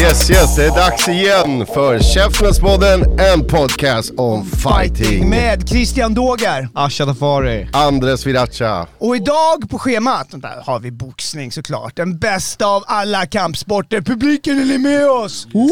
Yes, 0.00 0.30
yes, 0.30 0.30
yes. 0.30 0.56
Det 0.56 0.66
är 0.66 0.70
dags 0.70 1.08
igen 1.08 1.66
för 1.66 1.98
Käftsmällspodden, 1.98 3.20
en 3.20 3.44
podcast 3.46 4.12
om 4.16 4.46
fighting. 4.46 5.30
med 5.30 5.68
Christian 5.68 6.14
Dogar. 6.14 6.68
Asha 6.74 7.06
Tafari. 7.06 7.68
Andres 7.72 8.26
Viracha. 8.26 8.86
Och 8.98 9.16
idag 9.16 9.70
på 9.70 9.78
schemat 9.78 10.26
där 10.30 10.62
har 10.66 10.80
vi 10.80 10.90
boxning 10.90 11.52
såklart. 11.52 11.96
Den 11.96 12.18
bästa 12.18 12.66
av 12.66 12.84
alla 12.86 13.26
kampsporter. 13.26 14.00
Publiken 14.00 14.58
är 14.72 14.78
med 14.78 15.10
oss? 15.10 15.46
Woo! 15.54 15.68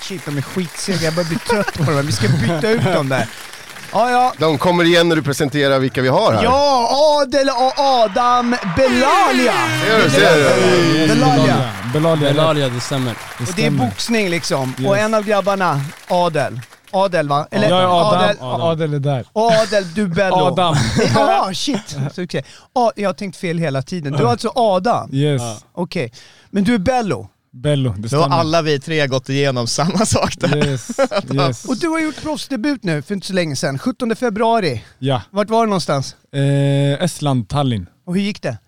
Shit, 0.00 0.22
de 0.24 0.36
är 0.38 0.42
skitsega. 0.42 0.98
Jag 0.98 1.14
börjar 1.14 1.28
bli 1.28 1.38
trött 1.38 1.72
på 1.78 1.82
dem. 1.92 2.06
Vi 2.06 2.12
ska 2.12 2.28
byta 2.28 2.70
ut 2.70 2.84
dem 2.84 3.08
där. 3.08 3.26
Ja, 3.92 4.10
ja. 4.10 4.32
De 4.38 4.58
kommer 4.58 4.84
igen 4.84 5.08
när 5.08 5.16
du 5.16 5.22
presenterar 5.22 5.78
vilka 5.78 6.02
vi 6.02 6.08
har 6.08 6.32
här. 6.32 6.44
Ja, 6.44 6.88
Adel 7.22 7.48
och 7.48 7.72
Adam 7.84 8.56
Belalia. 8.76 9.52
Ser 9.86 10.04
du, 10.04 10.10
ser 10.10 10.34
du? 11.08 11.08
Belalia. 11.14 11.70
Belalia. 11.92 12.28
Belalia, 12.32 12.68
det 12.68 12.80
stämmer. 12.80 13.14
Och 13.40 13.46
det 13.56 13.66
är 13.66 13.70
boxning 13.70 14.28
liksom. 14.30 14.74
Och 14.76 14.80
Yes. 14.96 14.98
en 15.04 15.14
av 15.14 15.22
grabbarna, 15.24 15.80
Adel. 16.08 16.60
Adel 16.92 17.28
va? 17.28 17.46
Eller, 17.50 17.68
Jag 17.68 17.78
är 17.82 17.84
Adam, 18.08 18.20
Adel. 18.20 18.36
Adel 18.62 18.94
är 18.94 18.98
där. 18.98 19.24
Och 19.32 19.52
Adel, 19.52 19.94
du 19.94 20.06
Bello. 20.08 20.36
Adam. 20.36 20.76
Ja, 21.14 21.50
shit. 21.54 21.96
Så, 22.14 22.22
okej. 22.22 22.44
A- 22.74 22.92
jag 22.96 23.08
har 23.08 23.14
tänkt 23.14 23.36
fel 23.36 23.58
hela 23.58 23.82
tiden. 23.82 24.12
Du 24.12 24.22
är 24.24 24.28
alltså 24.28 24.52
Adam? 24.54 25.08
Yes. 25.14 25.42
Okej. 25.74 26.12
Men 26.50 26.64
du 26.64 26.74
är 26.74 26.78
Bello? 26.78 27.28
Bello, 27.52 27.90
det 27.92 28.00
Nu 28.00 28.08
stämmer. 28.08 28.28
har 28.28 28.38
alla 28.40 28.62
vi 28.62 28.80
tre 28.80 29.06
gått 29.06 29.28
igenom 29.28 29.66
samma 29.78 30.06
sak 30.06 30.34
där. 30.38 30.56
Yes, 30.66 30.90
yes. 31.34 31.64
Och 31.64 31.76
du 31.76 31.88
har 31.88 32.00
gjort 32.00 32.22
proffsdebut 32.22 32.84
nu 32.84 33.02
för 33.02 33.14
inte 33.14 33.26
så 33.26 33.32
länge 33.32 33.56
sedan, 33.56 33.78
17 33.78 34.16
februari. 34.16 34.84
Ja. 34.98 35.22
Vart 35.30 35.50
var 35.50 35.60
det 35.66 35.70
någonstans? 35.70 36.16
Eh, 36.34 37.04
Estland, 37.04 37.48
Tallinn. 37.48 37.86
Och 38.06 38.14
hur 38.14 38.20
gick 38.22 38.42
det? 38.42 38.58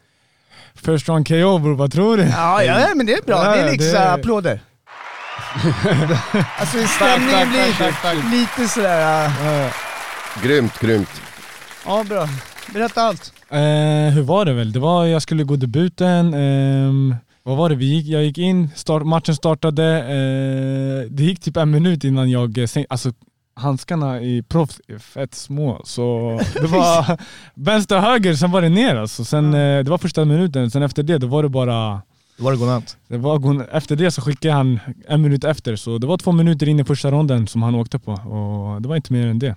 First 0.75 1.09
round 1.09 1.29
KO 1.29 1.59
bror, 1.59 1.75
vad 1.75 1.93
tror 1.93 2.17
du? 2.17 2.23
Ja, 2.23 2.63
ja 2.63 2.89
men 2.97 3.07
det 3.07 3.13
är 3.13 3.23
bra. 3.23 3.45
Ja, 3.45 3.51
det 3.57 3.63
är 3.63 3.73
liksom 3.73 3.93
det- 3.93 4.13
applåder. 4.13 4.61
alltså 6.59 6.79
stämningen 6.97 7.49
blir 7.51 8.31
lite 8.31 8.69
sådär... 8.69 9.25
Eh, 9.27 9.73
Grymt, 10.43 10.79
grymt. 10.81 11.09
Ja, 11.87 12.05
bra. 12.09 12.29
Berätta 12.73 13.03
allt. 13.03 13.33
Eh, 13.51 13.59
hur 14.15 14.23
var 14.23 14.45
det 14.45 14.53
väl? 14.53 14.73
Det 14.73 14.79
var, 14.81 15.05
jag 15.07 15.23
skulle 15.23 15.45
gå 15.45 15.57
debuten, 15.57 16.35
ehm, 16.35 17.17
vad 17.43 17.57
var 17.57 17.69
det 17.69 17.75
vi 17.75 17.85
gick? 17.87 18.07
Jag 18.07 18.25
gick 18.25 18.39
in, 18.39 18.69
start, 18.75 19.03
matchen 19.07 19.35
startade, 19.35 19.99
eh, 19.99 21.11
det 21.11 21.23
gick 21.25 21.41
typ 21.41 21.57
en 21.57 21.71
minut 21.71 22.05
innan 22.05 22.31
jag 22.31 22.59
eh, 22.59 22.67
sänkte, 22.67 22.93
alltså 22.93 23.13
handskarna 23.55 24.21
i 24.21 24.43
proffs 24.43 24.81
är 24.89 24.99
fett 24.99 25.35
små 25.35 25.81
så 25.85 26.39
det 26.55 26.67
var 26.67 27.19
vänster 27.55 27.99
höger, 27.99 28.35
sen 28.35 28.51
var 28.51 28.63
det 28.63 28.69
ner 28.69 28.97
alltså. 28.97 29.25
Sen, 29.25 29.55
eh, 29.55 29.85
det 29.85 29.91
var 29.91 29.99
första 29.99 30.25
minuten, 30.25 30.71
sen 30.71 30.83
efter 30.83 31.03
det 31.03 31.19
då 31.19 31.27
var 31.27 31.43
det 31.43 31.49
bara 31.49 32.03
Då 32.39 32.45
var 32.45 32.53
det 32.53 32.59
godnatt. 32.59 32.97
det 33.09 33.19
var, 33.19 33.39
gon- 33.39 33.67
efter 33.73 33.97
det 33.97 34.11
så 34.11 34.23
skickade 34.23 34.55
han 34.55 34.81
en 35.09 35.23
minut 35.23 35.45
efter, 35.45 35.77
så 35.77 35.99
det 35.99 36.07
var 36.07 36.17
två 36.19 36.33
minuter 36.33 36.69
in 36.69 36.81
i 36.81 36.85
första 36.85 37.11
ronden 37.11 37.47
som 37.47 37.63
han 37.63 37.75
åkte 37.75 37.99
på 37.99 38.13
och 38.13 38.83
det 38.83 38.89
var 38.89 38.97
inte 38.97 39.13
mer 39.13 39.27
än 39.27 39.39
det. 39.39 39.57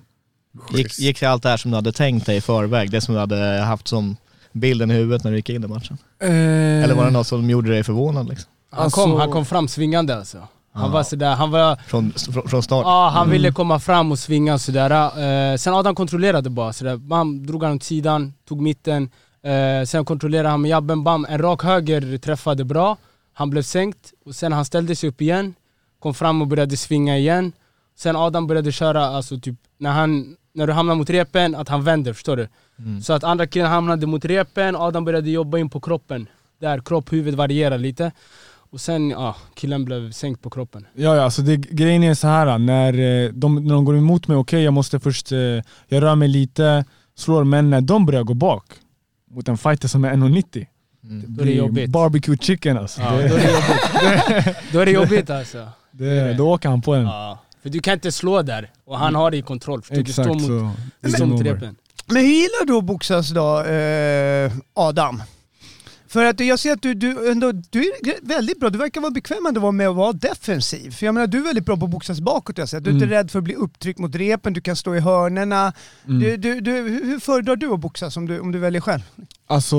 Gick, 0.74 1.00
gick 1.00 1.20
det 1.20 1.26
allt 1.26 1.44
det 1.44 1.50
här 1.50 1.58
som 1.58 1.72
du 1.72 1.78
hade 1.78 1.92
tänkt 1.92 2.26
dig 2.26 2.38
i 2.38 2.42
förväg? 2.42 2.92
Det 2.92 3.02
som 3.02 3.14
du 3.14 3.20
hade 3.20 3.60
haft 3.62 3.88
som 3.88 4.18
bilden 4.56 4.92
i 4.92 4.94
huvudet 4.94 5.24
när 5.24 5.32
du 5.32 5.38
gick 5.38 5.50
in 5.50 5.64
i 5.64 5.68
matchen? 5.68 5.98
Eller 6.20 6.94
var 6.96 7.06
det 7.06 7.12
något 7.12 7.28
som 7.28 7.50
gjorde 7.50 7.70
dig 7.72 7.84
förvånad 7.84 8.30
liksom? 8.30 8.52
Han, 8.70 8.92
kom, 8.92 9.04
Alltså- 9.04 9.18
han 9.20 9.32
kom 9.32 9.46
fram 9.46 9.68
svingande 9.68 10.16
alltså. 10.16 10.38
Han 10.74 10.86
Ja. 10.86 10.92
var 10.92 11.04
sådär, 11.04 11.36
han 11.36 11.52
var... 11.52 11.76
Från, 11.88 12.12
från, 12.12 12.48
från 12.48 12.64
start? 12.64 12.84
Ja, 12.86 13.10
han 13.14 13.30
ville 13.30 13.52
komma 13.52 13.80
fram 13.80 14.12
och 14.12 14.20
svinga 14.20 14.58
sådär. 14.58 14.92
Eh, 15.52 15.58
sen 15.58 15.74
Adam 15.74 15.96
kontrollerade 15.96 16.50
bara 16.50 16.74
sådär. 16.74 16.98
Bam, 16.98 17.46
drog 17.48 17.64
han 17.64 17.76
åt 17.76 17.84
sidan, 17.84 18.34
tog 18.48 18.62
mitten. 18.62 19.10
Eh, 19.44 19.86
sen 19.86 20.06
kontrollerade 20.06 20.50
han 20.50 20.62
med 20.62 20.70
jabben, 20.70 21.04
bam, 21.04 21.26
en 21.30 21.38
rak 21.42 21.64
höger 21.64 22.18
träffade 22.18 22.64
bra. 22.64 22.98
Han 23.34 23.50
blev 23.50 23.62
sänkt 23.62 24.14
och 24.26 24.36
sen 24.36 24.54
han 24.54 24.66
ställde 24.66 24.96
sig 24.96 25.10
upp 25.10 25.22
igen. 25.22 25.54
Kom 26.00 26.14
fram 26.14 26.42
och 26.42 26.48
började 26.48 26.78
svinga 26.78 27.18
igen. 27.18 27.52
Sen 27.96 28.16
Adam 28.16 28.48
började 28.48 28.72
köra, 28.72 29.06
alltså 29.06 29.40
typ 29.40 29.56
när 29.78 29.92
han 29.92 30.36
när 30.54 30.68
du 30.68 30.74
hamnar 30.74 30.96
mot 30.96 31.10
repen, 31.10 31.56
att 31.56 31.70
han 31.70 31.84
vänder, 31.84 32.14
förstår 32.14 32.38
du? 32.38 32.48
Mm. 32.80 33.02
Så 33.02 33.14
att 33.14 33.24
andra 33.24 33.48
killen 33.48 33.68
hamnade 33.68 34.08
mot 34.08 34.26
repen, 34.26 34.76
Adam 34.76 35.06
började 35.06 35.30
jobba 35.30 35.58
in 35.58 35.70
på 35.70 35.80
kroppen. 35.80 36.28
Där 36.60 36.80
kropp, 36.80 37.14
huvud 37.14 37.36
varierar 37.36 37.78
lite. 37.78 38.12
Och 38.70 38.82
sen, 38.82 39.10
ja, 39.10 39.36
killen 39.54 39.86
blev 39.86 40.12
sänkt 40.12 40.42
på 40.42 40.50
kroppen. 40.50 40.88
Ja, 40.94 41.16
ja 41.16 41.24
alltså 41.24 41.42
det, 41.42 41.56
grejen 41.56 42.04
är 42.04 42.14
så 42.14 42.28
här 42.28 42.58
när 42.58 42.94
eh, 42.94 43.32
de, 43.34 43.56
när 43.56 43.74
de 43.74 43.86
går 43.86 43.98
emot 43.98 44.28
mig, 44.28 44.38
okej 44.38 44.64
jag 44.64 44.74
måste 44.74 45.00
först, 45.00 45.32
eh, 45.32 45.38
jag 45.88 46.04
rör 46.04 46.16
mig 46.16 46.28
lite, 46.28 46.86
slår, 47.16 47.44
men 47.44 47.70
när 47.70 47.82
de 47.82 48.06
börjar 48.06 48.24
gå 48.24 48.34
bak 48.34 48.66
mot 49.32 49.48
en 49.48 49.58
fighter 49.58 49.88
som 49.88 50.06
är 50.06 50.14
1,90 50.14 50.66
Mm. 51.10 51.26
Då 51.28 51.42
är 51.42 51.46
det 51.46 51.52
jobbigt. 51.52 51.90
Barbecue 51.90 52.38
chicken 52.38 52.78
alltså. 52.78 53.02
Ja, 53.02 53.12
det, 53.12 53.28
då 53.28 53.36
är 53.36 53.40
det 53.40 53.52
jobbigt. 53.52 54.58
då 54.72 54.80
är 54.80 54.86
det 54.86 54.92
jobbigt 54.92 55.30
alltså. 55.30 55.68
det, 55.92 56.34
då 56.34 56.54
åker 56.54 56.70
han 56.70 56.82
på 56.82 56.96
en. 56.96 57.06
Ja. 57.06 57.40
För 57.66 57.70
du 57.70 57.80
kan 57.80 57.94
inte 57.94 58.12
slå 58.12 58.42
där, 58.42 58.72
och 58.86 58.98
han 59.00 59.16
har 59.16 59.32
det 59.32 59.38
i 59.38 59.42
kontroll. 59.42 59.82
Du 59.90 60.00
Exakt 60.00 60.14
står 60.14 60.34
mot, 60.34 60.44
så. 60.44 60.72
du 61.02 61.12
står 61.12 61.26
mot 61.26 61.42
over. 61.42 61.54
repen. 61.54 61.76
Men 62.06 62.18
hur 62.18 62.32
gillar 62.32 62.66
du 62.66 62.74
att 62.78 62.84
boxas 62.84 63.30
då, 63.30 63.62
eh, 63.64 64.52
Adam? 64.74 65.24
För 66.16 66.26
att 66.26 66.40
jag 66.40 66.60
ser 66.60 66.74
att 66.74 66.82
du, 66.82 66.94
du, 66.94 67.32
ändå, 67.32 67.52
du 67.52 67.80
är 67.80 68.28
väldigt 68.28 68.60
bra, 68.60 68.70
du 68.70 68.78
verkar 68.78 69.02
vara 69.02 69.12
bekväm 69.12 69.44
med 69.44 69.88
att 69.88 69.96
vara 69.96 70.14
defensiv. 70.14 70.92
För 70.92 71.06
jag 71.06 71.16
menar, 71.16 71.28
du 71.28 71.38
är 71.38 71.44
väldigt 71.44 71.66
bra 71.66 71.78
på 71.78 71.86
att 71.86 71.92
boxas 71.92 72.20
bakåt 72.20 72.58
jag 72.58 72.70
sett. 72.70 72.84
Du 72.84 72.90
är 72.90 72.94
inte 72.94 73.06
Mm. 73.06 73.18
rädd 73.18 73.32
för 73.32 73.40
att 73.40 73.44
bli 73.46 73.56
upptryckt 73.56 74.00
mot 74.00 74.16
repen, 74.16 74.54
du 74.54 74.62
kan 74.62 74.76
stå 74.76 74.96
i 74.96 75.00
hörnerna. 75.00 75.74
Mm. 76.08 76.20
Du, 76.20 76.38
du, 76.38 76.60
du, 76.62 76.72
hur 77.04 77.20
föredrar 77.20 77.56
du 77.56 77.74
att 77.74 77.80
boxas 77.80 78.18
om 78.18 78.26
du, 78.28 78.40
om 78.40 78.52
du 78.52 78.60
väljer 78.60 78.82
själv? 78.82 79.02
Alltså 79.48 79.78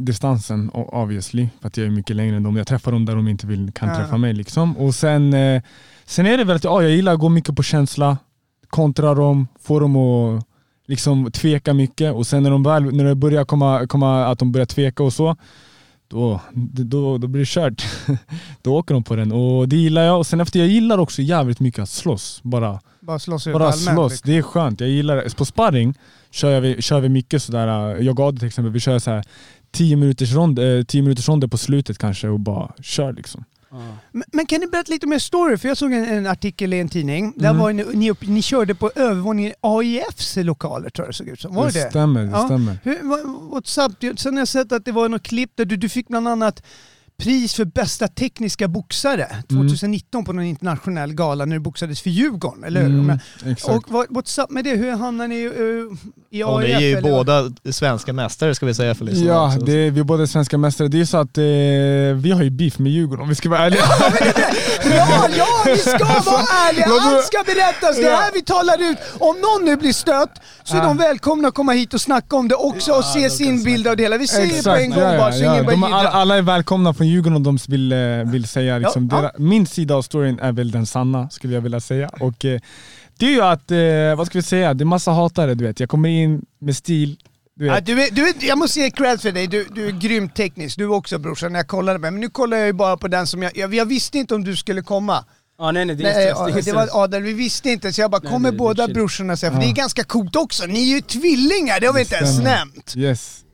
distansen 0.00 0.70
obviously, 0.70 1.48
för 1.60 1.68
att 1.68 1.76
jag 1.76 1.86
är 1.86 1.90
mycket 1.90 2.16
längre 2.16 2.36
än 2.36 2.42
dem. 2.42 2.56
Jag 2.56 2.66
träffar 2.66 2.92
dem 2.92 3.04
där 3.04 3.14
de 3.16 3.28
inte 3.28 3.46
vill, 3.46 3.72
kan 3.72 3.88
Ja. 3.88 3.96
träffa 3.96 4.16
mig 4.16 4.32
liksom. 4.32 4.76
Och 4.76 4.94
sen, 4.94 5.34
eh, 5.34 5.62
sen 6.04 6.26
är 6.26 6.36
det 6.38 6.44
väl 6.44 6.56
att 6.56 6.64
ja, 6.64 6.82
jag 6.82 6.90
gillar 6.90 7.12
att 7.14 7.20
gå 7.20 7.28
mycket 7.28 7.56
på 7.56 7.62
känsla, 7.62 8.18
kontra 8.70 9.14
dem, 9.14 9.48
få 9.60 9.80
dem 9.80 9.96
att 9.96 10.44
liksom 10.86 11.30
tveka 11.32 11.74
mycket 11.74 12.12
och 12.14 12.26
sen 12.26 12.42
när 12.42 12.50
de 12.50 12.62
väl, 12.62 12.84
när 12.96 13.04
det 13.04 13.14
börjar 13.14 13.44
komma, 13.44 13.86
komma 13.86 14.26
att 14.26 14.38
de 14.38 14.52
börjar 14.52 14.66
tveka 14.66 15.02
och 15.02 15.12
så, 15.12 15.36
då, 16.08 16.40
då, 16.72 17.18
då 17.18 17.26
blir 17.28 17.40
det 17.40 17.48
kört. 17.48 17.86
då 18.62 18.76
åker 18.76 18.94
de 18.94 19.04
på 19.04 19.16
den 19.16 19.32
och 19.32 19.68
det 19.68 19.76
gillar 19.76 20.02
jag. 20.02 20.18
Och 20.18 20.26
sen 20.26 20.40
efter, 20.40 20.58
jag 20.58 20.68
gillar 20.68 20.98
också 20.98 21.22
jävligt 21.22 21.60
mycket 21.60 21.82
att 21.82 21.88
slåss. 21.88 22.40
Bara, 22.42 22.80
Bara 23.00 23.18
slåss 23.18 23.46
bara 23.46 23.72
slåss, 23.72 24.12
liksom. 24.12 24.30
det 24.30 24.38
är 24.38 24.42
skönt. 24.42 24.80
Jag 24.80 24.90
gillar 24.90 25.16
det. 25.16 25.36
På 25.36 25.44
sparring 25.44 25.94
kör 26.30 26.60
vi, 26.60 26.82
kör 26.82 27.00
vi 27.00 27.08
mycket 27.08 27.42
sådär, 27.42 27.96
äh, 27.96 28.06
jag 28.06 28.20
och 28.20 28.38
till 28.38 28.46
exempel, 28.46 28.72
vi 28.72 28.80
kör 28.80 28.98
så 28.98 29.10
här 29.10 29.24
10 29.70 29.96
minuters, 29.96 30.32
rond, 30.32 30.58
eh, 30.58 30.84
10 30.84 31.02
minuters 31.02 31.28
ronder 31.28 31.48
på 31.48 31.58
slutet 31.58 31.98
kanske 31.98 32.28
och 32.28 32.40
bara 32.40 32.72
kör 32.82 33.12
liksom. 33.12 33.44
Men, 34.12 34.24
men 34.32 34.46
kan 34.46 34.60
ni 34.60 34.66
berätta 34.66 34.92
lite 34.92 35.06
mer 35.06 35.18
story? 35.18 35.56
För 35.58 35.68
jag 35.68 35.76
såg 35.76 35.92
en, 35.92 36.04
en 36.04 36.26
artikel 36.26 36.74
i 36.74 36.80
en 36.80 36.88
tidning, 36.88 37.32
där 37.36 37.48
Mm. 37.50 37.58
var 37.62 37.72
ni, 37.72 37.84
ni, 37.94 38.10
upp, 38.10 38.22
ni 38.28 38.42
körde 38.42 38.74
på 38.74 38.90
övervåningen 38.94 39.52
i 39.52 39.54
AIFs 39.60 40.36
lokaler 40.36 40.90
tror 40.90 41.06
jag 41.06 41.12
det 41.12 41.16
såg 41.16 41.28
ut 41.28 41.40
som. 41.40 41.54
Var 41.54 41.66
det 41.66 41.72
det? 41.84 41.90
stämmer, 41.90 42.24
det 42.24 42.30
Ja. 42.30 42.44
stämmer. 42.44 42.78
Hur, 42.82 42.94
what's 43.54 43.86
up? 44.12 44.18
Sen 44.20 44.32
har 44.34 44.40
jag 44.40 44.48
sett 44.48 44.72
att 44.72 44.84
det 44.84 44.92
var 44.92 45.08
något 45.08 45.22
klipp 45.22 45.50
där 45.54 45.64
du, 45.64 45.76
du 45.76 45.88
fick 45.88 46.08
bland 46.08 46.28
annat 46.28 46.62
pris 47.22 47.54
för 47.54 47.64
bästa 47.64 48.08
tekniska 48.08 48.68
boxare 48.68 49.26
Mm. 49.50 49.68
2019 49.68 50.24
på 50.24 50.32
någon 50.32 50.44
internationell 50.44 51.14
gala 51.14 51.44
när 51.44 51.56
du 51.56 51.60
boxades 51.60 52.00
för 52.00 52.10
Djurgården, 52.10 52.64
eller 52.64 52.80
hur? 52.82 52.88
Mm, 52.90 53.18
Och 53.64 53.84
vad, 53.88 54.06
what's 54.06 54.42
up 54.44 54.50
med 54.50 54.64
det? 54.64 54.70
Hur 54.76 54.90
hamnade 54.92 55.28
ni 55.28 55.46
uh, 55.46 55.92
i 56.30 56.42
Och 56.42 56.60
AIF? 56.62 56.68
ni 56.68 56.74
är 56.84 56.88
ju 56.88 56.96
eller? 56.96 57.10
båda 57.10 57.52
svenska 57.72 58.12
mästare 58.12 58.54
ska 58.54 58.66
vi 58.66 58.74
säga 58.74 58.94
för 58.94 59.04
lyssnarna 59.04 59.28
Ja, 59.32 59.56
det, 59.66 59.90
vi 59.90 60.00
är 60.00 60.04
båda 60.04 60.26
svenska 60.26 60.58
mästare. 60.58 60.88
Det 60.88 61.00
är 61.00 61.04
så 61.04 61.16
att 61.16 61.38
eh, 61.38 61.44
vi 62.22 62.30
har 62.30 62.42
ju 62.42 62.50
beef 62.50 62.78
med 62.78 62.92
Djurgården 62.92 63.22
om 63.22 63.28
vi 63.28 63.34
ska 63.34 63.48
vara 63.48 63.60
ärliga. 63.60 63.80
Ja, 64.96 65.28
ja, 65.36 65.46
vi 65.66 65.78
ska 65.78 66.04
vara 66.04 66.44
ärliga. 66.68 66.86
Allt 67.00 67.24
ska 67.24 67.42
berättas. 67.46 67.96
Det 67.96 68.06
är 68.08 68.16
här 68.16 68.30
vi 68.34 68.42
talar 68.42 68.90
ut. 68.90 68.98
Om 69.18 69.36
någon 69.40 69.64
nu 69.64 69.76
blir 69.76 69.92
stött 69.92 70.40
så 70.64 70.76
är 70.76 70.82
de 70.82 70.96
välkomna 70.96 71.48
att 71.48 71.54
komma 71.54 71.72
hit 71.72 71.94
och 71.94 72.00
snacka 72.00 72.36
om 72.36 72.48
det 72.48 72.54
också 72.54 72.92
och 72.92 73.04
se 73.04 73.30
sin 73.30 73.62
bild 73.64 73.86
av 73.86 73.96
det 73.96 74.02
hela. 74.02 74.18
Vi 74.18 74.26
säger 74.26 74.62
på 74.62 74.70
en 74.70 74.90
gång 74.90 75.00
bara 75.18 75.32
så 75.32 75.38
ingen. 75.38 75.66
De, 75.66 75.80
bara 75.80 75.94
all, 75.94 76.02
jiddrar. 76.04 76.20
alla 76.20 76.36
är 76.36 76.42
välkomna 76.42 76.94
från 76.94 77.06
Djurgården 77.08 77.36
om 77.36 77.42
de 77.42 77.58
vill, 77.68 77.92
eh, 77.92 77.98
vill 78.32 78.48
säga 78.48 78.78
liksom, 78.78 79.08
Ja, 79.12 79.30
Min 79.38 79.66
sida 79.66 79.94
av 79.94 80.02
storyn 80.02 80.38
är 80.38 80.52
väl 80.52 80.70
den 80.70 80.86
sanna, 80.86 81.30
skulle 81.30 81.54
jag 81.54 81.60
vilja 81.60 81.80
säga. 81.80 82.10
Och, 82.20 82.44
eh, 82.44 82.60
det 83.18 83.26
är 83.26 83.30
ju 83.30 83.42
att, 83.42 83.70
eh, 83.70 84.16
vad 84.16 84.26
ska 84.26 84.38
vi 84.38 84.42
säga, 84.42 84.74
det 84.74 84.82
är 84.82 84.86
massa 84.86 85.10
hatare 85.10 85.54
du 85.54 85.64
vet. 85.64 85.80
Jag 85.80 85.88
kommer 85.88 86.08
in 86.08 86.42
med 86.58 86.76
stil, 86.76 87.16
du 87.58 87.64
vet. 87.64 87.86
du 87.86 88.02
är, 88.02 88.10
du 88.10 88.28
är, 88.28 88.34
jag 88.40 88.58
måste 88.58 88.80
ge 88.80 88.90
cred 88.90 89.20
för 89.20 89.32
dig, 89.32 89.46
du, 89.46 89.66
du 89.74 89.86
är 89.86 89.92
grymt 89.92 90.34
teknisk. 90.34 90.78
Du 90.78 90.88
också 90.88 91.18
brorsan 91.18 91.52
när 91.52 91.58
jag 91.58 91.68
kollade 91.68 91.98
med. 91.98 92.12
Men 92.12 92.20
nu 92.20 92.28
kollar 92.30 92.56
jag 92.56 92.66
ju 92.66 92.72
bara 92.72 92.96
på 92.96 93.08
den 93.08 93.26
som 93.26 93.42
jag, 93.42 93.56
jag, 93.56 93.74
jag 93.74 93.86
visste 93.86 94.18
inte 94.18 94.34
om 94.34 94.44
du 94.44 94.56
skulle 94.56 94.82
komma. 94.82 95.24
Ja, 95.58 95.72
nej 95.72 95.84
nej, 95.84 95.96
det 95.96 96.10
är 96.10 96.14
Nej, 96.14 96.34
stress. 96.34 96.64
Det 96.64 96.70
är 96.70 96.74
det 96.74 96.92
var 96.92 97.04
Adel, 97.04 97.22
vi 97.22 97.32
visste 97.32 97.70
inte 97.70 97.92
så 97.92 98.00
jag 98.00 98.10
bara, 98.10 98.20
Nej, 98.22 98.32
kommer 98.32 98.48
är 98.48 98.56
båda 98.56 98.88
brorsorna 98.88 99.36
säga, 99.36 99.52
för 99.52 99.60
det 99.60 99.66
är 99.66 99.72
ganska 99.72 100.04
coolt 100.04 100.36
också. 100.36 100.66
Ni 100.66 100.90
är 100.90 100.94
ju 100.94 101.00
tvillingar, 101.00 101.80
det 101.80 101.86
har 101.86 101.94
vi 101.94 102.00
inte 102.00 102.14
ens 102.14 102.38
nämnt. 102.38 102.94
Yes. 102.96 103.44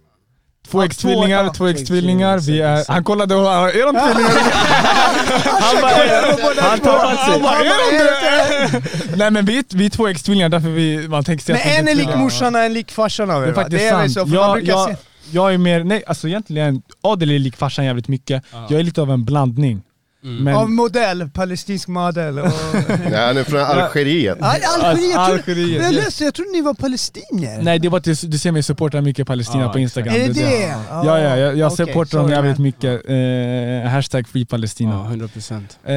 Två 0.70 0.82
ex-tvillingar, 0.82 1.48
två- 1.54 1.66
ex-tvillingar. 1.68 2.38
Vi 2.38 2.60
är, 2.60 2.84
han 2.88 3.04
kollade 3.04 3.34
och 3.34 3.46
är 3.52 3.92
de 3.92 4.00
tvillingar? 4.14 4.40
Han 5.60 5.80
bara, 5.82 6.68
han 6.68 6.78
tar 6.80 7.16
han 7.16 7.42
bara, 7.42 7.56
är 7.58 7.64
det 8.70 8.76
inte- 8.78 9.16
Nej 9.16 9.30
men 9.30 9.44
vi, 9.44 9.58
är- 9.58 9.64
vi 9.76 9.86
är 9.86 9.90
två 9.90 10.08
ex-tvillingar, 10.08 10.48
därför 10.48 10.68
vi, 10.68 11.08
man 11.08 11.24
tänker 11.24 11.44
sig 11.44 11.52
Men 11.52 11.60
att 11.62 11.68
vi 11.68 11.76
en 11.78 11.88
är 11.88 11.94
lik 11.94 12.16
morsan 12.16 12.54
och 12.54 12.60
en 12.60 12.72
lik 12.74 12.90
farsan 12.92 13.30
av 13.30 13.42
er 13.42 13.46
Det 13.46 13.52
är 13.52 13.54
va? 13.54 13.62
faktiskt 13.62 13.80
Det 13.82 13.88
är 13.88 13.96
väl 13.98 14.10
sant. 14.10 14.28
så, 14.30 14.34
jag, 14.34 14.62
jag, 14.64 14.96
jag 15.30 15.54
är 15.54 15.58
mer, 15.58 15.84
nej 15.84 16.02
alltså 16.06 16.28
egentligen, 16.28 16.82
Adel 17.02 17.30
är 17.30 17.38
lik 17.38 17.56
farsan 17.56 17.84
jävligt 17.84 18.08
mycket. 18.08 18.42
Jag 18.68 18.78
är 18.80 18.82
lite 18.82 19.02
av 19.02 19.10
en 19.10 19.24
blandning. 19.24 19.82
Men, 20.26 20.54
Av 20.54 20.70
modell, 20.70 21.30
palestinsk 21.30 21.88
modell 21.88 22.38
och... 22.38 22.46
Nej, 22.88 23.26
han 23.26 23.36
är 23.36 23.44
från 23.44 23.60
Algeriet. 23.60 24.42
Algeriet, 24.42 25.12
jag, 25.12 25.26
tror, 25.26 25.38
Algeriet, 25.38 25.82
jag 25.82 25.94
läste, 25.94 26.24
jag 26.24 26.34
trodde 26.34 26.50
ni 26.50 26.60
var 26.60 26.74
palestinier. 26.74 27.62
Nej 27.62 27.78
det 27.78 27.88
var 27.88 27.98
att 27.98 28.04
du, 28.04 28.14
du 28.14 28.38
ser 28.38 28.52
mig 28.52 28.62
supporta 28.62 29.00
mycket 29.00 29.26
Palestina 29.26 29.62
Ja, 29.62 29.72
på 29.72 29.78
Instagram. 29.78 30.14
Är 30.14 30.18
det 30.18 30.32
det? 30.32 30.60
Ja, 30.90 31.04
ja, 31.04 31.36
jag, 31.36 31.56
jag 31.56 31.72
Okej, 31.72 31.86
supportar 31.86 32.18
dem 32.18 32.30
jävligt 32.30 32.58
mycket. 32.58 33.08
Eh, 33.08 33.90
hashtag 33.90 34.28
Free 34.28 34.46
Palestina. 34.46 34.92
Ja, 34.92 35.04
100 35.04 35.28
procent. 35.28 35.78
Eh, 35.84 35.94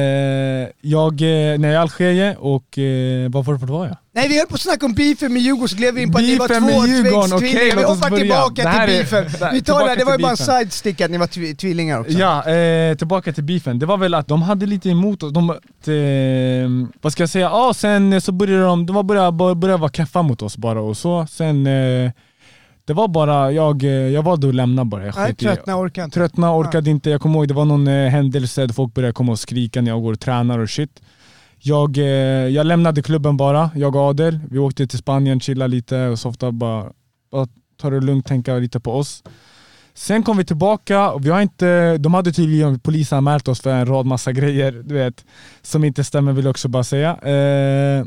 jag, 0.80 1.12
eh, 1.12 1.58
när 1.58 1.68
jag 1.68 1.70
är 1.70 1.72
i 1.72 1.76
Algeriet 1.76 2.36
och, 2.38 2.78
eh, 2.78 3.30
var 3.30 3.42
var, 3.42 3.54
var 3.54 3.66
var 3.66 3.86
jag? 3.86 3.96
Nej 4.18 4.28
vi 4.28 4.38
höll 4.38 4.46
på 4.46 4.54
att 4.54 4.60
snacka 4.60 4.86
om 4.86 4.94
beefen 4.94 5.32
med 5.32 5.42
Djurgården 5.42 5.68
så 5.68 5.76
gled 5.76 5.94
vi 5.94 6.02
in 6.02 6.12
på 6.12 6.18
att 6.18 6.24
ni 6.24 6.36
var 6.38 6.48
två 6.48 6.86
Djurgården, 6.86 7.32
okej, 7.36 7.50
tvillingar. 7.52 7.76
Vi 7.76 7.82
hoppar 7.84 8.16
tillbaka 8.16 8.62
Det 8.62 8.68
här 8.68 8.86
till 8.86 8.94
är- 8.96 8.98
beefen. 8.98 9.40
där- 9.40 9.52
Vi 9.52 9.62
tar 9.62 9.88
det, 9.88 9.94
det 9.94 10.04
var 10.04 10.12
ju 10.12 10.18
bara 10.18 10.30
en 10.30 10.36
sidestick 10.36 11.00
att 11.00 11.10
ni 11.10 11.18
var 11.18 11.26
tv- 11.26 11.54
tvillingar 11.54 12.00
också. 12.00 12.12
Ja, 12.12 12.50
eh, 12.50 12.96
tillbaka 12.96 13.32
till 13.32 13.44
beefen. 13.44 13.78
Det 13.78 13.86
var 13.86 13.96
väl 13.96 14.14
att 14.14 14.28
de 14.28 14.42
hade 14.42 14.66
lite 14.66 14.88
emot 14.90 15.22
oss. 15.22 15.32
De, 15.32 15.50
eh, 15.50 16.88
vad 17.00 17.12
ska 17.12 17.22
jag 17.22 17.30
säga? 17.30 17.44
Ja, 17.46 17.72
sen 17.76 18.12
eh, 18.12 18.20
så 18.20 18.32
började 18.32 18.62
de, 18.64 18.86
de 18.86 18.96
var 18.96 19.02
började, 19.02 19.54
började 19.54 19.80
vara 19.80 19.90
keffa 19.90 20.22
mot 20.22 20.42
oss 20.42 20.56
bara 20.56 20.80
och 20.80 20.96
så. 20.96 21.26
Sen, 21.30 21.66
eh, 21.66 22.10
det 22.84 22.92
var 22.94 23.08
bara, 23.08 23.52
jag, 23.52 23.84
eh, 23.84 23.90
jag 23.90 24.22
valde 24.22 24.48
att 24.48 24.54
lämna 24.54 24.84
bara. 24.84 25.06
Jag 25.06 25.16
Nej, 25.16 25.34
tröttna, 25.34 25.76
orkar 25.76 26.04
inte. 26.04 26.14
Tröttna, 26.14 26.56
orkade 26.56 26.90
inte. 26.90 27.10
Jag 27.10 27.20
kommer 27.20 27.34
ihåg 27.38 27.48
det 27.48 27.54
var 27.54 27.64
någon 27.64 27.88
eh, 27.88 28.08
händelse 28.10 28.66
där 28.66 28.74
folk 28.74 28.94
började 28.94 29.12
komma 29.12 29.32
och 29.32 29.38
skrika 29.38 29.80
när 29.80 29.90
jag 29.90 30.02
går 30.02 30.12
och 30.12 30.20
tränar 30.20 30.58
och 30.58 30.70
shit. 30.70 30.90
Jag, 31.60 31.98
eh, 31.98 32.04
jag 32.48 32.66
lämnade 32.66 33.02
klubben 33.02 33.36
bara, 33.36 33.70
jag 33.74 33.96
och 33.96 34.02
Adel. 34.02 34.40
Vi 34.50 34.58
åkte 34.58 34.86
till 34.86 34.98
Spanien, 34.98 35.40
chillade 35.40 35.70
lite 35.70 36.06
och 36.06 36.18
softa 36.18 36.52
bara, 36.52 36.92
bara 37.32 37.46
ta 37.80 37.90
det 37.90 38.00
lugnt, 38.00 38.26
tänka 38.26 38.54
lite 38.54 38.80
på 38.80 38.92
oss. 38.92 39.22
Sen 39.94 40.22
kom 40.22 40.36
vi 40.36 40.44
tillbaka 40.44 41.10
och 41.10 41.26
vi 41.26 41.30
har 41.30 41.40
inte, 41.40 41.98
de 41.98 42.14
hade 42.14 42.32
tydligen 42.32 42.80
polisanmält 42.80 43.48
oss 43.48 43.60
för 43.60 43.70
en 43.70 43.86
rad 43.86 44.06
massa 44.06 44.32
grejer, 44.38 44.72
du 44.72 44.94
vet, 44.94 45.24
som 45.62 45.84
inte 45.84 46.04
stämmer 46.04 46.32
vill 46.32 46.44
jag 46.44 46.50
också 46.50 46.68
bara 46.68 46.84
säga. 46.84 47.16
Eh, 47.22 48.04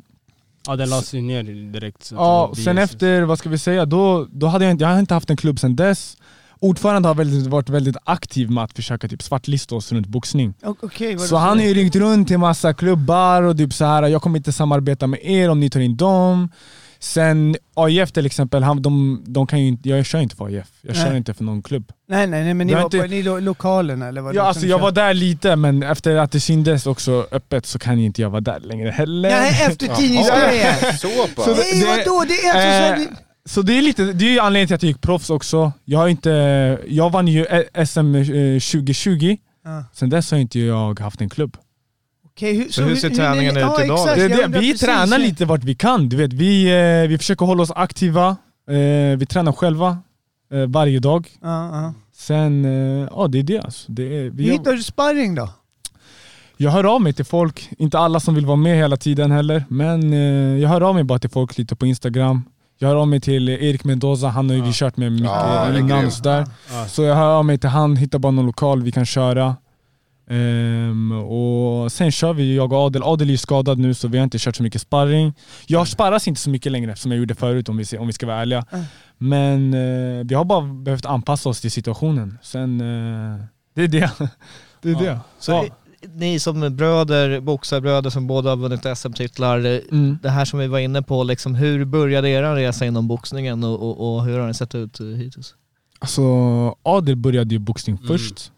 Ja, 0.67 0.75
den 0.75 0.89
lades 0.89 1.13
ju 1.13 1.21
ner 1.21 1.43
direkt. 1.73 2.11
Ja, 2.11 2.51
det 2.55 2.61
sen 2.61 2.77
efter, 2.77 3.21
vad 3.21 3.39
ska 3.39 3.49
vi 3.49 3.57
säga, 3.57 3.85
då, 3.85 4.27
då 4.31 4.47
hade 4.47 4.65
jag, 4.65 4.71
inte, 4.71 4.83
jag 4.83 4.89
har 4.89 4.99
inte 4.99 5.13
haft 5.13 5.29
en 5.29 5.37
klubb 5.37 5.59
sen 5.59 5.75
dess. 5.75 6.17
Ordförande 6.61 7.07
har 7.07 7.15
väldigt, 7.15 7.47
varit 7.47 7.69
väldigt 7.69 7.97
aktiv 8.03 8.51
med 8.51 8.63
att 8.63 8.73
försöka 8.73 9.07
typ 9.07 9.23
svartlista 9.23 9.75
oss 9.75 9.91
runt 9.91 10.07
boxning. 10.07 10.53
O- 10.63 10.75
Okej, 10.81 11.15
vad 11.15 11.27
Så 11.27 11.35
han 11.37 11.59
har 11.59 11.65
ju 11.65 11.73
ringt 11.73 11.95
runt 11.95 12.27
till 12.27 12.37
massa 12.37 12.73
klubbar 12.73 13.41
och 13.41 13.57
typ 13.57 13.73
så 13.73 13.85
här. 13.85 14.03
jag 14.07 14.21
kommer 14.21 14.37
inte 14.37 14.51
samarbeta 14.51 15.07
med 15.07 15.19
er 15.23 15.49
om 15.49 15.59
ni 15.59 15.69
tar 15.69 15.79
in 15.79 15.97
dem. 15.97 16.49
Sen 16.99 17.55
AIF 17.73 18.11
till 18.11 18.25
exempel, 18.25 18.63
han, 18.63 18.81
de, 18.81 19.23
de 19.27 19.47
kan 19.47 19.59
ju 19.61 19.67
inte, 19.67 19.89
jag 19.89 20.05
kör 20.05 20.19
inte 20.19 20.35
för 20.35 20.45
AIF. 20.45 20.67
Jag 20.81 20.95
kör 20.95 21.05
Nej. 21.07 21.17
inte 21.17 21.33
för 21.33 21.43
någon 21.43 21.61
klubb. 21.61 21.91
Nej 22.09 22.27
nej 22.27 22.43
nej 22.43 22.53
men 22.53 22.67
ni 22.67 22.73
Jag 22.73 22.79
var 22.79 22.85
inte- 22.85 22.97
på 22.99 23.07
ni 23.07 23.23
lo- 23.23 23.39
lokalen 23.39 24.01
eller 24.01 24.21
vad 24.21 24.35
Ja, 24.35 24.41
alltså, 24.43 24.65
jag 24.65 24.79
var 24.79 24.91
där 24.91 25.13
lite 25.13 25.55
men 25.55 25.83
efter 25.83 26.15
att 26.15 26.31
det 26.31 26.39
syndes 26.39 26.85
också 26.87 27.27
öppet 27.31 27.65
så 27.65 27.79
kan 27.79 27.99
ju 27.99 28.05
inte 28.05 28.21
jag 28.21 28.29
vara 28.29 28.41
där 28.41 28.59
längre 28.59 28.89
heller. 28.89 29.29
Nej 29.29 29.49
efter 29.67 29.95
tidningsgrejen. 29.95 30.97
Så 30.97 31.07
pass. 31.35 31.45
Så 31.45 31.53
det- 31.53 31.57
Nej 31.85 32.03
vadå, 32.05 32.23
det 32.27 32.33
är 32.33 32.53
alltså 32.53 32.67
Eh, 32.67 33.05
så 33.05 33.11
här, 33.11 33.30
Så 33.45 33.61
det 33.61 33.77
är 33.77 33.81
lite, 33.81 34.03
det 34.13 34.25
är 34.25 34.29
ju 34.31 34.39
anledningen 34.39 34.67
till 34.67 34.75
att 34.75 34.83
jag 34.83 34.87
gick 34.87 35.01
proffs 35.01 35.29
också. 35.29 35.71
Jag 35.85 35.99
har 35.99 36.07
inte, 36.07 36.29
jag 36.87 37.09
vann 37.09 37.27
ju 37.27 37.45
eh, 37.45 37.85
SM 37.85 38.15
eh, 38.15 38.23
2020, 38.59 39.37
Ja. 39.63 39.83
sen 39.93 40.09
dess 40.09 40.31
har 40.31 40.37
inte 40.37 40.59
jag 40.59 40.99
haft 40.99 41.21
en 41.21 41.29
klubb. 41.29 41.57
Okej, 42.25 42.55
hur, 42.57 42.69
Så 42.69 42.81
hur 42.83 42.95
ser 42.95 43.09
träningen 43.09 43.57
ut 43.57 43.61
ja, 43.63 43.83
idag? 43.83 44.07
Det, 44.15 44.27
det, 44.27 44.47
vi 44.47 44.53
precis. 44.53 44.79
tränar 44.81 45.19
lite 45.19 45.45
vart 45.45 45.63
vi 45.63 45.75
kan, 45.75 46.09
du 46.09 46.17
vet. 46.17 46.33
Vi, 46.33 46.65
eh, 47.03 47.09
vi 47.09 47.17
försöker 47.17 47.45
hålla 47.45 47.63
oss 47.63 47.71
aktiva, 47.75 48.27
eh, 48.69 49.17
vi 49.17 49.25
tränar 49.29 49.51
själva 49.51 49.97
eh, 50.53 50.65
varje 50.67 50.99
dag. 50.99 51.27
Ja, 51.41 51.81
ja. 51.81 51.93
Sen, 52.13 52.65
eh, 52.65 53.07
ja 53.11 53.27
det 53.27 53.39
är 53.39 53.43
det 53.43 53.59
alltså. 53.59 53.91
Det 53.91 54.03
är, 54.03 54.23
Hur 54.23 54.31
vi, 54.31 54.51
hittar 54.51 54.73
du 54.73 54.83
sparring 54.83 55.35
då? 55.35 55.49
jag 56.57 56.71
hör 56.71 56.83
av 56.95 57.01
mig 57.01 57.13
till 57.13 57.25
folk, 57.25 57.69
inte 57.77 57.99
alla 57.99 58.19
som 58.19 58.35
vill 58.35 58.45
vara 58.45 58.55
med 58.57 58.77
hela 58.77 58.97
tiden 58.97 59.31
heller, 59.31 59.65
men 59.69 60.13
eh, 60.13 60.19
jag 60.61 60.69
hör 60.69 60.81
av 60.81 60.95
mig 60.95 61.03
bara 61.03 61.19
till 61.19 61.29
folk 61.29 61.57
lite 61.57 61.75
på 61.75 61.85
Instagram. 61.85 62.43
Jag 62.81 62.87
hör 62.87 62.95
av 62.95 63.07
mig 63.07 63.19
till 63.19 63.49
Erik 63.49 63.83
Mendoza, 63.83 64.27
han 64.27 64.49
har 64.49 64.55
ju 64.55 64.61
vi 64.61 64.73
kört 64.73 64.97
med 64.97 65.11
mycket 65.11 65.27
Ja, 65.27 65.77
innan 65.77 66.11
sådär. 66.11 66.45
Ja. 66.71 66.87
Så 66.87 67.03
jag 67.03 67.15
hör 67.15 67.29
av 67.29 67.45
mig 67.45 67.57
till 67.57 67.69
han, 67.69 67.95
hittar 67.95 68.19
bara 68.19 68.31
någon 68.31 68.45
lokal 68.45 68.83
vi 68.83 68.91
kan 68.91 69.05
köra. 69.05 69.55
Ehm, 70.29 71.11
och 71.11 71.91
sen 71.91 72.11
kör 72.11 72.33
vi, 72.33 72.55
jag 72.55 72.73
och 72.73 72.79
Adel. 72.79 73.03
Adel 73.03 73.27
är 73.27 73.31
ju 73.31 73.37
skadad 73.37 73.79
nu 73.79 73.93
så 73.93 74.07
vi 74.07 74.17
har 74.17 74.23
inte 74.23 74.37
kört 74.39 74.55
så 74.55 74.63
mycket 74.63 74.81
sparring. 74.81 75.33
Jag 75.67 75.87
sparras 75.87 76.27
inte 76.27 76.41
så 76.41 76.49
mycket 76.49 76.71
längre 76.71 76.95
som 76.95 77.11
jag 77.11 77.19
gjorde 77.19 77.35
förut 77.35 77.69
om 77.69 77.77
vi, 77.77 77.97
om 77.97 78.07
vi 78.07 78.13
ska 78.13 78.25
vara 78.25 78.41
ärliga. 78.41 78.65
Mm. 78.71 78.85
Men 79.17 79.73
eh, 79.73 80.25
vi 80.25 80.35
har 80.35 80.45
bara 80.45 80.61
behövt 80.61 81.05
anpassa 81.05 81.49
oss 81.49 81.61
till 81.61 81.71
situationen. 81.71 82.37
Sen, 82.41 82.81
eh, 82.81 83.45
det 83.75 83.83
är 83.83 83.87
det. 83.87 84.11
det, 84.81 84.89
är 84.89 84.95
det. 84.95 85.19
Så 85.39 85.51
Ja. 85.51 85.65
Ni 86.15 86.39
som 86.39 86.75
bröder, 86.75 87.39
boxarbröder 87.39 88.09
som 88.09 88.27
båda 88.27 88.49
har 88.49 88.57
vunnit 88.57 88.97
SM-titlar, 88.97 89.57
Mm. 89.91 90.17
det 90.23 90.29
här 90.29 90.45
som 90.45 90.59
vi 90.59 90.67
var 90.67 90.79
inne 90.79 91.01
på, 91.01 91.23
liksom, 91.23 91.55
hur 91.55 91.85
började 91.85 92.29
er 92.29 92.55
resa 92.55 92.85
inom 92.85 93.07
boxningen 93.07 93.63
och, 93.63 93.81
och, 93.81 94.15
och 94.15 94.25
hur 94.25 94.37
har 94.39 94.45
den 94.45 94.53
sett 94.53 94.75
ut 94.75 94.99
eh, 94.99 95.05
hittills? 95.05 95.55
Alltså, 95.99 96.21
Adel 96.83 97.15
började 97.15 97.55
ju 97.55 97.59
boxning 97.59 97.95
Mm. 97.95 98.07
först. 98.07 98.51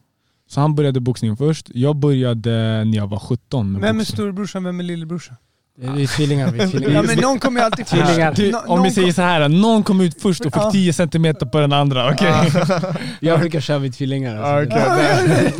Så 0.49 0.61
han 0.61 0.75
började 0.75 0.99
boxning 0.99 1.37
först. 1.37 1.69
Jag 1.73 1.95
började 1.95 2.83
när 2.83 2.95
jag 2.97 3.07
var 3.07 3.19
17 3.19 3.71
med 3.71 3.81
Vem 3.81 3.99
är 3.99 4.03
storebrorsan, 4.03 4.63
vem 4.63 4.79
är 4.79 4.83
lillebrorsan? 4.83 5.35
Vi 5.77 6.03
är 6.03 6.07
tvillingar, 6.07 6.51
vi 6.51 6.59
är 6.59 6.67
tvillingar. 6.67 6.95
Ja 6.95 7.01
men 7.01 7.17
någon 7.17 7.39
kommer 7.39 7.59
ju 7.59 7.65
alltid 7.65 7.85
Tvillingar. 7.87 8.29
först. 8.31 8.37
Du, 8.41 8.53
om 8.53 8.79
vi 8.79 8.83
någon 8.89 8.91
säger 8.91 9.13
så 9.13 9.21
här, 9.21 9.49
någon 9.49 9.83
kom 9.83 10.01
ut 10.01 10.21
först 10.21 10.45
och 10.45 10.53
fick 10.53 10.63
Ja. 10.63 10.71
10 10.71 10.93
centimeter 10.93 11.45
på 11.45 11.59
den 11.59 11.73
andra, 11.73 12.11
okej? 12.11 12.51
Jag 13.19 13.39
brukar 13.39 13.59
köra 13.59 13.77
vid 13.79 13.93
tvillingar. 13.97 14.43
Alltså. 14.43 14.77
Okej. 14.77 15.53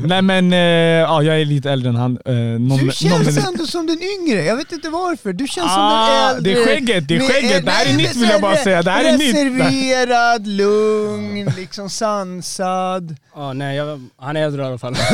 Nej 0.00 0.22
men, 0.22 0.52
eh, 0.52 0.58
ja, 0.58 1.22
jag 1.22 1.40
är 1.40 1.44
lite 1.44 1.70
äldre 1.70 1.88
än 1.88 1.96
han. 1.96 2.18
Eh, 2.24 2.32
någon, 2.34 2.58
Du 2.58 2.84
någon 2.84 2.92
känns 2.92 3.26
minut- 3.26 3.46
ändå 3.48 3.66
som 3.66 3.86
den 3.86 3.98
yngre, 4.02 4.44
jag 4.44 4.56
vet 4.56 4.72
inte 4.72 4.88
varför. 4.88 5.32
Du 5.32 5.46
känns 5.46 5.72
som 5.72 5.82
Ah, 5.82 6.08
den 6.28 6.36
äldre. 6.36 6.52
det 6.54 6.60
är 6.60 6.66
skägget, 6.66 7.08
det 7.08 7.16
är 7.16 7.20
skägget. 7.20 7.64
Det 7.66 7.70
här 7.70 7.86
är 7.92 7.96
nytt 7.96 8.16
vill 8.16 8.28
jag 8.30 8.40
bara 8.40 8.56
säga. 8.56 8.82
Det 8.82 8.90
här 8.90 9.04
är 9.04 9.18
nytt. 9.18 9.34
Reserverad, 9.34 10.46
lugn, 10.46 11.52
liksom 11.56 11.90
sansad. 11.90 13.16
Ja, 13.36 13.52
nej, 13.52 13.76
jag, 13.76 14.08
han 14.20 14.36
är 14.36 14.42
äldre 14.42 14.62
i 14.62 14.66
alla 14.66 14.78
fall. 14.78 14.96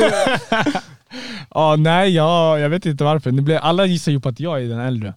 Ja, 1.51 1.77
nej, 1.77 2.15
ja, 2.15 2.59
jag 2.59 2.69
vet 2.69 2.87
inte 2.87 3.05
varför. 3.05 3.31
Nu 3.33 3.43
blir, 3.43 3.57
alla 3.57 3.87
gissar 3.87 4.13
ju 4.13 4.21
på 4.21 4.29
att 4.29 4.41
jag 4.41 4.63
är 4.63 4.69
den 4.69 4.81
äldre. 4.81 5.15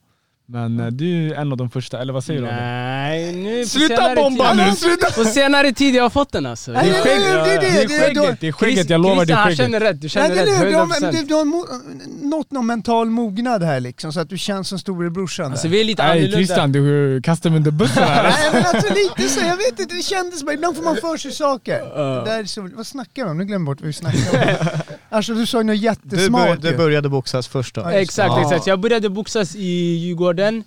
Men 0.49 0.79
eh, 0.79 0.87
du 0.87 1.27
är 1.31 1.35
en 1.35 1.51
av 1.51 1.57
de 1.57 1.69
första, 1.69 2.01
eller 2.01 2.13
vad 2.13 2.23
säger 2.23 2.41
du? 2.41 2.47
Nej, 2.47 3.33
nu 3.33 3.65
Sluta 3.65 3.95
senare 3.95 4.15
bomba 4.15 4.51
tid- 4.53 4.65
nu! 4.65 4.71
Sluta! 4.75 5.11
På 5.11 5.23
senare 5.25 5.73
tid 5.73 5.95
jag 5.95 6.03
har 6.03 6.09
fått 6.09 6.31
den 6.31 6.45
alltså. 6.45 6.71
Nej, 6.71 6.89
nej, 6.91 7.01
nej, 7.05 7.19
det 7.43 7.51
är 7.51 7.61
det, 7.61 7.67
Det 7.67 7.67
är 7.67 7.87
det 7.87 8.13
skägget, 8.15 8.39
det 8.41 8.47
är 8.47 8.51
skägget, 8.51 8.89
jag 8.89 9.01
lovar 9.01 9.25
det 9.25 9.33
är 9.33 9.43
skägget. 9.43 9.57
känner 9.57 9.79
rätt, 9.79 10.01
du 10.01 10.09
känner 10.09 10.29
Nej, 10.29 10.37
rätt, 10.37 10.45
du, 10.69 10.75
har, 10.75 10.85
100%. 10.85 11.11
du, 11.11 11.23
du 11.23 11.33
har 11.33 12.25
nått 12.29 12.51
någon 12.51 12.65
mental 12.65 13.09
mognad 13.09 13.63
här 13.63 13.79
liksom, 13.79 14.13
så 14.13 14.19
att 14.19 14.29
du 14.29 14.37
känns 14.37 14.67
som 14.67 14.79
storebrorsan 14.79 15.51
Alltså 15.51 15.67
vi 15.67 15.79
är 15.79 15.83
lite 15.83 16.03
Nej 16.03 16.11
annorlunda. 16.11 16.37
Christian, 16.37 16.71
du 16.71 17.21
kastar 17.21 17.49
mig 17.49 17.57
under 17.57 17.71
bussen 17.71 18.03
här. 18.03 18.23
Nej 18.23 18.49
men 18.53 18.65
alltså 18.75 18.93
lite 18.93 19.29
så, 19.29 19.39
jag 19.45 19.57
vet 19.57 19.79
inte, 19.79 19.95
det 19.95 20.01
kändes 20.01 20.43
bara, 20.43 20.53
ibland 20.53 20.75
får 20.75 20.83
man 20.83 20.95
för 20.95 21.17
sig 21.17 21.31
saker. 21.31 21.79
Det 22.19 22.25
där 22.31 22.39
är 22.39 22.45
så, 22.45 22.69
vad 22.75 22.87
snackar 22.87 23.23
vi 23.25 23.29
om? 23.31 23.37
Nu 23.37 23.45
glömmer 23.45 23.61
jag 23.61 23.75
bort 23.75 23.81
vad 23.81 23.87
vi 23.87 23.93
snackar 23.93 24.19
om. 24.61 24.69
Alltså 25.09 25.33
du 25.33 25.45
sa 25.45 25.57
ju 25.57 25.63
något 25.63 25.77
jättesmart 25.77 26.61
du 26.61 26.77
började 26.77 27.09
boxas 27.09 27.47
först 27.47 27.75
då? 27.75 27.81
Exakt, 27.87 28.33
exakt. 28.41 28.67
Jag 28.67 28.79
började 28.79 29.09
boxas 29.09 29.55
i 29.55 29.95
Djurgården. 29.95 30.63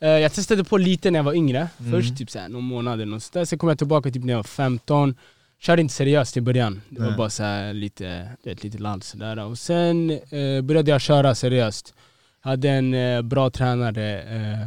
Eh, 0.00 0.08
Jag 0.08 0.32
testade 0.32 0.64
på 0.64 0.78
lite 0.78 1.10
när 1.10 1.18
jag 1.18 1.24
var 1.24 1.34
yngre, 1.34 1.68
Mm. 1.80 1.92
först 1.92 2.18
typ 2.18 2.30
såhär, 2.30 2.48
någon 2.48 2.64
månad 2.64 2.94
eller 3.00 3.12
något 3.12 3.22
sådär. 3.22 3.44
Sen 3.44 3.58
kom 3.58 3.68
jag 3.68 3.78
tillbaka 3.78 4.10
typ 4.10 4.24
när 4.24 4.32
jag 4.32 4.38
var 4.38 4.42
15. 4.44 5.14
körde 5.60 5.82
inte 5.82 5.94
seriöst 5.94 6.36
i 6.36 6.40
början. 6.40 6.82
Det 6.88 7.00
var 7.00 7.08
Nej. 7.08 7.16
bara 7.16 7.30
så 7.30 7.42
här 7.42 7.72
lite, 7.74 8.28
ett 8.44 8.62
litet 8.64 8.80
land 8.80 9.04
sådär. 9.04 9.44
Och 9.44 9.58
sen 9.58 10.10
eh, 10.10 10.60
började 10.62 10.90
jag 10.90 11.00
köra 11.00 11.34
seriöst. 11.34 11.94
Hade 12.40 12.68
en 12.70 12.94
eh, 12.94 13.22
bra 13.22 13.50
tränare, 13.50 14.22
eh, 14.22 14.62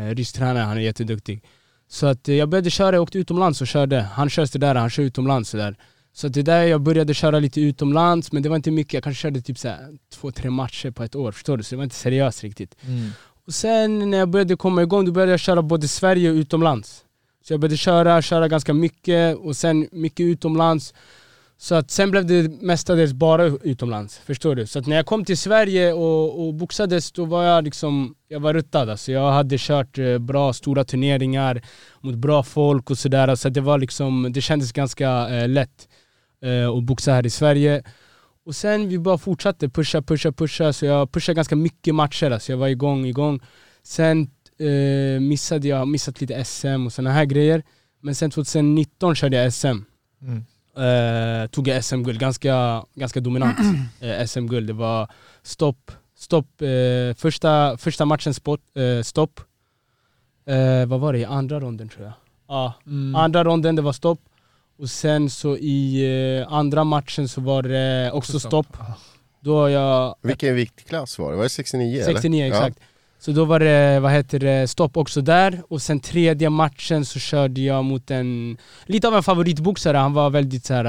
eh, 0.00 0.14
rysk 0.14 0.34
tränare, 0.34 0.58
han 0.64 0.76
är 0.76 0.80
jätteduktig. 0.80 1.42
Så 1.88 2.06
att 2.06 2.28
eh, 2.28 2.34
jag 2.34 2.48
började 2.48 2.70
köra, 2.70 2.96
jag 2.96 3.02
åkte 3.02 3.18
utomlands 3.18 3.60
och 3.60 3.66
körde. 3.66 4.00
Han 4.00 4.30
kör 4.30 4.46
sådär, 4.46 4.74
han 4.74 4.90
kör 4.90 5.02
utomlands 5.02 5.50
sådär. 5.50 5.76
Så 6.16 6.28
det 6.28 6.42
där 6.42 6.62
jag 6.62 6.80
började 6.80 7.14
köra 7.14 7.38
lite 7.38 7.60
utomlands, 7.60 8.32
men 8.32 8.42
det 8.42 8.48
var 8.48 8.56
inte 8.56 8.70
mycket. 8.70 8.94
Jag 8.94 9.02
kanske 9.02 9.22
körde 9.22 9.40
typ 9.40 9.58
så 9.58 9.68
här, 9.68 9.88
två, 10.12 10.30
tre 10.30 10.50
matcher 10.50 10.90
på 10.90 11.02
ett 11.02 11.14
år, 11.14 11.32
förstår 11.32 11.56
du? 11.56 11.62
Så 11.62 11.74
det 11.74 11.76
var 11.76 11.84
inte 11.84 11.96
seriöst 11.96 12.42
riktigt. 12.42 12.76
Mm. 12.86 13.10
Och 13.46 13.54
sen 13.54 14.10
när 14.10 14.18
jag 14.18 14.28
började 14.28 14.56
komma 14.56 14.82
igång, 14.82 15.04
då 15.04 15.12
började 15.12 15.32
jag 15.32 15.40
köra 15.40 15.62
både 15.62 15.88
Sverige 15.88 16.30
och 16.30 16.34
utomlands. 16.34 17.04
Så 17.44 17.52
jag 17.52 17.60
började 17.60 17.76
köra, 17.76 18.22
köra 18.22 18.48
ganska 18.48 18.74
mycket 18.74 19.36
och 19.36 19.56
sen 19.56 19.88
mycket 19.92 20.24
utomlands. 20.24 20.94
Så 21.58 21.74
att 21.74 21.90
sen 21.90 22.10
blev 22.10 22.26
det 22.26 22.62
mestadels 22.62 23.12
bara 23.12 23.44
utomlands, 23.44 24.18
förstår 24.18 24.54
du? 24.54 24.66
Så 24.66 24.78
att 24.78 24.86
när 24.86 24.96
jag 24.96 25.06
kom 25.06 25.24
till 25.24 25.38
Sverige 25.38 25.92
och, 25.92 26.46
och 26.46 26.54
boxades, 26.54 27.12
då 27.12 27.24
var 27.24 27.44
jag 27.44 27.64
liksom, 27.64 28.14
jag 28.28 28.40
var 28.40 28.54
ruttad 28.54 28.90
alltså. 28.90 29.12
Jag 29.12 29.32
hade 29.32 29.56
kört 29.58 29.98
eh, 29.98 30.18
bra 30.18 30.52
stora 30.52 30.84
turneringar 30.84 31.62
mot 32.00 32.14
bra 32.14 32.42
folk 32.42 32.90
och 32.90 32.98
sådär. 32.98 33.34
Så 33.34 33.48
att 33.48 33.54
det 33.54 33.60
var 33.60 33.78
liksom, 33.78 34.32
det 34.32 34.40
kändes 34.40 34.72
ganska 34.72 35.28
eh, 35.28 35.48
lätt 35.48 35.88
eh, 36.44 36.68
att 36.70 36.84
boxa 36.84 37.12
här 37.12 37.26
i 37.26 37.30
Sverige. 37.30 37.82
Och 38.46 38.56
sen 38.56 38.88
vi 38.88 38.98
bara 38.98 39.18
fortsatte 39.18 39.68
pusha, 39.68 40.02
pusha, 40.02 40.32
pusha. 40.32 40.72
Så 40.72 40.86
jag 40.86 41.12
pushade 41.12 41.36
ganska 41.36 41.56
mycket 41.56 41.94
matcher, 41.94 42.30
alltså 42.30 42.52
jag 42.52 42.56
var 42.58 42.68
igång, 42.68 43.06
igång. 43.06 43.40
Sen 43.82 44.30
eh, 44.58 45.20
missade 45.20 45.68
jag 45.68 45.88
missat 45.88 46.20
lite 46.20 46.44
SM 46.44 46.86
och 46.86 46.92
såna 46.92 47.10
här 47.12 47.24
grejer. 47.24 47.62
Men 48.00 48.14
sen 48.14 48.30
2019 48.30 49.14
körde 49.14 49.36
jag 49.36 49.52
SM. 49.52 49.66
Mm. 50.22 50.44
Eh, 50.76 51.46
tog 51.46 51.68
jag 51.68 51.84
SM-guld, 51.84 52.18
ganska, 52.20 52.84
ganska 52.94 53.20
dominant 53.20 53.58
eh, 54.00 54.26
SM-guld. 54.26 54.66
Det 54.66 54.72
var 54.72 55.08
stopp, 55.42 55.90
stopp, 56.16 56.62
eh, 56.62 57.14
första, 57.16 57.76
första 57.78 58.04
matchen 58.04 58.34
spot, 58.34 58.60
eh, 58.76 59.02
stopp. 59.02 59.40
Eh, 60.46 60.86
vad 60.86 61.00
var 61.00 61.12
det, 61.12 61.18
i 61.18 61.24
andra 61.24 61.60
ronden 61.60 61.88
tror 61.88 62.04
jag? 62.04 62.12
Ja, 62.48 62.74
Mm. 62.86 63.14
andra 63.14 63.44
ronden 63.44 63.76
det 63.76 63.82
var 63.82 63.92
stopp. 63.92 64.20
Och 64.78 64.90
sen 64.90 65.30
så 65.30 65.56
i 65.56 66.04
eh, 66.40 66.52
andra 66.52 66.84
matchen 66.84 67.28
så 67.28 67.40
var 67.40 67.62
det 67.62 68.10
också 68.12 68.40
stopp. 68.40 68.76
Då 69.40 69.56
har 69.58 69.68
jag 69.68 70.14
Vilken 70.22 70.54
viktklass 70.54 71.18
var 71.18 71.30
det? 71.30 71.36
Var 71.36 71.42
det 71.44 71.48
69 71.48 71.94
eller? 72.02 72.12
69 72.14 72.44
exakt. 72.46 72.78
Så 73.18 73.30
då 73.30 73.44
var 73.44 73.60
det, 73.60 74.00
vad 74.00 74.12
heter 74.12 74.38
det, 74.38 74.68
stopp 74.68 74.96
också 74.96 75.20
där. 75.20 75.62
Och 75.68 75.82
sen 75.82 76.00
tredje 76.00 76.50
matchen 76.50 77.04
så 77.04 77.18
körde 77.18 77.60
jag 77.60 77.84
mot 77.84 78.10
en, 78.10 78.56
lite 78.86 79.08
av 79.08 79.14
en 79.14 79.22
favoritboxare. 79.22 79.96
Han 79.96 80.12
var 80.12 80.30
väldigt 80.30 80.64
såhär, 80.64 80.84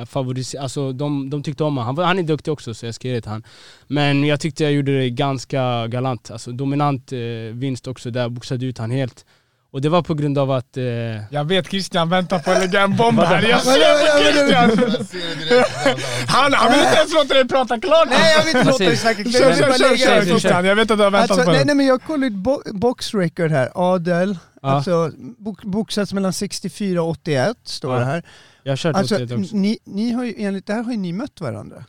uh, 0.00 0.04
favorit, 0.06 0.54
alltså 0.60 0.92
de, 0.92 1.30
de 1.30 1.42
tyckte 1.42 1.64
om 1.64 1.76
honom. 1.76 1.84
Han, 1.86 1.94
var- 1.94 2.04
han 2.04 2.18
är 2.18 2.22
duktig 2.22 2.52
också 2.52 2.74
så 2.74 2.86
jag 2.86 2.94
ge 3.00 3.12
det 3.12 3.20
till 3.20 3.30
han. 3.30 3.42
Men 3.86 4.24
jag 4.24 4.40
tyckte 4.40 4.62
jag 4.62 4.72
gjorde 4.72 4.98
det 4.98 5.10
ganska 5.10 5.86
galant. 5.86 6.30
Alltså 6.30 6.52
dominant 6.52 7.12
eh, 7.12 7.18
vinst 7.52 7.86
också 7.86 8.10
där, 8.10 8.28
boxade 8.28 8.66
ut 8.66 8.78
han 8.78 8.90
helt. 8.90 9.24
Och 9.72 9.80
det 9.80 9.88
var 9.88 10.02
på 10.02 10.14
grund 10.14 10.38
av 10.38 10.50
att... 10.50 10.76
eh, 10.76 10.84
Jag 11.30 11.44
vet 11.44 11.66
Christian 11.70 12.08
väntar 12.08 12.38
på 12.38 12.50
att 12.50 12.58
lägga 12.60 12.80
en 12.82 12.96
bomb 12.96 13.18
här. 13.20 13.42
Jag 13.42 13.60
ser 13.60 13.72
på 14.16 14.22
Christian! 14.32 14.70
Han, 16.26 16.52
han 16.52 16.72
vill 16.72 16.80
inte 16.80 16.96
ens 16.96 17.14
låta 17.14 17.34
dig 17.34 17.48
prata 17.48 17.80
klart! 17.80 18.08
Nej 18.10 18.34
jag 18.36 18.44
vill 18.44 18.56
inte 18.56 18.70
låta 18.70 18.84
dig 18.84 18.96
snacka 18.96 19.24
Kör, 19.24 19.30
klart. 19.30 19.56
kör, 19.78 19.78
kör, 19.78 19.96
kör. 19.96 20.24
Christian, 20.24 20.64
jag 20.64 20.76
vet 20.76 20.90
att 20.90 20.98
du 20.98 21.04
har 21.04 21.10
väntat 21.10 21.30
Alltså, 21.30 21.44
på 21.44 21.50
nej, 21.50 21.58
det. 21.60 21.64
nej 21.64 21.74
men 21.74 21.86
jag 21.86 22.02
kollar 22.02 22.26
ut 22.26 22.32
bo 22.32 22.62
box 22.72 23.14
record 23.14 23.50
här. 23.50 23.70
Adel, 23.74 24.38
Ja. 24.62 24.68
alltså 24.70 25.10
bo 25.38 25.56
boxats 25.62 26.12
mellan 26.12 26.32
64 26.32 27.02
och 27.02 27.08
81 27.10 27.56
står 27.64 27.92
Ja. 27.92 27.98
det 27.98 28.04
här. 28.04 28.22
jag 28.62 28.72
har 28.72 28.76
kört 28.76 28.96
Alltså 28.96 29.22
åt 29.22 29.28
det 29.28 29.36
också. 29.36 29.56
ni, 29.56 29.78
ni 29.84 30.12
har 30.12 30.24
ju, 30.24 30.34
enligt 30.38 30.66
det 30.66 30.72
här 30.72 30.82
har 30.82 30.92
ju 30.92 30.98
ni 30.98 31.12
mött 31.12 31.40
varandra. 31.40 31.84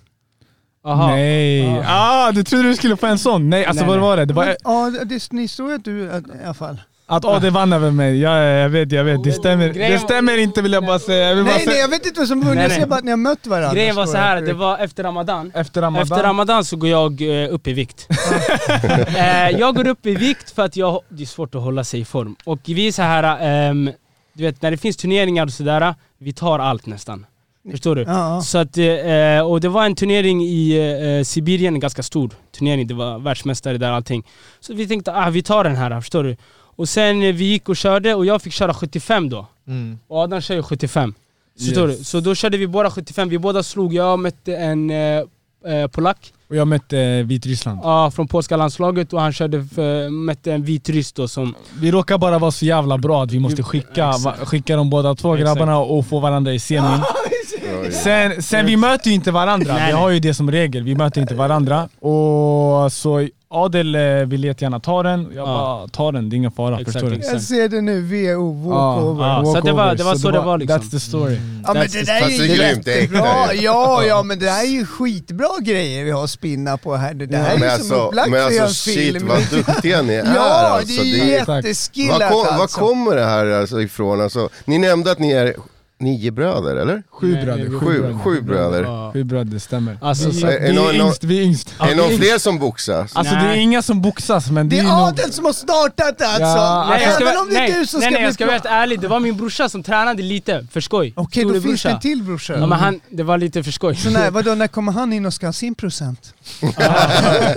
Aha. 0.86 1.08
Nej, 1.08 1.60
Ja. 1.66 1.84
ah, 1.88 2.32
du 2.32 2.44
trodde 2.44 2.63
du 2.68 2.75
skulle 2.75 2.98
få 2.98 3.06
en 3.08 3.18
sån? 3.20 3.50
Nej, 3.50 3.66
alltså 3.66 3.84
Nej, 3.84 3.88
vad 3.90 3.98
nej. 3.98 4.08
var 4.08 4.18
det? 4.18 4.25
Det 4.25 4.34
var 4.34 4.58
Ja, 4.63 4.92
det, 5.06 5.32
ni 5.32 5.48
står 5.48 5.70
ju 5.70 5.75
att 5.75 5.86
du, 5.86 6.02
i 6.04 6.10
alla 6.46 6.54
fall. 6.54 6.82
Att 7.06 7.26
Ade 7.26 7.50
vann 7.50 7.74
över 7.74 7.92
mig. 7.92 8.20
Ja, 8.20 8.38
ja, 8.38 8.44
jag 8.44 8.70
vet, 8.70 8.92
jag 8.92 9.04
vet. 9.04 9.24
Det 9.24 9.32
stämmer, 9.32 9.74
det 9.74 10.00
stämmer 10.00 10.38
inte 10.38 10.62
vill 10.62 10.74
jag 10.74 10.86
bara 10.86 11.00
säga. 11.00 11.28
Jag 11.28 11.36
vill 11.36 11.44
bara 11.44 11.56
Nej 11.56 11.66
nej 11.66 11.74
säga. 11.76 11.82
jag 11.82 11.90
vet 11.90 12.06
inte 12.06 12.20
vad 12.20 12.28
som 12.28 12.40
vunnit, 12.42 12.56
Nej, 12.56 12.64
jag 12.64 12.70
nej. 12.70 12.80
ser 12.80 12.88
bara 12.88 13.00
att 13.00 13.06
ni 13.06 13.12
har 13.12 13.18
mött 13.18 13.48
varandra. 13.48 13.74
Grejen 13.74 13.96
var 13.96 14.06
så 14.06 14.18
här, 14.18 14.42
det. 14.42 14.54
var 14.54 14.78
efter 14.78 15.04
Ramadan. 15.04 15.52
Efter 15.56 15.82
Ramadan. 15.82 16.04
Efter 16.04 16.24
Ramadan 16.24 16.66
så 16.66 16.76
går 16.76 16.90
jag 16.90 17.44
eh, 17.44 17.54
upp 17.54 17.68
i 17.68 17.74
vikt. 17.74 18.08
eh, 19.18 19.50
jag 19.50 19.76
går 19.76 19.88
upp 19.88 20.06
i 20.06 20.16
vikt 20.16 20.52
för 20.52 20.64
att 20.64 20.76
jag, 20.76 21.02
det 21.10 21.24
är 21.24 21.28
svårt 21.28 21.56
att 21.56 21.62
hålla 21.62 21.84
sig 21.84 22.00
i 22.00 22.06
form. 22.06 22.36
Och 22.46 22.60
vi 22.66 22.88
är 22.88 22.92
så 22.92 23.02
här, 23.02 23.38
ehm, 23.42 23.92
du 24.34 24.44
vet 24.44 24.62
när 24.62 24.72
det 24.72 24.78
finns 24.78 24.98
turneringar 24.98 25.46
och 25.46 25.54
sådär, 25.54 25.96
vi 26.20 26.34
tar 26.34 26.60
allt 26.60 26.86
nästan. 26.86 27.26
Förstår 27.72 27.96
du? 27.96 28.02
Ja, 28.02 28.42
Så 28.42 28.58
att, 28.58 28.78
eh, 28.78 29.48
och 29.50 29.62
det 29.62 29.70
var 29.70 29.86
en 29.86 29.96
turnering 29.96 30.42
i 30.44 31.24
Sibirien, 31.26 31.74
en 31.74 31.80
ganska 31.80 32.04
stor 32.04 32.30
turnering, 32.58 32.88
det 32.88 32.94
var 32.94 33.20
världsmästare 33.20 33.78
där 33.78 33.92
allting. 33.92 34.24
Så 34.60 34.74
vi 34.74 34.88
tänkte, 34.88 35.14
ah, 35.16 35.30
vi 35.30 35.44
tar 35.44 35.64
den 35.64 35.76
här, 35.76 36.02
förstår 36.02 36.24
du? 36.24 36.36
Och 36.75 36.89
sen 36.89 37.22
eh, 37.24 37.34
vi 37.34 37.44
gick 37.46 37.70
och 37.70 37.77
körde 37.77 38.15
och 38.15 38.25
jag 38.25 38.42
fick 38.42 38.53
köra 38.53 38.74
75 38.74 39.30
då. 39.30 39.48
Mm. 39.68 40.00
Och 40.08 40.18
Adam 40.18 40.42
kör 40.42 40.56
ju 40.56 40.63
75. 40.63 41.13
Förstår 41.60 41.89
Yes. 41.89 41.98
du? 42.00 42.03
Så 42.03 42.20
då 42.20 42.36
körde 42.36 42.58
vi 42.58 42.68
båda 42.68 42.92
75, 42.92 43.30
vi 43.30 43.38
båda 43.38 43.63
slog, 43.63 43.94
jag 43.94 44.20
mötte 44.20 44.56
en 44.56 44.89
eh, 44.89 45.24
eh, 45.65 45.88
polack 45.92 46.34
Och 46.50 46.56
jag 46.56 46.68
mötte 46.68 47.00
eh, 47.00 47.26
Vitryssland. 47.26 47.80
Ja, 47.84 48.12
från 48.12 48.28
polska 48.28 48.58
landslaget 48.58 49.14
och 49.14 49.22
han 49.22 49.34
körde 49.34 49.64
för, 49.76 50.10
mötte 50.10 50.54
en 50.54 50.64
vitryss 50.64 51.14
då 51.14 51.28
som... 51.28 51.56
Vi 51.82 51.92
råkar 51.92 52.18
bara 52.18 52.40
vara 52.40 52.52
så 52.52 52.66
jävla 52.66 52.98
bra 52.98 53.24
att 53.24 53.32
vi 53.32 53.40
måste 53.40 53.64
skicka, 53.64 54.12
va, 54.24 54.34
skicka 54.44 54.76
de 54.76 54.90
båda 54.90 55.16
två 55.16 55.36
Exakt. 55.36 55.56
grabbarna 55.58 55.78
och 55.80 56.06
få 56.08 56.20
varandra 56.20 56.54
i 56.54 56.60
semin. 56.60 57.00
Sen, 57.92 58.44
sen 58.44 58.66
vi 58.66 58.78
möter 58.78 59.08
ju 59.10 59.14
inte 59.16 59.32
varandra, 59.32 59.74
Nej, 59.74 59.86
vi 59.88 59.92
har 59.92 60.10
ju 60.10 60.20
det 60.20 60.34
som 60.34 60.52
regel. 60.52 60.84
Vi 60.84 60.96
möter 60.96 61.22
inte 61.22 61.36
varandra. 61.36 61.90
Och 62.00 62.92
så 62.94 63.28
Adel 63.50 63.96
eh, 63.96 64.02
vill 64.26 64.44
jättegärna 64.44 64.80
ta 64.80 65.04
den, 65.04 65.22
jag 65.36 65.48
Ja. 65.48 65.54
bara 65.54 65.88
ta 65.88 66.12
den, 66.12 66.30
det 66.30 66.36
är 66.36 66.38
ingen 66.38 66.52
fara. 66.52 66.76
Exakt, 66.80 66.92
förstår 66.94 67.10
du? 67.10 67.16
exakt. 67.16 67.34
jag 67.34 67.42
ser 67.42 67.70
det 67.70 67.82
nu, 67.82 68.02
VO, 68.02 68.70
walkover. 68.70 69.28
Ja, 69.28 69.46
så 69.46 69.62
det 69.62 69.72
var- 69.72 69.96
det 69.96 70.04
var 70.04 70.16
så 70.16 70.32
det 70.32 70.40
var 70.40 70.58
liksom. 70.58 70.80
That's 70.80 70.92
the 70.92 71.00
story. 71.00 71.38
Ja 71.68 71.74
men 71.74 71.84
That's 71.84 71.94
det 71.94 72.00
the- 72.06 72.06
där 72.06 72.22
är 72.22 72.30
ju 72.30 72.38
det 72.48 72.84
det 72.84 72.92
jättebra. 72.96 73.54
Ja, 73.54 74.04
ja 74.08 74.24
men 74.24 74.40
det 74.40 74.46
där 74.46 74.60
är 74.64 74.72
ju 74.72 74.86
skitbra 74.86 75.48
grejer 75.62 76.04
vi 76.06 76.12
har 76.12 76.28
spinna 76.34 76.78
på 76.78 76.96
här. 76.96 77.13
Det 77.13 77.25
där 77.25 77.38
är 77.40 77.44
Men 77.44 77.54
ju 77.54 77.60
som 77.60 77.70
alltså, 77.70 78.08
upplagt 78.08 78.30
men 78.30 78.40
för 78.40 78.48
att 78.48 78.54
göra 78.54 78.63
alltså 78.66 78.90
en 78.90 78.96
shit 78.96 79.13
film. 79.13 79.28
vad 79.28 79.50
duktiga 79.52 80.02
ni 80.02 80.13
är 80.13 80.36
Ja, 80.36 80.42
alltså. 80.42 80.88
det 80.88 81.02
är 81.02 81.04
ju 81.06 81.22
är- 81.22 81.25
jätteskillat 81.56 82.20
Var, 82.20 82.30
kom, 82.30 82.56
var 82.56 82.62
alltså. 82.63 82.80
kommer 82.80 83.16
det 83.16 83.25
här 83.25 83.46
alltså 83.46 83.82
ifrån? 83.82 84.22
Alltså, 84.22 84.50
ni 84.66 84.78
nämnde 84.78 85.12
att 85.12 85.20
ni 85.20 85.32
är 85.32 85.56
nio 86.00 86.32
bröder, 86.32 86.75
eller? 86.75 87.04
Sju 87.13 87.34
Nej, 87.36 87.46
bröder. 87.46 87.63
vi- 87.63 87.79
Sju, 87.79 87.86
bröder. 88.01 88.20
sju 88.20 88.41
bröder. 88.41 88.84
Ja. 88.84 89.12
Sju 89.13 89.24
bröder, 89.24 89.60
stämmer. 89.60 89.98
Alltså, 90.01 90.29
vi, 90.29 90.39
så- 90.41 90.48
vi, 90.48 90.53
Är 90.53 90.60
är 90.60 90.74
någon- 90.74 90.96
yngst, 90.96 91.24
vi 91.24 91.38
är 91.39 91.41
yngst. 91.43 91.74
är 91.79 91.88
det 91.88 91.96
någon 91.96 92.17
fler 92.17 92.38
som 92.39 92.60
boxas? 92.60 93.15
Alltså 93.15 93.34
det 93.36 93.39
är 93.41 93.46
Nej. 93.46 93.60
inga 93.60 93.82
som 93.82 94.01
boxas 94.01 94.50
men 94.51 94.70
det 94.70 94.75
Det 94.75 94.79
är 94.79 94.86
är 94.86 94.88
nog... 94.89 95.00
Adel 95.08 95.34
som 95.34 95.46
har 95.46 95.53
startat 95.53 96.17
det 96.17 96.25
alltså. 96.27 96.41
Ja, 96.43 96.86
Nej, 96.89 97.03
jag 97.03 97.13
ska, 97.13 97.24
Även 97.24 97.38
om 97.41 97.50
det 97.50 97.55
är 97.55 97.60
nej, 97.60 97.72
du 97.79 97.86
som 97.86 98.00
nej, 98.00 98.10
ska 98.10 98.17
nej, 98.20 98.24
jag 98.25 98.34
ska 98.34 98.46
vara 98.46 98.53
helt 98.53 98.65
ärlig, 98.65 99.00
det 99.01 99.08
var 99.08 99.20
min 99.20 99.38
brorsa 99.38 99.70
som 99.70 99.84
tränade 99.84 100.24
lite, 100.24 100.67
för 100.72 100.82
skoj. 100.82 101.13
Okej, 101.15 101.43
då 101.43 101.62
finns 101.62 101.84
det 101.84 101.89
en 101.89 102.00
till 102.00 102.24
brorsa. 102.24 102.53
Ja, 102.53 102.65
men 102.67 102.79
han, 102.79 103.00
det 103.10 103.24
var 103.24 103.38
lite 103.38 103.63
för 103.63 103.72
skoj. 103.72 103.96
Så 103.96 104.10
när, 104.10 104.32
vadå, 104.38 104.55
när 104.55 104.67
kommer 104.67 104.91
han 104.91 105.13
in 105.13 105.25
och 105.25 105.34
ska 105.34 105.46
ha 105.48 105.53
sin 105.53 105.75
procent? 105.75 106.34
ja, 106.62 106.72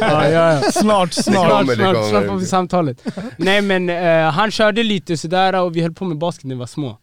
ja, 0.00 0.30
ja. 0.30 0.60
Snart, 0.72 1.12
snart. 1.12 1.12
Snart, 1.12 1.50
kommer, 1.50 1.76
det 1.76 1.84
kommer. 1.84 2.08
snart 2.10 2.26
får 2.26 2.36
vi 2.36 2.46
samtalet. 2.46 3.02
Nej 3.36 3.60
men 3.60 3.88
eh, 3.90 4.30
han 4.30 4.50
körde 4.50 4.82
lite 4.82 5.16
sådär 5.16 5.52
och 5.54 5.76
vi 5.76 5.80
höll 5.82 5.92
på 5.92 6.04
med 6.04 6.18
basket 6.18 6.44
när 6.44 6.54
vi 6.54 6.58
var 6.58 6.66
små. 6.66 6.98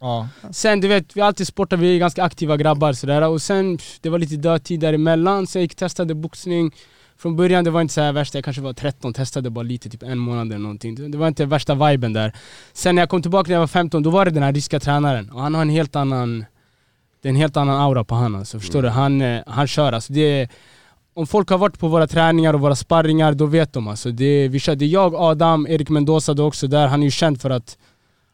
Sen 0.51 0.81
du 0.81 0.87
vet, 0.87 1.05
vi 1.15 1.21
har 1.21 1.27
alltid 1.27 1.47
sportat, 1.47 1.79
vi 1.79 1.95
är 1.95 1.99
ganska 1.99 2.23
aktiva 2.23 2.42
grabbar 2.45 2.93
sådär. 2.93 3.27
Och 3.29 3.41
sen 3.41 3.77
pff, 3.77 3.99
det 4.01 4.09
var 4.09 4.19
lite 4.19 4.35
dödtid 4.35 4.79
däremellan, 4.79 5.47
så 5.47 5.57
jag 5.57 5.61
gick 5.61 5.75
testade 5.75 6.15
boxning. 6.15 6.71
Från 7.17 7.35
början 7.35 7.63
det 7.63 7.71
var 7.71 7.81
inte 7.81 7.93
så 7.93 8.01
här 8.01 8.11
värsta, 8.11 8.37
jag 8.37 8.45
kanske 8.45 8.61
var 8.61 8.73
13, 8.73 9.13
testade 9.13 9.49
bara 9.49 9.63
lite, 9.63 9.89
typ 9.89 10.03
en 10.03 10.17
månad 10.17 10.47
eller 10.47 10.59
någonting. 10.59 11.11
Det 11.11 11.17
var 11.17 11.27
inte 11.27 11.45
värsta 11.45 11.75
viben 11.75 12.13
där. 12.13 12.33
Sen 12.73 12.95
när 12.95 13.01
jag 13.01 13.09
kom 13.09 13.21
tillbaka 13.21 13.47
när 13.47 13.55
jag 13.55 13.59
var 13.59 13.67
15, 13.67 14.03
då 14.03 14.09
var 14.09 14.25
det 14.25 14.31
den 14.31 14.43
här 14.43 14.53
ryska 14.53 14.79
tränaren. 14.79 15.29
Och 15.29 15.41
han 15.41 15.55
har 15.55 15.61
en 15.61 15.69
helt 15.69 15.95
annan 15.95 16.45
Det 17.21 17.27
är 17.27 17.29
en 17.29 17.35
helt 17.35 17.57
annan 17.57 17.81
aura 17.81 18.03
på 18.03 18.15
han 18.15 18.35
alltså, 18.35 18.59
förstår 18.59 18.81
du? 18.81 18.89
Han, 18.89 19.21
eh, 19.21 19.41
han 19.47 19.67
kör 19.67 19.93
alltså, 19.93 20.13
det 20.13 20.49
om 21.15 21.27
folk 21.27 21.49
har 21.49 21.57
varit 21.57 21.79
på 21.79 21.87
våra 21.87 22.07
träningar 22.07 22.53
och 22.53 22.59
våra 22.59 22.75
sparringar, 22.75 23.33
då 23.33 23.45
vet 23.45 23.73
de 23.73 23.87
alltså. 23.87 24.11
Det, 24.11 24.47
vi 24.47 24.59
kör, 24.59 24.75
det 24.75 24.85
är 24.85 24.89
jag, 24.89 25.15
Adam, 25.15 25.67
Erik 25.69 25.89
Mendoza 25.89 26.33
då 26.33 26.45
också 26.45 26.67
där. 26.67 26.87
Han 26.87 27.01
är 27.01 27.05
ju 27.05 27.11
känd 27.11 27.41
för 27.41 27.49
att 27.49 27.77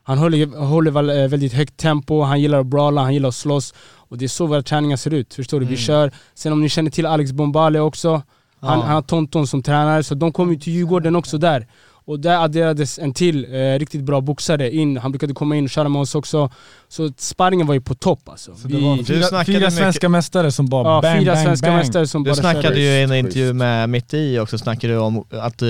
han 0.10 0.18
håller, 0.18 0.58
håller 0.66 0.92
väl, 0.92 1.10
eh, 1.10 1.28
väldigt 1.28 1.54
högt 1.54 1.78
tempo, 1.78 2.22
han 2.22 2.42
gillar 2.42 2.60
att 2.60 2.66
brawla, 2.66 3.02
han 3.02 3.14
gillar 3.14 3.30
att 3.30 3.36
slåss. 3.36 3.74
Och 4.10 4.18
det 4.18 4.26
är 4.26 4.30
så 4.30 4.46
våra 4.48 4.62
träningar 4.62 4.98
ser 4.98 5.14
ut, 5.14 5.34
förstår 5.34 5.60
du? 5.60 5.66
Vi 5.66 5.78
kör, 5.78 6.12
sen 6.36 6.54
om 6.54 6.62
ni 6.62 6.70
känner 6.70 6.92
till 6.92 7.06
Alex 7.06 7.32
Bombale 7.32 7.80
också, 7.80 8.12
han, 8.12 8.22
Ja. 8.62 8.70
han 8.86 8.96
har 8.96 9.02
Tonton 9.02 9.48
som 9.48 9.64
tränare, 9.64 10.04
så 10.04 10.16
de 10.16 10.32
kom 10.32 10.52
ju 10.54 10.60
till 10.60 10.74
Djurgården 10.74 11.16
också 11.16 11.38
där. 11.38 11.68
Och 12.10 12.20
där 12.20 12.44
adderades 12.44 13.00
en 13.00 13.14
till 13.14 13.46
eh, 13.54 13.80
riktigt 13.80 14.02
bra 14.02 14.22
boxare 14.22 14.72
in, 14.76 14.98
han 14.98 15.12
brukade 15.12 15.34
komma 15.34 15.56
in 15.56 15.64
och 15.64 15.70
köra 15.70 15.90
med 15.90 16.02
oss 16.02 16.16
också. 16.16 16.50
Så 16.88 17.12
sparringen 17.18 17.68
var 17.68 17.74
ju 17.74 17.82
på 17.82 17.96
topp 17.96 18.30
alltså. 18.30 18.56
Så 18.56 18.68
det 18.68 18.78
var 18.78 18.98
Vi, 18.98 19.04
fyra, 19.06 19.24
snackade 19.24 19.46
fyra 19.46 19.60
mycket- 19.60 19.74
svenska 19.74 20.10
mästare 20.10 20.52
som 20.52 20.70
bara 20.70 20.88
ja, 20.90 21.02
bang, 21.02 21.20
fyra 21.22 21.34
bang, 21.34 21.46
svenska 21.46 21.68
bang. 21.68 21.78
mästare 21.78 22.08
som 22.08 22.24
Du 22.24 22.30
bara 22.30 22.36
snackade 22.36 22.64
körde. 22.64 22.80
ju 22.80 22.86
i 22.88 23.04
en 23.04 23.14
intervju 23.14 23.54
med 23.54 23.90
Mitt 23.90 24.14
i 24.14 24.40
också, 24.40 24.58
snackade 24.58 24.94
du 24.94 25.00
om 25.00 25.24
att 25.32 25.62
eh, 25.62 25.68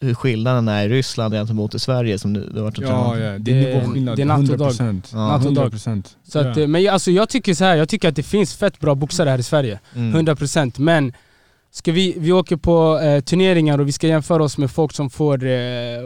hur 0.00 0.14
skillnaden 0.14 0.68
är 0.68 0.84
i 0.84 0.88
Ryssland 0.88 1.34
gentemot 1.34 1.74
i 1.74 1.78
Sverige 1.78 2.18
som 2.18 2.32
du, 2.32 2.40
du 2.50 2.56
har 2.56 2.62
varit 2.64 2.78
och 2.78 2.84
Ja, 2.84 3.18
ja, 3.18 3.18
det 3.18 3.26
är 3.28 3.38
Det- 3.38 3.52
nivåskillnad. 3.78 4.16
det 4.16 4.22
är 4.22 4.26
natt 4.26 4.50
och 4.50 4.58
dag. 4.58 4.70
100%. 4.72 5.02
Ja. 5.12 5.18
Natt 5.28 5.46
och 5.46 5.52
dag. 5.52 5.72
100%. 5.72 6.16
Så 6.28 6.38
att, 6.38 6.56
Ja. 6.56 6.62
eh, 6.62 6.68
men 6.68 6.82
jag- 6.82 6.92
alltså, 6.92 7.10
jag 7.10 7.28
tycker 7.28 7.54
så 7.54 7.64
här, 7.64 7.76
jag 7.76 7.88
tycker 7.88 8.08
att 8.08 8.16
det 8.16 8.22
finns 8.22 8.54
fett 8.56 8.78
bra 8.80 8.94
boxare 8.94 9.30
här 9.30 9.38
i 9.38 9.42
Sverige. 9.42 9.80
Mm. 9.94 10.12
100% 10.14 10.78
men 10.78 11.12
ska 11.70 11.92
vi, 11.92 12.14
vi 12.18 12.32
åker 12.32 12.56
på 12.56 13.00
eh, 13.02 13.20
turneringar 13.20 13.78
och 13.78 13.88
vi 13.88 13.92
ska 13.92 14.06
jämföra 14.06 14.42
oss 14.42 14.58
med 14.58 14.70
folk 14.70 14.92
som 14.92 15.10
får, 15.10 15.46
eh, 15.46 15.52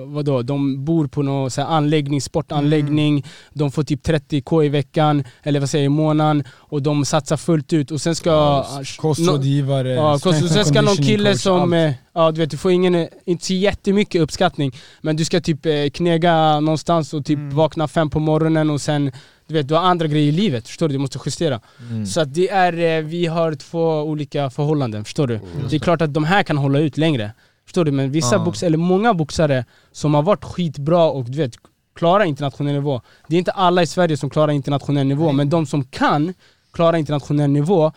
vadå, 0.06 0.42
de 0.42 0.84
bor 0.84 1.06
på 1.06 1.22
någon 1.22 1.50
så 1.50 1.60
här, 1.60 1.68
anläggning, 1.68 2.20
sportanläggning, 2.20 3.24
de 3.52 3.72
får 3.72 3.82
typ 3.82 4.06
30k 4.06 4.64
i 4.64 4.68
veckan, 4.68 5.24
eller 5.42 5.60
vad 5.60 5.70
säger 5.70 5.84
jag, 5.84 5.92
i 5.92 5.94
månaden. 5.94 6.44
Och 6.56 6.82
de 6.82 7.04
satsar 7.04 7.36
fullt 7.36 7.72
ut. 7.72 7.90
Och 7.90 8.00
sen 8.00 8.14
ska... 8.14 8.64
Kostrådgivare, 8.98 9.92
Ja, 9.92 10.18
kost, 10.18 10.52
sen 10.52 10.64
ska 10.64 10.82
någon 10.82 10.96
kille 10.96 11.30
coach, 11.30 11.40
som, 11.40 11.72
eh, 11.72 11.92
ja 12.14 12.30
du 12.32 12.40
vet 12.40 12.50
du 12.50 12.56
får 12.56 12.72
ingen, 12.72 13.08
inte 13.24 13.54
jättemycket 13.54 14.20
uppskattning 14.22 14.72
Men 15.00 15.16
du 15.16 15.24
ska 15.24 15.40
typ 15.40 15.66
eh, 15.66 15.88
knega 15.94 16.60
någonstans 16.60 17.14
och 17.14 17.24
typ 17.24 17.38
Mm. 17.38 17.54
vakna 17.56 17.88
fem 17.88 18.10
på 18.10 18.18
morgonen 18.20 18.70
och 18.70 18.80
sen 18.80 19.12
Du 19.46 19.54
vet 19.54 19.68
du 19.68 19.74
har 19.74 19.82
andra 19.82 20.06
grejer 20.06 20.28
i 20.28 20.32
livet, 20.32 20.68
förstår 20.68 20.88
du? 20.88 20.94
Du 20.94 20.98
måste 20.98 21.18
justera 21.26 21.60
Mm. 21.90 22.06
Så 22.06 22.20
att 22.20 22.34
det 22.34 22.48
är, 22.50 22.98
eh, 22.98 23.04
vi 23.04 23.26
har 23.26 23.54
två 23.54 24.02
olika 24.02 24.50
förhållanden, 24.50 25.04
förstår 25.04 25.26
du? 25.26 25.40
Det 25.70 25.76
är 25.76 25.80
klart 25.80 26.02
att 26.02 26.14
de 26.14 26.24
här 26.24 26.42
kan 26.42 26.58
hålla 26.58 26.78
ut 26.78 26.96
längre 26.96 27.32
Förstår 27.64 27.84
du? 27.84 27.92
Men 27.92 28.10
vissa 28.10 28.34
Ja. 28.34 28.44
boxare, 28.44 28.66
eller 28.66 28.78
många 28.78 29.14
boxare 29.14 29.64
som 29.92 30.14
har 30.14 30.22
varit 30.22 30.44
skitbra 30.44 31.04
och 31.04 31.24
du 31.24 31.38
vet 31.38 31.54
klara 31.94 32.24
internationell 32.26 32.74
nivå 32.74 33.00
Det 33.28 33.36
är 33.36 33.38
inte 33.38 33.50
alla 33.50 33.82
i 33.82 33.86
Sverige 33.86 34.16
som 34.16 34.30
klarar 34.30 34.52
internationell 34.52 35.06
nivå, 35.06 35.32
men 35.32 35.50
de 35.50 35.66
som 35.66 35.84
kan 35.84 36.34
klara 36.72 36.98
internationell 36.98 37.50
nivå 37.50 37.92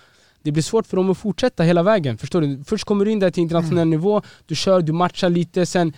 det 0.45 0.51
blir 0.51 0.63
svårt 0.63 0.87
för 0.87 0.97
dem 0.97 1.09
att 1.09 1.17
fortsätta 1.17 1.63
hela 1.63 1.83
vägen, 1.83 2.17
förstår 2.17 2.41
du? 2.41 2.63
Först 2.63 2.85
kommer 2.85 3.05
du 3.05 3.11
in 3.11 3.19
där 3.19 3.31
till 3.31 3.43
internationell 3.43 3.87
nivå, 3.87 4.21
du 4.45 4.55
kör, 4.55 4.81
du 4.81 4.91
matchar 4.91 5.29
lite, 5.29 5.65
sen 5.65 5.93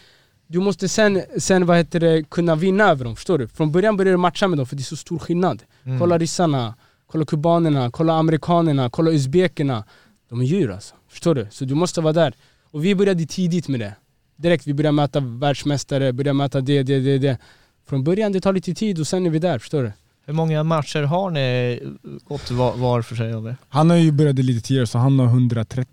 du 0.47 0.59
måste 0.59 0.89
sen, 0.89 1.21
sen 1.37 1.65
vad 1.65 1.77
heter 1.77 1.99
det, 1.99 2.23
kunna 2.29 2.55
vinna 2.55 2.83
över 2.83 3.05
dem, 3.05 3.15
förstår 3.15 3.37
du? 3.37 3.47
Från 3.47 3.71
början 3.71 3.97
börjar 3.97 4.11
du 4.11 4.17
matcha 4.17 4.47
med 4.47 4.59
dem 4.59 4.65
för 4.65 4.75
det 4.75 4.81
är 4.81 4.83
så 4.83 4.95
stor 4.95 5.19
skillnad 5.19 5.63
Mm. 5.83 5.99
Kolla 5.99 6.17
ryssarna, 6.17 6.75
kolla 7.07 7.25
kubanerna, 7.25 7.91
kolla 7.91 8.13
amerikanerna, 8.13 8.89
kolla 8.89 9.11
uzbekerna 9.11 9.83
De 10.29 10.41
är 10.41 10.45
djur 10.45 10.71
alltså, 10.71 10.95
förstår 11.09 11.35
du? 11.35 11.47
Så 11.51 11.65
du 11.65 11.75
måste 11.75 12.01
vara 12.01 12.13
där 12.13 12.33
Och 12.71 12.85
vi 12.85 12.95
började 12.95 13.25
tidigt 13.25 13.67
med 13.67 13.79
det 13.79 13.93
Direkt, 14.35 14.67
vi 14.67 14.73
började 14.73 14.95
möta 14.95 15.19
världsmästare, 15.19 16.13
började 16.13 16.33
möta 16.33 16.61
det, 16.61 16.83
det, 16.83 16.99
det, 16.99 17.17
det 17.17 17.37
Från 17.85 18.03
början, 18.03 18.31
det 18.31 18.41
tar 18.41 18.53
lite 18.53 18.73
tid 18.73 18.99
och 18.99 19.07
sen 19.07 19.25
är 19.25 19.29
vi 19.29 19.39
där, 19.39 19.59
förstår 19.59 19.83
du? 19.83 19.91
Hur 20.27 20.33
många 20.33 20.63
matcher 20.63 21.03
har 21.03 21.29
ni 21.29 21.79
gått 22.27 22.51
var, 22.51 22.73
var 22.77 23.01
för 23.01 23.15
sig 23.15 23.33
av 23.33 23.47
er? 23.47 23.55
Han 23.69 23.89
har 23.89 23.97
ju 23.97 24.11
börjat 24.11 24.35
lite 24.35 24.67
tidigare 24.67 24.87
så 24.87 24.97
han 24.97 25.19
har 25.19 25.25
130. 25.27 25.85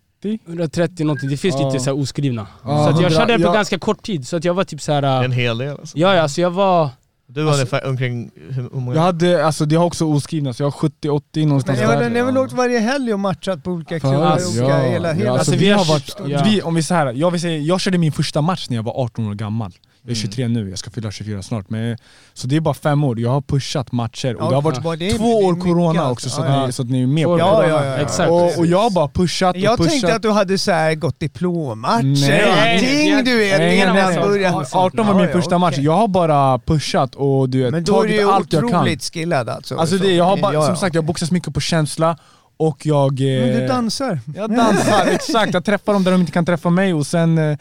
130 0.47 1.07
någonting, 1.07 1.31
det 1.31 1.37
finns 1.37 1.55
Ja. 1.59 1.67
lite 1.73 1.85
så 1.85 1.91
här 1.91 2.01
oskrivna 2.03 2.47
Ja, 2.65 2.69
Så 2.85 2.91
att 2.91 3.01
jag 3.01 3.11
100 3.11 3.11
körde 3.11 3.33
det 3.33 3.39
på 3.45 3.49
ja. 3.49 3.53
ganska 3.53 3.79
kort 3.79 4.03
tid, 4.03 4.29
så 4.29 4.37
att 4.37 4.45
jag 4.45 4.55
var 4.55 4.65
typ 4.65 4.81
så 4.83 4.93
här. 4.93 5.25
En 5.25 5.33
hel 5.33 5.59
del 5.59 5.71
alltså. 5.71 5.99
Ja, 5.99 6.15
ja, 6.15 6.23
alltså 6.23 6.41
jag 6.41 6.51
var... 6.51 6.89
Du 7.27 7.43
var 7.43 7.49
Alltså- 7.53 7.61
ungefär 7.77 7.89
omkring, 7.91 8.31
hur, 8.51 8.71
många? 8.73 8.95
Jag 8.95 9.03
hade, 9.03 9.47
alltså 9.47 9.65
det 9.65 9.77
har 9.77 9.85
också 9.87 10.05
oskrivna 10.05 10.53
så 10.53 10.63
jag 10.63 10.71
har 10.71 10.89
70-80 10.89 11.47
någonstans 11.47 11.79
Men 11.81 11.91
jag, 11.91 12.01
där. 12.01 12.11
ni 12.11 12.19
har 12.19 12.27
väl 12.27 12.39
åkt 12.39 12.53
varje 12.53 12.79
helg 12.79 13.13
och 13.13 13.21
matchat 13.21 13.65
på 13.65 13.71
olika 13.71 14.01
klubbar? 14.01 14.23
alltså, 14.25 14.63
ja, 14.63 14.79
hela, 14.79 15.09
ja, 15.09 15.15
hela. 15.15 15.31
alltså, 15.31 15.31
Alltså, 15.31 15.51
vi 15.53 15.57
vi 15.59 15.71
har 15.71 15.85
varit, 15.85 16.17
ja. 16.29 16.43
vi, 16.45 16.63
om 16.63 16.75
vi 16.75 16.83
så 16.83 16.95
här, 16.95 17.13
jag 17.13 17.31
vill 17.31 17.41
säga, 17.41 17.59
jag 17.59 17.81
körde 17.81 17.99
min 17.99 18.13
första 18.13 18.41
match 18.43 18.67
när 18.69 18.77
jag 18.77 18.83
var 18.83 18.93
18 19.05 19.27
år 19.29 19.35
gammal. 19.35 19.73
Jag 20.07 20.11
är 20.11 20.15
Mm. 20.17 20.23
23 20.23 20.49
nu, 20.49 20.71
jag 20.71 20.79
ska 20.79 20.91
fylla 20.91 21.11
24 21.11 21.43
snart. 21.43 21.71
Men, 21.71 21.97
så 22.35 22.47
det 22.47 22.57
är 22.57 22.61
bara 22.61 22.75
fem 22.75 23.05
år, 23.05 23.21
jag 23.21 23.31
har 23.31 23.41
pushat 23.41 23.93
matcher 23.93 24.35
och 24.35 24.49
det 24.49 24.55
har 24.55 24.63
varit 24.63 24.79
Ja, 24.85 24.97
det 24.97 25.11
är- 25.11 25.19
två 25.19 25.25
det 25.41 25.47
är 25.47 25.49
år 25.49 25.61
corona 25.61 25.89
alltså. 26.01 26.13
också 26.13 26.31
så, 26.31 26.41
Ja, 26.41 26.45
att 26.47 26.51
ja. 26.61 26.67
ni, 26.67 26.73
så 26.73 26.83
att 26.83 26.91
ni 26.91 27.03
är 27.03 27.07
med 27.07 27.25
på 27.25 27.31
år 27.31 27.37
det. 27.37 27.43
Ja, 27.45 27.69
ja, 27.69 27.85
ja, 27.85 27.85
ja. 27.85 27.97
Exakt. 27.97 28.31
Och, 28.31 28.59
och 28.59 28.67
jag 28.67 28.79
har 28.79 28.91
bara 28.91 29.09
pushat 29.09 29.55
och 29.57 29.61
Jag 29.63 29.77
pushat. 29.79 29.91
tänkte 29.91 30.15
att 30.15 30.23
du 30.23 30.31
hade 30.31 30.59
så 30.59 30.71
här 30.73 30.95
gått 30.95 31.21
diplommatcher 31.21 32.49
och 32.49 32.59
allting 32.59 33.25
du 33.25 33.37
vet 33.39 33.59
Nej, 33.59 33.87
nej, 33.87 33.95
nej. 33.95 34.19
började. 34.21 34.67
18 34.73 35.07
var 35.07 35.15
min 35.15 35.23
Ja, 35.25 35.29
ja, 35.31 35.33
första 35.41 35.59
match, 35.59 35.79
jag 35.79 35.93
har 35.97 36.09
bara 36.09 36.59
pushat 36.59 37.15
och 37.15 37.49
du 37.49 37.63
vet, 37.63 37.71
Men 37.73 37.85
då 37.85 37.93
är 37.93 38.03
du 38.03 38.09
tagit 38.09 38.21
ju 38.21 38.31
allt 38.31 38.53
jag 38.53 38.63
kan. 38.71 38.75
otroligt 38.81 39.05
skillad 39.15 39.49
alltså. 39.49 39.77
Alltså 39.77 39.99
Så- 39.99 40.05
det, 40.05 40.13
jag 40.13 40.25
har 40.25 40.37
bara, 40.37 40.53
ja, 40.55 40.61
ja. 40.61 40.67
som 40.67 40.77
sagt 40.77 40.95
jag 40.95 41.05
boxas 41.05 41.31
mycket 41.31 41.55
på 41.55 41.61
känsla 41.61 42.17
och 42.57 42.87
jag... 42.87 43.21
Men 43.21 43.51
eh, 43.51 43.61
du 43.61 43.67
dansar. 43.67 44.21
Jag 44.37 44.51
dansar, 44.57 45.07
exakt. 45.13 45.55
Jag 45.55 45.65
träffar 45.65 45.93
dem 45.93 46.05
där 46.05 46.13
de 46.13 46.21
inte 46.21 46.33
kan 46.33 46.47
träffa 46.47 46.71
mig 46.71 46.95
och 46.95 47.07
sen... 47.07 47.59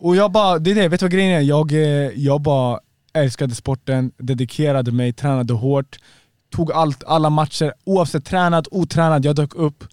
Och 0.00 0.16
jag 0.16 0.32
bara, 0.32 0.58
det 0.58 0.70
är 0.70 0.74
det, 0.74 0.88
vet 0.88 1.00
du 1.00 1.04
vad 1.04 1.12
grejen 1.12 1.32
är? 1.32 1.40
Jag, 1.40 1.72
eh, 1.72 1.78
jag 2.14 2.40
bara 2.40 2.80
älskade 3.12 3.54
sporten, 3.54 4.12
dedikerade 4.18 4.92
mig, 4.92 5.12
tränade 5.12 5.52
hårt. 5.52 5.98
Tog 6.56 6.72
allt, 6.72 7.04
alla 7.04 7.30
matcher, 7.30 7.72
oavsett 7.84 8.24
tränad, 8.24 8.68
otränad, 8.70 9.24
jag 9.24 9.36
dök 9.36 9.54
upp. 9.54 9.84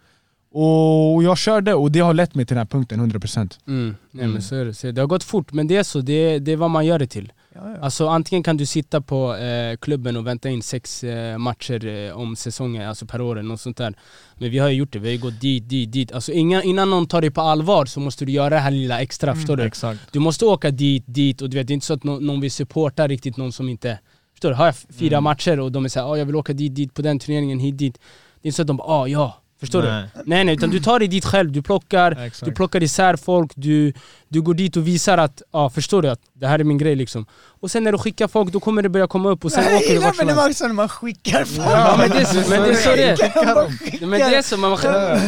Och 0.51 1.23
jag 1.23 1.37
körde 1.37 1.73
och 1.73 1.91
det 1.91 1.99
har 1.99 2.13
lett 2.13 2.35
mig 2.35 2.45
till 2.45 2.55
den 2.55 2.61
här 2.61 2.65
punkten, 2.65 2.99
100%. 3.11 3.59
Mm. 3.67 3.95
Nej 4.11 4.23
Mm. 4.23 4.33
men 4.33 4.41
så 4.41 4.55
är 4.55 4.65
det. 4.65 4.91
Det 4.91 5.01
har 5.01 5.07
gått 5.07 5.23
fort, 5.23 5.53
men 5.53 5.67
det 5.67 5.77
är 5.77 5.83
så. 5.83 6.01
Det, 6.01 6.39
det 6.39 6.51
är 6.51 6.55
vad 6.57 6.69
man 6.71 6.85
gör 6.85 6.99
det 6.99 7.07
till. 7.07 7.31
Ja, 7.55 7.61
ja. 7.71 7.77
Alltså 7.81 8.07
antingen 8.07 8.43
kan 8.43 8.57
du 8.57 8.65
sitta 8.65 9.01
på 9.01 9.35
eh, 9.35 9.77
klubben 9.77 10.17
och 10.17 10.27
vänta 10.27 10.49
in 10.49 10.61
sex 10.63 11.03
eh, 11.03 11.37
matcher 11.37 11.85
eh, 11.87 12.17
om 12.17 12.35
säsongen, 12.35 12.89
alltså 12.89 13.05
per 13.05 13.21
år 13.21 13.39
eller 13.39 13.49
något 13.49 13.61
sånt 13.61 13.77
där. 13.77 13.93
Men 14.35 14.49
vi 14.51 14.57
har 14.59 14.69
ju 14.69 14.75
gjort 14.75 14.91
det, 14.93 14.99
vi 14.99 15.07
har 15.07 15.13
ju 15.13 15.19
gått 15.21 15.41
dit, 15.41 15.69
dit, 15.69 15.91
dit. 15.91 16.11
Alltså 16.11 16.31
innan, 16.31 16.63
innan 16.63 16.89
någon 16.89 17.07
tar 17.07 17.21
dig 17.21 17.31
på 17.31 17.41
allvar 17.41 17.85
så 17.85 17.99
måste 17.99 18.25
du 18.25 18.31
göra 18.31 18.49
det 18.49 18.57
här 18.59 18.71
lilla 18.71 19.01
extra, 19.01 19.31
Mm. 19.31 19.41
förstår 19.41 19.57
du? 19.57 19.63
Exakt. 19.63 19.99
Du 20.11 20.19
måste 20.19 20.45
åka 20.45 20.71
dit, 20.71 21.03
dit 21.07 21.41
och 21.41 21.49
du 21.49 21.57
vet, 21.57 21.67
det 21.67 21.71
är 21.71 21.75
inte 21.75 21.85
så 21.85 21.93
att 21.93 22.03
nå- 22.03 22.19
någon 22.19 22.41
vill 22.41 22.51
supporta 22.51 23.07
riktigt 23.07 23.37
någon 23.37 23.51
som 23.51 23.69
inte... 23.69 23.99
Förstår 24.33 24.49
du? 24.49 24.55
Har 24.55 24.65
jag 24.65 24.75
fyra 24.75 25.15
Mm. 25.17 25.23
matcher 25.23 25.59
och 25.59 25.71
de 25.71 25.85
är 25.85 25.89
såhär, 25.89 26.11
ah, 26.11 26.17
jag 26.17 26.25
vill 26.25 26.35
åka 26.35 26.53
dit, 26.53 26.75
dit 26.75 26.93
på 26.93 27.01
den 27.01 27.19
turneringen, 27.19 27.59
hit, 27.59 27.77
dit. 27.77 27.93
Det 28.41 28.47
är 28.47 28.47
inte 28.47 28.55
så 28.55 28.61
att 28.61 28.67
de 28.67 28.77
bara, 28.77 28.87
ah, 28.87 29.07
ja. 29.07 29.41
Förstår 29.59 29.81
du? 29.81 29.87
Nej. 29.87 30.05
Nej 30.25 30.43
nej, 30.43 30.55
utan 30.55 30.69
du 30.69 30.79
tar 30.79 30.99
dig 30.99 31.07
dit 31.07 31.25
själv, 31.25 31.51
du 31.51 31.61
plockar, 31.61 32.11
Exakt. 32.25 32.45
du 32.45 32.51
plockar 32.55 32.83
isär 32.83 33.15
folk, 33.15 33.51
du, 33.55 33.93
du 34.35 34.41
går 34.41 34.53
dit 34.53 34.77
och 34.77 34.87
visar 34.87 35.17
att, 35.17 35.41
ja 35.53 35.69
förstår 35.69 36.01
du 36.01 36.09
att 36.09 36.19
det 36.33 36.47
här 36.47 36.59
är 36.59 36.63
min 36.63 36.77
grej 36.77 36.95
liksom. 36.95 37.25
Och 37.61 37.71
sen 37.71 37.83
när 37.83 37.91
du 37.91 37.97
skickar 37.97 38.27
folk, 38.27 38.51
då 38.53 38.59
kommer 38.59 38.81
det 38.81 38.89
börja 38.89 39.07
komma 39.07 39.29
upp 39.29 39.45
och 39.45 39.51
sen 39.51 39.63
Jag 39.69 39.75
åker 39.75 39.87
du 39.87 39.93
gillar 39.93 40.05
vart 40.07 40.15
som 40.15 40.27
helst. 40.27 40.41
var 40.41 40.51
så 40.53 40.67
när 40.67 40.73
man 40.73 40.89
skickar 40.89 41.43
folk. 41.45 41.67
Ja 41.67 41.95
men 41.97 42.09
det 42.09 42.17
är 42.17 42.25
så, 42.25 42.49
men 42.49 42.61
det 42.61 42.69
är 42.69 42.73
så 42.75 42.95
det. 42.95 44.01
Men 44.07 44.19
det 44.19 44.35
är 44.35 44.41
så, 44.41 44.57
man, 44.57 44.71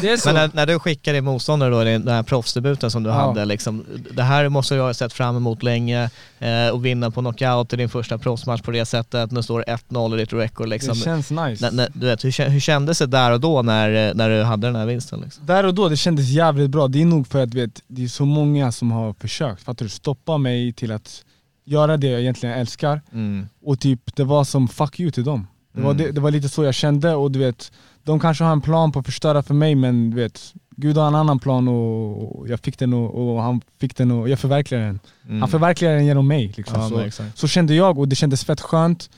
det 0.02 0.10
är 0.10 0.18
så. 0.18 0.28
Men 0.30 0.36
när, 0.36 0.50
när 0.54 0.66
du 0.66 0.80
skickar 0.80 1.14
din 1.14 1.26
motståndare 1.26 1.70
då, 1.70 1.84
den 1.84 2.08
här 2.08 2.24
proffsdebuten 2.24 2.92
som 2.92 3.04
du 3.04 3.10
Ja. 3.10 3.16
hade, 3.16 3.46
liksom, 3.46 3.86
det 4.12 4.24
här 4.24 4.50
måste 4.50 4.76
jag 4.76 4.84
ha 4.84 4.94
sett 4.94 5.14
fram 5.14 5.36
emot 5.38 5.64
länge 5.64 6.10
eh, 6.40 6.70
och 6.74 6.86
vinna 6.86 7.12
på 7.12 7.22
knockout 7.22 7.74
i 7.74 7.76
din 7.76 7.90
första 7.90 8.18
proffsmatch 8.18 8.62
på 8.62 8.72
det 8.72 8.86
sättet. 8.86 9.32
Nu 9.32 9.44
står 9.44 9.60
det 9.68 9.78
1-0 9.90 10.16
i 10.16 10.18
ditt 10.18 10.34
record. 10.34 10.68
Liksom. 10.70 10.98
Det 10.98 11.04
känns 11.04 11.32
nice. 11.32 11.66
När, 11.66 11.72
när, 11.72 11.90
du 11.94 12.06
vet, 12.08 12.24
hur, 12.26 12.50
hur 12.50 12.60
kändes 12.60 13.00
det 13.00 13.06
där 13.06 13.32
och 13.32 13.40
då 13.40 13.62
när, 13.62 14.14
när 14.14 14.30
du 14.30 14.44
hade 14.44 14.68
den 14.68 14.76
här 14.76 14.86
vinsten? 14.86 15.22
Liksom? 15.24 15.46
Där 15.46 15.66
och 15.66 15.74
då, 15.74 15.90
det 15.90 15.98
kändes 15.98 16.26
jävligt 16.30 16.70
bra. 16.70 16.88
Det 16.88 17.02
är 17.02 17.06
nog 17.06 17.28
för 17.28 17.44
att 17.44 17.54
vet, 17.54 17.82
det 17.88 18.04
är 18.04 18.08
så 18.08 18.26
många 18.26 18.72
som 18.72 18.92
har 18.92 18.97
försökt, 19.20 19.64
fattar 19.64 19.86
du? 19.86 19.90
Stoppa 19.90 20.38
mig 20.38 20.74
till 20.74 20.92
att 20.92 21.24
göra 21.66 21.98
det 21.98 22.08
jag 22.08 22.22
egentligen 22.22 22.58
älskar. 22.60 23.02
Mm. 23.14 23.48
Och 23.66 23.80
typ, 23.80 24.16
det 24.16 24.24
var 24.24 24.44
som 24.44 24.68
fuck 24.68 25.00
you 25.00 25.12
till 25.12 25.24
dem. 25.24 25.48
Det, 25.74 25.82
var, 25.82 25.92
Mm. 25.92 26.04
det, 26.04 26.12
det 26.12 26.22
var 26.22 26.32
lite 26.32 26.50
så 26.50 26.64
jag 26.64 26.74
kände 26.76 27.16
och 27.16 27.32
du 27.32 27.40
vet, 27.40 27.72
de 28.04 28.20
kanske 28.20 28.44
har 28.44 28.52
en 28.52 28.62
plan 28.62 28.92
på 28.92 29.00
att 29.00 29.06
förstöra 29.06 29.44
för 29.44 29.54
mig 29.54 29.76
men 29.76 30.10
du 30.10 30.16
vet, 30.18 30.54
Gud 30.76 30.98
har 30.98 31.08
en 31.08 31.16
annan 31.16 31.40
plan 31.40 31.68
och, 31.68 32.40
och 32.40 32.48
jag 32.50 32.60
fick 32.60 32.80
den 32.80 32.94
och, 32.94 33.36
och 33.36 33.42
han 33.42 33.62
fick 33.80 33.96
den 33.98 34.12
och 34.12 34.30
jag 34.30 34.40
förverkligade 34.40 34.86
den. 34.86 35.00
Mm. 35.28 35.42
Han 35.42 35.50
förverkligade 35.50 35.96
den 35.98 36.06
genom 36.06 36.28
mig. 36.28 36.54
Liksom. 36.58 36.82
Ja, 37.04 37.12
så, 37.12 37.24
så 37.36 37.48
kände 37.48 37.76
jag 37.76 38.00
och 38.00 38.08
det 38.08 38.16
kändes 38.16 38.46
fett 38.46 38.62
skönt. 38.62 39.10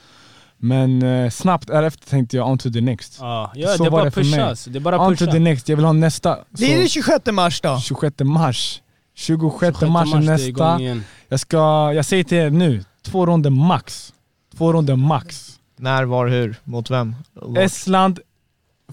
Men 0.62 1.02
eh, 1.02 1.30
snabbt 1.30 1.66
därefter 1.66 2.06
tänkte 2.08 2.36
jag 2.36 2.48
on 2.50 2.58
to 2.58 2.70
the 2.70 2.80
next. 2.80 3.16
Ja, 3.20 3.52
ja 3.54 3.68
Så 3.68 3.82
det 3.82 3.88
är 3.88 3.90
var 3.90 3.98
bara 3.98 4.04
det 4.04 4.10
för 4.10 4.22
pusha 4.22 4.46
mig. 4.46 4.54
det 4.66 4.78
är 4.78 4.80
bara 4.80 5.06
On 5.06 5.16
to 5.16 5.24
pusha. 5.24 5.32
the 5.32 5.38
next, 5.38 5.68
jag 5.68 5.76
vill 5.76 5.84
ha 5.84 5.92
nästa. 5.92 6.38
Blir 6.50 6.76
det 6.76 6.82
Så, 6.82 6.88
26 6.88 7.26
mars 7.32 7.60
då? 7.60 7.78
26 7.80 8.14
mars. 8.20 8.82
26, 9.20 9.78
26 9.78 9.92
mars 9.92 10.14
är 10.14 10.18
det 10.18 10.26
nästa. 10.26 10.80
Jag, 11.28 11.40
ska, 11.40 11.92
jag 11.94 12.04
säger 12.04 12.24
till 12.24 12.38
er 12.38 12.50
nu, 12.50 12.84
två 13.02 13.26
ronder 13.26 13.50
max. 13.50 14.14
Två 14.56 14.72
ronder 14.72 14.96
max. 14.96 15.58
När, 15.76 16.04
var, 16.04 16.26
hur, 16.26 16.56
mot 16.64 16.90
vem? 16.90 17.16
Estland 17.56 18.20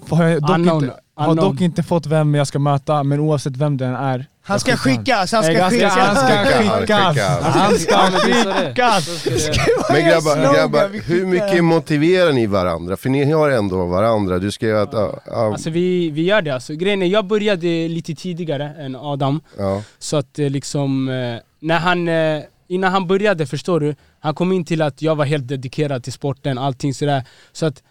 har, 0.10 0.24
jag 0.24 0.42
dock 0.42 0.50
Unknown, 0.50 0.84
inte, 0.84 1.00
har 1.26 1.36
dock 1.36 1.62
inte 1.62 1.84
fått 1.84 2.06
vem 2.06 2.36
jag 2.36 2.48
ska 2.48 2.60
möta, 2.60 3.04
men 3.04 3.20
oavsett 3.20 3.58
vem 3.58 3.78
den 3.78 3.96
är. 3.96 4.26
Han 4.42 4.60
ska 4.60 4.78
skickas, 4.78 5.32
han 5.32 5.44
ska 5.44 5.54
ska, 5.54 5.70
skickas. 5.70 5.94
han 5.96 6.16
ska 6.16 6.46
Skicka, 6.46 6.80
skickas! 6.80 7.16
skicka. 7.16 7.50
Han 7.50 7.78
ska 7.78 7.98
skickas! 8.20 9.06
Ska 9.44 9.94
Men 9.94 10.06
grabbar, 10.10 10.54
grabbar 10.56 11.02
hur 11.04 11.26
mycket 11.26 11.64
motiverar 11.64 12.32
ni 12.34 12.46
varandra? 12.48 12.98
För 12.98 13.10
ni 13.10 13.32
har 13.32 13.50
ändå 13.50 13.86
varandra. 13.86 14.40
Du 14.40 14.52
skrev 14.52 14.78
att... 14.78 14.94
Ja, 14.94 15.20
ja, 15.26 15.52
Alltså 15.52 15.70
vi, 15.70 16.10
vi 16.10 16.24
gör 16.24 16.42
det 16.42 16.52
alltså. 16.52 16.74
Grejen 16.74 17.02
är, 17.02 17.06
jag 17.08 17.26
började 17.26 17.88
lite 17.88 18.16
tidigare 18.16 18.74
än 18.80 18.96
Adam. 18.96 19.42
ja. 19.58 19.84
Så 20.00 20.18
att 20.18 20.40
eh, 20.40 20.50
liksom, 20.50 21.10
eh, 21.10 21.36
när 21.60 21.80
han, 21.80 22.08
eh, 22.08 22.44
innan 22.68 22.92
han 22.92 23.08
började 23.08 23.46
förstår 23.46 23.80
du, 23.80 23.96
han 24.20 24.36
kom 24.36 24.52
in 24.52 24.66
till 24.66 24.82
att 24.82 25.02
jag 25.02 25.16
var 25.16 25.26
helt 25.26 25.48
dedikerad 25.48 26.04
till 26.04 26.14
sporten, 26.14 26.58
allting 26.58 26.94
sådär. 26.94 27.24
Så 27.52 27.66
att 27.66 27.84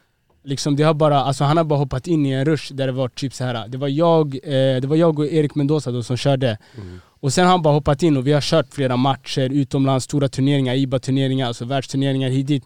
liksom 0.46 0.76
det 0.76 0.82
har 0.82 0.94
bara, 0.94 1.20
alltså 1.20 1.44
han 1.44 1.56
har 1.56 1.64
bara 1.64 1.78
hoppat 1.78 2.06
in 2.06 2.26
i 2.26 2.30
en 2.30 2.44
rush 2.44 2.72
där 2.74 2.86
det 2.86 2.92
var 2.92 3.08
typ 3.08 3.34
så 3.34 3.44
här. 3.44 3.68
det 3.68 3.78
var 3.78 3.88
jag, 3.88 4.34
eh, 4.34 4.80
det 4.80 4.86
var 4.86 4.96
jag 4.96 5.18
och 5.18 5.26
Erik 5.26 5.54
Mendoza 5.54 5.90
då 5.90 6.02
som 6.02 6.16
körde. 6.16 6.58
Och 7.20 7.32
sen 7.32 7.44
har 7.44 7.50
han 7.50 7.62
bara 7.62 7.74
hoppat 7.74 8.02
in 8.02 8.16
och 8.16 8.26
vi 8.26 8.32
har 8.32 8.40
kört 8.40 8.74
flera 8.74 8.96
matcher 8.96 9.50
utomlands, 9.52 10.04
stora 10.04 10.28
turneringar, 10.28 10.74
IBA-turneringar, 10.74 11.46
alltså 11.46 11.64
världsturneringar 11.64 12.28
hit 12.28 12.46
dit. 12.46 12.64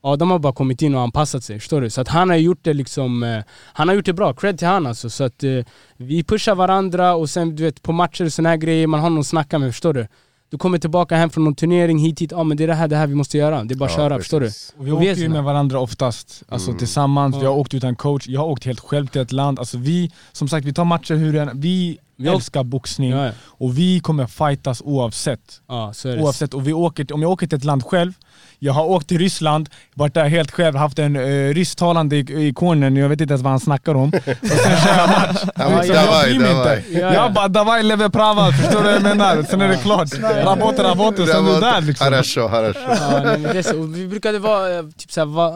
Adam 0.00 0.30
har 0.30 0.38
bara 0.38 0.52
kommit 0.52 0.82
in 0.82 0.94
och 0.94 1.00
anpassat 1.00 1.44
sig, 1.44 1.58
förstår 1.58 1.80
du? 1.80 1.90
Så 1.90 2.00
att 2.00 2.08
han 2.08 2.30
har 2.30 2.36
gjort 2.36 2.58
det 2.62 2.72
liksom, 2.72 3.22
eh, 3.22 3.42
han 3.72 3.88
har 3.88 3.94
gjort 3.94 4.04
det 4.04 4.12
bra, 4.12 4.32
cred 4.34 4.58
till 4.58 4.68
han 4.68 4.86
alltså. 4.86 5.10
Så 5.10 5.24
att 5.24 5.44
eh, 5.44 5.64
vi 5.96 6.24
pushar 6.24 6.54
varandra 6.54 7.14
och 7.14 7.30
sen 7.30 7.56
du 7.56 7.62
vet 7.62 7.82
på 7.82 7.92
matcher 7.92 8.24
och 8.24 8.32
såna 8.32 8.48
här 8.48 8.56
grejer, 8.56 8.86
man 8.86 9.00
har 9.00 9.10
någon 9.10 9.20
att 9.20 9.26
snacka 9.26 9.58
med, 9.58 9.72
förstår 9.72 9.94
du? 9.94 10.06
Du 10.50 10.58
kommer 10.58 10.78
tillbaka 10.78 11.16
hem 11.16 11.30
från 11.30 11.44
någon 11.44 11.54
turnering 11.54 11.98
hit 11.98 12.20
hit, 12.20 12.30
ja 12.32 12.44
men 12.44 12.56
det 12.56 12.62
är 12.64 12.68
det 12.68 12.74
här, 12.74 12.88
det 12.88 12.96
här 12.96 13.06
vi 13.06 13.14
måste 13.14 13.38
göra. 13.38 13.64
Det 13.64 13.74
är 13.74 13.76
bara 13.76 13.84
att 13.84 13.90
Ja, 13.90 13.96
köra, 13.96 14.18
förstår 14.18 14.40
du? 14.40 14.46
Och 14.46 14.86
vi 14.86 14.90
Och 14.92 15.02
vi 15.02 15.10
åker 15.10 15.22
ju 15.22 15.28
med 15.28 15.44
varandra 15.44 15.80
oftast, 15.80 16.42
alltså 16.48 16.68
Mm. 16.70 16.78
tillsammans. 16.78 17.36
Ja. 17.36 17.42
Jag 17.42 17.50
har 17.50 17.56
åkt 17.58 17.74
utan 17.74 17.96
coach, 17.96 18.28
jag 18.28 18.40
har 18.40 18.46
åkt 18.46 18.64
helt 18.64 18.80
själv 18.80 19.06
till 19.06 19.20
ett 19.20 19.32
land. 19.32 19.58
Alltså 19.58 19.78
vi, 19.78 20.10
som 20.32 20.48
sagt, 20.48 20.66
vi 20.66 20.72
tar 20.72 20.84
matcher 20.84 21.14
hur 21.14 21.32
den, 21.32 21.60
vi 21.60 21.78
Vi 21.78 21.98
åker- 22.20 22.34
älskar 22.34 22.62
boxning 22.64 23.10
Ja, 23.10 23.24
ja. 23.26 23.32
och 23.46 23.78
vi 23.78 24.00
kommer 24.00 24.26
fightas 24.26 24.82
oavsett. 24.84 25.60
ja 25.68 25.92
så 25.94 26.08
är 26.08 26.16
det. 26.16 26.22
Oavsett, 26.22 26.54
och 26.54 26.68
vi 26.68 26.72
åker, 26.72 27.04
till- 27.04 27.14
om 27.14 27.22
jag 27.22 27.30
åker 27.30 27.46
till 27.46 27.58
ett 27.58 27.64
land 27.64 27.84
själv, 27.84 28.12
jag 28.58 28.72
har 28.72 28.84
åkt 28.84 29.08
till 29.08 29.18
Ryssland, 29.18 29.68
varit 29.94 30.14
där 30.14 30.28
helt 30.28 30.50
själv, 30.50 30.76
haft 30.76 30.98
en 30.98 31.16
uh, 31.16 31.54
rysktalande 31.54 32.16
i, 32.16 32.46
i 32.48 32.52
cornern, 32.54 32.96
jag 32.96 33.08
vet 33.08 33.20
inte 33.20 33.32
ens 33.32 33.42
vad 33.42 33.50
han 33.50 33.60
snackar 33.60 33.94
om. 33.94 34.08
Och 34.08 34.22
sen 34.48 34.76
kör 34.84 34.96
jag 34.98 35.08
match. 35.08 35.42
Davai, 35.56 35.88
jag 35.88 36.24
bryr 36.24 36.38
mig 36.38 36.50
inte. 36.50 36.82
Ja, 36.92 36.98
ja. 37.00 37.14
Jag 37.14 37.32
bara 37.32 37.48
davai 37.48 37.82
lever 37.82 38.08
prava, 38.08 38.52
förstår 38.52 38.78
du 38.78 38.84
vad 38.84 38.94
jag 38.94 39.02
menar? 39.02 39.42
Sen 39.42 39.60
är 39.60 39.68
det 39.68 39.76
klart. 39.76 40.08
Rabote 40.44 40.82
rabote, 40.82 41.26
sen 41.26 41.46
är 41.46 41.54
du 41.54 41.60
där 41.60 41.80
liksom. 41.80 42.04
Harasho, 42.04 42.46
harasho. 42.48 42.78
Ja, 42.80 43.20
nej, 43.24 43.38
men 43.38 43.42
det 43.52 43.58
är 43.58 43.62
så. 43.62 43.80
Och 43.80 43.96
Vi 43.96 44.06
brukade 44.08 44.38
vara, 44.38 44.78
eh, 44.78 44.82
typ 44.96 45.12
såhär, 45.12 45.26
va, 45.26 45.52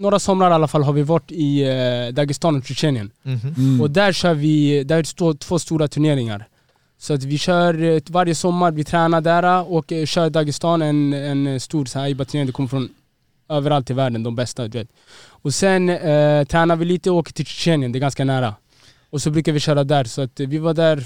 några 0.00 0.18
somrar 0.18 0.50
i 0.50 0.54
alla 0.54 0.68
fall 0.68 0.82
har 0.82 0.92
vi 0.92 1.02
varit 1.02 1.30
i 1.32 1.62
eh, 1.62 2.14
Dagestan 2.14 2.56
och 2.56 2.64
Tjetjenien. 2.64 3.10
Mhm. 3.22 3.54
Mm. 3.56 3.80
Och 3.80 3.90
där 3.90 4.12
kör 4.12 4.34
vi, 4.34 4.84
där 4.84 4.96
är 4.96 5.02
det 5.02 5.08
stå, 5.08 5.34
två 5.34 5.58
stora 5.58 5.88
turneringar. 5.90 6.48
Så 6.98 7.14
att 7.14 7.24
vi 7.24 7.38
kör 7.38 7.82
eh, 7.82 8.00
varje 8.08 8.34
sommar, 8.34 8.72
vi 8.72 8.84
tränar 8.84 9.20
där 9.20 9.42
eh, 9.42 9.60
och 9.60 9.92
eh, 9.92 9.98
kör 9.98 10.06
kör 10.06 10.30
Dagestan 10.30 10.82
en, 10.82 11.12
en 11.12 11.60
stor 11.60 11.84
så 11.84 11.98
här 11.98 12.08
IBA-turnering. 12.08 12.46
Det 12.46 12.52
kommer 12.52 12.68
från 12.68 12.88
överallt 13.48 13.90
i 13.90 13.92
världen, 13.92 14.22
de 14.22 14.36
bästa 14.36 14.68
du 14.68 14.78
vet. 14.78 14.88
Och 15.42 15.54
sen 15.54 15.88
eh, 15.88 16.44
tränar 16.44 16.76
vi 16.76 16.84
lite 16.84 17.10
och 17.10 17.16
åker 17.16 17.32
till 17.32 17.46
Tjetjenien, 17.46 17.92
det 17.92 17.98
är 17.98 18.00
ganska 18.00 18.24
nära. 18.24 18.54
Och 19.10 19.22
så 19.22 19.30
brukar 19.30 19.52
vi 19.52 19.60
köra 19.60 19.84
där, 19.84 20.04
så 20.04 20.22
att 20.22 20.40
vi 20.40 20.58
var 20.58 20.74
där 20.74 20.98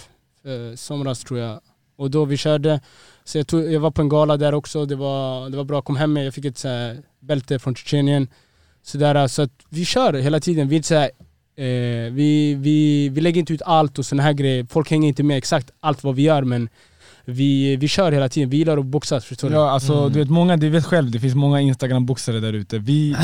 eh, 0.44 0.76
somras 0.76 1.24
tror 1.24 1.40
jag. 1.40 1.60
Och 1.96 2.10
då 2.10 2.24
vi 2.24 2.36
körde, 2.36 2.80
så 3.24 3.38
jag, 3.38 3.46
tog, 3.46 3.72
jag 3.72 3.80
var 3.80 3.90
på 3.90 4.02
en 4.02 4.08
gala 4.08 4.36
där 4.36 4.54
också, 4.54 4.86
det 4.86 4.96
var, 4.96 5.50
det 5.50 5.56
var 5.56 5.64
bra, 5.64 5.82
kom 5.82 5.96
hem 5.96 6.12
med, 6.12 6.26
jag 6.26 6.34
fick 6.34 6.44
ett 6.44 6.58
så 6.58 6.68
här, 6.68 7.02
bälte 7.20 7.58
från 7.58 7.74
Tjetjenien. 7.74 8.28
Så, 8.82 8.98
där, 8.98 9.28
så 9.28 9.42
att 9.42 9.50
vi 9.68 9.84
kör 9.84 10.12
hela 10.12 10.40
tiden, 10.40 10.68
vi 10.68 10.74
är 10.74 10.76
inte 10.76 10.88
så 10.88 10.94
här, 10.94 11.10
Eh, 11.56 11.64
vi, 12.12 12.54
vi, 12.54 13.08
vi 13.08 13.20
lägger 13.20 13.38
inte 13.40 13.52
ut 13.52 13.62
allt 13.62 13.98
och 13.98 14.06
såna 14.06 14.22
här 14.22 14.32
grejer. 14.32 14.66
Folk 14.70 14.90
hänger 14.90 15.08
inte 15.08 15.22
med 15.22 15.36
exakt 15.38 15.70
allt 15.80 16.04
vad 16.04 16.14
vi 16.14 16.22
gör 16.22 16.42
men 16.42 16.68
vi, 17.26 17.76
vi 17.76 17.88
kör 17.88 18.12
hela 18.12 18.28
tiden. 18.28 18.50
Vi 18.50 18.56
gillar 18.56 18.78
att 18.78 18.84
boxas, 18.86 19.24
förstår 19.24 19.48
du? 19.48 19.54
Ja, 19.54 19.70
alltså 19.70 19.92
Mm. 19.98 20.12
du 20.12 20.18
vet 20.18 20.30
många, 20.30 20.56
du 20.56 20.68
vet 20.70 20.84
själv, 20.84 21.10
det 21.10 21.20
finns 21.20 21.34
många 21.34 21.60
instagram-boxare 21.60 22.40
där 22.40 22.52
ute. 22.52 22.78
Vi, 22.78 23.16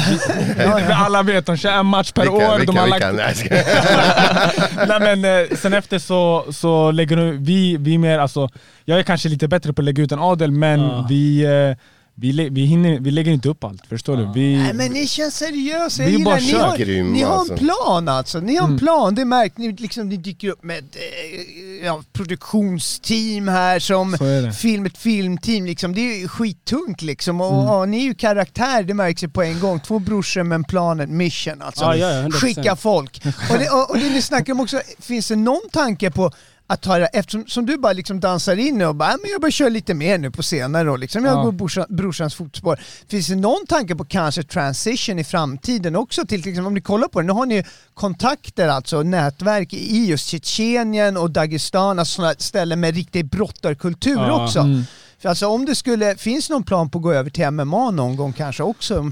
vi, 0.57 0.93
alla 0.93 1.23
vet, 1.23 1.47
de 1.47 1.57
kör 1.57 1.73
en 1.73 1.87
match 1.87 2.13
per 2.13 2.23
Vilka, 2.23 2.37
år. 2.53 2.59
vilka, 2.59 2.73
de 2.73 2.79
har 2.79 2.85
vilka? 2.87 3.11
lagt, 3.13 4.89
Nej, 4.89 5.17
men 5.17 5.25
eh, 5.51 5.57
sen 5.57 5.73
efter 5.73 5.99
så, 5.99 6.45
så 6.53 6.91
lägger 6.91 7.17
vi, 7.17 7.77
vi 7.77 7.99
mer, 7.99 8.19
alltså, 8.19 8.49
jag 8.85 8.99
är 8.99 9.03
kanske 9.03 9.29
lite 9.29 9.49
bättre 9.49 9.73
på 9.73 9.81
att 9.81 9.85
lägga 9.85 10.03
ut 10.03 10.13
än 10.13 10.19
Adel 10.19 10.51
men 10.51 10.81
Ja. 10.81 11.07
vi, 11.09 11.45
eh, 11.45 11.77
vi, 12.21 12.33
lä- 12.33 12.49
vi, 12.51 12.65
hinner, 12.65 13.01
vi 13.01 13.11
lägger 13.11 13.33
inte 13.33 13.49
upp 13.49 13.65
allt, 13.65 13.87
förstår 13.87 14.17
du? 14.17 14.31
Vi, 14.35 14.57
Nej 14.57 14.73
men 14.75 14.93
ni 14.93 15.07
känns 15.07 15.37
seriösa, 15.37 16.03
Vi 16.05 16.13
jag 16.13 16.23
bara 16.25 16.39
gillar, 16.39 16.59
ni 16.63 16.69
har. 16.71 16.77
Grym, 16.77 17.13
ni 17.13 17.23
har 17.23 17.37
alltså. 17.39 17.53
en 17.53 17.59
plan 17.59 18.09
alltså. 18.09 18.41
Ni 18.41 18.57
har 18.57 18.65
en 18.65 18.71
Mm. 18.71 18.79
plan, 18.79 19.15
det 19.15 19.25
märker 19.25 19.61
ni, 19.61 19.73
liksom, 19.73 20.09
ni 20.09 20.17
dyker 20.17 20.49
upp 20.49 20.65
med 20.65 20.79
eh, 20.79 21.87
ja, 21.87 22.03
produktionsteam 22.13 23.49
här 23.49 23.79
som 23.79 24.17
film, 24.59 24.87
ett 24.87 24.99
filmteam 24.99 25.67
liksom. 25.67 25.95
Det 25.95 26.01
är 26.01 26.19
ju 26.21 26.29
skittungt 26.29 27.03
liksom. 27.03 27.41
Och, 27.41 27.53
Mm. 27.53 27.65
ja, 27.67 27.85
ni 27.85 27.97
är 27.99 28.03
ju 28.05 28.15
karaktär, 28.15 28.83
det 28.83 28.95
märks 28.95 29.25
ju 29.25 29.29
på 29.29 29.43
en 29.43 29.61
gång. 29.61 29.81
Två 29.81 29.99
brorsor 29.99 30.43
med 30.43 30.57
en 30.57 30.65
plan, 30.65 31.01
en 31.01 31.17
mission 31.17 31.63
alltså. 31.63 31.85
Ja, 31.85 31.97
ja, 31.97 32.11
ja, 32.13 32.23
100%. 32.23 32.33
Skicka 32.41 32.77
folk. 32.77 33.23
Och 33.51 33.59
det, 33.59 33.71
och, 33.71 33.91
och 33.91 33.99
det 33.99 34.11
ni 34.11 34.23
snackar 34.23 34.53
om 34.53 34.61
också, 34.61 34.81
finns 34.99 35.29
det 35.29 35.37
någon 35.37 35.61
tanke 35.73 36.11
på 36.11 36.31
att 36.73 36.83
ta 36.83 36.99
det, 36.99 37.07
eftersom 37.07 37.45
som 37.47 37.67
du 37.67 37.77
bara 37.79 37.93
liksom 37.93 38.21
dansar 38.21 38.57
in 38.57 38.79
nu 38.79 38.87
och 38.87 38.95
bara, 38.95 39.11
"Ja, 39.11 39.17
men 39.23 39.31
jag 39.31 39.41
bara 39.41 39.51
kör 39.51 39.71
lite 39.71 39.95
mer 39.95 40.19
nu 40.19 40.31
på 40.31 40.43
senare 40.43 40.85
då, 40.85 40.97
liksom. 40.97 41.25
jag 41.25 41.39
Ja. 41.39 41.43
går 41.43 41.53
brorsan, 41.53 41.87
brorsans 41.89 42.35
fotspår. 42.35 42.81
Finns 43.09 43.27
det 43.27 43.37
någon 43.37 43.67
tanke 43.69 43.97
på 43.97 44.05
kanske 44.05 44.43
transition 44.43 45.19
i 45.19 45.25
framtiden 45.25 45.97
också 45.97 46.27
till, 46.27 46.39
exempel 46.39 46.67
om 46.67 46.75
ni 46.75 46.81
kollar 46.81 47.09
på 47.09 47.21
det, 47.21 47.27
nu 47.27 47.33
har 47.33 47.47
ni 47.47 47.65
kontakter 47.95 48.69
alltså, 48.69 49.03
nätverk 49.03 49.73
i 49.73 50.07
just 50.07 50.27
Tjetjenien 50.29 51.17
och 51.17 51.31
Dagestan, 51.31 51.99
alltså 51.99 52.15
sådana 52.15 52.35
ställen 52.39 52.81
med 52.81 52.95
riktig 52.95 53.27
brottarkultur 53.31 54.17
Ja. 54.17 54.45
också. 54.45 54.59
Mm. 54.59 54.83
För 55.23 55.29
alltså 55.29 55.47
om 55.47 55.65
det 55.65 55.75
skulle, 55.75 56.17
finns 56.17 56.51
någon 56.51 56.63
plan 56.63 56.91
på 56.91 56.99
att 56.99 57.03
gå 57.03 57.13
över 57.13 57.31
till 57.31 57.51
MMA 57.51 57.91
någon 57.91 58.17
gång 58.17 58.33
kanske 58.33 58.63
också? 58.63 59.11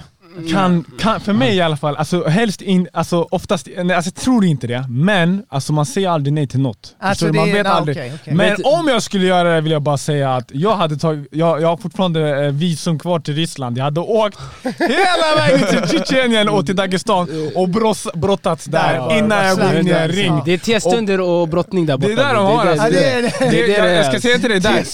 Kan, 0.53 0.85
kan, 1.01 1.21
för 1.21 1.33
mig 1.33 1.57
i 1.57 1.61
alla 1.61 1.77
fall, 1.77 1.97
alltså 1.97 2.29
helst 2.29 2.63
in, 2.63 2.89
alltså 2.93 3.29
oftast, 3.31 3.69
nej, 3.77 3.97
alltså, 3.97 4.09
jag 4.17 4.23
tror 4.25 4.45
inte 4.45 4.67
det, 4.67 4.85
men 4.89 5.43
alltså, 5.49 5.73
man 5.73 5.87
säger 5.87 6.09
aldrig 6.09 6.33
nej 6.33 6.47
till 6.47 6.61
något. 6.61 6.95
Alltså, 7.01 7.27
det 7.27 7.33
man 7.33 7.53
vet 7.53 7.63
nej, 7.65 7.73
aldrig. 7.73 7.97
okej, 7.97 8.13
okej. 8.23 8.35
Men 8.35 8.57
om 8.65 8.89
jag 8.89 9.03
skulle 9.03 9.27
göra 9.27 9.55
det 9.55 9.61
vill 9.61 9.73
jag 9.73 9.83
bara 9.83 9.99
säga 9.99 10.35
att 10.35 10.51
jag 10.55 10.77
hade 10.77 10.97
tagit, 10.97 11.29
jag, 11.31 11.63
jag 11.63 11.69
har 11.69 11.77
fortfarande 11.77 12.45
eh, 12.47 12.53
visum 12.53 12.99
kvar 12.99 13.21
till 13.21 13.35
Ryssland. 13.35 13.79
Jag 13.79 13.85
hade 13.85 14.01
åkt 14.01 14.39
hela 14.79 15.37
vägen 15.49 15.67
till 15.89 15.99
Tjetjenien 15.99 16.49
och 16.49 16.67
till 16.67 16.77
Dagestan 16.77 17.29
och 17.55 17.69
bros, 17.69 18.07
brottats 18.15 18.65
där 18.65 18.99
var- 18.99 19.19
innan 19.19 19.47
jag 19.47 19.57
går 19.59 19.75
in 19.81 19.87
i 19.87 19.91
en 19.91 19.97
Ja. 20.01 20.09
ring. 20.09 20.43
Det 20.45 20.53
är 20.53 20.59
T-stunder 20.59 21.21
och 21.21 21.49
brottning 21.49 21.87
där 21.87 21.99
Det 21.99 22.09
borta. 22.09 22.23
är 22.23 22.27
där 22.27 22.35
de 22.35 22.47
har 22.47 22.65
det, 22.65 22.71
alltså. 22.71 22.87
Ja, 22.87 22.91
det 22.93 23.11
är 23.11 23.23
det. 23.23 23.33
det, 23.51 23.63
är 23.63 23.67
det 23.67 23.93
jag, 23.95 24.05
det 24.05 24.11
ska 24.11 24.21
säga 24.21 24.39
till 24.39 24.51
dig 24.51 24.61
där. 24.61 24.85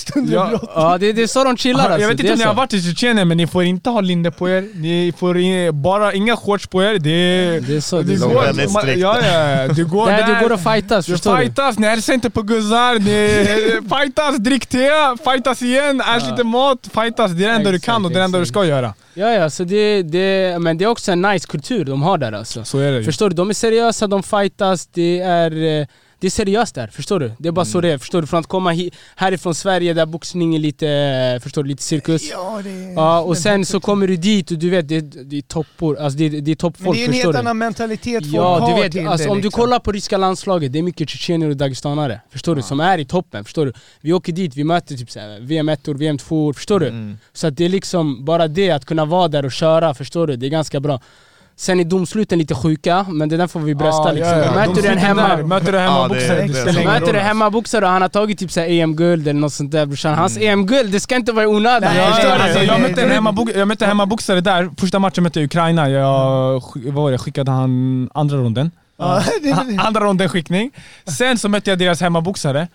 Ja, 0.75 0.99
det, 1.01 1.13
det 1.13 1.23
är 1.23 1.27
så 1.27 1.45
de 1.45 1.57
chillar 1.57 1.85
alltså. 1.85 2.01
jag 2.01 2.09
vet 2.09 2.17
det 2.17 2.23
inte 2.23 2.33
om 2.33 2.39
ni 2.39 2.45
har 2.45 2.55
varit 2.55 2.73
i 2.73 2.83
Tjetjenien 2.83 3.29
men 3.29 3.37
ni 3.37 3.47
får 3.47 3.65
inte 3.65 3.91
ha 3.91 4.01
linne 4.01 4.31
på 4.31 4.49
er, 4.51 4.69
ni 4.75 5.13
får 5.19 5.34
in, 5.39 5.83
bara 5.83 6.13
inga 6.13 6.37
shorts 6.37 6.67
på 6.67 6.83
er. 6.83 6.93
Det, 6.99 7.61
Det 7.67 7.77
är 7.77 7.81
så. 7.81 7.97
Det 7.97 8.03
det 8.03 8.17
går, 8.17 8.73
man, 8.73 8.99
ja, 8.99 9.21
ja, 9.27 9.69
du 9.69 9.85
går 9.87 10.07
Där 10.07 10.17
där. 10.19 10.35
du 10.35 10.41
går 10.41 10.53
och 10.53 10.61
fightas, 10.61 11.07
förstår 11.07 11.37
du? 11.37 11.43
fightas, 11.43 11.79
ni 11.79 11.87
hälsar 11.87 12.15
inte 12.15 12.31
på 12.31 12.43
guzzar, 12.43 12.99
fightas, 13.99 14.37
drick 14.37 14.67
te, 14.67 14.89
fightas 15.25 15.63
igen, 15.63 16.01
ät 16.01 16.31
lite 16.31 16.45
mat, 16.45 16.79
fightas. 16.95 17.31
Det 17.33 17.45
är 17.45 17.49
det 17.49 17.55
enda 17.55 17.71
du 17.71 17.79
kan 17.81 18.05
och 18.05 18.11
det 18.11 18.17
är 18.17 18.19
det 18.19 18.25
enda 18.25 18.39
du 18.39 18.47
ska 18.47 18.65
göra. 18.65 18.95
Ja, 19.15 19.31
ja, 19.31 19.51
så 19.51 19.65
det, 19.65 20.03
det, 20.03 20.59
men 20.61 20.79
det 20.79 20.85
är 20.85 20.89
också 20.89 21.13
en 21.13 21.23
nice 21.23 21.47
kultur 21.49 21.85
de 21.85 22.03
har 22.03 22.19
där 22.19 22.33
alltså. 22.33 22.65
Så 22.65 22.79
är 22.79 22.93
det 22.93 22.99
ju. 22.99 23.05
Förstår 23.05 23.29
du? 23.31 23.37
De 23.37 23.51
är 23.51 23.55
seriösa, 23.55 24.07
de 24.07 24.23
fightas, 24.23 24.87
det 24.87 25.21
är, 25.21 25.81
eh, 25.81 25.87
det 26.25 26.29
är 26.29 26.31
seriöst 26.31 26.75
där, 26.75 26.87
förstår 26.87 27.21
du? 27.21 27.33
Det 27.39 27.49
är 27.49 27.53
bara 27.53 27.65
så 27.65 27.81
det 27.81 27.93
är, 27.93 27.99
förstår 27.99 28.21
du? 28.21 28.27
Från 28.27 28.41
att 28.41 28.47
komma 28.47 28.73
hi- 28.73 28.91
härifrån 29.17 29.55
Sverige 29.55 29.93
där 29.95 30.07
boxning 30.07 30.55
är 30.55 30.59
lite, 30.59 30.89
eh, 30.89 31.41
förstår 31.43 31.63
du, 31.63 31.69
lite 31.69 31.83
cirkus. 31.83 32.31
Ja, 32.31 32.61
det 32.65 32.71
är... 32.71 32.93
Ja, 32.93 33.21
och 33.21 33.37
sen 33.39 33.65
så 33.67 33.81
kommer 33.81 34.07
du 34.07 34.17
dit 34.17 34.51
och 34.51 34.59
du 34.59 34.71
vet, 34.71 34.89
det, 34.89 35.01
det 35.01 35.37
är 35.39 35.43
toppor, 35.43 35.99
alltså 35.99 36.19
det, 36.19 36.29
det 36.29 36.51
är 36.51 36.55
toppfolk, 36.55 36.97
det 36.97 37.03
är 37.03 37.07
en 37.07 37.13
förstår 37.13 37.23
helt 37.25 37.35
du? 37.35 37.39
annan 37.39 37.59
mentalitet 37.59 38.23
folk 38.25 38.35
Ja, 38.37 38.59
har 38.59 38.77
du 38.77 38.83
vet, 38.83 38.93
till 38.93 39.09
alltså, 39.09 39.27
det, 39.27 39.31
om 39.31 39.39
du 39.39 39.43
liksom. 39.43 39.61
kollar 39.63 39.79
på 39.79 39.93
ryska 39.93 40.17
landslaget, 40.17 40.73
det 40.73 40.79
är 40.79 40.83
mycket 40.83 41.09
tjetjenier 41.09 41.49
och 41.51 41.57
dagestanare, 41.57 42.21
förstår 42.31 42.57
du? 42.57 42.63
Som 42.63 42.81
är 42.81 42.99
i 42.99 43.05
toppen, 43.05 43.45
förstår 43.45 43.67
du? 43.67 43.73
Vi 44.01 44.13
åker 44.13 44.33
dit, 44.33 44.57
vi 44.57 44.65
möter 44.65 44.97
typ 44.97 45.09
VM 45.41 45.69
1 45.69 45.89
VM 45.89 46.19
2 46.19 46.53
förstår 46.53 46.81
du? 46.81 46.87
Mm. 46.89 47.19
Så 47.33 47.47
att 47.47 47.57
det 47.57 47.65
är 47.65 47.69
liksom, 47.69 48.25
bara 48.25 48.49
det, 48.49 48.71
att 48.71 48.85
kunna 48.85 49.05
vara 49.05 49.29
där 49.29 49.45
och 49.45 49.53
köra, 49.53 49.95
förstår 49.95 50.27
du? 50.27 50.37
Det 50.37 50.47
är 50.47 50.51
ganska 50.51 50.81
bra. 50.81 51.01
Sen 51.57 51.81
är 51.81 51.85
domsluten 51.85 52.39
lite 52.39 52.55
sjuka, 52.55 53.07
men 53.09 53.29
det 53.29 53.37
där 53.37 53.47
får 53.47 53.61
vi 53.61 53.75
brösta 53.75 54.03
Ja, 54.09 54.13
liksom. 54.13 54.39
ja, 54.39 54.45
ja. 54.45 54.53
Möter 54.67 54.83
du 54.83 54.89
en 54.89 54.99
hemma... 54.99 55.29
där, 55.29 55.43
Möter 55.43 55.73
du 55.73 55.79
hemma 55.79 55.97
Ja, 55.97 56.03
det- 56.03 56.09
boxare, 56.09 56.37
det- 56.37 56.43
det 56.43 56.49
det- 56.49 56.55
spelar 56.55 56.81
ingen 56.81 56.93
Möter 56.93 57.07
du 57.07 57.13
roll. 57.13 57.23
hemmaboxare 57.23 57.85
och 57.85 57.91
han 57.91 58.03
har 58.03 58.09
tagit 58.09 58.39
typ 58.39 58.51
EM-guld 58.57 59.29
eller 59.29 59.41
något 59.41 59.53
sånt 59.53 59.71
där 59.73 59.87
brorsan. 59.87 60.15
Hans 60.15 60.37
EM-guld, 60.37 60.93
det 60.93 61.01
ska 61.01 61.17
inte 61.17 61.33
vara 61.33 61.45
i 61.45 61.49
onödan. 61.49 61.81
Nej, 61.95 61.97
Ja, 62.09 62.15
förstår 62.15 62.29
nej, 62.31 62.39
alltså, 62.41 62.59
nej, 62.59 62.67
jag, 62.67 62.81
nej, 62.81 62.89
mötte 62.91 63.03
en 63.03 63.09
nej. 63.09 63.17
hemmabo- 63.19 63.59
jag 63.59 63.69
mötte 63.69 63.87
hemmaboxare 63.87 64.41
där, 64.41 64.71
första 64.79 64.99
matchen 64.99 65.23
mötte 65.25 65.41
jag 65.41 65.45
Ukraina, 65.47 65.89
jag, 65.91 66.63
vad 66.75 66.95
var 66.95 67.11
det, 67.13 67.19
skickade 67.19 67.51
han 67.51 68.09
andra 68.15 68.37
ronden. 68.37 68.71
Ja, 68.97 69.23
det, 69.43 69.53
A- 69.53 69.65
det, 69.69 69.77
Andra 69.83 70.01
ronden 70.01 70.29
skickning. 70.29 70.71
Sen 71.19 71.39
så 71.39 71.49
mötte 71.49 71.71
jag 71.71 71.79
deras 71.79 72.01
hemmaboxare. 72.01 72.69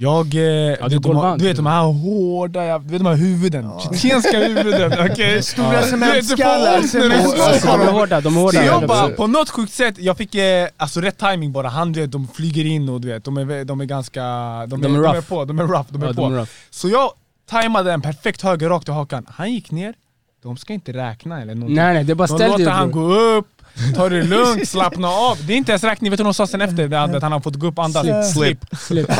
Jag, 0.00 0.26
eh, 0.26 0.88
du, 0.88 0.98
de 0.98 1.16
har, 1.16 1.22
varmt. 1.22 1.38
du 1.42 1.44
vet 1.48 1.56
de 1.56 1.66
här 1.66 1.82
hårda, 1.82 2.78
du 2.78 2.88
vet 2.92 2.98
de 3.00 3.06
här 3.06 3.14
huvuden. 3.16 3.70
Tjetjenska 3.80 4.38
huvuden, 4.48 5.10
okej? 5.10 5.42
Stora 5.42 5.70
Du 5.70 5.76
vet, 5.76 5.86
cementskallar, 5.88 6.80
du 6.92 7.08
du 7.08 7.14
Alltså, 7.42 7.68
på 7.68 7.76
de 7.76 7.82
är 7.88 7.92
hårda, 7.92 8.20
de 8.20 8.36
är 8.36 8.40
hårda. 8.40 8.58
Så 8.60 8.64
jag 8.66 8.86
bara, 8.88 9.08
100%. 9.08 9.16
på 9.16 9.26
något 9.26 9.50
sjukt 9.50 9.72
sätt, 9.72 9.94
jag 9.98 10.16
fick 10.16 10.34
eh, 10.34 10.68
alltså 10.76 11.00
rätt 11.00 11.18
timing 11.18 11.52
bara. 11.52 11.68
Han, 11.68 11.92
du 11.92 12.00
vet, 12.00 12.12
de 12.12 12.28
flyger 12.28 12.64
in 12.64 12.88
och 12.88 13.00
du 13.00 13.08
vet, 13.08 13.24
de 13.24 13.36
är, 13.36 13.64
de 13.64 13.80
är 13.80 13.84
ganska... 13.84 14.22
De, 14.66 14.80
De 14.80 14.84
är 14.84 14.88
de 14.88 14.96
rough. 14.96 15.16
är 15.16 15.20
på, 15.22 15.44
de 15.44 15.58
är 15.58 15.62
rough, 15.62 15.86
de 15.90 16.02
är 16.02 16.06
Ja, 16.06 16.12
på. 16.14 16.20
de 16.20 16.32
är 16.32 16.36
rough. 16.38 16.50
Så 16.70 16.88
jag 16.88 17.10
tajmade 17.50 17.92
en 17.92 18.00
perfekt 18.02 18.42
höger 18.42 18.68
rakt 18.68 18.88
i 18.88 18.92
hakan. 18.92 19.26
Han 19.30 19.52
gick 19.52 19.70
ner, 19.70 19.94
de 20.42 20.56
ska 20.56 20.72
inte 20.72 20.92
räkna 20.92 21.42
eller 21.42 21.54
någonting. 21.54 21.76
Nej 21.76 21.94
nej, 21.94 22.04
det 22.04 22.12
är 22.12 22.14
bara 22.14 22.28
de 22.28 22.34
ställ 22.38 22.50
dig 22.50 22.58
låter 22.58 22.70
han 22.70 22.90
gå 22.90 23.14
upp, 23.14 23.57
ta 23.96 24.08
det 24.08 24.22
lugnt, 24.22 24.68
slappna 24.68 25.08
av. 25.08 25.38
Det 25.46 25.52
är 25.52 25.56
inte 25.56 25.72
ens 25.72 25.84
räkning, 25.84 26.10
vet 26.10 26.18
du 26.18 26.24
vad 26.24 26.28
de 26.30 26.34
sa 26.34 26.46
sen 26.46 26.60
efter 26.60 26.88
det? 26.88 27.00
Att 27.02 27.22
han 27.22 27.32
har 27.32 27.40
fått 27.40 27.54
gå 27.56 27.66
upp 27.66 27.78
och 27.78 27.84
andas? 27.84 28.32
Slip. 28.32 28.64
Släpp. 28.78 29.10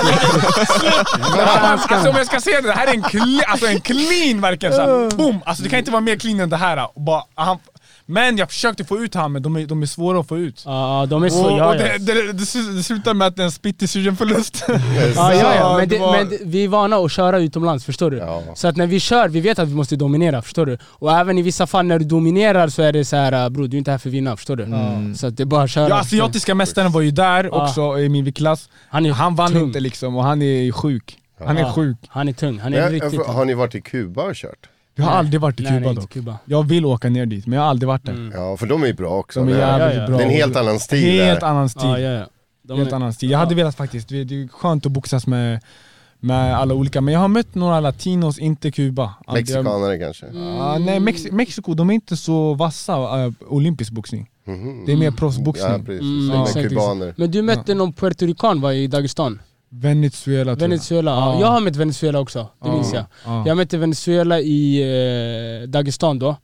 Alltså 1.90 2.08
om 2.10 2.16
jag 2.16 2.26
ska 2.26 2.40
säga 2.40 2.60
det, 2.60 2.68
det 2.68 2.74
här 2.74 2.86
är 2.86 2.94
en, 2.94 3.02
cle, 3.02 3.42
alltså 3.48 3.66
en 3.66 3.80
clean 3.80 4.40
verkligen 4.40 4.74
såhär, 4.74 5.16
boom! 5.16 5.40
Alltså 5.46 5.62
det 5.62 5.68
kan 5.68 5.78
inte 5.78 5.90
vara 5.90 6.00
mer 6.00 6.16
clean 6.16 6.40
än 6.40 6.50
det 6.50 6.56
här. 6.56 6.88
Och 6.96 7.00
bara, 7.02 7.22
han, 7.34 7.58
men 8.10 8.36
jag 8.36 8.48
försökte 8.48 8.84
få 8.84 8.98
ut 8.98 9.14
honom, 9.14 9.32
men 9.32 9.42
de 9.42 9.56
är, 9.56 9.66
de 9.66 9.82
är 9.82 9.86
svåra 9.86 10.20
att 10.20 10.28
få 10.28 10.38
ut. 10.38 10.62
Ja, 10.66 11.06
de 11.10 11.22
är 11.22 11.28
så, 11.28 11.44
och, 11.52 11.58
ja 11.58 11.68
och 11.68 11.74
det, 11.76 11.98
det, 11.98 12.32
det, 12.32 12.44
slu- 12.44 12.76
det 12.76 12.82
slutar 12.82 13.14
med 13.14 13.26
att 13.26 13.36
det 13.36 13.42
är 13.42 13.44
en 13.44 13.52
spittig 13.52 13.88
förlust. 14.18 14.64
Ja, 15.16 15.34
ja, 15.34 15.54
ja. 15.54 15.76
Men, 15.78 15.88
det 15.88 15.98
men 16.00 16.28
det- 16.28 16.38
vi 16.44 16.64
är 16.64 16.68
vana 16.68 16.96
att 16.96 17.12
köra 17.12 17.38
utomlands, 17.38 17.84
förstår 17.84 18.10
du? 18.10 18.16
Ja. 18.16 18.42
Så 18.54 18.68
att 18.68 18.76
när 18.76 18.86
vi 18.86 19.00
kör, 19.00 19.28
vi 19.28 19.40
vet 19.40 19.58
att 19.58 19.68
vi 19.68 19.74
måste 19.74 19.96
dominera, 19.96 20.42
förstår 20.42 20.66
du? 20.66 20.78
Och 20.84 21.12
även 21.12 21.38
i 21.38 21.42
vissa 21.42 21.66
fall 21.66 21.86
när 21.86 21.98
du 21.98 22.04
dominerar 22.04 22.68
så 22.68 22.82
är 22.82 22.92
det 22.92 23.04
så 23.04 23.16
här, 23.16 23.32
äh, 23.44 23.48
bror 23.48 23.68
du 23.68 23.76
är 23.76 23.78
inte 23.78 23.90
här 23.90 23.98
för 23.98 24.08
att 24.08 24.14
vinna, 24.14 24.36
förstår 24.36 24.56
du? 24.56 24.66
Så 25.16 25.26
att 25.26 25.36
det 25.36 25.42
är 25.42 25.44
bara 25.44 25.62
att 25.62 25.70
köra. 25.70 25.88
Ja, 25.88 26.00
asiatiska 26.00 26.54
mästaren 26.54 26.92
var 26.92 27.00
ju 27.00 27.10
där 27.10 27.54
också 27.54 27.98
i 27.98 28.08
min 28.08 28.24
viktklass. 28.24 28.68
Han 28.88 29.06
är 29.06 29.12
Han 29.12 29.34
vann 29.36 29.52
tung. 29.52 29.62
inte 29.62 29.80
liksom 29.80 30.16
och 30.16 30.24
han 30.24 30.42
är 30.42 30.72
sjuk. 30.72 31.16
Han 31.46 31.58
är 31.58 31.72
sjuk. 31.72 31.96
Han 32.08 32.28
är 32.28 32.32
tung, 32.32 32.58
han 32.58 32.74
är 32.74 32.80
Men, 32.80 32.92
riktigt 32.92 33.26
har 33.26 33.44
ni 33.44 33.54
varit 33.54 33.74
i 33.74 33.80
Kuba 33.80 34.22
och 34.22 34.34
kört? 34.34 34.68
Jag 34.98 35.04
har 35.04 35.10
Nej. 35.10 35.18
aldrig 35.18 35.40
varit 35.40 35.60
i 35.60 35.62
Nej, 35.62 35.72
Kuba 35.72 35.86
nej, 35.86 35.94
dock. 35.94 36.10
Kuba. 36.10 36.38
Jag 36.44 36.62
vill 36.68 36.84
åka 36.86 37.08
ner 37.08 37.26
dit, 37.26 37.46
men 37.46 37.56
jag 37.56 37.62
har 37.62 37.70
aldrig 37.70 37.86
varit 37.88 38.04
där. 38.04 38.12
Mm. 38.12 38.32
Ja, 38.40 38.56
för 38.56 38.66
de 38.66 38.82
är 38.82 38.86
ju 38.86 38.92
bra 38.92 39.10
också. 39.18 39.40
De 39.40 39.48
är 39.48 39.56
det, 39.56 39.62
är, 39.62 39.78
jävligt 39.78 39.96
Ja, 39.96 40.02
ja. 40.02 40.06
bra. 40.08 40.16
det 40.16 40.22
är 40.22 40.26
en 40.26 40.32
helt 40.32 40.56
annan 40.56 40.78
stil 40.80 41.20
Helt 41.24 41.40
där. 41.40 41.46
annan 41.46 41.68
stil. 41.68 41.82
Ja, 41.88 41.98
ja, 41.98 42.10
ja. 42.12 42.26
De 42.62 42.78
Helt 42.78 42.90
är- 42.92 42.96
annan 42.96 43.12
stil. 43.12 43.30
Jag 43.30 43.38
hade 43.38 43.52
Ja. 43.52 43.56
velat 43.56 43.74
faktiskt, 43.76 44.08
det 44.08 44.16
är 44.20 44.48
skönt 44.48 44.86
att 44.86 44.92
boxas 44.92 45.26
med, 45.26 45.60
med 46.20 46.56
alla 46.56 46.74
olika, 46.74 47.00
men 47.00 47.14
jag 47.14 47.20
har 47.20 47.28
mött 47.28 47.54
några 47.54 47.80
latinos, 47.80 48.38
inte 48.38 48.70
Kuba. 48.70 49.14
Mexikanare 49.34 49.98
kanske. 49.98 50.26
Ja, 50.26 50.78
nej, 50.78 51.00
Mex- 51.00 51.32
Mexiko, 51.32 51.74
de 51.74 51.90
är 51.90 51.94
inte 51.94 52.16
så 52.16 52.54
vassa 52.54 53.24
äh, 53.24 53.32
olympisk 53.48 53.92
boxning. 53.92 54.30
Mhm. 54.44 54.82
Det 54.86 54.92
är 54.92 54.96
mer 54.96 55.10
proffsboxning. 55.10 55.72
Ja, 55.72 55.78
precis. 55.78 56.30
Mm, 56.30 56.42
exakt, 56.42 56.68
kubaner. 56.68 57.14
Men 57.16 57.30
du 57.30 57.42
mötte 57.42 57.74
någon 57.74 57.92
puertorican 57.92 58.60
va, 58.60 58.74
i 58.74 58.86
Dagestan? 58.86 59.40
Venezuela 59.70 60.56
tror 60.56 60.62
jag. 60.62 60.68
Venezuela, 60.68 61.10
ja. 61.10 61.34
Ja. 61.34 61.40
Jag 61.40 61.46
har 61.46 61.60
mött 61.60 61.76
Venezuela 61.76 62.20
också, 62.20 62.38
det 62.38 62.68
Ja, 62.68 62.74
minns 62.74 62.92
jag. 62.92 63.04
ja. 63.24 63.44
Jag 63.46 63.56
mötte 63.56 63.78
Venezuela 63.78 64.40
i 64.40 64.82
eh, 65.62 65.68
Dagestan 65.68 66.18
då. 66.18 66.36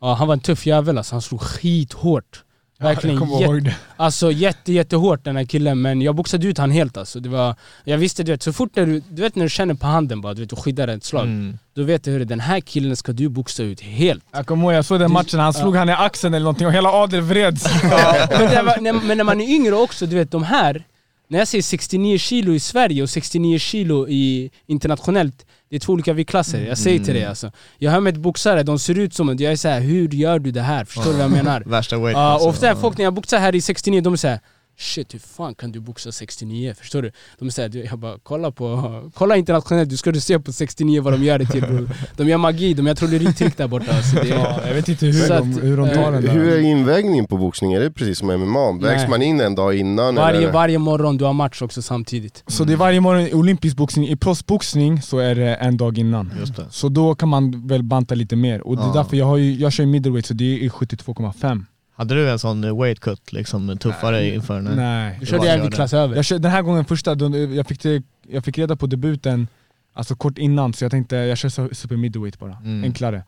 Ja, 0.00 0.14
han 0.14 0.26
var 0.28 0.34
en 0.34 0.40
tuff 0.40 0.66
jävel 0.66 0.98
alltså, 0.98 1.14
han 1.14 1.22
slog 1.22 1.40
skithårt. 1.40 2.44
Verkligen 2.80 3.18
kommer 3.18 3.56
jätte, 3.56 3.76
alltså, 3.96 4.32
jätte, 4.32 4.72
jättehårt 4.72 5.24
den 5.24 5.36
här 5.36 5.44
killen, 5.44 5.82
men 5.82 6.02
jag 6.02 6.14
boxade 6.14 6.46
ut 6.46 6.58
han 6.58 6.70
helt 6.70 6.96
alltså. 6.96 7.20
Det 7.20 7.28
var, 7.28 7.54
jag 7.84 7.98
visste 7.98 8.22
du 8.22 8.32
vet, 8.32 8.42
så 8.42 8.52
fort 8.52 8.76
när 8.76 8.86
du, 8.86 9.02
du 9.10 9.22
vet 9.22 9.34
när 9.34 9.44
du 9.44 9.50
känner 9.50 9.74
på 9.74 9.86
handen 9.86 10.20
bara, 10.20 10.34
du 10.34 10.40
vet, 10.40 10.52
och 10.52 10.64
skyddar 10.64 10.88
ett 10.88 11.04
slag. 11.04 11.24
Mm. 11.24 11.58
Då 11.74 11.82
vet 11.82 12.04
du 12.04 12.10
hur 12.10 12.24
den 12.24 12.40
här 12.40 12.60
killen 12.60 12.96
ska 12.96 13.12
du 13.12 13.28
boxa 13.28 13.62
ut 13.62 13.80
helt. 13.80 14.24
Jag 14.32 14.46
kommer 14.46 14.64
ihåg, 14.64 14.72
jag 14.72 14.84
såg 14.84 15.00
den 15.00 15.12
matchen, 15.12 15.40
han 15.40 15.52
slog 15.52 15.76
han 15.76 15.88
i 15.88 15.92
axeln 15.92 16.34
eller 16.34 16.44
någonting 16.44 16.66
och 16.66 16.72
hela 16.72 16.92
adeln 16.92 17.26
vreds. 17.28 17.64
men, 17.82 18.66
var, 18.66 18.80
när, 18.80 18.92
men 18.92 19.16
när 19.18 19.24
man 19.24 19.40
är 19.40 19.48
yngre 19.54 19.74
också, 19.74 20.06
du 20.06 20.16
vet 20.16 20.30
de 20.30 20.42
här, 20.42 20.84
när 21.28 21.38
jag 21.38 21.48
säger 21.48 21.62
69 21.62 22.18
kilo 22.18 22.54
i 22.54 22.60
Sverige 22.60 23.02
och 23.02 23.10
69 23.10 23.58
kilo 23.58 24.08
i 24.08 24.50
internationellt, 24.66 25.46
det 25.70 25.76
är 25.76 25.80
två 25.80 25.92
olika 25.92 26.12
viktklasser, 26.12 26.66
jag 26.66 26.78
säger 26.78 26.98
till 26.98 27.14
dig 27.14 27.24
alltså. 27.24 27.52
Jag 27.78 27.90
har 27.90 28.00
med 28.00 28.20
boxare, 28.20 28.62
de 28.62 28.78
ser 28.78 28.98
ut 28.98 29.14
som, 29.14 29.28
jag 29.28 29.52
är 29.52 29.56
såhär, 29.56 29.80
hur 29.80 30.08
gör 30.08 30.38
du 30.38 30.50
det 30.50 30.62
här? 30.62 30.84
Förstår 30.84 31.04
du 31.04 31.12
vad 31.12 31.20
jag 31.20 31.30
menar? 31.30 31.60
Värsta 31.66 31.98
weight 31.98 32.16
alltså. 32.16 32.48
ofta 32.48 32.68
är 32.68 32.74
folk 32.74 32.98
när 32.98 33.04
jag 33.04 33.14
boxar 33.14 33.38
här 33.38 33.54
i 33.54 33.60
69, 33.60 34.00
de 34.00 34.12
är 34.12 34.16
såhär 34.16 34.40
Shit 34.80 35.14
hur 35.14 35.18
fan 35.18 35.54
kan 35.54 35.72
du 35.72 35.80
boxa 35.80 36.12
69? 36.12 36.74
Förstår 36.78 37.02
du? 37.02 37.10
De 37.38 37.50
såhär, 37.50 37.86
jag 37.90 37.98
bara 37.98 38.18
kolla 38.22 38.50
på, 38.50 39.10
kolla 39.14 39.36
internationellt, 39.36 39.90
du 39.90 39.96
ska 39.96 40.12
du 40.12 40.20
se 40.20 40.38
på 40.38 40.52
69 40.52 41.02
vad 41.02 41.12
de 41.12 41.22
gör 41.24 41.38
det 41.38 41.46
till 41.46 41.62
bror. 41.62 41.90
De 42.16 42.28
gör 42.28 42.38
magi, 42.38 42.74
de 42.74 42.86
gör 42.86 42.94
trolleritrick 42.94 43.56
där 43.56 43.68
borta 43.68 43.92
alltså, 43.96 44.16
det 44.16 44.30
är, 44.30 44.66
Jag 44.68 44.74
vet 44.74 44.88
inte 44.88 45.06
hur, 45.06 45.12
Så 45.12 45.32
de, 45.32 45.52
att, 45.56 45.62
hur 45.64 45.76
de 45.76 45.88
tar 45.88 46.12
den 46.12 46.22
där. 46.22 46.30
Hur 46.32 46.52
är 46.52 46.58
invägningen 46.60 47.26
på 47.26 47.36
boxning? 47.36 47.72
Är 47.72 47.80
det 47.80 47.90
precis 47.90 48.18
som 48.18 48.28
MMA? 48.28 48.72
Vägs 48.72 49.08
man 49.08 49.22
in 49.22 49.40
en 49.40 49.54
dag 49.54 49.76
innan? 49.76 50.14
varje, 50.14 50.38
eller? 50.38 50.52
varje 50.52 50.78
morgon 50.78 51.16
du 51.16 51.24
har 51.24 51.32
match 51.32 51.62
också 51.62 51.82
samtidigt 51.82 52.44
Så 52.46 52.64
det 52.64 52.72
är 52.72 52.76
varje 52.76 53.00
morgon 53.00 53.22
i 53.26 53.32
olympisk 53.34 53.76
boxning, 53.76 54.08
i 54.08 54.16
proffsboxning 54.16 55.02
så 55.02 55.18
är 55.18 55.34
det 55.34 55.54
en 55.54 55.76
dag 55.76 55.98
innan. 55.98 56.32
Just 56.40 56.56
det. 56.56 56.66
Så 56.70 56.88
då 56.88 57.14
kan 57.14 57.28
man 57.28 57.66
väl 57.68 57.82
banta 57.82 58.14
lite 58.14 58.36
mer. 58.36 58.60
Och 58.66 58.76
det 58.76 58.82
är 58.82 58.86
Ja. 58.86 58.92
därför 58.94 59.16
jag, 59.16 59.26
har 59.26 59.36
ju, 59.36 59.54
jag 59.54 59.72
kör 59.72 59.86
middleweight 59.86 60.26
så 60.26 60.34
det 60.34 60.64
är 60.64 60.68
72,5. 60.68 61.64
Hade 61.98 62.14
du 62.14 62.30
en 62.30 62.38
sån 62.38 62.78
weight 62.78 63.00
cut 63.00 63.32
liksom, 63.32 63.78
tuffare 63.78 64.34
inför 64.34 64.54
den? 64.54 64.66
här? 64.66 64.76
Nej. 64.76 65.16
Du 65.20 65.26
körde 65.26 65.38
var 65.38 65.46
en 65.46 65.62
viktklass 65.62 65.92
över 65.94 66.16
Jag 66.16 66.24
kör, 66.24 66.38
den 66.38 66.50
här 66.50 66.62
gången 66.62 66.84
första, 66.84 67.14
då- 67.14 67.36
jag 67.38 67.66
fick, 67.66 67.82
det, 67.82 68.02
jag 68.28 68.44
fick 68.44 68.58
reda 68.58 68.76
på 68.76 68.86
debuten 68.86 69.48
alltså 69.94 70.14
kort 70.14 70.38
innan 70.38 70.72
så 70.72 70.84
jag 70.84 70.90
tänkte 70.90 71.16
jag 71.16 71.38
kör 71.38 71.74
super 71.74 71.96
middleweight 71.96 72.38
bara, 72.38 72.56
Mm. 72.64 72.84
enklare. 72.84 73.24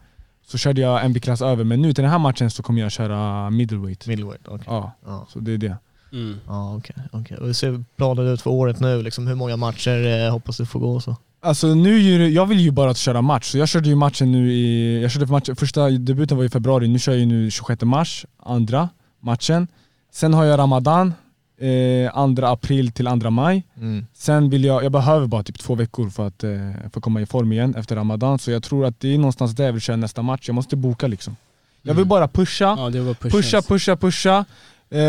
Så 0.47 0.59
körde 0.59 0.81
jag 0.81 1.05
en 1.05 1.13
viktklass 1.13 1.43
över, 1.43 1.65
men 1.65 1.83
nu 1.83 1.93
till 1.93 2.03
den 2.03 2.11
här 2.11 2.19
matchen 2.19 2.51
så 2.51 2.63
kommer 2.63 2.81
jag 2.81 2.93
köra 2.93 3.51
middleweight. 3.51 4.07
Middleweight, 4.07 4.49
okej. 4.49 4.65
Ja, 4.67 4.93
Ja, 5.07 5.27
så 5.33 5.39
det 5.39 5.53
är 5.53 5.59
det. 5.59 5.77
mm. 6.13 6.37
ja 6.47 6.75
okej. 6.77 6.97
okej. 7.13 7.37
Och 7.37 7.47
hur 7.47 7.53
ser 7.53 7.85
planen 7.97 8.27
ut 8.27 8.41
för 8.43 8.51
året 8.51 8.81
nu? 8.81 9.03
Liksom, 9.03 9.27
hur 9.27 9.35
många 9.35 9.57
matcher 9.57 10.07
eh, 10.27 10.33
hoppas 10.33 10.57
du 10.57 10.67
få 10.67 10.79
gå 10.79 10.95
och 10.95 11.03
så? 11.03 11.17
Alltså 11.43 11.67
nu, 11.75 12.29
jag 12.29 12.47
vill 12.47 12.61
ju 12.61 12.71
bara 12.71 12.95
köra 12.95 13.23
match, 13.23 13.51
så 13.51 13.59
jag 13.59 13.69
körde 13.69 13.89
ju 13.89 13.95
matchen 13.95 14.33
nu 14.33 14.53
i, 14.53 15.03
jag 15.03 15.11
körde 15.11 15.27
för 15.27 15.33
match, 15.33 15.49
första 15.57 15.91
debuten 15.91 16.37
var 16.37 16.45
i 16.45 16.49
februari, 16.49 16.89
nu 16.89 16.99
kör 16.99 17.13
jag 17.13 17.19
ju 17.21 17.27
nu 17.27 17.51
26 17.51 17.83
mars, 17.83 18.27
andra 18.43 18.89
matchen. 19.21 19.69
Sen 20.13 20.35
har 20.35 20.45
jag 20.45 20.59
Ramadan, 20.59 21.15
eh, 21.61 22.35
2 22.37 22.47
april 22.47 22.93
till 22.93 23.07
2 23.21 23.31
maj. 23.31 23.63
Mm. 23.77 24.07
Sen 24.15 24.51
vill 24.51 24.65
jag, 24.65 24.85
jag 24.85 24.93
behöver 24.93 25.27
bara 25.27 25.43
typ 25.43 25.59
två 25.59 25.75
veckor 25.75 26.11
för 26.11 26.27
att, 26.27 26.45
eh, 26.45 26.51
för 26.91 26.99
att 26.99 27.03
komma 27.03 27.21
i 27.21 27.27
form 27.27 27.53
igen 27.53 27.75
efter 27.75 27.97
Ramadan, 27.97 28.39
så 28.39 28.51
jag 28.51 28.63
tror 28.63 28.87
att 28.87 29.01
det 29.01 29.15
är 29.15 29.19
någonstans 29.19 29.53
där 29.53 29.65
jag 29.65 29.73
vill 29.73 29.83
köra 29.83 29.97
nästa 29.97 30.23
match, 30.23 30.43
jag 30.47 30.55
måste 30.55 30.77
boka 30.77 31.07
liksom. 31.07 31.37
Jag 31.83 31.95
vill 31.95 32.03
Mm. 32.03 32.09
bara 32.09 32.29
pusha, 32.29 32.75
Ja 32.79 32.91
det 32.91 33.01
var 33.01 33.15
push 33.15 33.33
pusha, 33.35 33.63
pusha, 33.63 33.97
pusha. 33.97 34.45
Eh, 34.91 35.01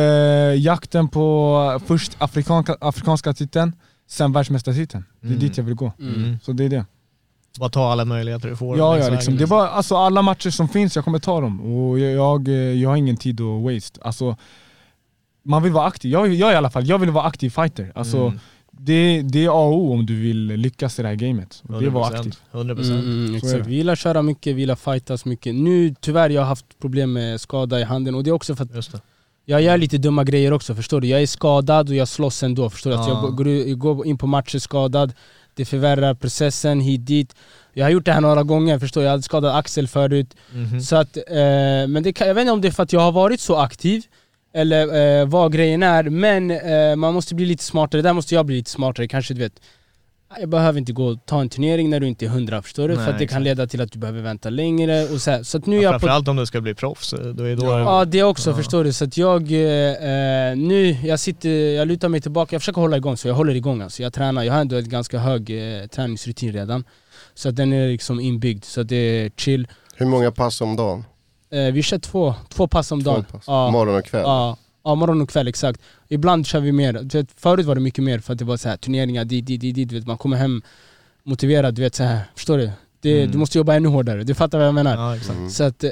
jakten 0.55 1.07
på 1.07 1.81
först 1.85 2.15
afrikanska, 2.17 2.75
afrikanska 2.81 3.33
titeln, 3.33 3.73
sen 4.11 4.31
världsmästartiteln. 4.31 5.03
Det 5.19 5.27
är 5.27 5.29
Mm. 5.29 5.39
dit 5.39 5.57
jag 5.57 5.63
vill 5.63 5.75
gå. 5.75 5.93
mm. 5.99 6.37
Så 6.43 6.51
det 6.51 6.63
är 6.63 6.69
det. 6.69 6.85
Bara 7.59 7.69
ta 7.69 7.91
alla 7.91 8.05
möjligheter 8.05 8.49
du 8.49 8.55
får. 8.55 8.77
Ja, 8.77 8.97
ja 8.97 9.09
liksom. 9.09 9.37
det 9.37 9.45
var, 9.45 9.67
alltså, 9.67 9.95
alla 9.95 10.21
matcher 10.21 10.49
som 10.49 10.69
finns, 10.69 10.95
jag 10.95 11.05
kommer 11.05 11.19
ta 11.19 11.41
dem. 11.41 11.61
Och 11.61 11.99
jag, 11.99 12.11
jag, 12.11 12.47
jag 12.75 12.89
har 12.89 12.95
ingen 12.97 13.17
tid 13.17 13.41
att 13.41 13.63
waste. 13.63 14.01
Alltså, 14.01 14.37
man 15.43 15.63
vill 15.63 15.71
vara 15.71 15.85
aktiv. 15.85 16.11
Jag, 16.11 16.27
jag 16.33 16.53
i 16.53 16.55
alla 16.55 16.69
fall, 16.69 16.87
jag 16.87 16.99
vill 16.99 17.09
vara 17.09 17.23
aktiv 17.25 17.49
fighter. 17.49 17.91
Alltså, 17.95 18.17
Mm. 18.17 18.39
det, 18.71 19.21
det 19.21 19.45
är 19.45 19.49
A 19.49 19.51
och 19.67 19.77
O 19.77 19.93
om 19.93 20.05
du 20.05 20.15
vill 20.21 20.45
lyckas 20.47 20.99
i 20.99 21.01
det 21.01 21.07
här 21.07 21.15
gamet. 21.15 21.63
Och 21.67 21.79
Det 21.79 21.85
är 21.85 21.87
att 21.87 21.93
vara 21.93 22.09
100%. 22.09 22.19
aktiv. 22.19 22.35
100%. 22.51 22.91
Mm, 22.91 22.99
mm, 23.25 23.33
är 23.33 23.37
exakt. 23.37 23.67
Vi 23.67 23.75
gillar 23.75 23.95
köra 23.95 24.21
mycket, 24.21 24.55
vi 24.55 24.59
gillar 24.59 24.75
fightas 24.75 25.25
mycket. 25.25 25.55
Nu 25.55 25.95
tyvärr 25.99 26.29
jag 26.29 26.41
har 26.41 26.47
haft 26.47 26.79
problem 26.79 27.13
med 27.13 27.41
skada 27.41 27.79
i 27.79 27.83
handen 27.83 28.15
och 28.15 28.23
det 28.23 28.29
är 28.29 28.33
också 28.33 28.55
för 28.55 28.63
att 28.63 28.75
Just 28.75 28.91
det. 28.91 29.01
Jag 29.45 29.61
gör 29.61 29.77
lite 29.77 29.97
dumma 29.97 30.23
grejer 30.23 30.53
också 30.53 30.75
förstår 30.75 31.01
du. 31.01 31.07
Jag 31.07 31.21
är 31.21 31.27
skadad 31.27 31.89
och 31.89 31.95
jag 31.95 32.07
slåss 32.07 32.43
ändå 32.43 32.69
förstår 32.69 32.89
du. 32.91 32.97
Att 32.97 33.07
Ja. 33.07 33.21
jag 33.23 33.35
går, 33.35 33.75
går 33.75 34.07
in 34.07 34.17
på 34.17 34.27
matcher 34.27 34.59
skadad, 34.59 35.13
det 35.53 35.65
förvärrar 35.65 36.13
processen 36.13 36.81
hit 36.81 37.05
dit. 37.05 37.35
Jag 37.73 37.85
har 37.85 37.89
gjort 37.89 38.05
det 38.05 38.11
här 38.13 38.21
några 38.21 38.43
gånger 38.43 38.79
förstår 38.79 39.01
du. 39.01 39.05
jag 39.05 39.11
hade 39.11 39.23
skadat 39.23 39.55
axel 39.55 39.87
förut. 39.87 40.35
Mhm. 40.53 40.81
Så 40.81 40.95
att, 40.95 41.17
eh, 41.17 41.23
men 41.87 42.03
det 42.03 42.13
kan, 42.13 42.27
jag 42.27 42.35
vet 42.35 42.41
inte 42.41 42.51
om 42.51 42.61
det 42.61 42.67
är 42.67 42.71
för 42.71 42.83
att 42.83 42.93
jag 42.93 42.99
har 43.01 43.11
varit 43.11 43.39
så 43.41 43.55
aktiv 43.55 44.03
eller 44.53 45.19
eh, 45.21 45.27
vad 45.27 45.53
grejen 45.53 45.83
är, 45.83 46.03
men 46.03 46.51
eh, 46.51 46.95
man 46.95 47.13
måste 47.13 47.35
bli 47.35 47.45
lite 47.45 47.63
smartare. 47.63 48.01
Där 48.01 48.13
måste 48.13 48.35
jag 48.35 48.45
bli 48.45 48.55
lite 48.55 48.69
smartare, 48.69 49.07
kanske 49.07 49.33
du 49.33 49.39
vet 49.39 49.61
jag 50.39 50.49
behöver 50.49 50.79
inte 50.79 50.93
gå 50.93 51.05
och 51.07 51.25
ta 51.25 51.41
en 51.41 51.49
turnering 51.49 51.89
när 51.89 51.99
du 51.99 52.07
inte 52.07 52.25
är 52.25 52.29
hundra, 52.29 52.61
förstår 52.61 52.87
du? 52.87 52.95
Nej, 52.95 53.05
för 53.05 53.11
att 53.13 53.19
det 53.19 53.27
kan 53.27 53.41
exakt. 53.41 53.43
leda 53.43 53.67
till 53.67 53.81
att 53.81 53.91
du 53.91 53.99
behöver 53.99 54.21
vänta 54.21 54.49
längre 54.49 55.03
och 55.03 55.21
så, 55.21 55.31
här. 55.31 55.43
så 55.43 55.57
att 55.57 55.65
nu 55.65 55.75
är 55.77 55.81
Ja, 55.81 55.83
jag 55.83 55.93
på 55.93 55.99
framförallt 55.99 56.27
om 56.27 56.35
du 56.35 56.45
ska 56.45 56.61
bli 56.61 56.75
proffs, 56.75 57.13
eh, 57.13 57.19
då 57.19 57.43
är 57.43 57.55
då... 57.55 57.65
Ja 57.65 58.05
det 58.05 58.23
också 58.23 58.49
Ja. 58.49 58.55
förstår 58.55 58.83
du, 58.83 58.93
så 58.93 59.03
att 59.05 59.17
jag 59.17 59.41
eh, 59.41 60.55
nu, 60.57 60.97
jag 61.03 61.19
sitter, 61.19 61.49
jag 61.49 61.87
lutar 61.87 62.09
mig 62.09 62.21
tillbaka, 62.21 62.55
jag 62.55 62.61
försöker 62.61 62.81
hålla 62.81 62.97
igång 62.97 63.17
så 63.17 63.27
jag 63.27 63.35
håller 63.35 63.55
igång 63.55 63.81
alltså. 63.81 64.03
Jag 64.03 64.13
tränar, 64.13 64.43
jag 64.43 64.53
har 64.53 64.61
ändå 64.61 64.75
ett 64.75 64.85
ganska 64.85 65.19
hög 65.19 65.49
eh, 65.81 65.87
träningsrutin 65.87 66.53
redan 66.53 66.83
Så 67.33 67.49
att 67.49 67.55
den 67.55 67.73
är 67.73 67.87
liksom 67.87 68.19
inbyggd, 68.19 68.63
så 68.63 68.81
att 68.81 68.87
det 68.87 68.95
är 68.95 69.31
chill 69.37 69.67
Hur 69.95 70.05
många 70.05 70.31
pass 70.31 70.61
om 70.61 70.75
dagen? 70.75 71.03
eh, 71.51 71.73
Vi 71.73 71.83
kör 71.83 71.97
två, 71.99 72.33
två 72.49 72.67
pass 72.67 72.91
om 72.91 73.03
Två 73.03 73.11
dagen 73.11 73.23
pass. 73.31 73.43
Ja. 73.47 73.71
Morgon 73.71 73.95
och 73.95 74.05
kväll? 74.05 74.21
Ja, 74.25 74.57
ja, 74.83 74.95
morgon 74.95 75.21
och 75.21 75.29
kväll 75.29 75.47
exakt. 75.47 75.81
Ibland 76.09 76.45
kör 76.47 76.59
vi 76.59 76.71
mer, 76.71 76.93
du 76.93 77.17
vet, 77.17 77.31
förut 77.41 77.65
var 77.65 77.75
det 77.75 77.81
mycket 77.81 78.03
mer 78.03 78.19
för 78.19 78.33
att 78.33 78.39
det 78.39 78.45
var 78.45 78.57
så 78.57 78.69
här 78.69 78.77
turneringar 78.77 79.25
dit, 79.25 79.45
dit, 79.45 79.61
dit, 79.61 79.75
dit, 79.75 79.89
du 79.89 79.95
vet, 79.95 80.07
man 80.07 80.17
kommer 80.17 80.37
hem 80.37 80.61
motiverad, 81.23 81.73
du 81.75 81.81
vet 81.81 81.95
så 81.95 82.03
här, 82.03 82.19
förstår 82.35 82.57
du? 82.57 82.65
Det, 83.01 83.17
Mm. 83.21 83.31
Du 83.31 83.37
måste 83.37 83.57
jobba 83.57 83.73
ännu 83.75 83.87
hårdare, 83.89 84.23
du 84.23 84.33
fattar 84.33 84.57
vad 84.57 84.67
jag 84.67 84.73
menar? 84.75 84.95
Ja, 84.97 85.15
exakt. 85.15 85.37
Mm. 85.37 85.49
Så, 85.49 85.63
att, 85.63 85.83
eh, 85.83 85.91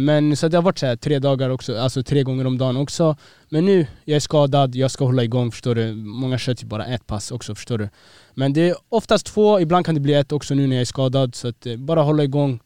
men, 0.00 0.36
så 0.36 0.46
att 0.46 0.52
det 0.52 0.58
har 0.58 0.62
varit 0.62 0.78
så 0.78 0.86
här, 0.86 0.96
tre 0.96 1.18
dagar 1.18 1.50
också, 1.50 1.78
alltså 1.78 2.02
tre 2.02 2.22
gånger 2.22 2.46
om 2.46 2.58
dagen 2.58 2.76
också. 2.76 3.16
Men 3.48 3.64
nu, 3.64 3.86
jag 4.04 4.16
är 4.16 4.20
skadad, 4.20 4.74
jag 4.74 4.90
ska 4.90 5.04
hålla 5.04 5.22
igång 5.24 5.50
förstår 5.52 5.74
du. 5.74 5.94
Många 5.94 6.38
kör 6.38 6.54
typ 6.54 6.68
bara 6.68 6.86
ett 6.86 7.06
pass 7.06 7.30
också 7.30 7.54
förstår 7.54 7.78
du. 7.78 7.88
Men 8.34 8.52
det 8.52 8.68
är 8.68 8.74
oftast 8.88 9.26
två, 9.26 9.60
ibland 9.60 9.86
kan 9.86 9.94
det 9.94 10.00
bli 10.00 10.14
ett 10.14 10.32
också 10.32 10.54
nu 10.54 10.66
när 10.66 10.76
jag 10.76 10.80
är 10.80 10.84
skadad. 10.84 11.34
Så 11.34 11.48
att, 11.48 11.66
eh, 11.66 11.76
bara 11.76 12.02
hålla 12.02 12.24
igång. 12.24 12.60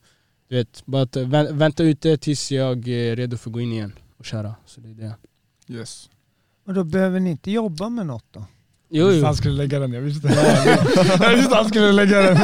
Du 0.49 0.57
vet, 0.57 0.83
bara 0.87 1.03
att, 1.03 1.17
eh, 1.17 1.23
vä- 1.23 1.53
vänta 1.53 1.83
ute 1.83 2.17
tills 2.17 2.53
jag 2.53 2.89
är 2.89 3.17
redo 3.17 3.37
för 3.37 3.51
att 3.51 3.55
gå 3.55 3.61
in 3.61 3.73
igen 3.73 3.93
och 4.19 4.25
köra. 4.25 4.55
Så 4.67 4.81
det 4.81 4.89
är 4.89 4.95
det. 4.95 5.13
Yes. 5.68 6.09
Och 6.66 6.75
då 6.75 6.85
behöver 6.85 7.20
ni 7.20 7.31
inte 7.31 7.51
jobba 7.51 7.88
med 7.88 8.07
något 8.07 8.25
då? 8.31 8.44
Jo, 8.94 9.11
jo. 9.11 9.25
han 9.25 9.37
skulle 9.37 9.55
lägga 9.55 9.79
den, 9.79 9.92
jag 9.92 10.01
visste 10.01 10.29
Jag 11.20 11.37
visste 11.37 11.55
han 11.55 11.68
skulle 11.68 11.92
lägga 11.92 12.22
den. 12.22 12.37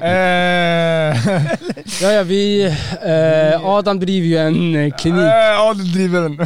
Eh, 0.00 1.16
Ja, 2.02 2.12
ja, 2.12 2.22
vi, 2.22 2.62
eh, 3.06 3.64
Adam 3.66 4.00
driver 4.00 4.26
ju 4.26 4.36
en 4.36 4.76
eh, 4.76 4.94
klinik. 4.96 5.20
Eh, 5.20 5.26
Ja, 5.34 5.74
du 5.74 5.84
driver 5.84 6.20
den. 6.20 6.40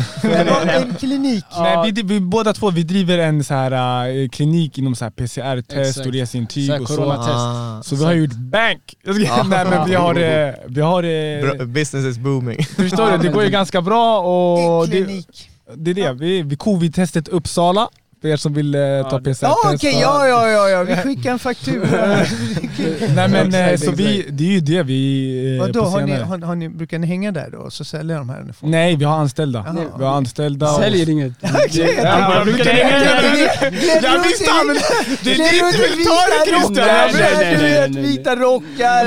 En 0.68 0.94
klinik. 0.94 1.44
Nej, 1.58 1.92
vi, 1.92 2.02
vi, 2.02 2.20
båda 2.20 2.52
två 2.52 2.70
vi 2.70 2.82
driver 2.82 3.18
en 3.18 3.44
så 3.44 3.54
här, 3.54 4.06
eh, 4.22 4.28
klinik 4.28 4.78
inom 4.78 4.94
PCR-test 4.94 5.98
och 6.06 6.12
resintyg 6.12 6.66
Så 6.66 6.72
här 6.72 6.80
och 6.82 6.88
så. 6.88 7.10
Ah, 7.12 7.82
Så 7.82 7.96
vi 7.96 8.04
har 8.04 8.12
gjort 8.12 8.32
bank! 8.34 8.94
Jag 9.04 9.14
ska, 9.14 9.32
Ah. 9.32 9.42
nej 9.42 9.64
men 9.70 9.88
vi 9.88 9.94
har 9.94 10.14
det, 10.14 10.58
vi 10.68 10.80
har 10.80 11.02
det, 11.02 11.42
bra- 11.56 11.66
business 11.66 12.04
is 12.06 12.18
booming. 12.18 12.64
förstår 12.64 13.04
Ja, 13.10 13.10
du? 13.10 13.16
Det 13.16 13.24
men 13.24 13.32
går 13.32 13.44
ju 13.44 13.50
ganska 13.60 13.80
bra 13.80 14.18
och 14.20 14.84
En 14.84 14.90
klinik. 14.90 15.28
det 15.28 15.53
det 15.76 15.90
är 15.90 15.94
det. 15.94 16.12
Vi, 16.12 16.42
vi 16.42 16.56
covid-testet 16.56 17.28
Uppsala 17.28 17.88
för 18.24 18.28
er 18.28 18.36
som 18.36 18.52
vill 18.54 18.74
eh, 18.74 18.80
ta 19.10 19.18
PCR-test. 19.20 19.42
Ja 19.42 19.56
okej, 19.74 19.98
ja 20.00 20.26
ja 20.26 20.48
ja, 20.48 20.68
ja. 20.68 20.82
vi 20.82 20.96
skickar 20.96 21.32
en 21.32 21.38
faktura. 21.38 21.86
Nej 23.14 23.28
men 23.28 23.54
eh, 23.54 23.76
så 23.76 23.90
vi, 23.90 24.26
det 24.30 24.44
är 24.44 24.48
ju 24.52 24.60
det 24.60 24.82
vi... 24.82 25.54
eh, 25.56 25.60
Vadå, 25.60 25.82
har 25.84 26.00
ni, 26.02 26.12
har, 26.12 26.38
har 26.38 26.54
ni, 26.54 26.68
brukar 26.68 26.98
ni 26.98 27.06
hänga 27.06 27.32
där 27.32 27.48
då 27.52 27.58
och 27.58 27.72
så 27.72 27.84
säljer 27.84 28.16
de 28.16 28.28
här 28.28 28.40
uniformerna? 28.40 28.78
Nej, 28.78 28.96
vi 28.96 29.04
har 29.04 29.16
anställda. 29.18 29.64
Jaha. 29.66 29.84
Vi 29.98 30.04
har 30.04 30.16
anställda. 30.16 30.70
och- 30.72 30.80
Säljer 30.80 31.08
inget. 31.10 31.32
Ja, 32.02 32.18
man 32.34 32.44
brukar 32.44 32.70
hänga 32.70 32.98
där. 32.98 33.22
Jag 34.02 34.22
visste 34.22 34.50
han, 34.50 34.66
det 35.22 35.32
är 35.32 35.52
dit 35.52 35.76
du 35.76 35.96
vill 35.96 36.06
ta 36.06 36.20
det 36.30 36.50
Christian! 36.50 37.58
Du 37.60 37.68
vet, 37.68 38.06
vita 38.10 38.36
rockar 38.36 39.06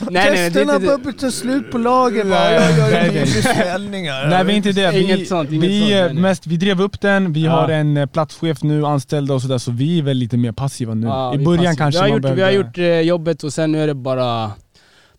och 0.00 0.12
testerna 0.14 0.78
börjar 0.78 1.12
ta 1.12 1.30
slut 1.30 1.70
på 1.72 1.78
lager. 1.78 2.24
Jag 2.24 2.52
gör 2.52 3.10
inga 3.10 3.20
beställningar. 3.20 4.26
Nej, 4.26 4.44
vi 4.44 4.52
är 4.52 4.56
inte 4.56 4.72
det. 4.72 4.90
Vi, 4.90 5.00
Inget 5.02 5.28
sånt, 5.28 5.50
inget 5.52 5.70
vi, 5.70 5.78
sånt, 5.80 5.90
nej, 5.90 6.04
nej. 6.04 6.14
Mest, 6.14 6.46
vi 6.46 6.56
drev 6.56 6.80
upp 6.82 7.00
den, 7.00 7.32
vi 7.32 7.46
har 7.46 7.68
en 7.68 7.96
eh, 7.96 8.06
platschef 8.14 8.62
nu, 8.62 8.86
anställda 8.86 9.34
och 9.34 9.42
sådär, 9.42 9.58
så 9.58 9.70
vi 9.70 9.98
är 9.98 10.02
väl 10.02 10.16
lite 10.16 10.36
mer 10.36 10.52
passiva 10.52 10.94
nu. 10.94 11.06
Ja, 11.06 11.34
I 11.34 11.38
början 11.38 11.64
passar. 11.64 11.76
kanske 11.76 11.98
vi 11.98 12.02
har 12.02 12.08
man 12.08 12.16
gjort, 12.16 12.22
behövde... 12.22 12.42
Vi 12.42 12.56
har 12.56 12.64
gjort 12.64 12.78
eh, 12.78 13.00
jobbet 13.00 13.44
och 13.44 13.52
sen 13.52 13.72
nu 13.72 13.82
är 13.82 13.86
det 13.86 13.94
bara 13.94 14.50